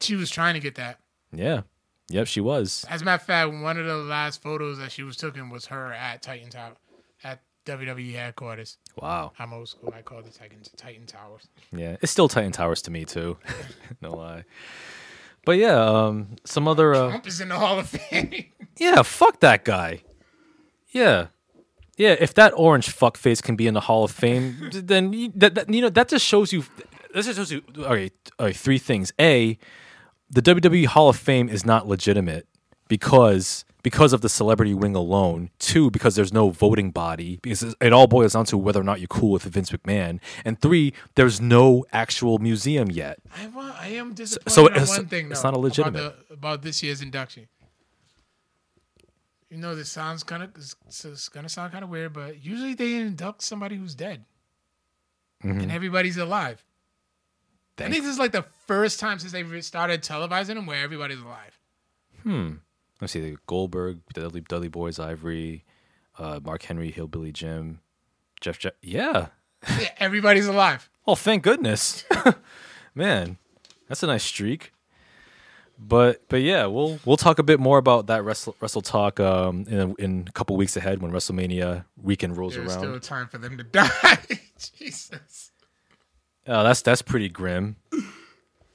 she 0.00 0.14
was 0.16 0.30
trying 0.30 0.54
to 0.54 0.60
get 0.60 0.74
that. 0.76 0.98
Yeah. 1.32 1.62
Yep, 2.08 2.26
she 2.26 2.40
was. 2.40 2.84
As 2.90 3.00
a 3.00 3.04
matter 3.04 3.20
of 3.20 3.26
fact, 3.26 3.52
one 3.52 3.78
of 3.78 3.86
the 3.86 3.96
last 3.96 4.42
photos 4.42 4.78
that 4.78 4.92
she 4.92 5.02
was 5.02 5.16
taken 5.16 5.48
was 5.48 5.66
her 5.66 5.92
at 5.92 6.20
Titan 6.20 6.50
Tower, 6.50 6.72
at 7.24 7.40
WWE 7.64 8.14
headquarters. 8.14 8.76
Wow. 9.00 9.32
I'm 9.38 9.52
old 9.52 9.68
school. 9.68 9.94
I 9.96 10.02
call 10.02 10.20
the 10.20 10.30
Titan 10.30 10.58
Titan 10.76 11.06
Towers. 11.06 11.48
Yeah, 11.72 11.96
it's 12.02 12.12
still 12.12 12.28
Titan 12.28 12.52
Towers 12.52 12.82
to 12.82 12.90
me 12.90 13.04
too. 13.06 13.38
no 14.02 14.10
lie. 14.10 14.44
But 15.46 15.52
yeah, 15.52 15.82
um, 15.82 16.36
some 16.44 16.68
other. 16.68 16.94
Uh, 16.94 17.08
Trump 17.08 17.26
is 17.26 17.40
in 17.40 17.48
the 17.48 17.58
Hall 17.58 17.78
of 17.78 17.88
Fame. 17.88 18.46
yeah, 18.78 19.02
fuck 19.02 19.40
that 19.40 19.64
guy. 19.64 20.02
Yeah. 20.92 21.26
Yeah, 21.96 22.16
if 22.18 22.32
that 22.34 22.52
orange 22.56 22.88
fuckface 22.88 23.42
can 23.42 23.54
be 23.54 23.66
in 23.66 23.74
the 23.74 23.80
Hall 23.80 24.04
of 24.04 24.10
Fame, 24.10 24.70
then 24.72 25.12
you, 25.12 25.30
that, 25.34 25.54
that 25.54 25.68
you 25.72 25.82
know 25.82 25.90
that 25.90 26.08
just 26.08 26.24
shows 26.24 26.52
you. 26.52 26.64
That 27.14 27.24
just 27.24 27.36
shows 27.36 27.52
you. 27.52 27.62
All 27.78 27.90
right, 27.90 28.12
all 28.38 28.46
right. 28.46 28.56
Three 28.56 28.78
things. 28.78 29.12
A, 29.20 29.58
the 30.30 30.40
WWE 30.40 30.86
Hall 30.86 31.10
of 31.10 31.16
Fame 31.18 31.50
is 31.50 31.66
not 31.66 31.86
legitimate 31.86 32.46
because 32.88 33.66
because 33.82 34.12
of 34.12 34.20
the 34.20 34.28
celebrity 34.28 34.72
wing 34.74 34.94
alone. 34.94 35.50
Two, 35.58 35.90
because 35.90 36.14
there's 36.14 36.32
no 36.32 36.50
voting 36.50 36.90
body 36.90 37.38
because 37.42 37.74
it 37.80 37.92
all 37.92 38.06
boils 38.06 38.32
down 38.32 38.46
to 38.46 38.56
whether 38.56 38.80
or 38.80 38.84
not 38.84 39.00
you're 39.00 39.08
cool 39.08 39.32
with 39.32 39.42
Vince 39.42 39.70
McMahon. 39.70 40.20
And 40.44 40.60
three, 40.60 40.94
there's 41.14 41.40
no 41.40 41.84
actual 41.92 42.38
museum 42.38 42.90
yet. 42.90 43.18
I 43.36 43.46
want. 43.48 43.74
I 43.78 43.88
am 43.88 44.14
disappointed 44.14 44.50
so 44.52 44.64
on 44.66 44.72
it's- 44.72 44.88
one 44.88 45.06
thing. 45.06 45.30
it's 45.30 45.42
though, 45.42 45.50
not 45.50 45.56
a 45.56 45.60
legitimate. 45.60 46.00
about, 46.00 46.28
the, 46.28 46.34
about 46.34 46.62
this 46.62 46.82
year's 46.82 47.02
induction. 47.02 47.48
You 49.52 49.58
know, 49.58 49.74
this 49.74 49.90
sounds 49.90 50.22
kind 50.22 50.42
of 50.42 50.50
it's, 50.56 51.28
gonna 51.28 51.50
sound 51.50 51.72
kind 51.72 51.84
of 51.84 51.90
weird, 51.90 52.14
but 52.14 52.42
usually 52.42 52.72
they 52.72 52.94
induct 52.94 53.42
somebody 53.42 53.76
who's 53.76 53.94
dead, 53.94 54.24
and 55.42 55.70
everybody's 55.70 56.16
alive. 56.16 56.64
I 57.78 57.90
think 57.90 58.02
this 58.02 58.12
is 58.12 58.18
like 58.18 58.32
the 58.32 58.46
first 58.66 58.98
time 58.98 59.18
since 59.18 59.32
they 59.32 59.60
started 59.60 60.02
televising 60.02 60.54
them 60.54 60.64
where 60.64 60.82
everybody's 60.82 61.20
alive. 61.20 61.58
Hmm. 62.22 62.52
Let's 63.00 63.12
see. 63.12 63.20
The 63.20 63.36
Goldberg, 63.46 64.00
Dudley, 64.14 64.40
Dudley 64.40 64.68
Boys, 64.68 64.98
Ivory, 64.98 65.64
uh, 66.18 66.40
Mark 66.42 66.62
Henry, 66.62 66.90
Hillbilly 66.90 67.32
Jim, 67.32 67.80
Jeff. 68.40 68.58
Je- 68.58 68.70
yeah. 68.80 69.28
Yeah, 69.68 69.88
everybody's 69.98 70.46
alive. 70.46 70.88
Oh, 71.06 71.14
thank 71.14 71.42
goodness, 71.42 72.04
man. 72.94 73.36
That's 73.88 74.02
a 74.02 74.06
nice 74.06 74.24
streak. 74.24 74.71
But 75.88 76.28
but 76.28 76.42
yeah, 76.42 76.66
we'll 76.66 77.00
we'll 77.04 77.16
talk 77.16 77.38
a 77.38 77.42
bit 77.42 77.58
more 77.58 77.78
about 77.78 78.06
that 78.06 78.24
Wrestle 78.24 78.54
Wrestle 78.60 78.82
Talk 78.82 79.18
um, 79.18 79.64
in 79.68 79.80
a, 79.80 79.94
in 79.94 80.24
a 80.28 80.32
couple 80.32 80.56
weeks 80.56 80.76
ahead 80.76 81.02
when 81.02 81.10
WrestleMania 81.10 81.84
weekend 82.00 82.36
rolls 82.36 82.54
There's 82.54 82.70
around. 82.70 82.78
still 82.78 83.00
time 83.00 83.26
for 83.26 83.38
them 83.38 83.58
to 83.58 83.64
die. 83.64 84.18
Jesus. 84.78 85.50
Oh, 86.46 86.62
that's 86.62 86.82
that's 86.82 87.02
pretty 87.02 87.28
grim. 87.28 87.76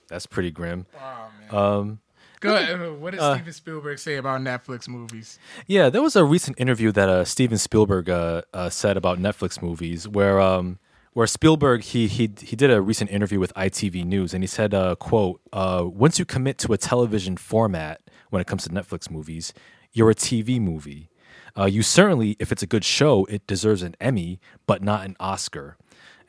That's 0.09 0.25
pretty 0.25 0.51
grim. 0.51 0.85
Oh 0.99 1.27
man. 1.51 1.63
Um, 1.63 1.99
Go 2.39 2.55
ahead. 2.55 2.99
What 2.99 3.11
did 3.11 3.19
uh, 3.19 3.35
Steven 3.35 3.53
Spielberg 3.53 3.99
say 3.99 4.15
about 4.17 4.41
Netflix 4.41 4.87
movies? 4.87 5.39
Yeah, 5.65 5.89
there 5.89 6.01
was 6.03 6.15
a 6.15 6.23
recent 6.23 6.59
interview 6.59 6.91
that 6.91 7.09
uh, 7.09 7.25
Steven 7.25 7.57
Spielberg 7.57 8.09
uh, 8.09 8.43
uh, 8.53 8.69
said 8.69 8.95
about 8.95 9.17
Netflix 9.17 9.61
movies, 9.61 10.07
where 10.07 10.39
um, 10.39 10.77
where 11.17 11.25
Spielberg 11.25 11.81
he 11.81 12.07
he 12.07 12.29
he 12.41 12.55
did 12.55 12.69
a 12.69 12.79
recent 12.79 13.09
interview 13.09 13.39
with 13.39 13.51
ITV 13.55 14.05
News, 14.05 14.35
and 14.35 14.43
he 14.43 14.47
said, 14.47 14.71
uh, 14.71 14.93
"quote 14.93 15.41
uh, 15.51 15.83
Once 15.83 16.19
you 16.19 16.25
commit 16.25 16.59
to 16.59 16.73
a 16.73 16.77
television 16.77 17.37
format 17.37 18.01
when 18.29 18.39
it 18.39 18.45
comes 18.45 18.65
to 18.65 18.69
Netflix 18.69 19.09
movies, 19.09 19.51
you're 19.91 20.11
a 20.11 20.15
TV 20.15 20.61
movie. 20.61 21.09
Uh, 21.57 21.65
you 21.65 21.81
certainly, 21.81 22.35
if 22.39 22.51
it's 22.51 22.61
a 22.61 22.67
good 22.67 22.85
show, 22.85 23.25
it 23.31 23.47
deserves 23.47 23.81
an 23.81 23.95
Emmy, 23.99 24.39
but 24.67 24.83
not 24.83 25.07
an 25.07 25.15
Oscar." 25.19 25.75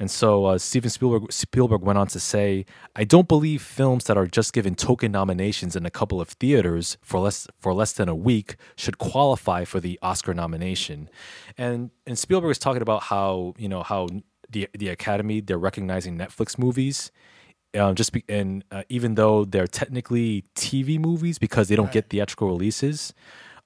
And 0.00 0.10
so 0.10 0.46
uh, 0.46 0.58
Steven 0.58 0.88
Spielberg 0.88 1.32
Spielberg 1.32 1.82
went 1.82 1.98
on 1.98 2.06
to 2.06 2.20
say, 2.20 2.64
"I 2.94 3.04
don't 3.04 3.28
believe 3.28 3.60
films 3.60 4.04
that 4.04 4.16
are 4.16 4.26
just 4.26 4.52
given 4.52 4.74
token 4.74 5.12
nominations 5.12 5.76
in 5.76 5.84
a 5.84 5.90
couple 5.90 6.18
of 6.18 6.28
theaters 6.28 6.96
for 7.02 7.20
less 7.20 7.46
for 7.58 7.74
less 7.74 7.92
than 7.92 8.08
a 8.08 8.14
week 8.14 8.56
should 8.76 8.98
qualify 8.98 9.64
for 9.64 9.80
the 9.80 9.98
Oscar 10.00 10.32
nomination." 10.32 11.10
And 11.58 11.90
and 12.06 12.16
Spielberg 12.16 12.48
was 12.48 12.58
talking 12.58 12.80
about 12.80 13.02
how 13.04 13.54
you 13.58 13.68
know 13.68 13.82
how 13.82 14.08
the 14.50 14.68
the 14.76 14.88
Academy 14.88 15.40
they're 15.40 15.58
recognizing 15.58 16.16
Netflix 16.18 16.58
movies. 16.58 17.10
Um, 17.78 17.94
just 17.94 18.12
be, 18.12 18.24
and 18.30 18.64
uh, 18.72 18.84
even 18.88 19.14
though 19.14 19.44
they're 19.44 19.66
technically 19.66 20.44
TV 20.54 20.98
movies 20.98 21.38
because 21.38 21.68
they 21.68 21.76
don't 21.76 21.92
get 21.92 22.08
theatrical 22.08 22.48
releases, 22.48 23.12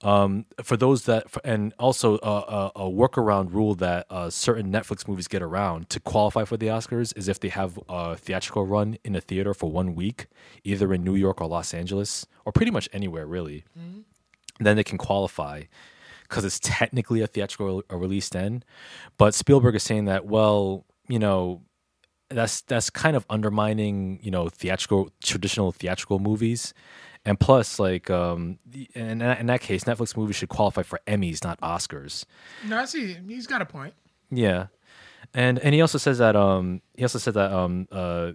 um, 0.02 0.46
for 0.62 0.76
those 0.76 1.04
that 1.04 1.30
for, 1.30 1.40
and 1.44 1.72
also 1.78 2.18
uh, 2.18 2.70
a, 2.74 2.80
a 2.80 2.90
workaround 2.90 3.52
rule 3.52 3.74
that 3.76 4.06
uh, 4.10 4.28
certain 4.28 4.72
Netflix 4.72 5.06
movies 5.06 5.28
get 5.28 5.42
around 5.42 5.88
to 5.90 6.00
qualify 6.00 6.44
for 6.44 6.56
the 6.56 6.66
Oscars 6.66 7.16
is 7.16 7.28
if 7.28 7.38
they 7.38 7.48
have 7.48 7.78
a 7.88 8.16
theatrical 8.16 8.66
run 8.66 8.98
in 9.04 9.14
a 9.14 9.20
theater 9.20 9.54
for 9.54 9.70
one 9.70 9.94
week, 9.94 10.26
either 10.64 10.92
in 10.92 11.04
New 11.04 11.14
York 11.14 11.40
or 11.40 11.46
Los 11.46 11.72
Angeles 11.72 12.26
or 12.44 12.50
pretty 12.52 12.72
much 12.72 12.88
anywhere 12.92 13.26
really, 13.26 13.64
then 14.58 14.74
they 14.76 14.84
can 14.84 14.98
qualify 14.98 15.62
because 16.32 16.44
it's 16.46 16.58
technically 16.60 17.20
a 17.20 17.26
theatrical 17.26 17.76
re- 17.78 17.82
a 17.90 17.96
release 17.98 18.30
then. 18.30 18.64
But 19.18 19.34
Spielberg 19.34 19.74
is 19.76 19.82
saying 19.82 20.06
that 20.06 20.24
well, 20.26 20.86
you 21.08 21.18
know, 21.18 21.60
that's 22.30 22.62
that's 22.62 22.88
kind 22.88 23.14
of 23.16 23.26
undermining 23.28 24.18
you 24.22 24.30
know 24.30 24.48
theatrical 24.48 25.10
traditional 25.22 25.70
theatrical 25.72 26.18
movies 26.18 26.72
and 27.26 27.38
plus 27.38 27.78
like 27.78 28.08
um 28.10 28.58
in, 28.94 29.18
that- 29.18 29.38
in 29.38 29.46
that 29.46 29.60
case 29.60 29.84
netflix 29.84 30.16
movies 30.16 30.34
should 30.36 30.48
qualify 30.48 30.82
for 30.82 30.98
emmys 31.06 31.44
not 31.44 31.60
oscars 31.60 32.24
No, 32.66 32.78
I 32.78 32.86
see. 32.86 33.18
He's 33.28 33.46
got 33.46 33.60
a 33.60 33.66
point. 33.66 33.92
yeah 34.30 34.68
and 35.34 35.58
and 35.58 35.74
he 35.74 35.82
also 35.82 35.98
says 35.98 36.16
that 36.18 36.34
um 36.34 36.80
he 36.96 37.04
also 37.04 37.18
said 37.18 37.34
that 37.34 37.52
um 37.52 37.86
uh 37.92 38.32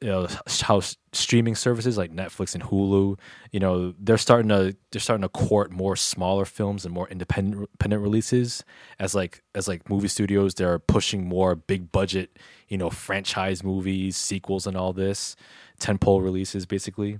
you 0.00 0.08
know 0.08 0.28
how 0.62 0.80
streaming 1.12 1.54
services 1.54 1.98
like 1.98 2.12
Netflix 2.12 2.54
and 2.54 2.64
Hulu, 2.64 3.18
you 3.52 3.60
know, 3.60 3.94
they're 3.98 4.16
starting 4.16 4.48
to 4.48 4.74
they're 4.90 5.00
starting 5.00 5.22
to 5.22 5.28
court 5.28 5.70
more 5.70 5.94
smaller 5.94 6.44
films 6.44 6.84
and 6.84 6.94
more 6.94 7.08
independent 7.08 7.68
independent 7.70 8.02
releases 8.02 8.64
as 8.98 9.14
like 9.14 9.42
as 9.54 9.68
like 9.68 9.90
movie 9.90 10.08
studios 10.08 10.54
they're 10.54 10.78
pushing 10.78 11.26
more 11.26 11.54
big 11.54 11.92
budget, 11.92 12.38
you 12.68 12.78
know, 12.78 12.88
franchise 12.88 13.62
movies, 13.62 14.16
sequels 14.16 14.66
and 14.66 14.76
all 14.76 14.92
this, 14.92 15.36
tentpole 15.78 16.22
releases 16.22 16.64
basically. 16.64 17.18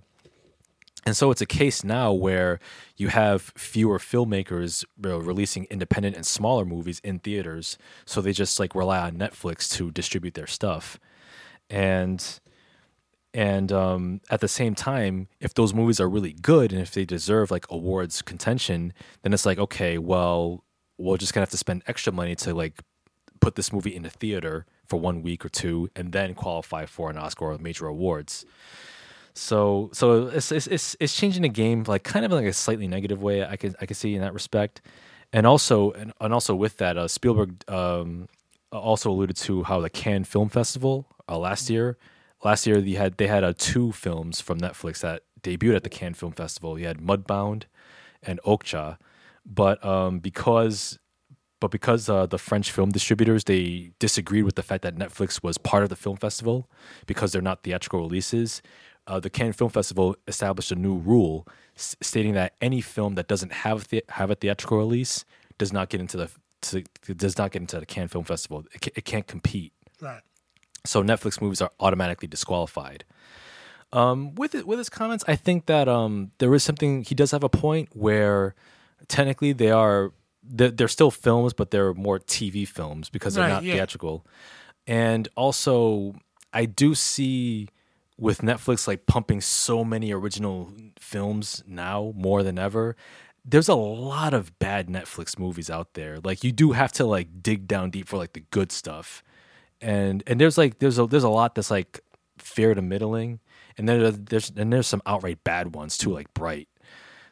And 1.06 1.16
so 1.16 1.30
it's 1.30 1.40
a 1.40 1.46
case 1.46 1.82
now 1.82 2.12
where 2.12 2.60
you 2.96 3.08
have 3.08 3.52
fewer 3.56 3.98
filmmakers 3.98 4.84
you 5.02 5.10
know, 5.10 5.18
releasing 5.18 5.64
independent 5.64 6.14
and 6.14 6.26
smaller 6.26 6.64
movies 6.64 7.00
in 7.02 7.18
theaters, 7.18 7.78
so 8.04 8.20
they 8.20 8.32
just 8.32 8.60
like 8.60 8.74
rely 8.74 9.00
on 9.00 9.16
Netflix 9.16 9.70
to 9.76 9.90
distribute 9.90 10.34
their 10.34 10.46
stuff. 10.46 11.00
And 11.70 12.40
and 13.32 13.70
um, 13.70 14.20
at 14.30 14.40
the 14.40 14.48
same 14.48 14.74
time, 14.74 15.28
if 15.40 15.54
those 15.54 15.72
movies 15.72 16.00
are 16.00 16.08
really 16.08 16.32
good 16.32 16.72
and 16.72 16.82
if 16.82 16.92
they 16.92 17.04
deserve 17.04 17.50
like 17.50 17.66
awards 17.70 18.22
contention, 18.22 18.92
then 19.22 19.32
it's 19.32 19.46
like 19.46 19.58
okay, 19.58 19.98
well, 19.98 20.64
we're 20.98 21.16
just 21.16 21.32
gonna 21.32 21.42
have 21.42 21.50
to 21.50 21.56
spend 21.56 21.82
extra 21.86 22.12
money 22.12 22.34
to 22.36 22.54
like 22.54 22.82
put 23.40 23.54
this 23.54 23.72
movie 23.72 23.94
in 23.94 24.02
the 24.02 24.10
theater 24.10 24.66
for 24.86 24.98
one 24.98 25.22
week 25.22 25.44
or 25.44 25.48
two, 25.48 25.88
and 25.94 26.12
then 26.12 26.34
qualify 26.34 26.86
for 26.86 27.10
an 27.10 27.16
Oscar 27.16 27.46
or 27.46 27.58
major 27.58 27.86
awards. 27.86 28.44
So 29.32 29.90
so 29.92 30.26
it's 30.26 30.50
it's 30.50 30.66
it's, 30.66 30.96
it's 30.98 31.16
changing 31.16 31.42
the 31.42 31.48
game 31.48 31.84
like 31.86 32.02
kind 32.02 32.24
of 32.24 32.32
in 32.32 32.38
like 32.38 32.46
a 32.46 32.52
slightly 32.52 32.88
negative 32.88 33.22
way. 33.22 33.44
I 33.44 33.56
can 33.56 33.76
I 33.80 33.86
can 33.86 33.94
see 33.94 34.14
in 34.14 34.20
that 34.22 34.34
respect, 34.34 34.80
and 35.32 35.46
also 35.46 35.92
and, 35.92 36.12
and 36.20 36.34
also 36.34 36.54
with 36.54 36.78
that, 36.78 36.96
uh, 36.96 37.06
Spielberg 37.06 37.62
um, 37.70 38.28
also 38.72 39.10
alluded 39.10 39.36
to 39.36 39.62
how 39.62 39.80
the 39.80 39.90
Cannes 39.90 40.24
Film 40.24 40.48
Festival 40.48 41.06
uh, 41.28 41.38
last 41.38 41.70
year. 41.70 41.96
Last 42.44 42.66
year 42.66 42.80
they 42.80 42.92
had 42.92 43.16
they 43.18 43.26
had 43.26 43.44
uh, 43.44 43.52
two 43.56 43.92
films 43.92 44.40
from 44.40 44.58
Netflix 44.58 45.00
that 45.00 45.22
debuted 45.42 45.76
at 45.76 45.84
the 45.84 45.90
Cannes 45.90 46.14
Film 46.14 46.32
Festival. 46.32 46.78
You 46.78 46.86
had 46.86 46.98
Mudbound 46.98 47.64
and 48.22 48.40
Okja, 48.46 48.96
but 49.44 49.82
um, 49.84 50.18
because 50.20 50.98
but 51.60 51.70
because 51.70 52.08
uh, 52.08 52.24
the 52.24 52.38
French 52.38 52.70
film 52.70 52.90
distributors 52.90 53.44
they 53.44 53.90
disagreed 53.98 54.44
with 54.44 54.54
the 54.54 54.62
fact 54.62 54.82
that 54.82 54.96
Netflix 54.96 55.42
was 55.42 55.58
part 55.58 55.82
of 55.82 55.90
the 55.90 55.96
film 55.96 56.16
festival 56.16 56.70
because 57.06 57.32
they're 57.32 57.42
not 57.42 57.62
theatrical 57.62 58.00
releases. 58.00 58.62
Uh, 59.06 59.18
the 59.20 59.30
Cannes 59.30 59.54
Film 59.54 59.70
Festival 59.70 60.14
established 60.28 60.70
a 60.70 60.76
new 60.76 60.94
rule 60.94 61.46
s- 61.76 61.96
stating 62.00 62.32
that 62.34 62.54
any 62.60 62.80
film 62.80 63.14
that 63.16 63.28
doesn't 63.28 63.52
have 63.52 63.88
the- 63.88 64.04
have 64.10 64.30
a 64.30 64.34
theatrical 64.34 64.78
release 64.78 65.24
does 65.58 65.72
not 65.72 65.88
get 65.90 66.00
into 66.00 66.16
the 66.16 66.30
to, 66.62 66.82
does 67.14 67.36
not 67.36 67.50
get 67.50 67.60
into 67.60 67.78
the 67.80 67.86
Cannes 67.86 68.08
Film 68.08 68.24
Festival. 68.24 68.64
It, 68.74 68.80
ca- 68.82 68.90
it 68.94 69.04
can't 69.04 69.26
compete. 69.26 69.72
Right. 70.00 70.20
So 70.84 71.02
Netflix 71.02 71.40
movies 71.40 71.60
are 71.60 71.70
automatically 71.80 72.28
disqualified. 72.28 73.04
Um, 73.92 74.34
with 74.36 74.54
it, 74.54 74.66
with 74.66 74.78
his 74.78 74.88
comments, 74.88 75.24
I 75.26 75.36
think 75.36 75.66
that 75.66 75.88
um, 75.88 76.30
there 76.38 76.54
is 76.54 76.62
something 76.62 77.02
he 77.02 77.14
does 77.14 77.32
have 77.32 77.42
a 77.42 77.48
point 77.48 77.88
where 77.92 78.54
technically 79.08 79.52
they 79.52 79.70
are 79.70 80.12
they're, 80.42 80.70
they're 80.70 80.88
still 80.88 81.10
films, 81.10 81.52
but 81.52 81.70
they're 81.70 81.92
more 81.94 82.18
TV 82.18 82.66
films 82.66 83.08
because 83.10 83.34
they're 83.34 83.44
Right, 83.44 83.52
not 83.54 83.64
yeah. 83.64 83.74
theatrical. 83.74 84.24
And 84.86 85.28
also, 85.36 86.14
I 86.52 86.64
do 86.66 86.94
see 86.94 87.68
with 88.16 88.42
Netflix 88.42 88.86
like 88.86 89.06
pumping 89.06 89.40
so 89.40 89.84
many 89.84 90.12
original 90.12 90.72
films 90.98 91.62
now 91.66 92.12
more 92.16 92.42
than 92.42 92.58
ever. 92.58 92.96
There's 93.44 93.68
a 93.68 93.74
lot 93.74 94.34
of 94.34 94.58
bad 94.58 94.88
Netflix 94.88 95.38
movies 95.38 95.70
out 95.70 95.94
there. 95.94 96.18
Like 96.22 96.44
you 96.44 96.52
do 96.52 96.72
have 96.72 96.92
to 96.92 97.04
like 97.06 97.42
dig 97.42 97.66
down 97.66 97.90
deep 97.90 98.06
for 98.08 98.18
like 98.18 98.34
the 98.34 98.40
good 98.50 98.70
stuff 98.72 99.22
and 99.80 100.22
and 100.26 100.40
there's 100.40 100.58
like 100.58 100.78
there's 100.78 100.98
a 100.98 101.06
there's 101.06 101.24
a 101.24 101.28
lot 101.28 101.54
that's 101.54 101.70
like 101.70 102.00
fair 102.38 102.74
to 102.74 102.82
middling, 102.82 103.40
and 103.78 103.88
then 103.88 103.98
there's- 104.00 104.18
there's 104.22 104.52
and 104.56 104.72
there's 104.72 104.86
some 104.86 105.02
outright 105.06 105.42
bad 105.44 105.74
ones 105.74 105.96
too, 105.98 106.10
like 106.10 106.32
Bright. 106.34 106.68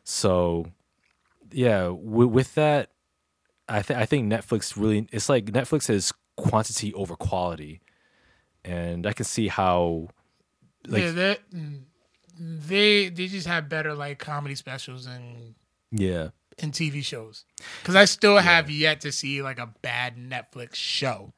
So, 0.04 0.66
yeah, 1.52 1.82
w- 1.84 2.28
with 2.28 2.54
that, 2.54 2.90
I 3.68 3.82
think 3.82 3.98
I 3.98 4.06
think 4.06 4.32
Netflix 4.32 4.76
really 4.76 5.06
it's 5.12 5.28
like 5.28 5.46
Netflix 5.46 5.90
is 5.90 6.12
quantity 6.36 6.94
over 6.94 7.16
quality, 7.16 7.80
and 8.64 9.06
I 9.06 9.12
can 9.12 9.24
see 9.24 9.48
how 9.48 10.08
like 10.86 11.02
yeah, 11.02 11.10
they 11.10 11.38
they 12.38 13.08
they 13.08 13.26
just 13.26 13.46
have 13.46 13.68
better 13.68 13.94
like 13.94 14.18
comedy 14.18 14.54
specials 14.54 15.06
and 15.06 15.54
yeah 15.90 16.28
and 16.58 16.72
TV 16.72 17.04
shows. 17.04 17.44
Because 17.82 17.94
I 17.96 18.04
still 18.04 18.38
have 18.38 18.70
yet 18.70 19.00
to 19.02 19.12
see 19.12 19.42
like 19.42 19.58
a 19.58 19.72
bad 19.82 20.16
Netflix 20.16 20.74
show. 20.74 21.32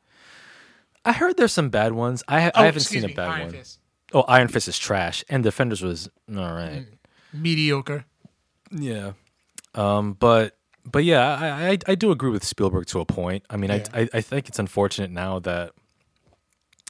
I 1.05 1.13
heard 1.13 1.37
there's 1.37 1.53
some 1.53 1.71
bad 1.71 1.93
ones. 1.93 2.23
I 2.29 2.41
ha- 2.43 2.51
Oh, 2.55 2.61
I 2.63 2.65
haven't 2.67 2.83
seen 2.83 3.05
a 3.05 3.09
bad 3.09 3.29
Iron 3.29 3.41
one. 3.47 3.51
Fist. 3.53 3.79
Oh, 4.13 4.23
Iron 4.23 4.49
Fist 4.49 4.69
is 4.69 4.79
trash, 4.79 5.25
and 5.29 5.43
Defenders 5.43 5.83
was 5.83 6.09
all 6.37 6.53
right. 6.53 6.87
Mediocre. 7.33 8.05
Yeah. 8.71 9.13
Um, 9.75 10.15
but 10.15 10.57
but 10.85 11.05
yeah, 11.05 11.37
I, 11.41 11.71
I 11.73 11.79
I 11.89 11.95
do 11.95 12.11
agree 12.11 12.31
with 12.31 12.45
Spielberg 12.45 12.87
to 12.87 13.01
a 13.01 13.05
point. 13.07 13.45
I 13.49 13.57
mean, 13.57 13.71
Yeah. 13.71 13.85
I, 13.95 14.01
I 14.03 14.09
I 14.15 14.21
think 14.21 14.49
it's 14.49 14.59
unfortunate 14.59 15.11
now 15.11 15.39
that 15.41 15.73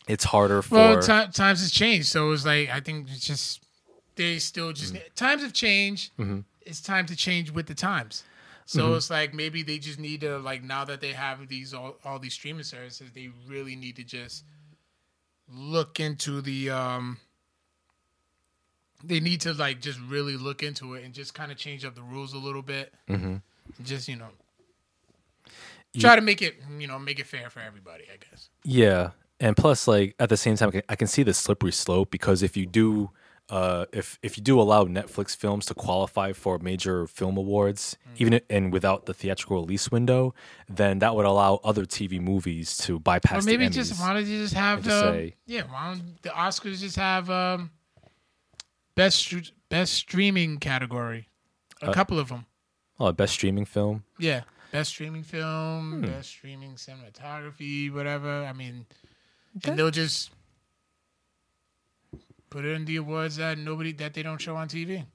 it's 0.08 0.24
harder 0.24 0.62
for 0.62 0.74
Well, 0.74 1.00
ti- 1.00 1.30
times 1.32 1.60
has 1.60 1.70
changed, 1.70 2.08
so 2.08 2.32
it's 2.32 2.44
like 2.46 2.68
I 2.70 2.80
think 2.80 3.08
it's 3.10 3.26
just 3.26 3.62
they 4.16 4.38
still 4.38 4.72
just 4.72 4.94
Mm. 4.94 5.02
times 5.14 5.42
have 5.42 5.52
changed. 5.52 6.12
Mm-hmm. 6.18 6.40
It's 6.62 6.80
time 6.80 7.06
to 7.06 7.16
change 7.16 7.50
with 7.50 7.66
the 7.66 7.74
times. 7.74 8.24
So 8.66 8.94
it's 8.94 9.10
like 9.10 9.34
maybe 9.34 9.62
they 9.62 9.78
just 9.78 9.98
need 9.98 10.20
to 10.20 10.38
like 10.38 10.62
now 10.62 10.84
that 10.84 11.00
they 11.00 11.12
have 11.12 11.48
these 11.48 11.74
all, 11.74 11.96
all 12.04 12.18
these 12.18 12.34
streaming 12.34 12.62
services, 12.62 13.10
they 13.12 13.30
really 13.48 13.74
need 13.74 13.96
to 13.96 14.04
just 14.04 14.44
look 15.52 15.98
into 15.98 16.40
the 16.40 16.70
um 16.70 17.18
they 19.02 19.20
need 19.20 19.40
to 19.40 19.52
like 19.54 19.80
just 19.80 19.98
really 20.00 20.36
look 20.36 20.62
into 20.62 20.94
it 20.94 21.04
and 21.04 21.14
just 21.14 21.34
kind 21.34 21.50
of 21.50 21.58
change 21.58 21.84
up 21.84 21.94
the 21.94 22.02
rules 22.02 22.32
a 22.34 22.38
little 22.38 22.62
bit. 22.62 22.92
Mm-hmm. 23.08 23.36
Just 23.82 24.08
you 24.08 24.16
know, 24.16 24.28
try 25.98 26.16
to 26.16 26.22
make 26.22 26.42
it 26.42 26.56
you 26.78 26.86
know 26.86 26.98
make 26.98 27.18
it 27.18 27.26
fair 27.26 27.50
for 27.50 27.60
everybody. 27.60 28.04
I 28.12 28.16
guess. 28.30 28.48
yeah, 28.64 29.10
and 29.38 29.56
plus, 29.56 29.88
like 29.88 30.14
at 30.18 30.28
the 30.28 30.36
same 30.36 30.56
time, 30.56 30.70
I 30.88 30.96
can 30.96 31.06
see 31.06 31.22
the 31.22 31.34
slippery 31.34 31.72
slope 31.72 32.10
because 32.10 32.42
if 32.42 32.56
you 32.56 32.66
do. 32.66 33.10
Uh, 33.50 33.84
if 33.92 34.18
if 34.22 34.36
you 34.38 34.44
do 34.44 34.60
allow 34.60 34.84
Netflix 34.84 35.36
films 35.36 35.66
to 35.66 35.74
qualify 35.74 36.32
for 36.32 36.58
major 36.60 37.06
film 37.08 37.36
awards, 37.36 37.96
even 38.16 38.34
i- 38.34 38.42
and 38.48 38.72
without 38.72 39.06
the 39.06 39.12
theatrical 39.14 39.56
release 39.60 39.90
window, 39.90 40.32
then 40.68 41.00
that 41.00 41.16
would 41.16 41.26
allow 41.26 41.58
other 41.64 41.84
TV 41.84 42.20
movies 42.20 42.76
to 42.78 43.00
bypass. 43.00 43.42
Or 43.44 43.46
maybe 43.46 43.66
the 43.66 43.74
just 43.74 43.94
Emmys. 43.94 44.00
why 44.00 44.12
don't 44.14 44.26
you 44.26 44.38
just 44.38 44.54
have 44.54 44.78
and 44.78 44.84
just 44.84 45.04
um, 45.04 45.14
say- 45.14 45.34
yeah? 45.46 45.62
Why 45.68 45.88
don't 45.94 46.22
the 46.22 46.28
Oscars 46.30 46.78
just 46.80 46.94
have 46.96 47.28
um, 47.28 47.70
best 48.94 49.34
best 49.68 49.94
streaming 49.94 50.58
category? 50.58 51.28
A 51.82 51.90
Uh, 51.90 51.92
couple 51.92 52.18
of 52.18 52.28
them. 52.28 52.46
oh, 52.98 53.10
best 53.12 53.32
streaming 53.34 53.64
film. 53.64 54.04
Yeah, 54.18 54.42
best 54.70 54.90
streaming 54.90 55.22
Hmm. 55.22 55.28
film, 55.28 56.00
best 56.02 56.28
streaming 56.28 56.74
cinematography, 56.74 57.92
whatever. 57.92 58.44
I 58.44 58.52
mean, 58.52 58.86
and 59.64 59.78
they'll 59.78 59.90
just 59.90 60.30
put 62.50 62.64
it 62.64 62.72
in 62.74 62.84
the 62.84 62.96
awards 62.96 63.36
that 63.36 63.56
nobody 63.58 63.92
that 63.94 64.14
they 64.14 64.22
don't 64.22 64.40
show 64.40 64.56
on 64.56 64.68
TV. 64.68 65.06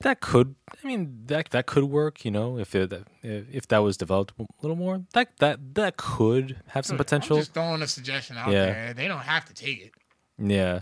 That 0.00 0.20
could, 0.20 0.54
I 0.82 0.86
mean, 0.86 1.22
that 1.26 1.50
that 1.50 1.64
could 1.66 1.84
work. 1.84 2.24
You 2.24 2.30
know, 2.30 2.58
if 2.58 2.74
it, 2.74 2.92
if 3.22 3.66
that 3.68 3.78
was 3.78 3.96
developed 3.96 4.34
a 4.38 4.44
little 4.60 4.76
more, 4.76 5.02
that 5.14 5.36
that 5.38 5.74
that 5.74 5.96
could 5.96 6.56
have 6.68 6.84
some 6.84 6.96
potential. 6.98 7.36
I'm 7.36 7.40
just 7.42 7.54
throwing 7.54 7.80
a 7.82 7.86
suggestion 7.86 8.36
out 8.36 8.50
Yeah. 8.52 8.66
there. 8.66 8.94
They 8.94 9.08
don't 9.08 9.20
have 9.20 9.46
to 9.46 9.54
take 9.54 9.80
it. 9.86 9.92
Yeah. 10.38 10.80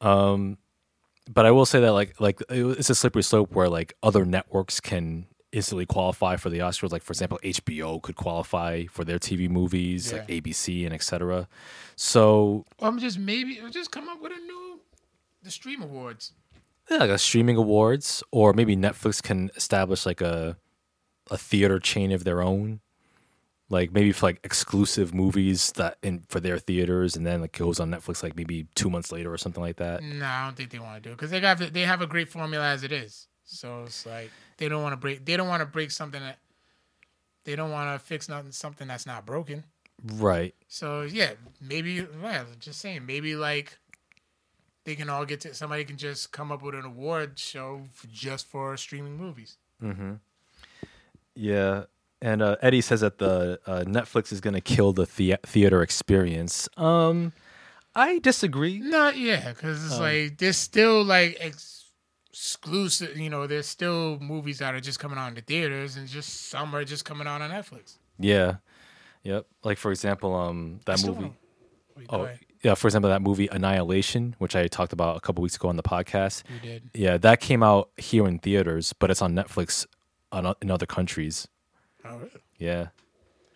Um, 0.00 0.56
but 1.30 1.44
I 1.44 1.50
will 1.50 1.66
say 1.66 1.80
that 1.80 1.92
like 1.92 2.18
like 2.20 2.40
it's 2.48 2.88
a 2.88 2.94
slippery 2.94 3.22
slope 3.22 3.52
where 3.52 3.68
like 3.68 3.94
other 4.02 4.24
networks 4.24 4.80
can 4.80 5.26
instantly 5.52 5.84
qualify 5.86 6.36
for 6.36 6.48
the 6.48 6.60
Oscars. 6.60 6.92
Like 6.92 7.02
for 7.02 7.12
example, 7.12 7.38
HBO 7.44 8.00
could 8.00 8.16
qualify 8.16 8.86
for 8.86 9.04
their 9.04 9.18
TV 9.18 9.50
movies, 9.50 10.14
like 10.14 10.28
ABC 10.28 10.86
and 10.86 10.94
etc. 10.94 11.46
So 11.94 12.64
Or 12.78 12.88
I'm 12.88 12.98
just 12.98 13.18
maybe 13.18 13.60
just 13.70 13.90
come 13.90 14.08
up 14.08 14.22
with 14.22 14.32
a 14.32 14.40
new 14.40 14.65
the 15.46 15.50
stream 15.52 15.80
awards. 15.82 16.32
yeah, 16.90 16.98
like 16.98 17.10
a 17.10 17.18
streaming 17.18 17.56
awards, 17.56 18.22
or 18.30 18.52
maybe 18.52 18.76
Netflix 18.76 19.22
can 19.22 19.50
establish 19.56 20.04
like 20.04 20.20
a 20.20 20.56
a 21.30 21.38
theater 21.38 21.78
chain 21.78 22.12
of 22.12 22.24
their 22.24 22.42
own. 22.42 22.80
Like 23.68 23.90
maybe 23.92 24.12
for 24.12 24.26
like 24.26 24.38
exclusive 24.44 25.12
movies 25.12 25.72
that 25.72 25.98
in 26.02 26.24
for 26.28 26.38
their 26.38 26.58
theaters, 26.58 27.16
and 27.16 27.26
then 27.26 27.40
like 27.40 27.52
goes 27.52 27.80
on 27.80 27.90
Netflix 27.90 28.22
like 28.22 28.36
maybe 28.36 28.66
two 28.76 28.88
months 28.90 29.10
later 29.10 29.32
or 29.32 29.38
something 29.38 29.62
like 29.62 29.76
that. 29.76 30.02
No, 30.02 30.24
I 30.24 30.44
don't 30.44 30.56
think 30.56 30.70
they 30.70 30.78
want 30.78 31.02
to 31.02 31.08
do 31.08 31.12
it 31.12 31.16
because 31.16 31.30
they 31.30 31.40
got 31.40 31.58
they 31.58 31.82
have 31.82 32.00
a 32.02 32.06
great 32.06 32.28
formula 32.28 32.64
as 32.64 32.84
it 32.84 32.92
is. 32.92 33.26
So 33.44 33.84
it's 33.84 34.06
like 34.06 34.30
they 34.58 34.68
don't 34.68 34.82
want 34.82 34.92
to 34.92 34.96
break. 34.96 35.24
They 35.24 35.36
don't 35.36 35.48
want 35.48 35.62
to 35.62 35.66
break 35.66 35.90
something 35.90 36.20
that 36.20 36.38
they 37.44 37.56
don't 37.56 37.70
want 37.72 37.98
to 37.98 38.04
fix 38.04 38.28
nothing 38.28 38.52
something 38.52 38.86
that's 38.86 39.06
not 39.06 39.26
broken. 39.26 39.64
Right. 40.14 40.54
So 40.68 41.02
yeah, 41.02 41.32
maybe 41.60 42.06
yeah, 42.22 42.44
just 42.60 42.80
saying, 42.80 43.04
maybe 43.06 43.34
like 43.34 43.78
they 44.86 44.94
can 44.96 45.10
all 45.10 45.24
get 45.26 45.40
to 45.42 45.52
somebody 45.52 45.84
can 45.84 45.96
just 45.96 46.32
come 46.32 46.50
up 46.50 46.62
with 46.62 46.74
an 46.74 46.84
award 46.84 47.38
show 47.38 47.82
for, 47.92 48.06
just 48.06 48.46
for 48.46 48.76
streaming 48.76 49.16
movies. 49.18 49.58
Mm-hmm. 49.82 50.14
Yeah. 51.34 51.84
And 52.22 52.40
uh, 52.40 52.56
Eddie 52.62 52.80
says 52.80 53.00
that 53.02 53.18
the 53.18 53.60
uh, 53.66 53.84
Netflix 53.86 54.32
is 54.32 54.40
going 54.40 54.54
to 54.54 54.60
kill 54.62 54.92
the, 54.94 55.06
the 55.16 55.36
theater 55.44 55.82
experience. 55.82 56.68
Um, 56.78 57.32
I 57.94 58.20
disagree. 58.20 58.78
Not 58.78 59.16
yeah, 59.18 59.50
because 59.52 59.84
it's 59.84 59.98
like 59.98 60.38
there's 60.38 60.56
still 60.56 61.02
like 61.04 61.36
ex- 61.40 61.90
exclusive. 62.30 63.16
You 63.18 63.28
know, 63.28 63.46
there's 63.46 63.66
still 63.66 64.18
movies 64.20 64.60
that 64.60 64.74
are 64.74 64.80
just 64.80 64.98
coming 64.98 65.18
out 65.18 65.28
in 65.28 65.34
the 65.34 65.40
theaters, 65.42 65.96
and 65.96 66.08
just 66.08 66.48
some 66.48 66.74
are 66.74 66.84
just 66.84 67.04
coming 67.04 67.26
out 67.26 67.42
on 67.42 67.50
Netflix. 67.50 67.98
Yeah. 68.18 68.56
Yep. 69.24 69.46
Like 69.64 69.78
for 69.78 69.90
example, 69.90 70.34
um, 70.34 70.80
that 70.86 71.04
movie. 71.04 71.32
Wait, 71.96 72.06
Oh, 72.10 72.22
ahead. 72.22 72.38
Yeah. 72.66 72.74
For 72.74 72.86
example, 72.88 73.10
that 73.10 73.22
movie 73.22 73.48
Annihilation, 73.50 74.34
which 74.38 74.54
I 74.56 74.66
talked 74.68 74.92
about 74.92 75.16
a 75.16 75.20
couple 75.20 75.42
weeks 75.42 75.56
ago 75.56 75.68
on 75.68 75.76
the 75.76 75.82
podcast. 75.82 76.42
you 76.52 76.60
did. 76.60 76.90
Yeah, 76.94 77.16
that 77.18 77.40
came 77.40 77.62
out 77.62 77.90
here 77.96 78.26
in 78.26 78.38
theaters, 78.38 78.92
but 78.92 79.10
it's 79.10 79.22
on 79.22 79.34
Netflix 79.34 79.86
on, 80.32 80.54
in 80.60 80.70
other 80.70 80.86
countries. 80.86 81.48
Oh, 82.04 82.16
really? 82.16 82.30
Yeah. 82.58 82.88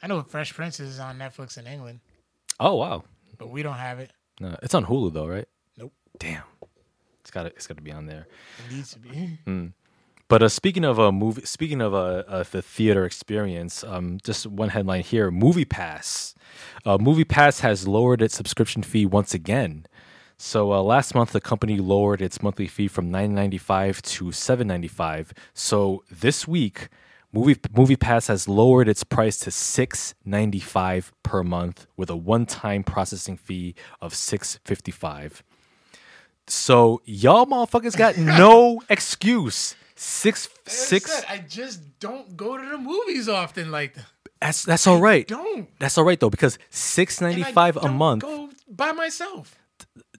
I 0.03 0.07
know 0.07 0.23
Fresh 0.23 0.55
Prince 0.55 0.81
is 0.81 0.99
on 0.99 1.19
Netflix 1.19 1.59
in 1.59 1.67
England, 1.67 2.01
Oh 2.59 2.77
wow. 2.77 3.05
but 3.39 3.51
we 3.51 3.63
don't 3.63 3.75
have 3.75 3.99
it. 3.99 4.13
No, 4.41 4.57
it's 4.63 4.75
on 4.75 4.87
Hulu 4.87 5.13
though, 5.13 5.27
right? 5.27 5.47
Nope. 5.77 5.93
Damn. 6.19 6.43
It's 7.21 7.31
got 7.31 7.43
to 7.45 7.49
it's 7.51 7.67
got 7.67 7.77
to 7.77 7.83
be 7.83 7.93
on 7.93 8.07
there. 8.07 8.27
It 8.69 8.75
needs 8.75 8.93
to 8.93 8.99
be. 8.99 9.39
But 10.29 10.45
uh, 10.45 10.49
speaking 10.49 10.85
of 10.85 10.97
a 11.01 11.11
movie, 11.11 11.43
speaking 11.45 11.81
of 11.81 11.93
uh, 11.93 12.23
uh, 12.29 12.45
the 12.49 12.63
theater 12.63 13.05
experience, 13.05 13.83
um, 13.83 14.19
just 14.23 14.47
one 14.47 14.69
headline 14.69 15.03
here: 15.03 15.29
Movie 15.33 15.65
Pass. 15.65 16.37
Uh, 16.85 16.99
Movie 16.99 17.25
Pass 17.25 17.61
has 17.61 17.87
lowered 17.89 18.23
its 18.23 18.37
subscription 18.37 18.83
fee 18.83 19.07
once 19.07 19.35
again. 19.35 19.87
So 20.37 20.73
uh, 20.73 20.83
last 20.83 21.15
month, 21.15 21.33
the 21.33 21.41
company 21.41 21.77
lowered 21.79 22.23
its 22.23 22.43
monthly 22.43 22.67
fee 22.67 22.89
from 22.89 23.11
nine 23.11 23.35
ninety 23.35 23.59
five 23.59 24.01
to 24.03 24.33
seven 24.33 24.67
ninety 24.69 24.89
five. 24.89 25.33
So 25.53 26.03
this 26.11 26.49
week, 26.49 26.89
Movie 27.33 27.57
Movie 27.77 27.97
Pass 27.97 28.29
has 28.29 28.49
lowered 28.49 28.89
its 28.89 29.05
price 29.05 29.39
to 29.41 29.51
six 29.51 30.15
ninety 30.25 30.61
five 30.61 31.13
per 31.23 31.43
month, 31.43 31.87
with 31.97 32.09
a 32.09 32.17
one 32.17 32.47
time 32.47 32.83
processing 32.85 33.37
fee 33.37 33.75
of 34.01 34.15
six 34.15 34.59
fifty 34.65 34.91
five. 34.91 35.43
So 36.47 37.03
y'all 37.05 37.47
motherfuckers 37.47 37.97
got 37.97 38.17
no 38.19 38.81
excuse. 38.89 39.77
Six 39.95 40.49
Six. 40.67 41.13
six. 41.13 41.25
I 41.29 41.39
just 41.39 41.99
don't 42.01 42.35
go 42.35 42.57
to 42.57 42.67
the 42.67 42.79
movies 42.79 43.29
often 43.29 43.71
like 43.71 43.95
that. 43.95 44.07
That's 44.41 44.65
that's 44.65 44.87
all 44.87 45.01
right. 45.01 45.27
Don't. 45.27 45.69
That's 45.79 45.99
all 45.99 46.05
right 46.05 46.19
though 46.19 46.31
because 46.31 46.59
six 46.71 47.21
ninety 47.21 47.43
And 47.43 47.49
I 47.49 47.53
five 47.53 47.77
a 47.77 47.89
month. 47.89 48.23
Go 48.23 48.51
by 48.69 48.93
myself. 48.93 49.57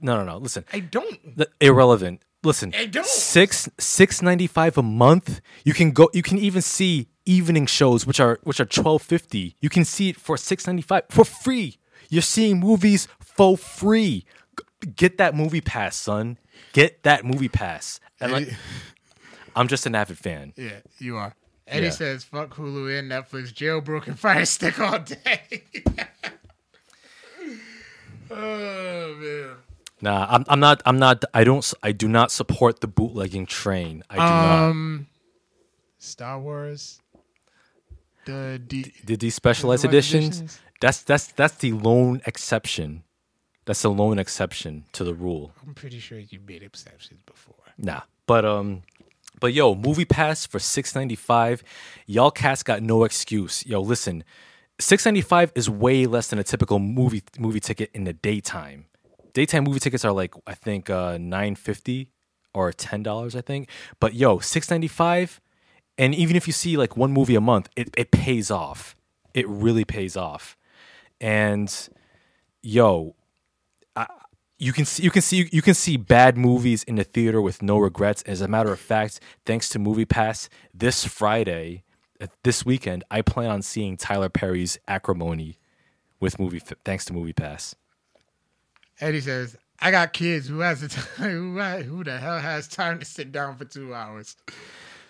No, 0.01 0.17
no, 0.17 0.23
no. 0.25 0.37
Listen, 0.37 0.65
I 0.73 0.79
don't. 0.79 1.37
th- 1.37 1.49
irrelevant. 1.59 2.23
Listen, 2.43 2.73
I 2.75 2.85
don't. 2.85 3.05
six 3.05 3.69
six 3.79 4.21
ninety 4.21 4.47
five 4.47 4.77
a 4.77 4.83
month. 4.83 5.41
You 5.63 5.73
can 5.73 5.91
go. 5.91 6.09
You 6.13 6.21
can 6.23 6.37
even 6.37 6.61
see 6.61 7.07
evening 7.25 7.65
shows, 7.67 8.05
which 8.05 8.19
are 8.19 8.39
which 8.43 8.59
are 8.59 8.65
twelve 8.65 9.01
fifty. 9.01 9.55
You 9.61 9.69
can 9.69 9.85
see 9.85 10.09
it 10.09 10.17
for 10.17 10.37
six 10.37 10.65
ninety 10.67 10.81
five 10.83 11.03
for 11.09 11.25
free. 11.25 11.77
You're 12.09 12.21
seeing 12.21 12.59
movies 12.59 13.07
for 13.19 13.57
free. 13.57 14.25
G- 14.83 14.91
Get 14.95 15.17
that 15.19 15.35
movie 15.35 15.61
pass, 15.61 15.95
son. 15.95 16.37
Get 16.73 17.03
that 17.03 17.23
movie 17.23 17.49
pass. 17.49 17.99
And 18.19 18.31
like, 18.31 18.53
I'm 19.55 19.67
just 19.67 19.85
an 19.85 19.93
avid 19.95 20.17
fan. 20.17 20.53
Yeah, 20.57 20.79
you 20.99 21.17
are. 21.17 21.35
Eddie 21.71 21.85
Yeah. 21.85 21.91
says, 21.91 22.23
"Fuck 22.23 22.55
Hulu 22.55 22.99
and 22.99 23.09
Netflix, 23.11 23.51
jailbroken 23.53 24.07
and 24.09 24.19
Fire 24.25 24.45
Stick 24.45 24.79
all 24.79 24.99
day." 24.99 25.63
oh 28.31 29.15
man. 29.19 29.55
Nah, 30.03 30.25
I'm, 30.29 30.45
I'm 30.47 30.59
not. 30.59 30.81
I'm 30.85 30.97
not. 30.99 31.23
I 31.33 31.43
don't. 31.43 31.73
I 31.83 31.91
do 31.91 32.07
not 32.07 32.31
support 32.31 32.81
the 32.81 32.87
bootlegging 32.87 33.45
train. 33.45 34.03
I 34.09 34.15
do 34.15 34.19
not. 34.21 34.69
Um, 34.69 35.07
Star 35.99 36.39
Wars. 36.39 36.99
The 38.25 38.61
D. 38.65 38.93
The, 39.03 39.15
the 39.15 39.29
specialized 39.29 39.83
the 39.83 39.89
editions. 39.89 40.37
editions? 40.39 40.59
That's 40.79 41.03
that's 41.03 41.27
that's 41.31 41.55
the 41.55 41.73
lone 41.73 42.21
exception. 42.25 43.03
That's 43.65 43.83
the 43.83 43.91
lone 43.91 44.17
exception 44.17 44.85
to 44.93 45.03
the 45.03 45.13
rule. 45.13 45.53
I'm 45.65 45.75
pretty 45.75 45.99
sure 45.99 46.17
you 46.17 46.39
made 46.47 46.63
exceptions 46.63 47.21
before. 47.27 47.55
Nah, 47.77 48.01
but 48.25 48.43
um, 48.43 48.81
but 49.41 49.53
yo, 49.53 49.75
movie 49.75 50.05
pass 50.05 50.45
for 50.45 50.59
six 50.59 50.95
ninety 50.95 51.17
five. 51.17 51.61
Y'all 52.05 52.31
cats 52.31 52.63
got 52.63 52.81
no 52.81 53.03
excuse. 53.03 53.65
Yo, 53.65 53.81
listen, 53.81 54.23
six 54.79 55.03
ninety 55.03 55.19
five 55.19 55.51
is 55.55 55.69
way 55.69 56.05
less 56.05 56.27
than 56.29 56.39
a 56.39 56.43
typical 56.43 56.79
movie 56.79 57.23
movie 57.37 57.59
ticket 57.59 57.89
in 57.93 58.05
the 58.05 58.13
daytime. 58.13 58.85
Daytime 59.33 59.65
movie 59.65 59.79
tickets 59.79 60.05
are 60.05 60.13
like 60.13 60.33
I 60.47 60.53
think 60.53 60.89
uh 60.89 61.17
nine 61.17 61.55
fifty 61.55 62.11
or 62.53 62.71
ten 62.71 63.03
dollars. 63.03 63.35
I 63.35 63.41
think. 63.41 63.67
But 63.99 64.13
yo, 64.13 64.39
six 64.39 64.69
ninety 64.69 64.87
five, 64.87 65.41
and 65.97 66.15
even 66.15 66.37
if 66.37 66.47
you 66.47 66.53
see 66.53 66.77
like 66.77 66.95
one 66.95 67.11
movie 67.11 67.35
a 67.35 67.41
month, 67.41 67.67
it 67.75 67.89
it 67.97 68.11
pays 68.11 68.49
off. 68.49 68.95
It 69.33 69.47
really 69.47 69.85
pays 69.85 70.15
off, 70.15 70.55
and 71.19 71.89
yo, 72.61 73.15
you 74.61 74.73
can 74.73 74.85
see 74.85 75.01
you 75.01 75.09
can 75.09 75.23
see 75.23 75.49
you 75.51 75.61
can 75.63 75.73
see 75.73 75.97
bad 75.97 76.37
movies 76.37 76.83
in 76.83 76.95
the 76.95 77.03
theater 77.03 77.41
with 77.41 77.63
no 77.63 77.79
regrets. 77.79 78.21
As 78.23 78.41
a 78.41 78.47
matter 78.47 78.71
of 78.71 78.79
fact, 78.79 79.19
thanks 79.43 79.67
to 79.69 79.79
Movie 79.79 80.05
Pass, 80.05 80.49
this 80.71 81.03
Friday, 81.03 81.83
uh, 82.21 82.27
this 82.43 82.63
weekend, 82.63 83.03
I 83.09 83.23
plan 83.23 83.49
on 83.49 83.63
seeing 83.63 83.97
Tyler 83.97 84.29
Perry's 84.29 84.77
Acrimony 84.87 85.57
with 86.19 86.39
movie 86.39 86.61
thanks 86.85 87.05
to 87.05 87.13
Movie 87.13 87.33
Pass. 87.33 87.73
Eddie 88.99 89.21
says, 89.21 89.57
"I 89.79 89.89
got 89.89 90.13
kids. 90.13 90.47
Who 90.47 90.59
has 90.59 90.81
the 90.81 90.89
time? 90.89 91.05
Who, 91.17 91.59
who 91.59 92.03
the 92.03 92.19
hell 92.19 92.37
has 92.39 92.67
time 92.67 92.99
to 92.99 93.05
sit 93.05 93.31
down 93.31 93.57
for 93.57 93.65
two 93.65 93.95
hours?" 93.95 94.37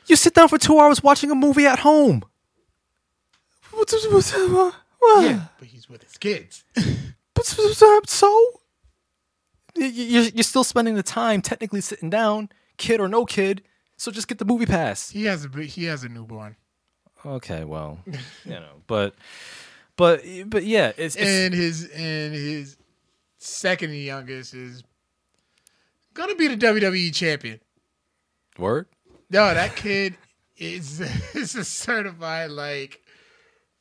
You 0.08 0.16
sit 0.16 0.34
down 0.34 0.48
for 0.48 0.58
two 0.58 0.80
hours 0.80 1.04
watching 1.04 1.30
a 1.30 1.36
movie 1.36 1.66
at 1.68 1.80
home. 1.80 2.24
What- 3.72 4.74
Yeah, 5.24 5.48
but 5.60 5.68
he's 5.68 5.90
with 5.90 6.04
his 6.04 6.18
kids. 6.18 6.64
But 7.34 7.46
so 7.46 8.62
you're 9.76 10.24
you're 10.24 10.44
still 10.44 10.64
spending 10.64 10.96
the 10.96 11.04
time 11.04 11.42
technically 11.42 11.82
sitting 11.82 12.10
down, 12.10 12.50
kid 12.78 13.00
or 13.00 13.08
no 13.08 13.26
kid. 13.26 13.64
So 13.98 14.12
just 14.12 14.28
get 14.28 14.40
the 14.40 14.46
movie 14.46 14.66
pass. 14.66 15.12
He 15.12 15.26
has 15.26 15.46
a 15.46 15.62
he 15.64 15.86
has 15.86 16.04
a 16.04 16.10
newborn, 16.10 16.56
Okay, 17.26 17.64
well, 17.64 18.00
you 18.46 18.52
know, 18.52 18.82
but 18.88 19.16
but 19.96 20.24
but 20.48 20.64
yeah, 20.64 20.92
it's, 20.98 21.16
it's 21.16 21.26
and 21.26 21.54
his 21.54 21.90
and 21.92 22.34
his 22.34 22.78
second 23.38 23.94
youngest 23.94 24.54
is 24.54 24.84
gonna 26.14 26.36
be 26.36 26.48
the 26.48 26.58
WWE 26.58 27.14
champion. 27.14 27.60
word. 28.58 28.88
No, 29.30 29.54
that 29.54 29.76
kid 29.76 30.16
is 30.58 31.00
is 31.36 31.56
a 31.56 31.64
certified 31.64 32.52
like 32.52 33.02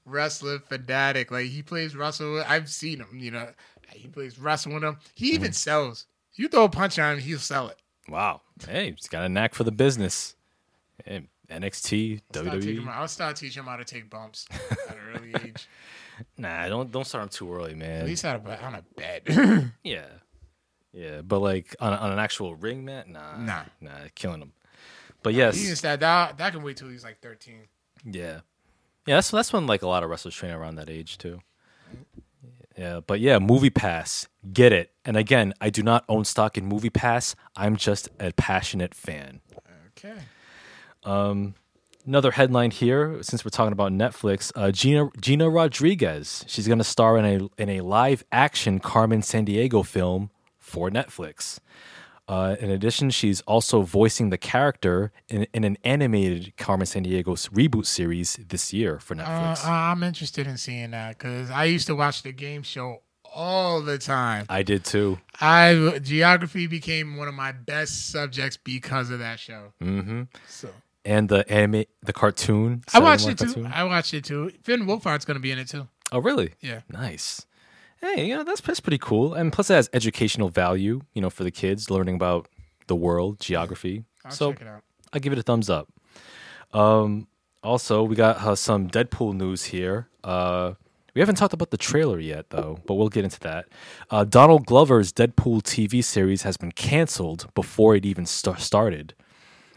wrestler 0.04 0.58
fanatic. 0.58 1.30
Like 1.30 1.46
he 1.46 1.62
plays 1.62 1.96
wrestle. 1.96 2.44
I've 2.46 2.68
seen 2.68 2.98
him. 3.00 3.18
You 3.18 3.30
know, 3.30 3.48
he 3.94 4.08
plays 4.08 4.38
wrestle 4.38 4.74
with 4.74 4.84
him. 4.84 4.96
He 5.14 5.32
even 5.32 5.50
mm. 5.50 5.54
sells. 5.54 6.06
You 6.34 6.48
throw 6.48 6.64
a 6.64 6.68
punch 6.68 6.98
on 6.98 7.14
him, 7.14 7.20
he'll 7.20 7.38
sell 7.38 7.68
it. 7.68 7.78
Wow. 8.08 8.42
Hey, 8.66 8.90
he's 8.92 9.08
got 9.08 9.24
a 9.24 9.28
knack 9.28 9.54
for 9.54 9.64
the 9.64 9.72
business. 9.72 10.34
Hey, 11.04 11.26
NXT, 11.50 12.20
Start 12.32 12.46
him- 12.46 12.60
WWE. 12.60 12.88
I'll 12.88 13.08
start 13.08 13.36
teaching 13.36 13.62
him 13.62 13.66
how 13.68 13.76
to 13.76 13.84
take 13.84 14.08
bumps 14.10 14.46
at 14.70 14.96
an 14.96 14.96
early 15.14 15.34
age. 15.44 15.68
Nah, 16.36 16.68
don't 16.68 16.90
don't 16.92 17.06
start 17.06 17.22
him 17.24 17.28
too 17.30 17.52
early, 17.52 17.74
man. 17.74 18.02
At 18.02 18.06
least 18.06 18.24
on 18.24 18.42
a, 18.46 18.56
on 18.56 18.74
a 18.74 18.84
bed. 18.96 19.72
Yeah, 19.82 20.04
yeah, 20.92 21.22
but 21.22 21.38
like 21.40 21.74
on, 21.80 21.92
on 21.94 22.12
an 22.12 22.18
actual 22.18 22.54
ring 22.54 22.84
mat, 22.84 23.08
nah, 23.08 23.36
Nah. 23.38 23.62
nah, 23.80 23.90
killing 24.14 24.42
him. 24.42 24.52
But 25.22 25.32
he 25.32 25.38
yes, 25.38 25.64
can 25.64 25.76
start 25.76 26.00
that. 26.00 26.36
That 26.38 26.52
can 26.52 26.62
wait 26.62 26.76
till 26.76 26.88
he's 26.88 27.04
like 27.04 27.20
thirteen. 27.20 27.62
yeah, 28.04 28.40
yeah. 29.06 29.16
That's 29.16 29.30
that's 29.30 29.52
when 29.52 29.66
like 29.66 29.82
a 29.82 29.86
lot 29.86 30.02
of 30.02 30.10
wrestlers 30.10 30.34
train 30.34 30.52
around 30.52 30.74
that 30.76 30.90
age 30.90 31.16
too. 31.18 31.40
Yeah, 32.80 33.00
but 33.06 33.20
yeah, 33.20 33.38
Movie 33.38 33.68
Pass, 33.68 34.26
get 34.54 34.72
it. 34.72 34.92
And 35.04 35.14
again, 35.14 35.52
I 35.60 35.68
do 35.68 35.82
not 35.82 36.02
own 36.08 36.24
stock 36.24 36.56
in 36.56 36.64
Movie 36.64 36.88
Pass. 36.88 37.36
I'm 37.54 37.76
just 37.76 38.08
a 38.18 38.32
passionate 38.32 38.94
fan. 38.94 39.42
Okay. 39.98 40.16
Another 42.06 42.30
headline 42.30 42.70
here, 42.70 43.22
since 43.22 43.44
we're 43.44 43.50
talking 43.50 43.72
about 43.72 43.92
Netflix, 43.92 44.50
uh, 44.56 44.70
Gina 44.72 45.10
Gina 45.20 45.50
Rodriguez. 45.50 46.42
She's 46.48 46.66
going 46.66 46.78
to 46.78 46.84
star 46.84 47.18
in 47.18 47.26
a 47.26 47.62
in 47.62 47.68
a 47.68 47.82
live 47.82 48.24
action 48.32 48.78
Carmen 48.80 49.20
Sandiego 49.20 49.84
film 49.84 50.30
for 50.58 50.90
Netflix. 50.90 51.58
Uh, 52.30 52.54
in 52.60 52.70
addition, 52.70 53.10
she's 53.10 53.40
also 53.40 53.82
voicing 53.82 54.30
the 54.30 54.38
character 54.38 55.10
in, 55.28 55.48
in 55.52 55.64
an 55.64 55.76
animated 55.82 56.56
Carmen 56.56 56.86
Sandiego's 56.86 57.48
reboot 57.48 57.86
series 57.86 58.38
this 58.48 58.72
year 58.72 59.00
for 59.00 59.14
Uh, 59.14 59.24
Netflix. 59.24 59.66
I'm 59.66 60.04
interested 60.04 60.46
in 60.46 60.56
seeing 60.56 60.92
that 60.92 61.18
because 61.18 61.50
I 61.50 61.64
used 61.64 61.88
to 61.88 61.96
watch 61.96 62.22
the 62.22 62.30
game 62.30 62.62
show 62.62 63.02
all 63.34 63.80
the 63.82 63.98
time. 63.98 64.46
I 64.48 64.62
did 64.62 64.84
too. 64.84 65.18
I 65.40 65.98
geography 66.02 66.68
became 66.68 67.16
one 67.16 67.26
of 67.26 67.34
my 67.34 67.50
best 67.50 68.10
subjects 68.10 68.56
because 68.56 69.10
of 69.10 69.18
that 69.18 69.40
show. 69.40 69.72
Mm-hmm. 69.82 70.22
So 70.46 70.68
And 71.04 71.28
the 71.28 71.50
anime, 71.50 71.84
the 72.00 72.12
cartoon. 72.12 72.84
I 72.94 73.00
watched 73.00 73.26
it 73.26 73.38
too. 73.38 73.66
I 73.72 73.82
watched 73.82 74.14
it 74.14 74.24
too. 74.24 74.52
Finn 74.62 74.86
Wolfhard's 74.86 75.24
going 75.24 75.34
to 75.36 75.40
be 75.40 75.50
in 75.50 75.58
it 75.58 75.68
too. 75.68 75.88
Oh, 76.12 76.20
really? 76.20 76.54
Yeah. 76.60 76.80
Nice. 76.88 77.46
Hey, 78.00 78.26
you 78.26 78.36
know 78.36 78.44
that's 78.44 78.60
that's 78.60 78.80
pretty 78.80 78.98
cool, 78.98 79.34
and 79.34 79.52
plus 79.52 79.68
it 79.70 79.74
has 79.74 79.90
educational 79.92 80.48
value. 80.48 81.02
You 81.14 81.22
know, 81.22 81.30
for 81.30 81.44
the 81.44 81.50
kids 81.50 81.90
learning 81.90 82.14
about 82.14 82.48
the 82.86 82.96
world, 82.96 83.40
geography. 83.40 84.04
I'll 84.24 84.30
so 84.30 84.52
check 84.52 84.62
it 84.62 84.68
out. 84.68 84.82
I 85.12 85.18
give 85.18 85.32
it 85.32 85.38
a 85.38 85.42
thumbs 85.42 85.68
up. 85.68 85.88
Um, 86.72 87.26
also, 87.62 88.02
we 88.02 88.16
got 88.16 88.36
uh, 88.38 88.54
some 88.54 88.88
Deadpool 88.88 89.34
news 89.34 89.64
here. 89.64 90.08
Uh, 90.24 90.74
we 91.14 91.20
haven't 91.20 91.34
talked 91.34 91.52
about 91.52 91.70
the 91.70 91.76
trailer 91.76 92.20
yet, 92.20 92.50
though, 92.50 92.78
but 92.86 92.94
we'll 92.94 93.08
get 93.08 93.24
into 93.24 93.40
that. 93.40 93.66
Uh, 94.10 94.24
Donald 94.24 94.64
Glover's 94.64 95.12
Deadpool 95.12 95.62
TV 95.62 96.02
series 96.04 96.42
has 96.42 96.56
been 96.56 96.72
canceled 96.72 97.52
before 97.54 97.96
it 97.96 98.06
even 98.06 98.24
st- 98.26 98.60
started. 98.60 99.14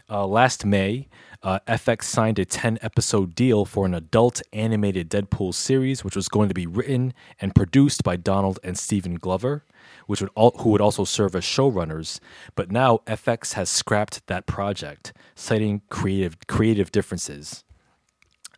Uh, 0.08 0.26
last 0.26 0.64
May, 0.64 1.08
uh, 1.44 1.58
FX 1.68 2.04
signed 2.04 2.38
a 2.38 2.44
10 2.46 2.78
episode 2.80 3.34
deal 3.34 3.66
for 3.66 3.84
an 3.84 3.92
adult 3.92 4.40
animated 4.54 5.10
Deadpool 5.10 5.52
series, 5.52 6.02
which 6.02 6.16
was 6.16 6.28
going 6.28 6.48
to 6.48 6.54
be 6.54 6.66
written 6.66 7.12
and 7.38 7.54
produced 7.54 8.02
by 8.02 8.16
Donald 8.16 8.58
and 8.64 8.78
Stephen 8.78 9.16
Glover, 9.16 9.62
which 10.06 10.22
would 10.22 10.30
al- 10.38 10.54
who 10.58 10.70
would 10.70 10.80
also 10.80 11.04
serve 11.04 11.36
as 11.36 11.44
showrunners. 11.44 12.18
But 12.54 12.72
now 12.72 13.00
FX 13.06 13.52
has 13.52 13.68
scrapped 13.68 14.26
that 14.26 14.46
project, 14.46 15.12
citing 15.34 15.82
creative 15.90 16.38
creative 16.46 16.90
differences. 16.90 17.62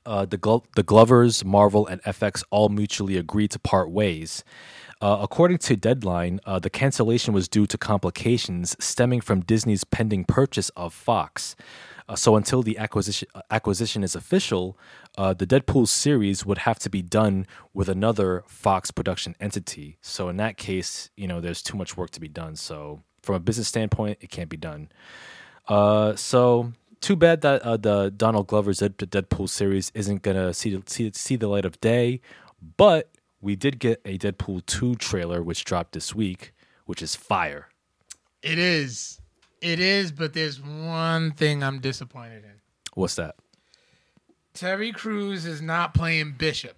Uh, 0.06 0.24
the, 0.24 0.36
Glo- 0.36 0.62
the 0.76 0.84
Glovers, 0.84 1.44
Marvel, 1.44 1.84
and 1.84 2.00
FX 2.04 2.44
all 2.52 2.68
mutually 2.68 3.16
agreed 3.16 3.50
to 3.50 3.58
part 3.58 3.90
ways. 3.90 4.44
Uh, 5.02 5.18
according 5.20 5.58
to 5.58 5.74
Deadline, 5.74 6.38
uh, 6.46 6.60
the 6.60 6.70
cancellation 6.70 7.34
was 7.34 7.48
due 7.48 7.66
to 7.66 7.76
complications 7.76 8.76
stemming 8.78 9.20
from 9.20 9.40
Disney's 9.40 9.82
pending 9.82 10.24
purchase 10.24 10.70
of 10.76 10.94
Fox. 10.94 11.56
Uh, 12.08 12.14
so 12.14 12.36
until 12.36 12.62
the 12.62 12.78
acquisition 12.78 13.28
acquisition 13.50 14.04
is 14.04 14.14
official, 14.14 14.78
uh, 15.18 15.34
the 15.34 15.46
Deadpool 15.46 15.88
series 15.88 16.46
would 16.46 16.58
have 16.58 16.78
to 16.78 16.90
be 16.90 17.02
done 17.02 17.46
with 17.74 17.88
another 17.88 18.44
Fox 18.46 18.90
production 18.90 19.34
entity. 19.40 19.98
So 20.02 20.28
in 20.28 20.36
that 20.36 20.56
case, 20.56 21.10
you 21.16 21.26
know, 21.26 21.40
there's 21.40 21.62
too 21.62 21.76
much 21.76 21.96
work 21.96 22.10
to 22.10 22.20
be 22.20 22.28
done. 22.28 22.56
So 22.56 23.02
from 23.22 23.34
a 23.34 23.40
business 23.40 23.66
standpoint, 23.68 24.18
it 24.20 24.30
can't 24.30 24.48
be 24.48 24.56
done. 24.56 24.88
Uh, 25.66 26.14
so 26.14 26.72
too 27.00 27.16
bad 27.16 27.40
that 27.42 27.62
uh, 27.62 27.76
the 27.76 28.12
Donald 28.16 28.46
Glover's 28.46 28.78
Deadpool 28.80 29.48
series 29.48 29.90
isn't 29.94 30.22
gonna 30.22 30.54
see 30.54 30.80
see 30.86 31.10
see 31.12 31.36
the 31.36 31.48
light 31.48 31.64
of 31.64 31.80
day, 31.80 32.20
but 32.76 33.10
we 33.40 33.56
did 33.56 33.78
get 33.78 34.00
a 34.04 34.16
Deadpool 34.16 34.64
two 34.66 34.94
trailer 34.94 35.42
which 35.42 35.64
dropped 35.64 35.92
this 35.92 36.14
week, 36.14 36.54
which 36.84 37.02
is 37.02 37.16
fire. 37.16 37.68
It 38.42 38.58
is. 38.58 39.20
It 39.66 39.80
is, 39.80 40.12
but 40.12 40.32
there's 40.32 40.62
one 40.62 41.32
thing 41.32 41.64
I'm 41.64 41.80
disappointed 41.80 42.44
in. 42.44 42.52
What's 42.94 43.16
that? 43.16 43.34
Terry 44.54 44.92
Crews 44.92 45.44
is 45.44 45.60
not 45.60 45.92
playing 45.92 46.36
Bishop. 46.38 46.76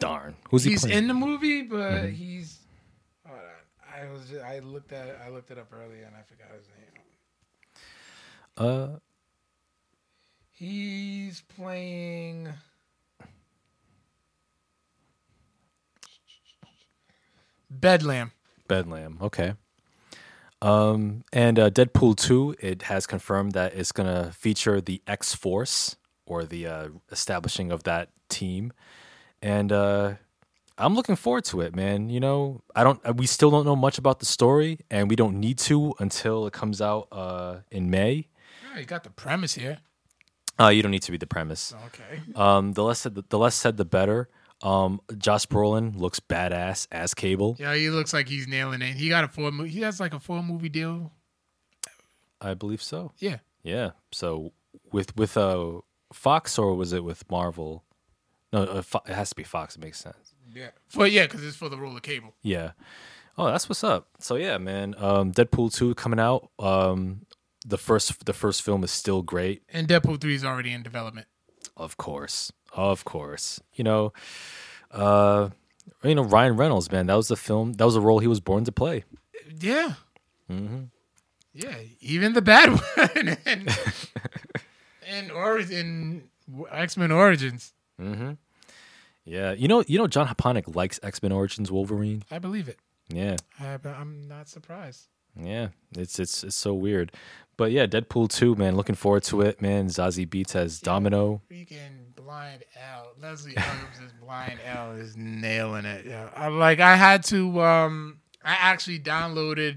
Darn, 0.00 0.34
who's 0.50 0.64
he 0.64 0.76
playing? 0.76 0.88
He's 0.88 0.98
in 0.98 1.06
the 1.06 1.14
movie, 1.14 1.62
but 1.62 2.10
he's. 2.10 2.58
Hold 3.24 3.38
on. 3.38 4.02
I 4.02 4.12
was. 4.12 4.28
Just, 4.28 4.42
I 4.44 4.58
looked 4.58 4.92
at. 4.92 5.06
It, 5.06 5.18
I 5.24 5.28
looked 5.28 5.52
it 5.52 5.58
up 5.58 5.72
earlier 5.72 6.04
and 6.04 6.16
I 6.16 6.22
forgot 6.22 6.48
his 6.56 6.66
name. 8.58 8.94
uh, 8.94 8.98
He's 10.50 11.42
playing. 11.56 12.48
Bedlam. 17.70 18.32
Bedlam. 18.68 19.18
Okay. 19.20 19.54
Um, 20.62 21.24
and 21.32 21.58
uh, 21.58 21.70
Deadpool 21.70 22.16
2, 22.16 22.56
it 22.58 22.82
has 22.82 23.06
confirmed 23.06 23.52
that 23.52 23.74
it's 23.74 23.92
going 23.92 24.08
to 24.08 24.32
feature 24.32 24.80
the 24.80 25.02
X 25.06 25.34
Force 25.34 25.96
or 26.26 26.44
the 26.44 26.66
uh, 26.66 26.88
establishing 27.10 27.70
of 27.70 27.82
that 27.84 28.10
team. 28.28 28.72
And 29.42 29.70
uh, 29.72 30.14
I'm 30.78 30.94
looking 30.94 31.16
forward 31.16 31.44
to 31.46 31.60
it, 31.60 31.76
man. 31.76 32.08
You 32.08 32.20
know, 32.20 32.62
I 32.74 32.82
don't, 32.82 33.00
uh, 33.06 33.12
we 33.14 33.26
still 33.26 33.50
don't 33.50 33.66
know 33.66 33.76
much 33.76 33.98
about 33.98 34.20
the 34.20 34.26
story, 34.26 34.80
and 34.90 35.10
we 35.10 35.16
don't 35.16 35.38
need 35.38 35.58
to 35.58 35.94
until 35.98 36.46
it 36.46 36.52
comes 36.52 36.80
out 36.80 37.08
uh, 37.12 37.58
in 37.70 37.90
May. 37.90 38.28
Oh, 38.74 38.78
you 38.78 38.86
got 38.86 39.04
the 39.04 39.10
premise 39.10 39.54
here. 39.54 39.78
Uh, 40.58 40.68
you 40.68 40.82
don't 40.82 40.92
need 40.92 41.02
to 41.02 41.12
read 41.12 41.20
the 41.20 41.26
premise. 41.26 41.74
Okay. 41.86 42.20
Um, 42.36 42.72
the 42.72 42.82
less 42.84 43.00
said, 43.00 43.14
the 43.28 43.38
less 43.38 43.54
said, 43.54 43.76
the 43.76 43.84
better. 43.84 44.28
Um, 44.62 45.00
Josh 45.18 45.46
Brolin 45.46 45.96
looks 45.98 46.20
badass 46.20 46.86
as 46.90 47.12
Cable. 47.14 47.56
Yeah, 47.58 47.74
he 47.74 47.90
looks 47.90 48.12
like 48.14 48.28
he's 48.28 48.48
nailing 48.48 48.80
it. 48.82 48.94
He 48.96 49.08
got 49.08 49.24
a 49.24 49.28
four. 49.28 49.50
Mo- 49.50 49.64
he 49.64 49.80
has 49.82 50.00
like 50.00 50.14
a 50.14 50.20
four 50.20 50.42
movie 50.42 50.68
deal. 50.70 51.12
I 52.40 52.54
believe 52.54 52.82
so. 52.82 53.12
Yeah. 53.18 53.38
Yeah. 53.62 53.90
So 54.12 54.52
with 54.92 55.16
with 55.16 55.36
uh 55.36 55.80
Fox 56.12 56.58
or 56.58 56.74
was 56.74 56.92
it 56.92 57.04
with 57.04 57.28
Marvel? 57.30 57.84
No, 58.52 58.62
uh, 58.62 58.82
Fo- 58.82 59.02
it 59.06 59.14
has 59.14 59.30
to 59.30 59.34
be 59.36 59.42
Fox. 59.42 59.76
It 59.76 59.80
makes 59.82 59.98
sense. 59.98 60.34
Yeah. 60.54 60.68
For 60.88 61.06
yeah, 61.06 61.24
because 61.24 61.44
it's 61.44 61.56
for 61.56 61.68
the 61.68 61.76
role 61.78 61.96
of 61.96 62.02
Cable. 62.02 62.34
Yeah. 62.42 62.72
Oh, 63.36 63.46
that's 63.46 63.68
what's 63.68 63.82
up. 63.82 64.08
So 64.20 64.36
yeah, 64.36 64.58
man. 64.58 64.94
Um, 64.98 65.32
Deadpool 65.32 65.74
two 65.74 65.94
coming 65.96 66.20
out. 66.20 66.50
Um, 66.58 67.26
the 67.66 67.78
first 67.78 68.24
the 68.26 68.32
first 68.32 68.62
film 68.62 68.84
is 68.84 68.90
still 68.90 69.22
great, 69.22 69.62
And 69.70 69.88
Deadpool 69.88 70.20
three 70.20 70.34
is 70.34 70.44
already 70.44 70.72
in 70.72 70.82
development. 70.82 71.26
of 71.76 71.96
course, 71.96 72.52
of 72.74 73.04
course. 73.04 73.60
You 73.74 73.84
know, 73.84 74.12
uh, 74.90 75.50
you 76.02 76.14
know 76.14 76.24
Ryan 76.24 76.56
Reynolds, 76.56 76.90
man. 76.90 77.06
That 77.06 77.14
was 77.14 77.28
the 77.28 77.36
film. 77.36 77.74
That 77.74 77.84
was 77.84 77.96
a 77.96 78.00
role 78.00 78.18
he 78.18 78.26
was 78.26 78.40
born 78.40 78.64
to 78.64 78.72
play. 78.72 79.04
Yeah. 79.58 79.94
Yeah, 81.56 81.76
even 82.00 82.32
the 82.32 82.42
bad 82.42 82.70
one 82.96 83.36
and 83.46 83.78
and 85.06 85.30
Origin 85.30 86.28
X 86.70 86.96
Men 86.96 87.12
Origins. 87.12 87.72
Yeah. 89.24 89.52
You 89.52 89.68
know, 89.68 89.84
you 89.86 89.98
know, 89.98 90.06
John 90.06 90.26
Haponic 90.26 90.74
likes 90.74 90.98
X 91.02 91.22
Men 91.22 91.32
Origins 91.32 91.70
Wolverine. 91.70 92.24
I 92.30 92.38
believe 92.38 92.68
it. 92.68 92.78
Yeah. 93.08 93.36
I, 93.60 93.78
I'm 93.84 94.26
not 94.28 94.48
surprised. 94.48 95.08
Yeah, 95.40 95.68
it's 95.96 96.18
it's 96.18 96.44
it's 96.44 96.56
so 96.56 96.74
weird, 96.74 97.10
but 97.56 97.72
yeah, 97.72 97.86
Deadpool 97.86 98.28
two, 98.28 98.54
man. 98.56 98.76
Looking 98.76 98.94
forward 98.94 99.22
to 99.24 99.40
it, 99.40 99.60
man. 99.60 99.88
Zazie 99.88 100.28
Beetz 100.28 100.54
as 100.54 100.80
Domino. 100.80 101.42
Freaking 101.50 102.14
Blind 102.14 102.64
Al. 102.80 103.12
Leslie 103.20 103.54
Uggams 103.54 104.04
as 104.04 104.12
Blind 104.12 104.58
Al 104.66 104.92
is 104.92 105.16
nailing 105.16 105.84
it. 105.84 106.06
Yeah, 106.06 106.30
I 106.34 106.48
like. 106.48 106.80
I 106.80 106.96
had 106.96 107.24
to. 107.24 107.62
Um, 107.62 108.20
I 108.44 108.52
actually 108.52 108.98
downloaded 108.98 109.76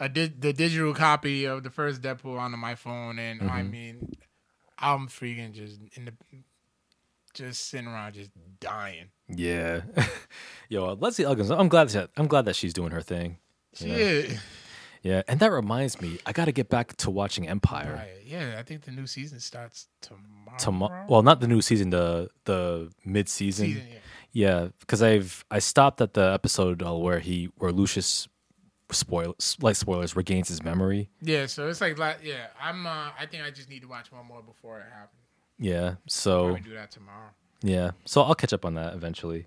a 0.00 0.08
di- 0.08 0.32
the 0.38 0.52
digital 0.52 0.94
copy 0.94 1.44
of 1.44 1.62
the 1.62 1.70
first 1.70 2.02
Deadpool 2.02 2.38
onto 2.38 2.56
my 2.56 2.74
phone, 2.74 3.18
and 3.18 3.42
I 3.50 3.62
mean, 3.62 4.12
I'm 4.78 5.08
freaking 5.08 5.52
just 5.52 5.80
in 5.94 6.06
the 6.06 6.12
just 7.34 7.68
sitting 7.68 7.86
around 7.86 8.14
just 8.14 8.30
dying. 8.60 9.06
Yeah, 9.28 9.82
yo, 10.68 10.94
Leslie 10.94 11.24
Uggams. 11.24 11.56
I'm 11.56 11.68
glad 11.68 11.88
that 11.90 12.10
I'm 12.16 12.26
glad 12.26 12.44
that 12.46 12.56
she's 12.56 12.72
doing 12.72 12.92
her 12.92 13.02
thing. 13.02 13.38
Shit. 13.74 14.30
Yeah, 14.30 14.36
and 15.28 15.40
that 15.40 15.52
reminds 15.52 16.00
me, 16.00 16.18
I 16.26 16.32
got 16.32 16.46
to 16.46 16.52
get 16.52 16.68
back 16.68 16.96
to 16.98 17.10
watching 17.10 17.46
Empire. 17.48 17.94
Right. 17.94 18.22
Yeah, 18.24 18.56
I 18.58 18.62
think 18.62 18.82
the 18.84 18.90
new 18.90 19.06
season 19.06 19.40
starts 19.40 19.88
tomorrow. 20.00 20.58
Tomorrow, 20.58 21.06
well, 21.08 21.22
not 21.22 21.40
the 21.40 21.48
new 21.48 21.62
season, 21.62 21.90
the 21.90 22.28
the 22.44 22.90
mid 23.04 23.28
season. 23.28 23.68
yeah. 23.70 23.98
Yeah, 24.32 24.68
because 24.80 25.02
I've 25.02 25.44
I 25.50 25.60
stopped 25.60 26.00
at 26.02 26.12
the 26.12 26.32
episode 26.32 26.82
uh, 26.82 26.94
where 26.94 27.20
he 27.20 27.48
where 27.56 27.72
Lucius 27.72 28.28
spoil 28.90 29.34
like 29.62 29.76
spoilers 29.76 30.14
regains 30.14 30.48
his 30.48 30.62
memory. 30.62 31.08
Yeah, 31.22 31.46
so 31.46 31.68
it's 31.68 31.80
like, 31.80 31.98
like 31.98 32.18
yeah, 32.22 32.48
I'm. 32.60 32.86
Uh, 32.86 33.10
I 33.18 33.26
think 33.30 33.44
I 33.44 33.50
just 33.50 33.70
need 33.70 33.80
to 33.80 33.88
watch 33.88 34.12
one 34.12 34.26
more 34.26 34.42
before 34.42 34.78
it 34.80 34.86
happens. 34.92 35.22
Yeah, 35.58 35.94
so 36.06 36.48
Probably 36.52 36.60
do 36.68 36.74
that 36.74 36.90
tomorrow. 36.90 37.30
Yeah, 37.62 37.92
so 38.04 38.22
I'll 38.22 38.34
catch 38.34 38.52
up 38.52 38.66
on 38.66 38.74
that 38.74 38.92
eventually. 38.92 39.46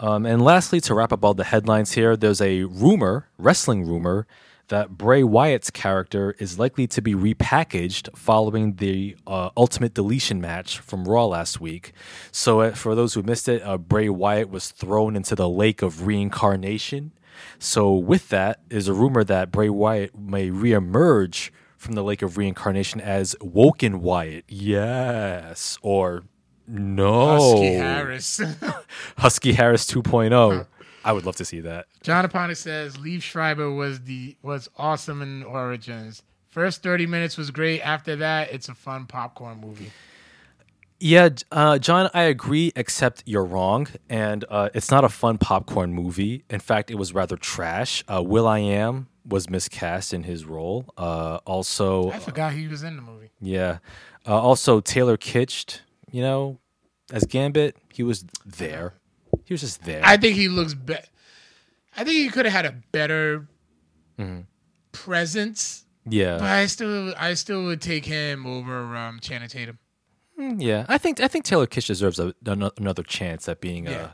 Um, 0.00 0.26
and 0.26 0.42
lastly, 0.42 0.80
to 0.80 0.94
wrap 0.94 1.12
up 1.12 1.24
all 1.24 1.34
the 1.34 1.44
headlines 1.44 1.92
here, 1.92 2.16
there's 2.16 2.40
a 2.40 2.64
rumor, 2.64 3.28
wrestling 3.38 3.86
rumor, 3.86 4.26
that 4.68 4.96
Bray 4.96 5.22
Wyatt's 5.22 5.70
character 5.70 6.34
is 6.38 6.58
likely 6.58 6.86
to 6.88 7.02
be 7.02 7.14
repackaged 7.14 8.16
following 8.16 8.74
the 8.74 9.16
uh, 9.26 9.50
Ultimate 9.56 9.94
Deletion 9.94 10.40
match 10.40 10.78
from 10.78 11.04
Raw 11.04 11.26
last 11.26 11.60
week. 11.60 11.92
So, 12.32 12.60
uh, 12.60 12.72
for 12.72 12.94
those 12.94 13.14
who 13.14 13.22
missed 13.22 13.48
it, 13.48 13.62
uh, 13.62 13.78
Bray 13.78 14.08
Wyatt 14.08 14.50
was 14.50 14.70
thrown 14.70 15.16
into 15.16 15.34
the 15.34 15.48
lake 15.48 15.82
of 15.82 16.06
reincarnation. 16.06 17.12
So, 17.58 17.92
with 17.92 18.28
that, 18.30 18.60
is 18.70 18.88
a 18.88 18.94
rumor 18.94 19.24
that 19.24 19.50
Bray 19.50 19.68
Wyatt 19.68 20.18
may 20.18 20.50
reemerge 20.50 21.50
from 21.76 21.94
the 21.94 22.02
lake 22.02 22.22
of 22.22 22.38
reincarnation 22.38 23.00
as 23.00 23.36
Woken 23.40 24.00
Wyatt. 24.00 24.44
Yes, 24.48 25.78
or 25.82 26.22
no. 26.66 27.38
Husky 27.38 27.74
Harris. 27.74 28.40
Husky 29.18 29.52
Harris 29.52 29.86
2.0. 29.86 30.66
I 31.04 31.12
would 31.12 31.26
love 31.26 31.36
to 31.36 31.44
see 31.44 31.60
that. 31.60 31.86
John 32.02 32.26
Haponic 32.26 32.56
says 32.56 32.96
Liev 32.96 33.22
Schreiber 33.22 33.70
was 33.70 34.00
the 34.00 34.36
was 34.42 34.68
awesome 34.76 35.22
in 35.22 35.42
Origins. 35.44 36.22
First 36.48 36.82
thirty 36.82 37.06
minutes 37.06 37.36
was 37.36 37.50
great. 37.50 37.80
After 37.80 38.16
that, 38.16 38.52
it's 38.52 38.68
a 38.68 38.74
fun 38.74 39.06
popcorn 39.06 39.60
movie. 39.60 39.90
Yeah, 41.00 41.28
uh, 41.52 41.78
John, 41.78 42.08
I 42.14 42.22
agree, 42.22 42.72
except 42.76 43.24
you're 43.26 43.44
wrong. 43.44 43.88
And 44.08 44.44
uh, 44.48 44.70
it's 44.72 44.90
not 44.90 45.04
a 45.04 45.08
fun 45.10 45.36
popcorn 45.38 45.92
movie. 45.92 46.44
In 46.48 46.60
fact, 46.60 46.90
it 46.90 46.94
was 46.94 47.12
rather 47.12 47.36
trash. 47.36 48.02
Uh, 48.08 48.22
Will 48.22 48.46
I 48.46 48.60
Am 48.60 49.08
was 49.26 49.50
miscast 49.50 50.14
in 50.14 50.22
his 50.22 50.46
role. 50.46 50.86
Uh, 50.96 51.40
also, 51.44 52.10
I 52.10 52.18
forgot 52.20 52.52
he 52.54 52.68
was 52.68 52.82
in 52.82 52.96
the 52.96 53.02
movie. 53.02 53.30
yeah. 53.40 53.78
Uh, 54.26 54.40
also, 54.40 54.80
Taylor 54.80 55.18
Kitsch, 55.18 55.80
you 56.10 56.22
know, 56.22 56.58
as 57.12 57.24
Gambit, 57.26 57.76
he 57.92 58.02
was 58.02 58.24
there. 58.46 58.94
He 59.44 59.54
was 59.54 59.60
just 59.60 59.82
there. 59.84 60.00
I 60.04 60.16
think 60.16 60.36
he 60.36 60.48
looks 60.48 60.74
better. 60.74 61.06
I 61.96 62.04
think 62.04 62.16
he 62.16 62.28
could 62.28 62.44
have 62.46 62.52
had 62.54 62.66
a 62.66 62.72
better 62.92 63.46
presence, 64.92 65.84
yeah, 66.08 66.38
but 66.38 66.46
I 66.48 66.66
still, 66.66 67.14
I 67.18 67.34
still 67.34 67.64
would 67.64 67.80
take 67.80 68.04
him 68.04 68.46
over 68.46 68.96
um, 68.96 69.20
Channing 69.20 69.48
Tatum. 69.48 69.78
yeah. 70.38 70.86
I 70.88 70.98
think 70.98 71.20
I 71.20 71.28
think 71.28 71.44
Taylor 71.44 71.66
Kitsch 71.66 71.86
deserves 71.86 72.18
a, 72.18 72.34
another 72.46 73.02
chance 73.02 73.48
at 73.48 73.60
being 73.60 73.86
Yeah. 73.86 73.92
a, 73.92 74.10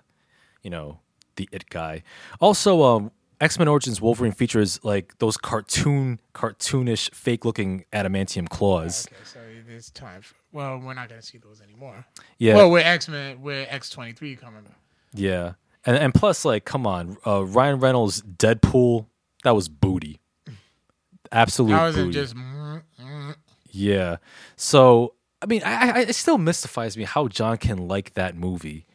you 0.62 0.70
know, 0.70 1.00
the 1.36 1.48
it 1.52 1.68
guy. 1.70 2.02
Also, 2.40 2.82
um, 2.82 3.10
X 3.40 3.58
Men 3.58 3.68
Origins 3.68 4.00
Wolverine 4.00 4.32
features 4.32 4.78
like 4.84 5.16
those 5.18 5.36
cartoon, 5.38 6.20
cartoonish, 6.34 7.14
fake 7.14 7.44
looking 7.44 7.84
adamantium 7.92 8.48
claws. 8.48 9.06
Okay, 9.06 9.16
so 9.24 9.40
it's 9.74 9.90
time. 9.90 10.20
For, 10.22 10.34
well, 10.52 10.78
we're 10.78 10.94
not 10.94 11.08
gonna 11.08 11.22
see 11.22 11.38
those 11.38 11.60
anymore. 11.62 12.04
Yeah, 12.38 12.56
Well, 12.56 12.70
we're 12.70 12.80
X 12.80 13.08
Men, 13.08 13.40
we're 13.40 13.66
X 13.68 13.88
twenty 13.90 14.12
three 14.12 14.36
coming. 14.36 14.66
Yeah, 15.14 15.54
and 15.84 15.96
and 15.96 16.14
plus, 16.14 16.44
like, 16.44 16.64
come 16.64 16.86
on, 16.86 17.16
uh, 17.26 17.44
Ryan 17.44 17.80
Reynolds 17.80 18.22
Deadpool, 18.22 19.06
that 19.44 19.54
was 19.54 19.68
booty, 19.68 20.20
absolute 21.32 21.70
That 21.70 21.82
wasn't 21.82 22.12
just. 22.12 22.34
mm, 22.34 22.82
mm. 23.00 23.36
Yeah. 23.70 24.16
So 24.56 25.14
I 25.42 25.46
mean, 25.46 25.62
I, 25.64 25.90
I 25.90 25.98
it 26.00 26.14
still 26.14 26.38
mystifies 26.38 26.96
me 26.96 27.04
how 27.04 27.28
John 27.28 27.56
can 27.56 27.88
like 27.88 28.14
that 28.14 28.36
movie 28.36 28.86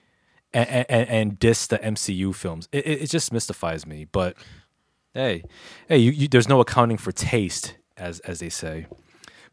and 0.53 0.85
and, 0.89 1.09
and 1.09 1.39
diss 1.39 1.67
the 1.67 1.79
MCU 1.79 2.33
films. 2.35 2.67
It, 2.71 2.85
it 2.85 3.01
it 3.03 3.09
just 3.09 3.31
mystifies 3.33 3.85
me. 3.85 4.05
But 4.05 4.35
hey, 5.13 5.43
hey, 5.87 5.97
you, 5.97 6.11
you, 6.11 6.27
there's 6.27 6.47
no 6.49 6.59
accounting 6.59 6.97
for 6.97 7.11
taste, 7.11 7.75
as 7.97 8.19
as 8.21 8.39
they 8.39 8.49
say. 8.49 8.87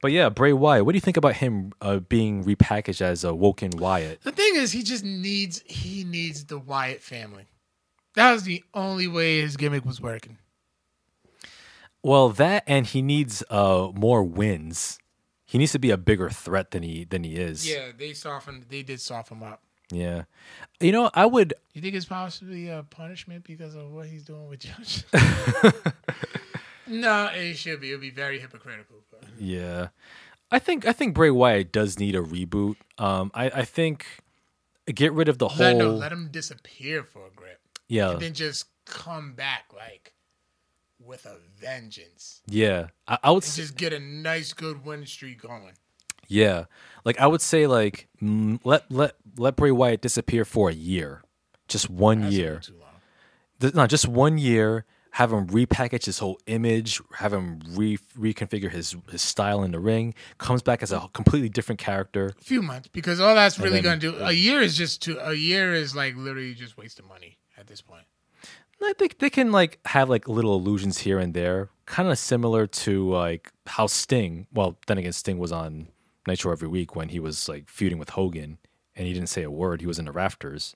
But 0.02 0.10
yeah, 0.10 0.28
Bray 0.30 0.52
Wyatt. 0.52 0.84
What 0.84 0.92
do 0.92 0.96
you 0.96 1.00
think 1.00 1.16
about 1.16 1.36
him 1.36 1.72
uh, 1.80 2.00
being 2.00 2.44
repackaged 2.44 3.00
as 3.00 3.22
a 3.22 3.32
Woken 3.32 3.70
Wyatt? 3.78 4.20
The 4.22 4.32
thing 4.32 4.56
is, 4.56 4.72
he 4.72 4.82
just 4.82 5.04
needs 5.04 5.62
he 5.64 6.02
needs 6.04 6.44
the 6.44 6.58
Wyatt 6.58 7.00
family. 7.00 7.46
That 8.16 8.32
was 8.32 8.42
the 8.42 8.64
only 8.74 9.06
way 9.06 9.40
his 9.40 9.56
gimmick 9.56 9.86
was 9.86 10.00
working. 10.00 10.38
Well, 12.02 12.30
that 12.30 12.64
and 12.66 12.84
he 12.84 13.00
needs 13.00 13.44
uh 13.48 13.90
more 13.94 14.24
wins. 14.24 14.98
He 15.46 15.56
needs 15.56 15.72
to 15.72 15.78
be 15.78 15.90
a 15.90 15.96
bigger 15.96 16.30
threat 16.30 16.72
than 16.72 16.82
he 16.82 17.04
than 17.04 17.22
he 17.22 17.36
is. 17.36 17.68
Yeah, 17.68 17.92
they 17.96 18.12
softened. 18.12 18.66
They 18.70 18.82
did 18.82 19.00
soften 19.00 19.36
him 19.36 19.44
up. 19.44 19.62
Yeah. 19.92 20.24
You 20.80 20.90
know, 20.90 21.10
I 21.14 21.26
would 21.26 21.54
You 21.74 21.80
think 21.80 21.94
it's 21.94 22.06
possibly 22.06 22.68
a 22.68 22.82
punishment 22.82 23.44
because 23.44 23.76
of 23.76 23.92
what 23.92 24.06
he's 24.06 24.24
doing 24.24 24.48
with 24.48 24.60
Josh? 24.60 25.04
no, 26.86 27.26
it 27.32 27.54
should 27.56 27.80
be. 27.80 27.88
It'd 27.90 28.00
be 28.00 28.10
very 28.10 28.38
hypocritical. 28.38 28.96
But. 29.10 29.24
Yeah, 29.38 29.88
I 30.50 30.58
think 30.58 30.86
I 30.86 30.92
think 30.92 31.14
Bray 31.14 31.30
Wyatt 31.30 31.72
does 31.72 31.98
need 31.98 32.14
a 32.14 32.20
reboot. 32.22 32.76
Um, 32.98 33.30
I 33.34 33.46
I 33.50 33.64
think 33.64 34.06
get 34.94 35.12
rid 35.12 35.28
of 35.28 35.38
the 35.38 35.48
Let, 35.48 35.56
whole 35.76 35.78
no, 35.78 35.90
let 35.90 36.12
him 36.12 36.28
disappear 36.30 37.02
for 37.04 37.26
a 37.26 37.30
grip, 37.34 37.60
yeah 37.88 38.10
and 38.12 38.20
then 38.20 38.34
just 38.34 38.66
come 38.84 39.32
back 39.34 39.66
like 39.74 40.12
with 40.98 41.24
a 41.26 41.36
vengeance. 41.60 42.42
yeah. 42.46 42.88
I, 43.08 43.18
I 43.24 43.30
would 43.30 43.44
And 43.44 43.52
just 43.52 43.76
get 43.76 43.92
a 43.92 43.98
nice, 44.00 44.52
good 44.52 44.84
win 44.84 45.04
streak 45.06 45.42
going. 45.42 45.72
yeah 46.28 46.64
like 47.04 47.18
I 47.20 47.26
would 47.26 47.40
say 47.40 47.66
like 47.66 48.08
let 48.20 48.90
let 48.90 49.14
let 49.36 49.56
Bray 49.56 49.70
Wyatt 49.70 50.00
disappear 50.00 50.44
for 50.44 50.68
a 50.68 50.74
year, 50.74 51.22
just 51.68 51.88
one 51.90 52.22
That's 52.22 52.34
year. 52.34 52.60
little 52.60 52.74
too 52.74 52.80
long. 52.80 53.72
No, 53.74 53.86
just 53.86 54.08
one 54.08 54.38
year. 54.38 54.84
Have 55.12 55.32
him 55.32 55.46
repackage 55.48 56.06
his 56.06 56.18
whole 56.18 56.38
image. 56.46 57.00
Have 57.16 57.32
him 57.32 57.60
re- 57.70 57.98
reconfigure 58.18 58.70
his 58.70 58.96
his 59.10 59.22
style 59.22 59.62
in 59.62 59.72
the 59.72 59.80
ring. 59.80 60.14
Comes 60.38 60.62
back 60.62 60.82
as 60.82 60.90
a 60.90 61.08
completely 61.12 61.48
different 61.48 61.78
character. 61.78 62.32
A 62.40 62.44
few 62.44 62.62
months 62.62 62.88
because 62.88 63.20
all 63.20 63.34
that's 63.34 63.58
really 63.58 63.80
going 63.80 64.00
to 64.00 64.12
do. 64.12 64.18
A 64.18 64.32
year 64.32 64.60
is 64.60 64.76
just 64.76 65.02
to 65.02 65.18
A 65.28 65.34
year 65.34 65.74
is 65.74 65.94
like 65.94 66.16
literally 66.16 66.54
just 66.54 66.76
wasting 66.76 67.06
money 67.06 67.38
at 67.58 67.66
this 67.66 67.80
point. 67.80 68.04
I 68.84 68.94
think 68.94 69.18
they 69.18 69.30
can 69.30 69.52
like 69.52 69.78
have 69.86 70.08
like 70.08 70.28
little 70.28 70.56
illusions 70.56 70.98
here 70.98 71.18
and 71.18 71.34
there, 71.34 71.68
kind 71.86 72.08
of 72.08 72.18
similar 72.18 72.66
to 72.66 73.08
like 73.08 73.52
how 73.66 73.86
Sting. 73.86 74.46
Well, 74.52 74.78
then 74.86 74.98
again, 74.98 75.12
Sting 75.12 75.38
was 75.38 75.52
on 75.52 75.88
Nitro 76.26 76.52
every 76.52 76.68
week 76.68 76.96
when 76.96 77.10
he 77.10 77.20
was 77.20 77.48
like 77.48 77.68
feuding 77.68 77.98
with 77.98 78.10
Hogan, 78.10 78.58
and 78.96 79.06
he 79.06 79.12
didn't 79.12 79.28
say 79.28 79.42
a 79.42 79.50
word. 79.50 79.80
He 79.80 79.86
was 79.86 79.98
in 79.98 80.06
the 80.06 80.12
rafters, 80.12 80.74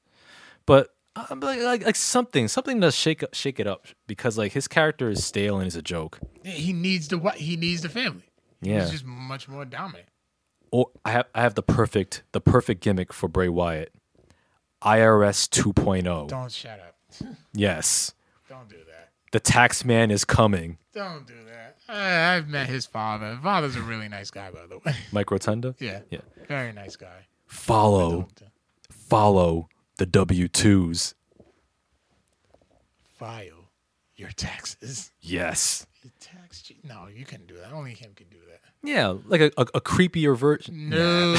but 0.67 0.95
um, 1.31 1.41
like, 1.41 1.61
like 1.61 1.85
like 1.85 1.97
something, 1.97 2.49
something 2.49 2.81
to 2.81 2.91
shake 2.93 3.25
shake 3.33 3.59
it 3.61 3.67
up 3.67 3.87
because 4.07 4.37
like 4.39 4.53
his 4.53 4.69
character 4.69 5.09
is 5.09 5.25
stale 5.25 5.59
and 5.59 5.67
is 5.67 5.77
a 5.77 5.83
joke. 5.83 6.19
He 6.45 6.73
needs 6.73 7.09
the 7.09 7.19
what? 7.19 7.37
He 7.37 7.57
needs 7.57 7.83
the 7.83 7.89
family. 7.89 8.25
Yeah. 8.61 8.81
He's 8.83 8.91
just 8.91 9.05
much 9.05 9.49
more 9.49 9.65
dominant. 9.65 10.09
Or 10.71 10.91
I 11.05 11.13
have 11.13 11.27
I 11.35 11.43
have 11.43 11.55
the 11.55 11.63
perfect 11.63 12.23
the 12.33 12.41
perfect 12.41 12.83
gimmick 12.83 13.13
for 13.13 13.29
Bray 13.29 13.49
Wyatt, 13.49 13.93
IRS 14.83 15.49
2.0. 15.49 16.29
Don't 16.29 16.53
shut 16.53 16.81
up. 16.81 16.95
Yes, 17.55 18.13
Don't 18.49 18.69
do 18.69 18.77
that. 18.77 19.11
the 19.33 19.41
tax 19.41 19.85
man 19.85 20.11
is 20.11 20.25
coming. 20.27 20.77
Don't 20.93 21.27
do 21.27 21.33
that. 21.47 21.77
I, 21.89 22.37
I've 22.37 22.49
met 22.49 22.69
his 22.69 22.85
father. 22.85 23.39
Father's 23.43 23.77
a 23.77 23.81
really 23.81 24.09
nice 24.09 24.31
guy, 24.31 24.51
by 24.51 24.67
the 24.67 24.79
way. 24.85 24.95
Mike 25.13 25.31
Rotunda. 25.31 25.75
Yeah. 25.81 26.01
Yeah. 26.11 26.21
Very 26.49 26.73
nice 26.73 26.97
guy. 26.97 27.27
Follow. 27.47 28.29
follow 28.91 29.69
the 29.99 30.07
W 30.07 30.49
2s. 30.49 31.15
File 33.19 33.71
your 34.17 34.31
taxes. 34.31 35.11
Yes. 35.21 35.87
Your 36.03 36.13
tax. 36.21 36.63
che- 36.63 36.77
No, 36.85 37.07
you 37.13 37.25
can 37.25 37.47
do 37.47 37.57
that. 37.57 37.73
Only 37.73 37.93
him 37.95 38.13
can 38.15 38.27
do 38.29 38.37
that. 38.51 38.61
Yeah, 38.83 39.15
like 39.27 39.41
a, 39.41 39.51
a, 39.57 39.63
a 39.75 39.81
creepier 39.81 40.37
version. 40.37 40.91
No. 40.91 41.33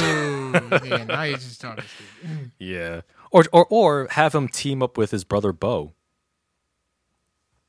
yeah, 0.83 1.03
now 1.07 1.23
you're 1.23 1.37
just 1.37 1.61
talking 1.61 1.83
stupid. 1.85 2.51
Yeah. 2.59 3.01
Or, 3.31 3.43
or 3.51 3.65
or 3.69 4.07
have 4.11 4.33
him 4.33 4.47
team 4.47 4.81
up 4.81 4.97
with 4.97 5.11
his 5.11 5.23
brother 5.23 5.51
Bo. 5.53 5.93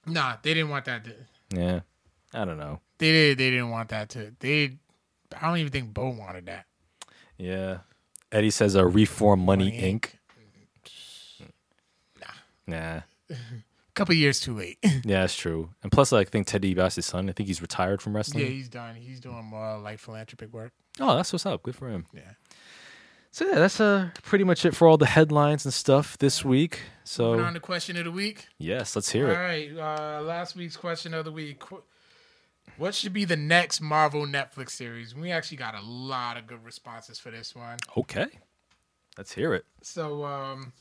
Nah, 0.07 0.37
they 0.43 0.55
didn't 0.55 0.71
want 0.71 0.85
that. 0.87 1.05
To, 1.05 1.13
Yeah. 1.51 1.81
I 2.33 2.45
don't 2.45 2.59
know. 2.59 2.81
they 2.99 3.13
did. 3.13 3.39
They 3.39 3.51
didn't 3.51 3.71
want 3.71 3.91
that 3.91 4.09
to. 4.11 4.33
They. 4.41 4.79
I 5.39 5.47
don't 5.49 5.59
even 5.59 5.73
think 5.73 5.93
Bo 5.95 6.09
wanted 6.11 6.47
that. 6.47 6.65
Yeah. 7.37 7.79
Eddie 8.33 8.51
says 8.51 8.75
a 8.75 8.87
reform 8.87 9.41
Money, 9.41 9.67
Money 9.71 9.81
Inc. 10.01 10.11
Nah. 12.69 13.01
A 13.31 13.35
couple 13.95 14.15
years 14.15 14.39
too 14.41 14.55
late. 14.57 14.79
Yeah, 15.05 15.21
that's 15.23 15.35
true. 15.37 15.71
And 15.83 15.91
plus, 15.91 16.13
I 16.13 16.25
think 16.25 16.47
Ted 16.47 16.63
DiBiase's 16.63 17.07
son. 17.07 17.29
I 17.29 17.33
think 17.33 17.49
he's 17.49 17.61
retired 17.63 18.01
from 18.03 18.15
wrestling. 18.15 18.45
yeah, 18.45 18.51
he's 18.51 18.69
done. 18.69 18.95
He's 18.95 19.19
doing 19.21 19.45
more 19.45 19.79
like 19.79 19.99
philanthropic 19.99 20.53
work. 20.53 20.73
Oh, 21.01 21.17
that's 21.17 21.33
what's 21.33 21.47
up. 21.47 21.63
Good 21.63 21.75
for 21.77 21.89
him. 21.89 22.07
Yeah. 22.13 22.33
So 23.31 23.47
yeah, 23.47 23.57
that's 23.57 23.81
uh 23.81 24.11
pretty 24.23 24.45
much 24.45 24.65
it 24.65 24.75
for 24.75 24.89
all 24.89 24.97
the 24.97 25.07
headlines 25.07 25.65
and 25.65 25.73
stuff 25.75 26.17
this 26.19 26.45
week. 26.45 26.73
Moving 26.73 26.85
So 27.05 27.41
on 27.41 27.55
to 27.55 27.61
question 27.61 27.97
of 27.97 28.05
the 28.05 28.11
week. 28.13 28.49
yes, 28.59 28.97
let's 28.97 29.11
hear 29.11 29.27
All 29.27 29.33
it. 29.33 29.37
All 29.37 29.43
right, 29.43 29.99
uh, 30.01 30.23
last 30.23 30.57
week's 30.57 30.77
question 30.77 31.13
of 31.15 31.25
the 31.25 31.33
week. 31.33 31.63
What 32.77 32.95
should 32.95 33.13
be 33.13 33.25
the 33.25 33.37
next 33.37 33.81
Marvel 33.81 34.27
Netflix 34.27 34.71
series? 34.71 35.15
We 35.15 35.31
actually 35.31 35.57
got 35.59 35.75
a 35.75 35.81
lot 35.83 36.37
of 36.37 36.47
good 36.47 36.65
responses 36.65 37.19
for 37.19 37.31
this 37.31 37.55
one. 37.55 37.79
Okay, 37.97 38.27
let's 39.17 39.33
hear 39.33 39.53
it. 39.55 39.65
So, 39.83 40.25
um, 40.25 40.73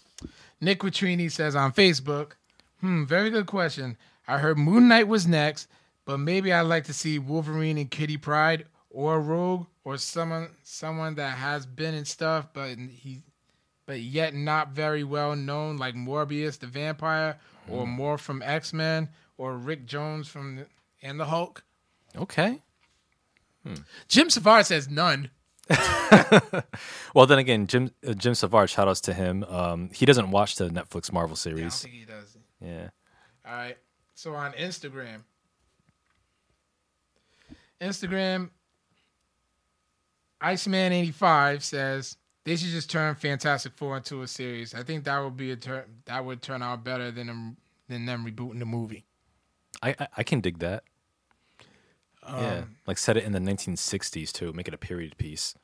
Nick 0.60 0.80
Quattrini 0.80 1.31
says 1.31 1.56
on 1.56 1.72
Facebook, 1.72 2.34
hmm, 2.81 3.06
very 3.06 3.30
good 3.30 3.45
question. 3.45 3.98
I 4.27 4.39
heard 4.39 4.57
Moon 4.57 4.88
Knight 4.88 5.07
was 5.07 5.27
next, 5.27 5.68
but 6.06 6.18
maybe 6.18 6.52
I'd 6.52 6.61
like 6.61 6.85
to 6.85 6.94
see 6.94 7.19
Wolverine 7.19 7.77
and 7.77 7.89
Kitty 7.89 8.18
Pryde 8.18 8.65
or 8.89 9.19
Rogue 9.22 9.68
or 9.84 9.98
someone 9.98 10.49
someone 10.64 11.15
that 11.15 11.38
has 11.38 11.65
been 11.65 11.94
in 11.94 12.06
stuff, 12.06 12.48
but 12.53 12.77
he 12.77 13.22
but 13.85 14.02
yet 14.02 14.34
not 14.34 14.72
very 14.72 15.03
well 15.03 15.35
known, 15.35 15.77
like 15.77 15.95
Morbius 15.95 16.60
the 16.60 16.68
Vampire, 16.68 17.39
or 17.69 17.88
more 17.88 18.18
from 18.18 18.41
X 18.41 18.73
Men, 18.73 19.10
or 19.38 19.57
Rick 19.57 19.85
Jones 19.85 20.27
from 20.27 20.57
the, 20.57 20.65
and 21.02 21.19
the 21.19 21.26
Hulk. 21.26 21.64
Okay. 22.15 22.61
Jim 24.07 24.30
Savard 24.30 24.65
says 24.65 24.89
none. 24.89 25.30
Well, 27.14 27.26
then 27.26 27.39
again, 27.39 27.68
Jim 27.68 27.91
uh, 28.07 28.14
Jim 28.14 28.35
Savard, 28.35 28.69
shout 28.69 28.88
outs 28.88 29.02
to 29.02 29.14
him. 29.14 29.44
Um, 29.45 29.89
he 29.94 30.06
doesn't 30.06 30.30
watch 30.31 30.56
the 30.56 30.69
Netflix 30.69 31.11
Marvel 31.11 31.31
I 31.31 31.49
don't 31.49 31.57
series. 31.57 31.81
think 31.81 31.94
he 31.94 32.06
does. 32.06 32.38
Yeah. 32.61 32.89
All 33.45 33.53
right. 33.53 33.77
So 34.14 34.34
on 34.34 34.53
Instagram, 34.53 35.22
Instagram, 37.81 38.49
Iceman85 40.41 41.61
says 41.64 42.18
they 42.44 42.56
should 42.56 42.69
just 42.69 42.89
turn 42.89 43.15
Fantastic 43.15 43.73
Four 43.73 43.98
into 43.98 44.22
a 44.22 44.27
series. 44.27 44.73
I 44.73 44.84
think 44.84 45.03
that 45.06 45.19
would 45.19 45.38
be 45.38 45.52
a 45.52 45.56
turn 45.56 45.84
that 46.06 46.23
would 46.23 46.41
turn 46.41 46.61
out 46.61 46.84
better 46.84 47.11
than 47.11 47.27
them 47.27 47.57
than 47.88 48.06
them 48.06 48.26
rebooting 48.26 48.60
the 48.60 48.65
movie. 48.65 49.06
I, 49.81 49.95
I 49.99 50.07
I 50.18 50.23
can 50.23 50.41
dig 50.41 50.60
that. 50.60 50.84
Yeah, 52.27 52.33
Um, 52.59 52.75
like 52.85 52.97
set 52.97 53.17
it 53.17 53.23
in 53.23 53.31
the 53.31 53.39
1960s 53.39 54.31
too. 54.31 54.51
Make 54.53 54.67
it 54.67 54.73
a 54.73 54.77
period 54.77 55.17
piece. 55.17 55.55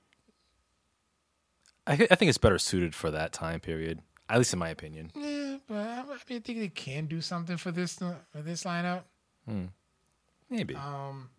I 1.86 1.94
I 1.94 2.16
think 2.16 2.30
it's 2.30 2.38
better 2.38 2.58
suited 2.58 2.96
for 2.96 3.12
that 3.12 3.34
time 3.34 3.60
period, 3.60 4.00
at 4.30 4.38
least 4.38 4.54
in 4.54 4.60
my 4.60 4.70
opinion. 4.70 5.12
Yeah, 5.16 5.58
but 5.68 5.76
I, 5.78 6.00
I 6.00 6.04
mean, 6.04 6.12
I 6.14 6.18
think 6.40 6.46
they 6.60 6.70
can 6.70 7.08
do 7.08 7.20
something 7.22 7.58
for 7.58 7.72
this 7.72 8.02
uh, 8.02 8.16
for 8.32 8.42
this 8.42 8.64
lineup. 8.64 9.04
Maybe. 10.50 10.76
Um, 10.76 11.30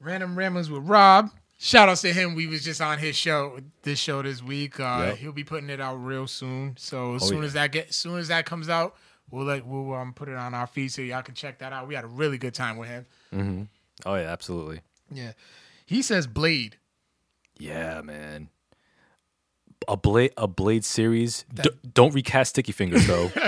Random 0.00 0.36
Ramblings 0.36 0.70
with 0.70 0.82
Rob 0.84 1.30
Shout 1.56 1.88
outs 1.88 2.02
to 2.02 2.12
him. 2.12 2.34
We 2.34 2.46
was 2.48 2.64
just 2.64 2.80
on 2.82 2.98
his 2.98 3.16
show, 3.16 3.60
this 3.82 3.98
show 3.98 4.20
this 4.22 4.42
week. 4.42 4.80
Uh, 4.80 5.04
Yep. 5.10 5.16
He'll 5.18 5.32
be 5.32 5.44
putting 5.44 5.70
it 5.70 5.80
out 5.80 5.94
real 5.94 6.26
soon. 6.26 6.74
So 6.76 7.14
as 7.14 7.22
Oh, 7.22 7.26
soon 7.26 7.38
yeah. 7.38 7.44
as 7.44 7.52
that 7.54 7.72
get, 7.72 7.88
as 7.90 7.96
soon 7.96 8.18
as 8.18 8.28
that 8.28 8.44
comes 8.44 8.68
out, 8.68 8.96
we'll 9.30 9.44
let 9.44 9.66
we'll 9.66 9.92
um 9.94 10.12
put 10.12 10.28
it 10.28 10.36
on 10.36 10.54
our 10.54 10.66
feed 10.66 10.92
so 10.92 11.02
y'all 11.02 11.22
can 11.22 11.34
check 11.34 11.58
that 11.58 11.72
out. 11.72 11.88
We 11.88 11.94
had 11.94 12.04
a 12.04 12.08
really 12.08 12.38
good 12.38 12.54
time 12.54 12.76
with 12.76 12.88
him. 12.88 13.68
Oh 14.04 14.14
yeah, 14.14 14.30
absolutely. 14.32 14.80
Yeah, 15.10 15.32
he 15.86 16.02
says 16.02 16.26
Blade. 16.26 16.76
Yeah, 17.58 18.00
man. 18.02 18.48
A 19.86 19.96
blade, 19.96 20.32
a 20.36 20.48
blade 20.48 20.84
series. 20.84 21.44
D- 21.52 21.68
don't 21.92 22.14
recast 22.14 22.50
Sticky 22.50 22.72
Fingers 22.72 23.06
though. 23.06 23.30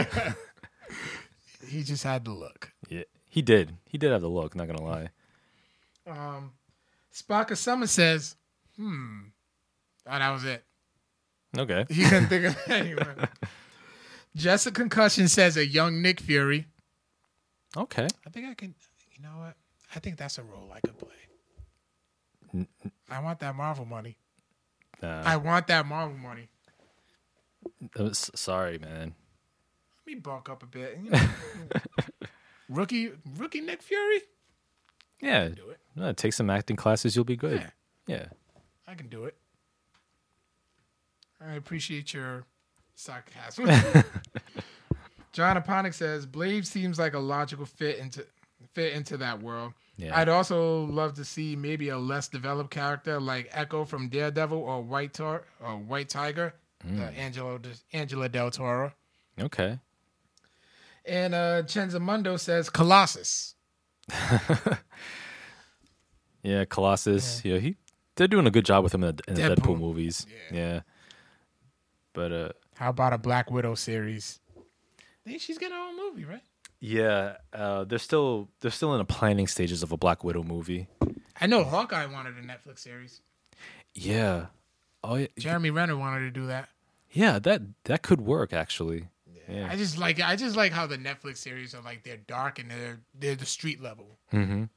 He 1.69 1.82
just 1.82 2.05
had 2.05 2.24
the 2.24 2.31
look. 2.31 2.70
yeah, 2.89 3.03
he 3.28 3.43
did. 3.43 3.73
He 3.89 3.98
did 3.98 4.12
have 4.12 4.20
the 4.20 4.28
look. 4.28 4.55
Not 4.55 4.69
gonna 4.69 4.85
lie. 4.85 5.09
Um, 6.07 6.53
Spock 7.12 7.51
of 7.51 7.59
Summer 7.59 7.89
says, 7.89 8.36
"Hmm." 8.77 9.19
Oh, 10.07 10.16
that 10.19 10.31
was 10.31 10.44
it. 10.44 10.62
Okay. 11.59 11.85
He 11.89 12.05
couldn't 12.05 12.28
think 12.28 12.44
of 12.44 12.57
anyone. 12.69 13.28
Jessica 14.36 14.78
Concussion 14.80 15.26
says 15.28 15.56
a 15.56 15.66
young 15.66 16.00
Nick 16.02 16.20
Fury. 16.20 16.66
Okay. 17.76 18.06
I 18.26 18.30
think 18.30 18.46
I 18.48 18.54
can. 18.54 18.74
You 19.16 19.22
know 19.22 19.38
what? 19.38 19.54
I 19.94 19.98
think 19.98 20.16
that's 20.18 20.36
a 20.38 20.42
role 20.42 20.70
I 20.74 20.80
could 20.80 20.98
play. 20.98 22.66
I 23.10 23.20
want 23.20 23.40
that 23.40 23.54
Marvel 23.56 23.84
money. 23.86 24.16
Uh, 25.02 25.06
I 25.24 25.36
want 25.36 25.66
that 25.68 25.84
Marvel 25.86 26.16
money. 26.16 26.48
uh, 27.98 28.04
s- 28.04 28.30
sorry, 28.34 28.78
man. 28.78 29.14
Let 30.06 30.14
me 30.14 30.14
bulk 30.20 30.48
up 30.48 30.62
a 30.62 30.66
bit. 30.66 30.98
You 31.02 31.10
know, 31.10 31.20
rookie, 32.68 33.12
rookie 33.36 33.60
Nick 33.62 33.82
Fury. 33.82 34.20
Yeah. 35.20 35.48
Do 35.48 35.70
it. 35.70 35.78
No, 35.96 36.12
take 36.12 36.32
some 36.34 36.50
acting 36.50 36.76
classes. 36.76 37.16
You'll 37.16 37.24
be 37.24 37.36
good. 37.36 37.60
Yeah. 38.06 38.16
Yeah. 38.16 38.26
I 38.86 38.94
can 38.94 39.08
do 39.08 39.24
it. 39.24 39.36
I 41.40 41.54
appreciate 41.54 42.14
your 42.14 42.44
sarcasm. 42.97 43.66
John 45.32 45.56
Haponic 45.56 45.94
says 45.94 46.27
Blade 46.27 46.66
seems 46.66 46.98
like 46.98 47.14
a 47.14 47.18
logical 47.18 47.66
fit 47.66 47.98
into 47.98 48.27
fit 48.73 48.93
into 48.94 49.16
that 49.18 49.40
world. 49.43 49.73
Yeah. 49.97 50.18
I'd 50.18 50.28
also 50.28 50.85
love 50.86 51.14
to 51.14 51.24
see 51.24 51.55
maybe 51.56 51.90
a 51.90 51.98
less 51.98 52.28
developed 52.28 52.70
character 52.70 53.20
like 53.20 53.48
Echo 53.52 53.85
from 53.85 54.09
Daredevil 54.09 54.59
or 54.59 54.82
White 54.82 55.14
Tor 55.14 55.44
or 55.62 55.77
White 55.77 56.09
Tiger, 56.09 56.55
uh, 56.85 57.01
Angelo 57.16 57.60
Angela 57.93 58.28
Del 58.28 58.51
Toro. 58.51 58.93
Okay. 59.40 59.78
And 61.05 61.35
uh 61.35 61.62
Chenzamundo 61.62 62.39
says 62.39 62.68
Colossus. 62.68 63.55
Yeah, 66.43 66.64
Colossus. 66.64 67.44
Yeah, 67.44 67.59
he 67.59 67.77
they're 68.14 68.28
doing 68.28 68.47
a 68.47 68.51
good 68.52 68.64
job 68.64 68.85
with 68.85 68.94
him 68.94 69.02
in 69.02 69.16
the, 69.16 69.23
in 69.27 69.35
Deadpool. 69.35 69.56
Deadpool. 69.56 69.78
movies. 69.81 70.27
Yeah. 70.52 70.81
But 72.12 72.32
uh 72.32 72.48
How 72.77 72.90
about 72.90 73.12
a 73.12 73.19
Black 73.19 73.51
Widow 73.51 73.74
series? 73.74 74.40
I 74.59 75.31
think 75.31 75.40
she's 75.43 75.59
getting 75.59 75.77
her 75.77 75.82
own 75.82 75.97
movie, 75.97 76.24
right? 76.24 76.43
yeah, 76.78 77.36
uh 77.55 77.85
they're 77.85 77.98
still 77.98 78.48
they're 78.61 78.70
still 78.70 78.93
in 78.93 78.98
the 78.98 79.05
planning 79.05 79.47
stages 79.47 79.82
of 79.82 79.93
a 79.93 79.97
Black 79.97 80.23
Widow 80.23 80.43
movie. 80.43 80.89
I 81.40 81.47
know 81.47 81.65
Hawkeye 81.65 82.07
wanted 82.07 82.36
a 82.36 82.43
Netflix 82.43 82.81
series. 82.81 83.20
Yeah. 83.94 84.47
Oh 85.03 85.16
yeah. 85.16 85.27
Jeremy 85.39 85.70
Renner 85.70 85.97
wanted 85.97 86.20
to 86.20 86.31
do 86.31 86.47
that. 86.48 86.69
Yeah, 87.11 87.39
that 87.40 87.62
that 87.85 88.03
could 88.03 88.20
work 88.20 88.53
actually. 88.53 89.09
Yeah. 89.48 89.69
I 89.70 89.77
just 89.77 89.97
like 89.97 90.20
I 90.20 90.36
just 90.36 90.55
like 90.55 90.73
how 90.73 90.86
the 90.86 90.98
Netflix 90.98 91.39
series 91.39 91.74
are 91.74 91.81
like 91.82 92.05
they're 92.05 92.16
dark 92.19 92.59
and 92.59 92.70
they're 92.70 92.98
they're 93.19 93.36
the 93.36 93.47
street 93.47 93.81
level, 93.82 94.19
Mhm. 94.32 94.69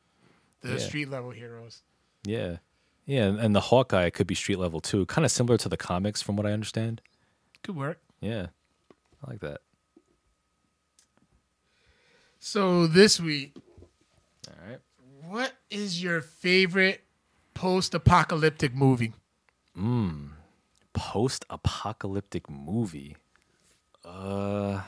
the 0.62 0.74
Yeah. 0.74 0.78
street 0.78 1.10
level 1.10 1.32
heroes. 1.32 1.82
Yeah. 2.24 2.58
Yeah, 3.06 3.26
and, 3.26 3.40
and 3.40 3.56
the 3.56 3.62
Hawkeye 3.62 4.10
could 4.12 4.28
be 4.28 4.36
street 4.36 4.60
level 4.60 4.80
too, 4.80 5.06
kind 5.08 5.26
of 5.26 5.32
similar 5.32 5.58
to 5.58 5.68
the 5.70 5.78
comics 5.78 6.22
from 6.22 6.36
what 6.38 6.46
I 6.46 6.52
understand. 6.54 7.02
Could 7.64 7.76
work. 7.76 8.00
Yeah. 8.22 8.48
I 9.26 9.32
like 9.32 9.40
that. 9.42 9.60
So 12.40 12.88
this 12.88 13.20
week, 13.20 13.54
All 14.48 14.54
right. 14.68 14.80
what 15.28 15.54
is 15.70 16.02
your 16.02 16.22
favorite 16.22 17.04
post-apocalyptic 17.54 18.74
movie? 18.74 19.14
Post-apocalyptic 20.94 22.50
movie. 22.50 23.16
Uh 24.06 24.82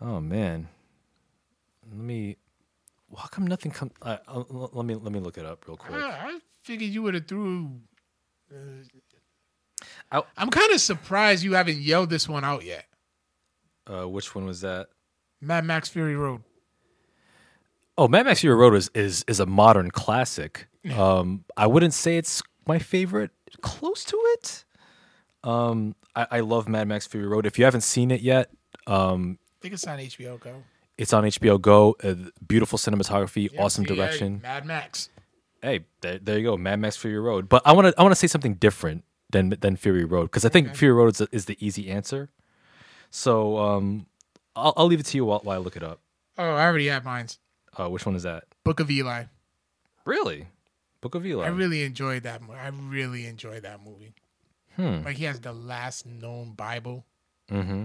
Oh 0.00 0.20
man. 0.20 0.68
Let 1.88 1.98
me 1.98 2.36
how 3.16 3.26
come 3.28 3.46
nothing 3.46 3.70
come 3.70 3.90
uh, 4.02 4.18
uh, 4.26 4.42
let 4.50 4.84
me 4.86 4.94
let 4.94 5.12
me 5.12 5.20
look 5.20 5.38
it 5.38 5.44
up 5.46 5.66
real 5.66 5.76
quick. 5.76 5.94
I, 5.94 6.08
I 6.34 6.38
figured 6.62 6.90
you 6.90 7.02
would 7.02 7.14
have 7.14 7.26
threw. 7.26 7.80
I- 10.14 10.22
I'm 10.36 10.50
kind 10.50 10.72
of 10.72 10.80
surprised 10.80 11.42
you 11.44 11.52
haven't 11.54 11.78
yelled 11.78 12.08
this 12.10 12.28
one 12.28 12.44
out 12.44 12.64
yet. 12.64 12.86
Uh 13.86 14.08
which 14.08 14.34
one 14.34 14.46
was 14.46 14.60
that? 14.62 14.88
Mad 15.40 15.64
Max 15.64 15.88
Fury 15.90 16.16
Road. 16.16 16.42
Oh, 17.96 18.08
Mad 18.08 18.26
Max 18.26 18.40
Fury 18.40 18.56
Road 18.56 18.74
is, 18.74 18.90
is 18.94 19.24
is 19.28 19.40
a 19.40 19.46
modern 19.46 19.90
classic. 19.90 20.68
Um, 20.96 21.44
I 21.56 21.66
wouldn't 21.66 21.94
say 21.94 22.16
it's 22.18 22.42
my 22.66 22.78
favorite. 22.78 23.30
Close 23.62 24.04
to 24.04 24.16
it. 24.34 24.64
Um, 25.44 25.94
I, 26.16 26.26
I 26.30 26.40
love 26.40 26.68
Mad 26.68 26.88
Max 26.88 27.06
Fury 27.06 27.26
Road. 27.26 27.46
If 27.46 27.58
you 27.58 27.64
haven't 27.64 27.82
seen 27.82 28.10
it 28.10 28.20
yet, 28.20 28.50
um, 28.86 29.38
I 29.40 29.56
think 29.62 29.74
it's 29.74 29.86
on 29.86 29.98
HBO 29.98 30.38
Go. 30.40 30.62
it's 30.98 31.12
on 31.12 31.24
HBO 31.24 31.60
Go. 31.60 31.96
Uh, 32.02 32.14
beautiful 32.46 32.78
cinematography, 32.78 33.50
Yeah, 33.52 33.62
awesome 33.62 33.84
direction. 33.84 34.40
Mad 34.42 34.66
Max. 34.66 35.08
Hey, 35.62 35.84
there, 36.02 36.18
there 36.18 36.38
you 36.38 36.44
go, 36.44 36.56
Mad 36.58 36.80
Max 36.80 36.96
Fury 36.96 37.18
Road. 37.18 37.48
But 37.48 37.62
I 37.64 37.72
want 37.72 37.86
to 37.86 37.94
I 37.98 38.02
want 38.02 38.12
to 38.12 38.16
say 38.18 38.26
something 38.26 38.54
different 38.54 39.04
than 39.34 39.50
than 39.60 39.76
Fury 39.76 40.04
Road 40.04 40.24
because 40.26 40.44
I 40.44 40.48
think 40.48 40.68
Okay. 40.68 40.76
Fury 40.76 40.94
Road 40.94 41.20
is, 41.20 41.20
is 41.32 41.44
the 41.44 41.58
easy 41.64 41.90
answer. 41.90 42.30
So 43.10 43.58
um, 43.58 44.06
I'll, 44.56 44.72
I'll 44.76 44.86
leave 44.86 45.00
it 45.00 45.06
to 45.06 45.16
you 45.16 45.24
while, 45.26 45.40
while 45.42 45.56
I 45.56 45.62
look 45.62 45.76
it 45.76 45.82
up. 45.82 46.00
Oh, 46.38 46.54
I 46.54 46.64
already 46.64 46.86
have 46.86 47.04
mine. 47.04 47.28
Uh, 47.76 47.88
which 47.88 48.06
one 48.06 48.14
is 48.14 48.22
that? 48.22 48.44
Book 48.64 48.80
of 48.80 48.90
Eli. 48.90 49.24
Really, 50.04 50.48
Book 51.00 51.14
of 51.14 51.26
Eli. 51.26 51.44
I 51.44 51.48
really 51.48 51.82
enjoyed 51.82 52.22
that. 52.22 52.42
mo- 52.42 52.54
I 52.54 52.68
really 52.68 53.26
enjoyed 53.26 53.62
that 53.62 53.80
movie. 53.84 54.14
Hmm. 54.76 55.04
Like 55.04 55.16
he 55.16 55.24
has 55.24 55.40
the 55.40 55.52
last 55.52 56.06
known 56.06 56.52
Bible, 56.52 57.04
mm-hmm. 57.50 57.84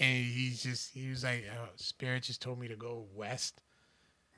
and 0.00 0.24
he's 0.24 0.62
just 0.62 0.92
he 0.94 1.08
was 1.08 1.24
like, 1.24 1.44
oh, 1.52 1.68
"Spirit 1.76 2.24
just 2.24 2.40
told 2.42 2.58
me 2.58 2.68
to 2.68 2.76
go 2.76 3.06
west." 3.14 3.60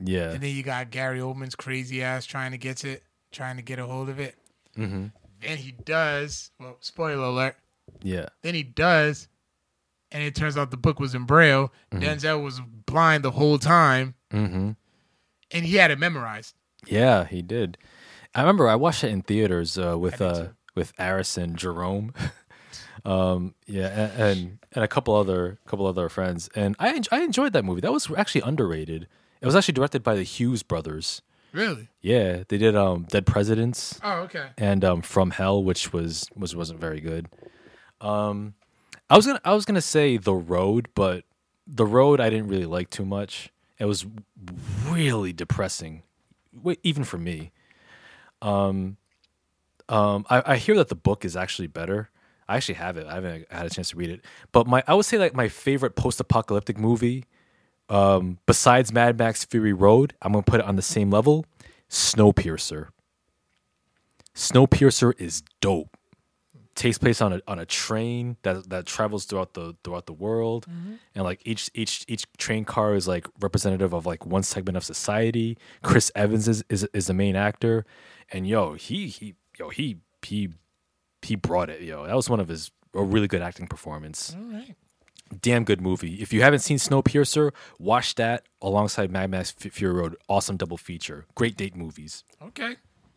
Yeah. 0.01 0.31
And 0.33 0.43
then 0.43 0.55
you 0.55 0.63
got 0.63 0.91
Gary 0.91 1.21
Oldman's 1.21 1.55
crazy 1.55 2.03
ass 2.03 2.27
trying 2.27 2.51
to 2.53 2.59
get 2.59 2.85
it, 2.85 3.03
trying 3.33 3.57
to 3.57 3.63
get 3.63 3.79
a 3.79 3.87
hold 3.87 4.09
of 4.09 4.19
it. 4.19 4.35
Mm-hmm. 4.77 5.07
Then 5.45 5.59
he 5.59 5.73
does. 5.73 6.51
Well, 6.59 6.77
spoiler 6.81 7.25
alert. 7.25 7.57
Yeah. 8.03 8.27
Then 8.43 8.55
he 8.55 8.63
does, 8.63 9.29
and 10.11 10.23
it 10.23 10.35
turns 10.35 10.57
out 10.57 10.71
the 10.71 10.77
book 10.77 10.99
was 10.99 11.15
in 11.15 11.25
Braille. 11.25 11.73
Denzel 11.93 12.43
was 12.43 12.61
blind 12.87 13.25
the 13.25 13.31
whole 13.33 13.59
time, 13.59 14.15
Mm-hmm. 14.33 14.71
and 15.53 15.65
he 15.67 15.77
had 15.77 15.91
it 15.91 15.99
memorized. 15.99 16.55
Yeah, 16.87 17.25
he 17.25 17.41
did. 17.43 17.79
I 18.35 18.41
remember 18.41 18.69
I 18.69 18.75
watched 18.75 19.05
it 19.05 19.11
in 19.11 19.23
theaters 19.23 19.79
uh, 19.79 19.97
with 19.99 20.21
uh, 20.21 20.49
with 20.75 20.93
Aris 20.99 21.37
and 21.37 21.57
Jerome. 21.57 22.13
um, 23.05 23.55
yeah, 23.67 23.89
and, 23.89 24.23
and 24.23 24.59
and 24.73 24.85
a 24.85 24.89
couple 24.89 25.15
other 25.15 25.59
couple 25.67 25.87
other 25.87 26.09
friends, 26.09 26.49
and 26.55 26.75
I 26.79 27.01
I 27.13 27.23
enjoyed 27.23 27.53
that 27.53 27.65
movie. 27.65 27.81
That 27.81 27.93
was 27.93 28.11
actually 28.17 28.41
underrated. 28.43 29.07
It 29.41 29.47
was 29.47 29.55
actually 29.55 29.75
directed 29.75 30.03
by 30.03 30.15
the 30.15 30.23
Hughes 30.23 30.63
brothers. 30.63 31.21
Really? 31.55 31.89
Yeah, 32.03 32.43
they 32.49 32.59
did 32.59 32.75
um, 32.75 33.05
Dead 33.09 33.25
Presidents 33.27 34.01
Oh, 34.03 34.23
okay. 34.23 34.49
and 34.59 34.85
um, 34.85 35.03
From 35.03 35.31
Hell, 35.31 35.63
which 35.63 35.93
was 35.93 36.29
was 36.35 36.55
wasn't 36.57 36.81
very 36.81 37.01
good. 37.01 37.29
Um, 38.01 38.55
I 39.09 39.17
was 39.17 39.25
gonna 39.25 39.41
I 39.45 39.55
was 39.55 39.65
gonna 39.65 39.81
say 39.81 40.17
The 40.17 40.35
Road, 40.35 40.89
but 40.97 41.25
The 41.67 41.87
Road 41.87 42.21
I 42.21 42.29
didn't 42.29 42.49
really 42.49 42.67
like 42.67 42.91
too 42.91 43.05
much. 43.05 43.51
It 43.79 43.85
was 43.85 44.05
really 44.89 45.33
depressing, 45.33 46.03
even 46.83 47.05
for 47.05 47.19
me. 47.19 47.53
Um, 48.43 48.97
um, 49.89 50.27
I, 50.29 50.43
I 50.45 50.57
hear 50.57 50.75
that 50.77 50.89
the 50.89 50.95
book 50.97 51.25
is 51.25 51.37
actually 51.37 51.69
better. 51.69 52.11
I 52.49 52.57
actually 52.57 52.75
have 52.77 52.97
it. 52.97 53.07
I 53.07 53.15
haven't 53.15 53.51
had 53.51 53.65
a 53.67 53.71
chance 53.71 53.91
to 53.91 53.97
read 53.97 54.11
it, 54.11 54.25
but 54.53 54.67
my 54.67 54.83
I 54.89 54.95
would 54.95 55.07
say 55.07 55.19
like 55.19 55.35
my 55.35 55.49
favorite 55.49 55.95
post-apocalyptic 55.97 56.79
movie, 56.79 57.25
um, 57.89 58.39
besides 58.47 58.93
Mad 58.93 59.19
Max 59.19 59.45
Fury 59.45 59.73
Road, 59.73 60.15
I'm 60.23 60.33
gonna 60.33 60.43
put 60.43 60.61
it 60.61 60.67
on 60.67 60.77
the 60.77 60.83
same 60.83 61.11
level. 61.11 61.45
Snowpiercer. 61.91 62.89
Snowpiercer 64.35 65.13
is 65.21 65.43
dope. 65.61 65.97
Takes 66.75 66.99
place 66.99 67.21
on 67.21 67.35
a 67.35 67.41
on 67.47 67.61
a 67.61 67.67
train 67.67 68.37
that 68.43 68.69
that 68.71 68.85
travels 68.87 69.27
throughout 69.27 69.55
the 69.55 69.77
throughout 69.85 70.07
the 70.07 70.13
world, 70.13 70.67
and 71.15 71.23
like 71.23 71.41
each 71.45 71.71
each 71.73 72.05
each 72.09 72.27
train 72.37 72.65
car 72.65 72.95
is 72.97 73.07
like 73.07 73.29
representative 73.41 73.93
of 73.93 74.07
like 74.07 74.27
one 74.27 74.43
segment 74.43 74.77
of 74.77 74.83
society. 74.83 75.57
Chris 75.83 76.11
Evans 76.17 76.49
is 76.49 76.65
is, 76.69 76.89
is 76.93 77.07
the 77.07 77.15
main 77.15 77.37
actor, 77.37 77.87
and 78.33 78.49
yo 78.49 78.75
he 78.75 79.07
he 79.07 79.37
yo 79.57 79.69
he 79.69 79.99
he 80.23 80.51
he 81.23 81.37
brought 81.37 81.71
it. 81.71 81.81
Yo, 81.81 82.07
that 82.07 82.17
was 82.17 82.29
one 82.29 82.41
of 82.41 82.49
his 82.49 82.73
a 82.93 83.03
really 83.05 83.29
good 83.29 83.43
acting 83.43 83.69
performance. 83.69 84.35
All 84.37 84.45
right. 84.53 84.75
Damn 85.41 85.65
good 85.65 85.81
movie. 85.81 86.17
If 86.23 86.33
you 86.33 86.43
haven't 86.43 86.61
seen 86.61 86.77
Snowpiercer, 86.79 87.53
watch 87.79 88.15
that 88.17 88.45
alongside 88.61 89.11
Mad 89.11 89.31
Max 89.31 89.53
Fury 89.53 89.95
Road. 89.95 90.17
Awesome 90.29 90.57
double 90.57 90.77
feature. 90.77 91.25
Great 91.35 91.57
date 91.57 91.75
movies. 91.75 92.25
Okay. 92.43 92.77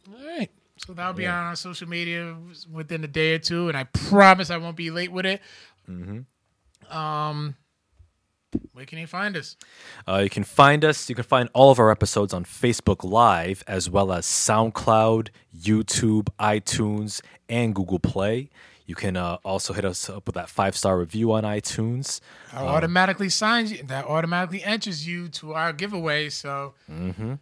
All 0.10 0.26
right. 0.26 0.50
So 0.78 0.94
that'll 0.94 1.14
be 1.14 1.26
on 1.26 1.44
our 1.44 1.56
social 1.56 1.88
media 1.88 2.36
within 2.72 3.04
a 3.04 3.08
day 3.08 3.34
or 3.34 3.40
two, 3.40 3.68
and 3.68 3.76
I 3.76 3.86
promise 3.86 4.50
I 4.50 4.58
won't 4.58 4.78
be 4.78 4.92
late 4.92 5.12
with 5.12 5.26
it. 5.26 5.42
Mm-hmm. 5.90 6.96
Um, 6.96 7.56
where 8.74 8.86
can 8.86 9.00
you 9.00 9.08
find 9.08 9.36
us? 9.36 9.58
Uh, 10.08 10.20
you 10.24 10.30
can 10.30 10.44
find 10.44 10.86
us. 10.86 11.10
You 11.10 11.16
can 11.16 11.24
find 11.24 11.50
all 11.54 11.72
of 11.72 11.80
our 11.80 11.92
episodes 11.92 12.34
on 12.34 12.46
Facebook 12.46 13.04
Live, 13.04 13.64
as 13.68 13.90
well 13.90 14.12
as 14.12 14.26
SoundCloud, 14.26 15.30
YouTube, 15.58 16.30
iTunes, 16.40 17.22
and 17.50 17.74
Google 17.74 18.00
Play. 18.00 18.50
You 18.88 18.96
can 18.96 19.16
uh, 19.18 19.38
also 19.44 19.74
hit 19.74 19.86
us 19.86 20.10
up 20.10 20.26
with 20.26 20.36
that 20.36 20.50
five 20.50 20.76
star 20.76 20.98
review 20.98 21.34
on 21.34 21.44
iTunes. 21.44 22.22
That 22.52 22.62
automatically 22.62 23.30
signs 23.30 23.72
you. 23.72 23.84
That 23.84 24.06
automatically 24.06 24.64
enters 24.64 25.06
you 25.06 25.28
to 25.30 25.54
our 25.54 25.74
giveaway. 25.74 26.30
So, 26.30 26.74
Mm-hmm. 26.90 27.34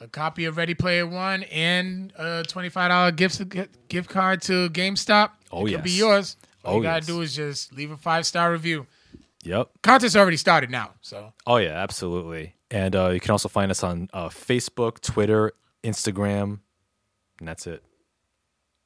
a 0.00 0.08
copy 0.08 0.44
of 0.44 0.56
Ready 0.56 0.74
Player 0.74 1.06
One 1.06 1.44
and 1.44 2.12
a 2.18 2.42
twenty-five 2.46 2.88
dollar 2.90 3.12
gift 3.12 3.40
gift 3.88 4.10
card 4.10 4.42
to 4.42 4.68
GameStop. 4.70 5.30
Oh, 5.52 5.66
it 5.66 5.72
could 5.72 5.84
be 5.84 5.92
yours. 5.92 6.36
All 6.64 6.74
Oh, 6.74 6.76
you 6.78 6.82
gotta 6.82 6.98
yes. 6.98 7.06
do 7.06 7.20
is 7.22 7.34
just 7.36 7.72
leave 7.72 7.92
a 7.92 7.96
five-star 7.96 8.50
review. 8.52 8.86
Yep. 9.44 9.70
Contest 9.82 10.16
already 10.16 10.36
started 10.36 10.68
now, 10.68 10.90
so 11.00 11.32
Oh 11.46 11.58
yeah, 11.58 11.80
absolutely. 11.80 12.56
And 12.72 12.96
uh, 12.96 13.10
you 13.10 13.20
can 13.20 13.30
also 13.30 13.48
find 13.48 13.70
us 13.70 13.84
on 13.84 14.10
uh, 14.12 14.28
Facebook, 14.30 15.00
Twitter, 15.00 15.52
Instagram, 15.84 16.58
and 17.38 17.46
that's 17.48 17.66
it. 17.68 17.82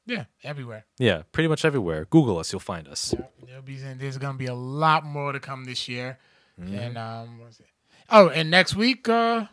Yeah, 0.05 0.25
everywhere. 0.43 0.85
Yeah, 0.99 1.23
pretty 1.31 1.47
much 1.47 1.63
everywhere. 1.65 2.05
Google 2.09 2.37
us, 2.37 2.51
you'll 2.51 2.59
find 2.59 2.87
us. 2.87 3.13
There'll 3.45 3.61
be 3.61 3.77
there's 3.77 4.17
gonna 4.17 4.37
be 4.37 4.47
a 4.47 4.53
lot 4.55 5.05
more 5.05 5.31
to 5.31 5.39
come 5.39 5.65
this 5.65 5.87
year, 5.87 6.17
Mm-hmm. 6.61 6.75
and 6.75 6.97
um, 6.97 7.39
what 7.39 7.47
was 7.47 7.59
it? 7.59 7.65
oh, 8.11 8.29
and 8.29 8.51
next 8.51 8.75
week 8.75 9.09
uh, 9.09 9.45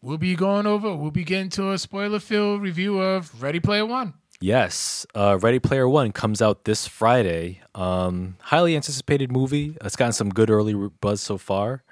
we'll 0.00 0.16
be 0.18 0.34
going 0.34 0.66
over. 0.66 0.94
We'll 0.94 1.10
be 1.10 1.24
getting 1.24 1.50
to 1.50 1.72
a 1.72 1.78
spoiler-filled 1.78 2.62
review 2.62 2.98
of 3.00 3.42
Ready 3.42 3.60
Player 3.60 3.84
One. 3.84 4.14
Yes, 4.40 5.04
uh, 5.16 5.36
Ready 5.40 5.58
Player 5.58 5.88
One 5.88 6.12
comes 6.12 6.40
out 6.40 6.64
this 6.64 6.86
Friday. 6.86 7.60
Um, 7.74 8.36
highly 8.40 8.76
anticipated 8.76 9.32
movie. 9.32 9.76
It's 9.84 9.96
gotten 9.96 10.12
some 10.12 10.30
good 10.30 10.48
early 10.48 10.74
buzz 11.00 11.20
so 11.20 11.36
far. 11.38 11.82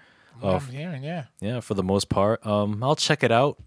I'm 0.43 0.61
hearing, 0.61 1.03
yeah. 1.03 1.25
Yeah, 1.41 1.61
for 1.61 1.75
the 1.75 1.83
most 1.83 2.09
part. 2.09 2.47
Um, 2.47 2.83
I'll 2.85 2.95
check 2.95 3.25
it 3.25 3.33
out. 3.33 3.59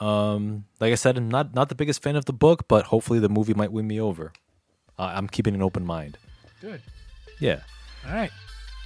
Um, 0.00 0.64
like 0.80 0.92
I 0.92 0.96
said, 0.96 1.16
I'm 1.16 1.28
not 1.28 1.54
not 1.54 1.68
the 1.68 1.74
biggest 1.74 2.02
fan 2.02 2.16
of 2.16 2.24
the 2.24 2.32
book, 2.32 2.68
but 2.68 2.86
hopefully 2.86 3.18
the 3.18 3.28
movie 3.28 3.54
might 3.54 3.72
win 3.72 3.86
me 3.86 4.00
over. 4.00 4.32
Uh, 4.98 5.12
I'm 5.14 5.28
keeping 5.28 5.54
an 5.54 5.62
open 5.62 5.84
mind. 5.84 6.18
Good. 6.60 6.82
Yeah. 7.40 7.60
All 8.06 8.14
right. 8.14 8.30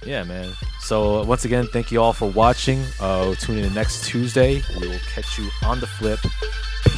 Yeah, 0.05 0.23
man. 0.23 0.51
So 0.79 1.21
uh, 1.21 1.25
once 1.25 1.45
again, 1.45 1.67
thank 1.71 1.91
you 1.91 2.01
all 2.01 2.13
for 2.13 2.29
watching. 2.29 2.83
Uh, 2.99 3.35
tune 3.35 3.59
in 3.59 3.73
next 3.73 4.05
Tuesday. 4.07 4.61
We 4.79 4.87
will 4.87 4.99
catch 5.13 5.37
you 5.37 5.49
on 5.63 5.79
the 5.79 5.87
flip. 5.87 6.19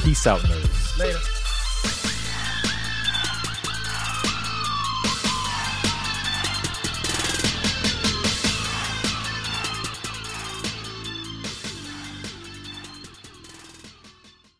Peace 0.03 0.25
out, 0.25 0.39
nerds. 0.41 0.97
Later. 0.97 1.42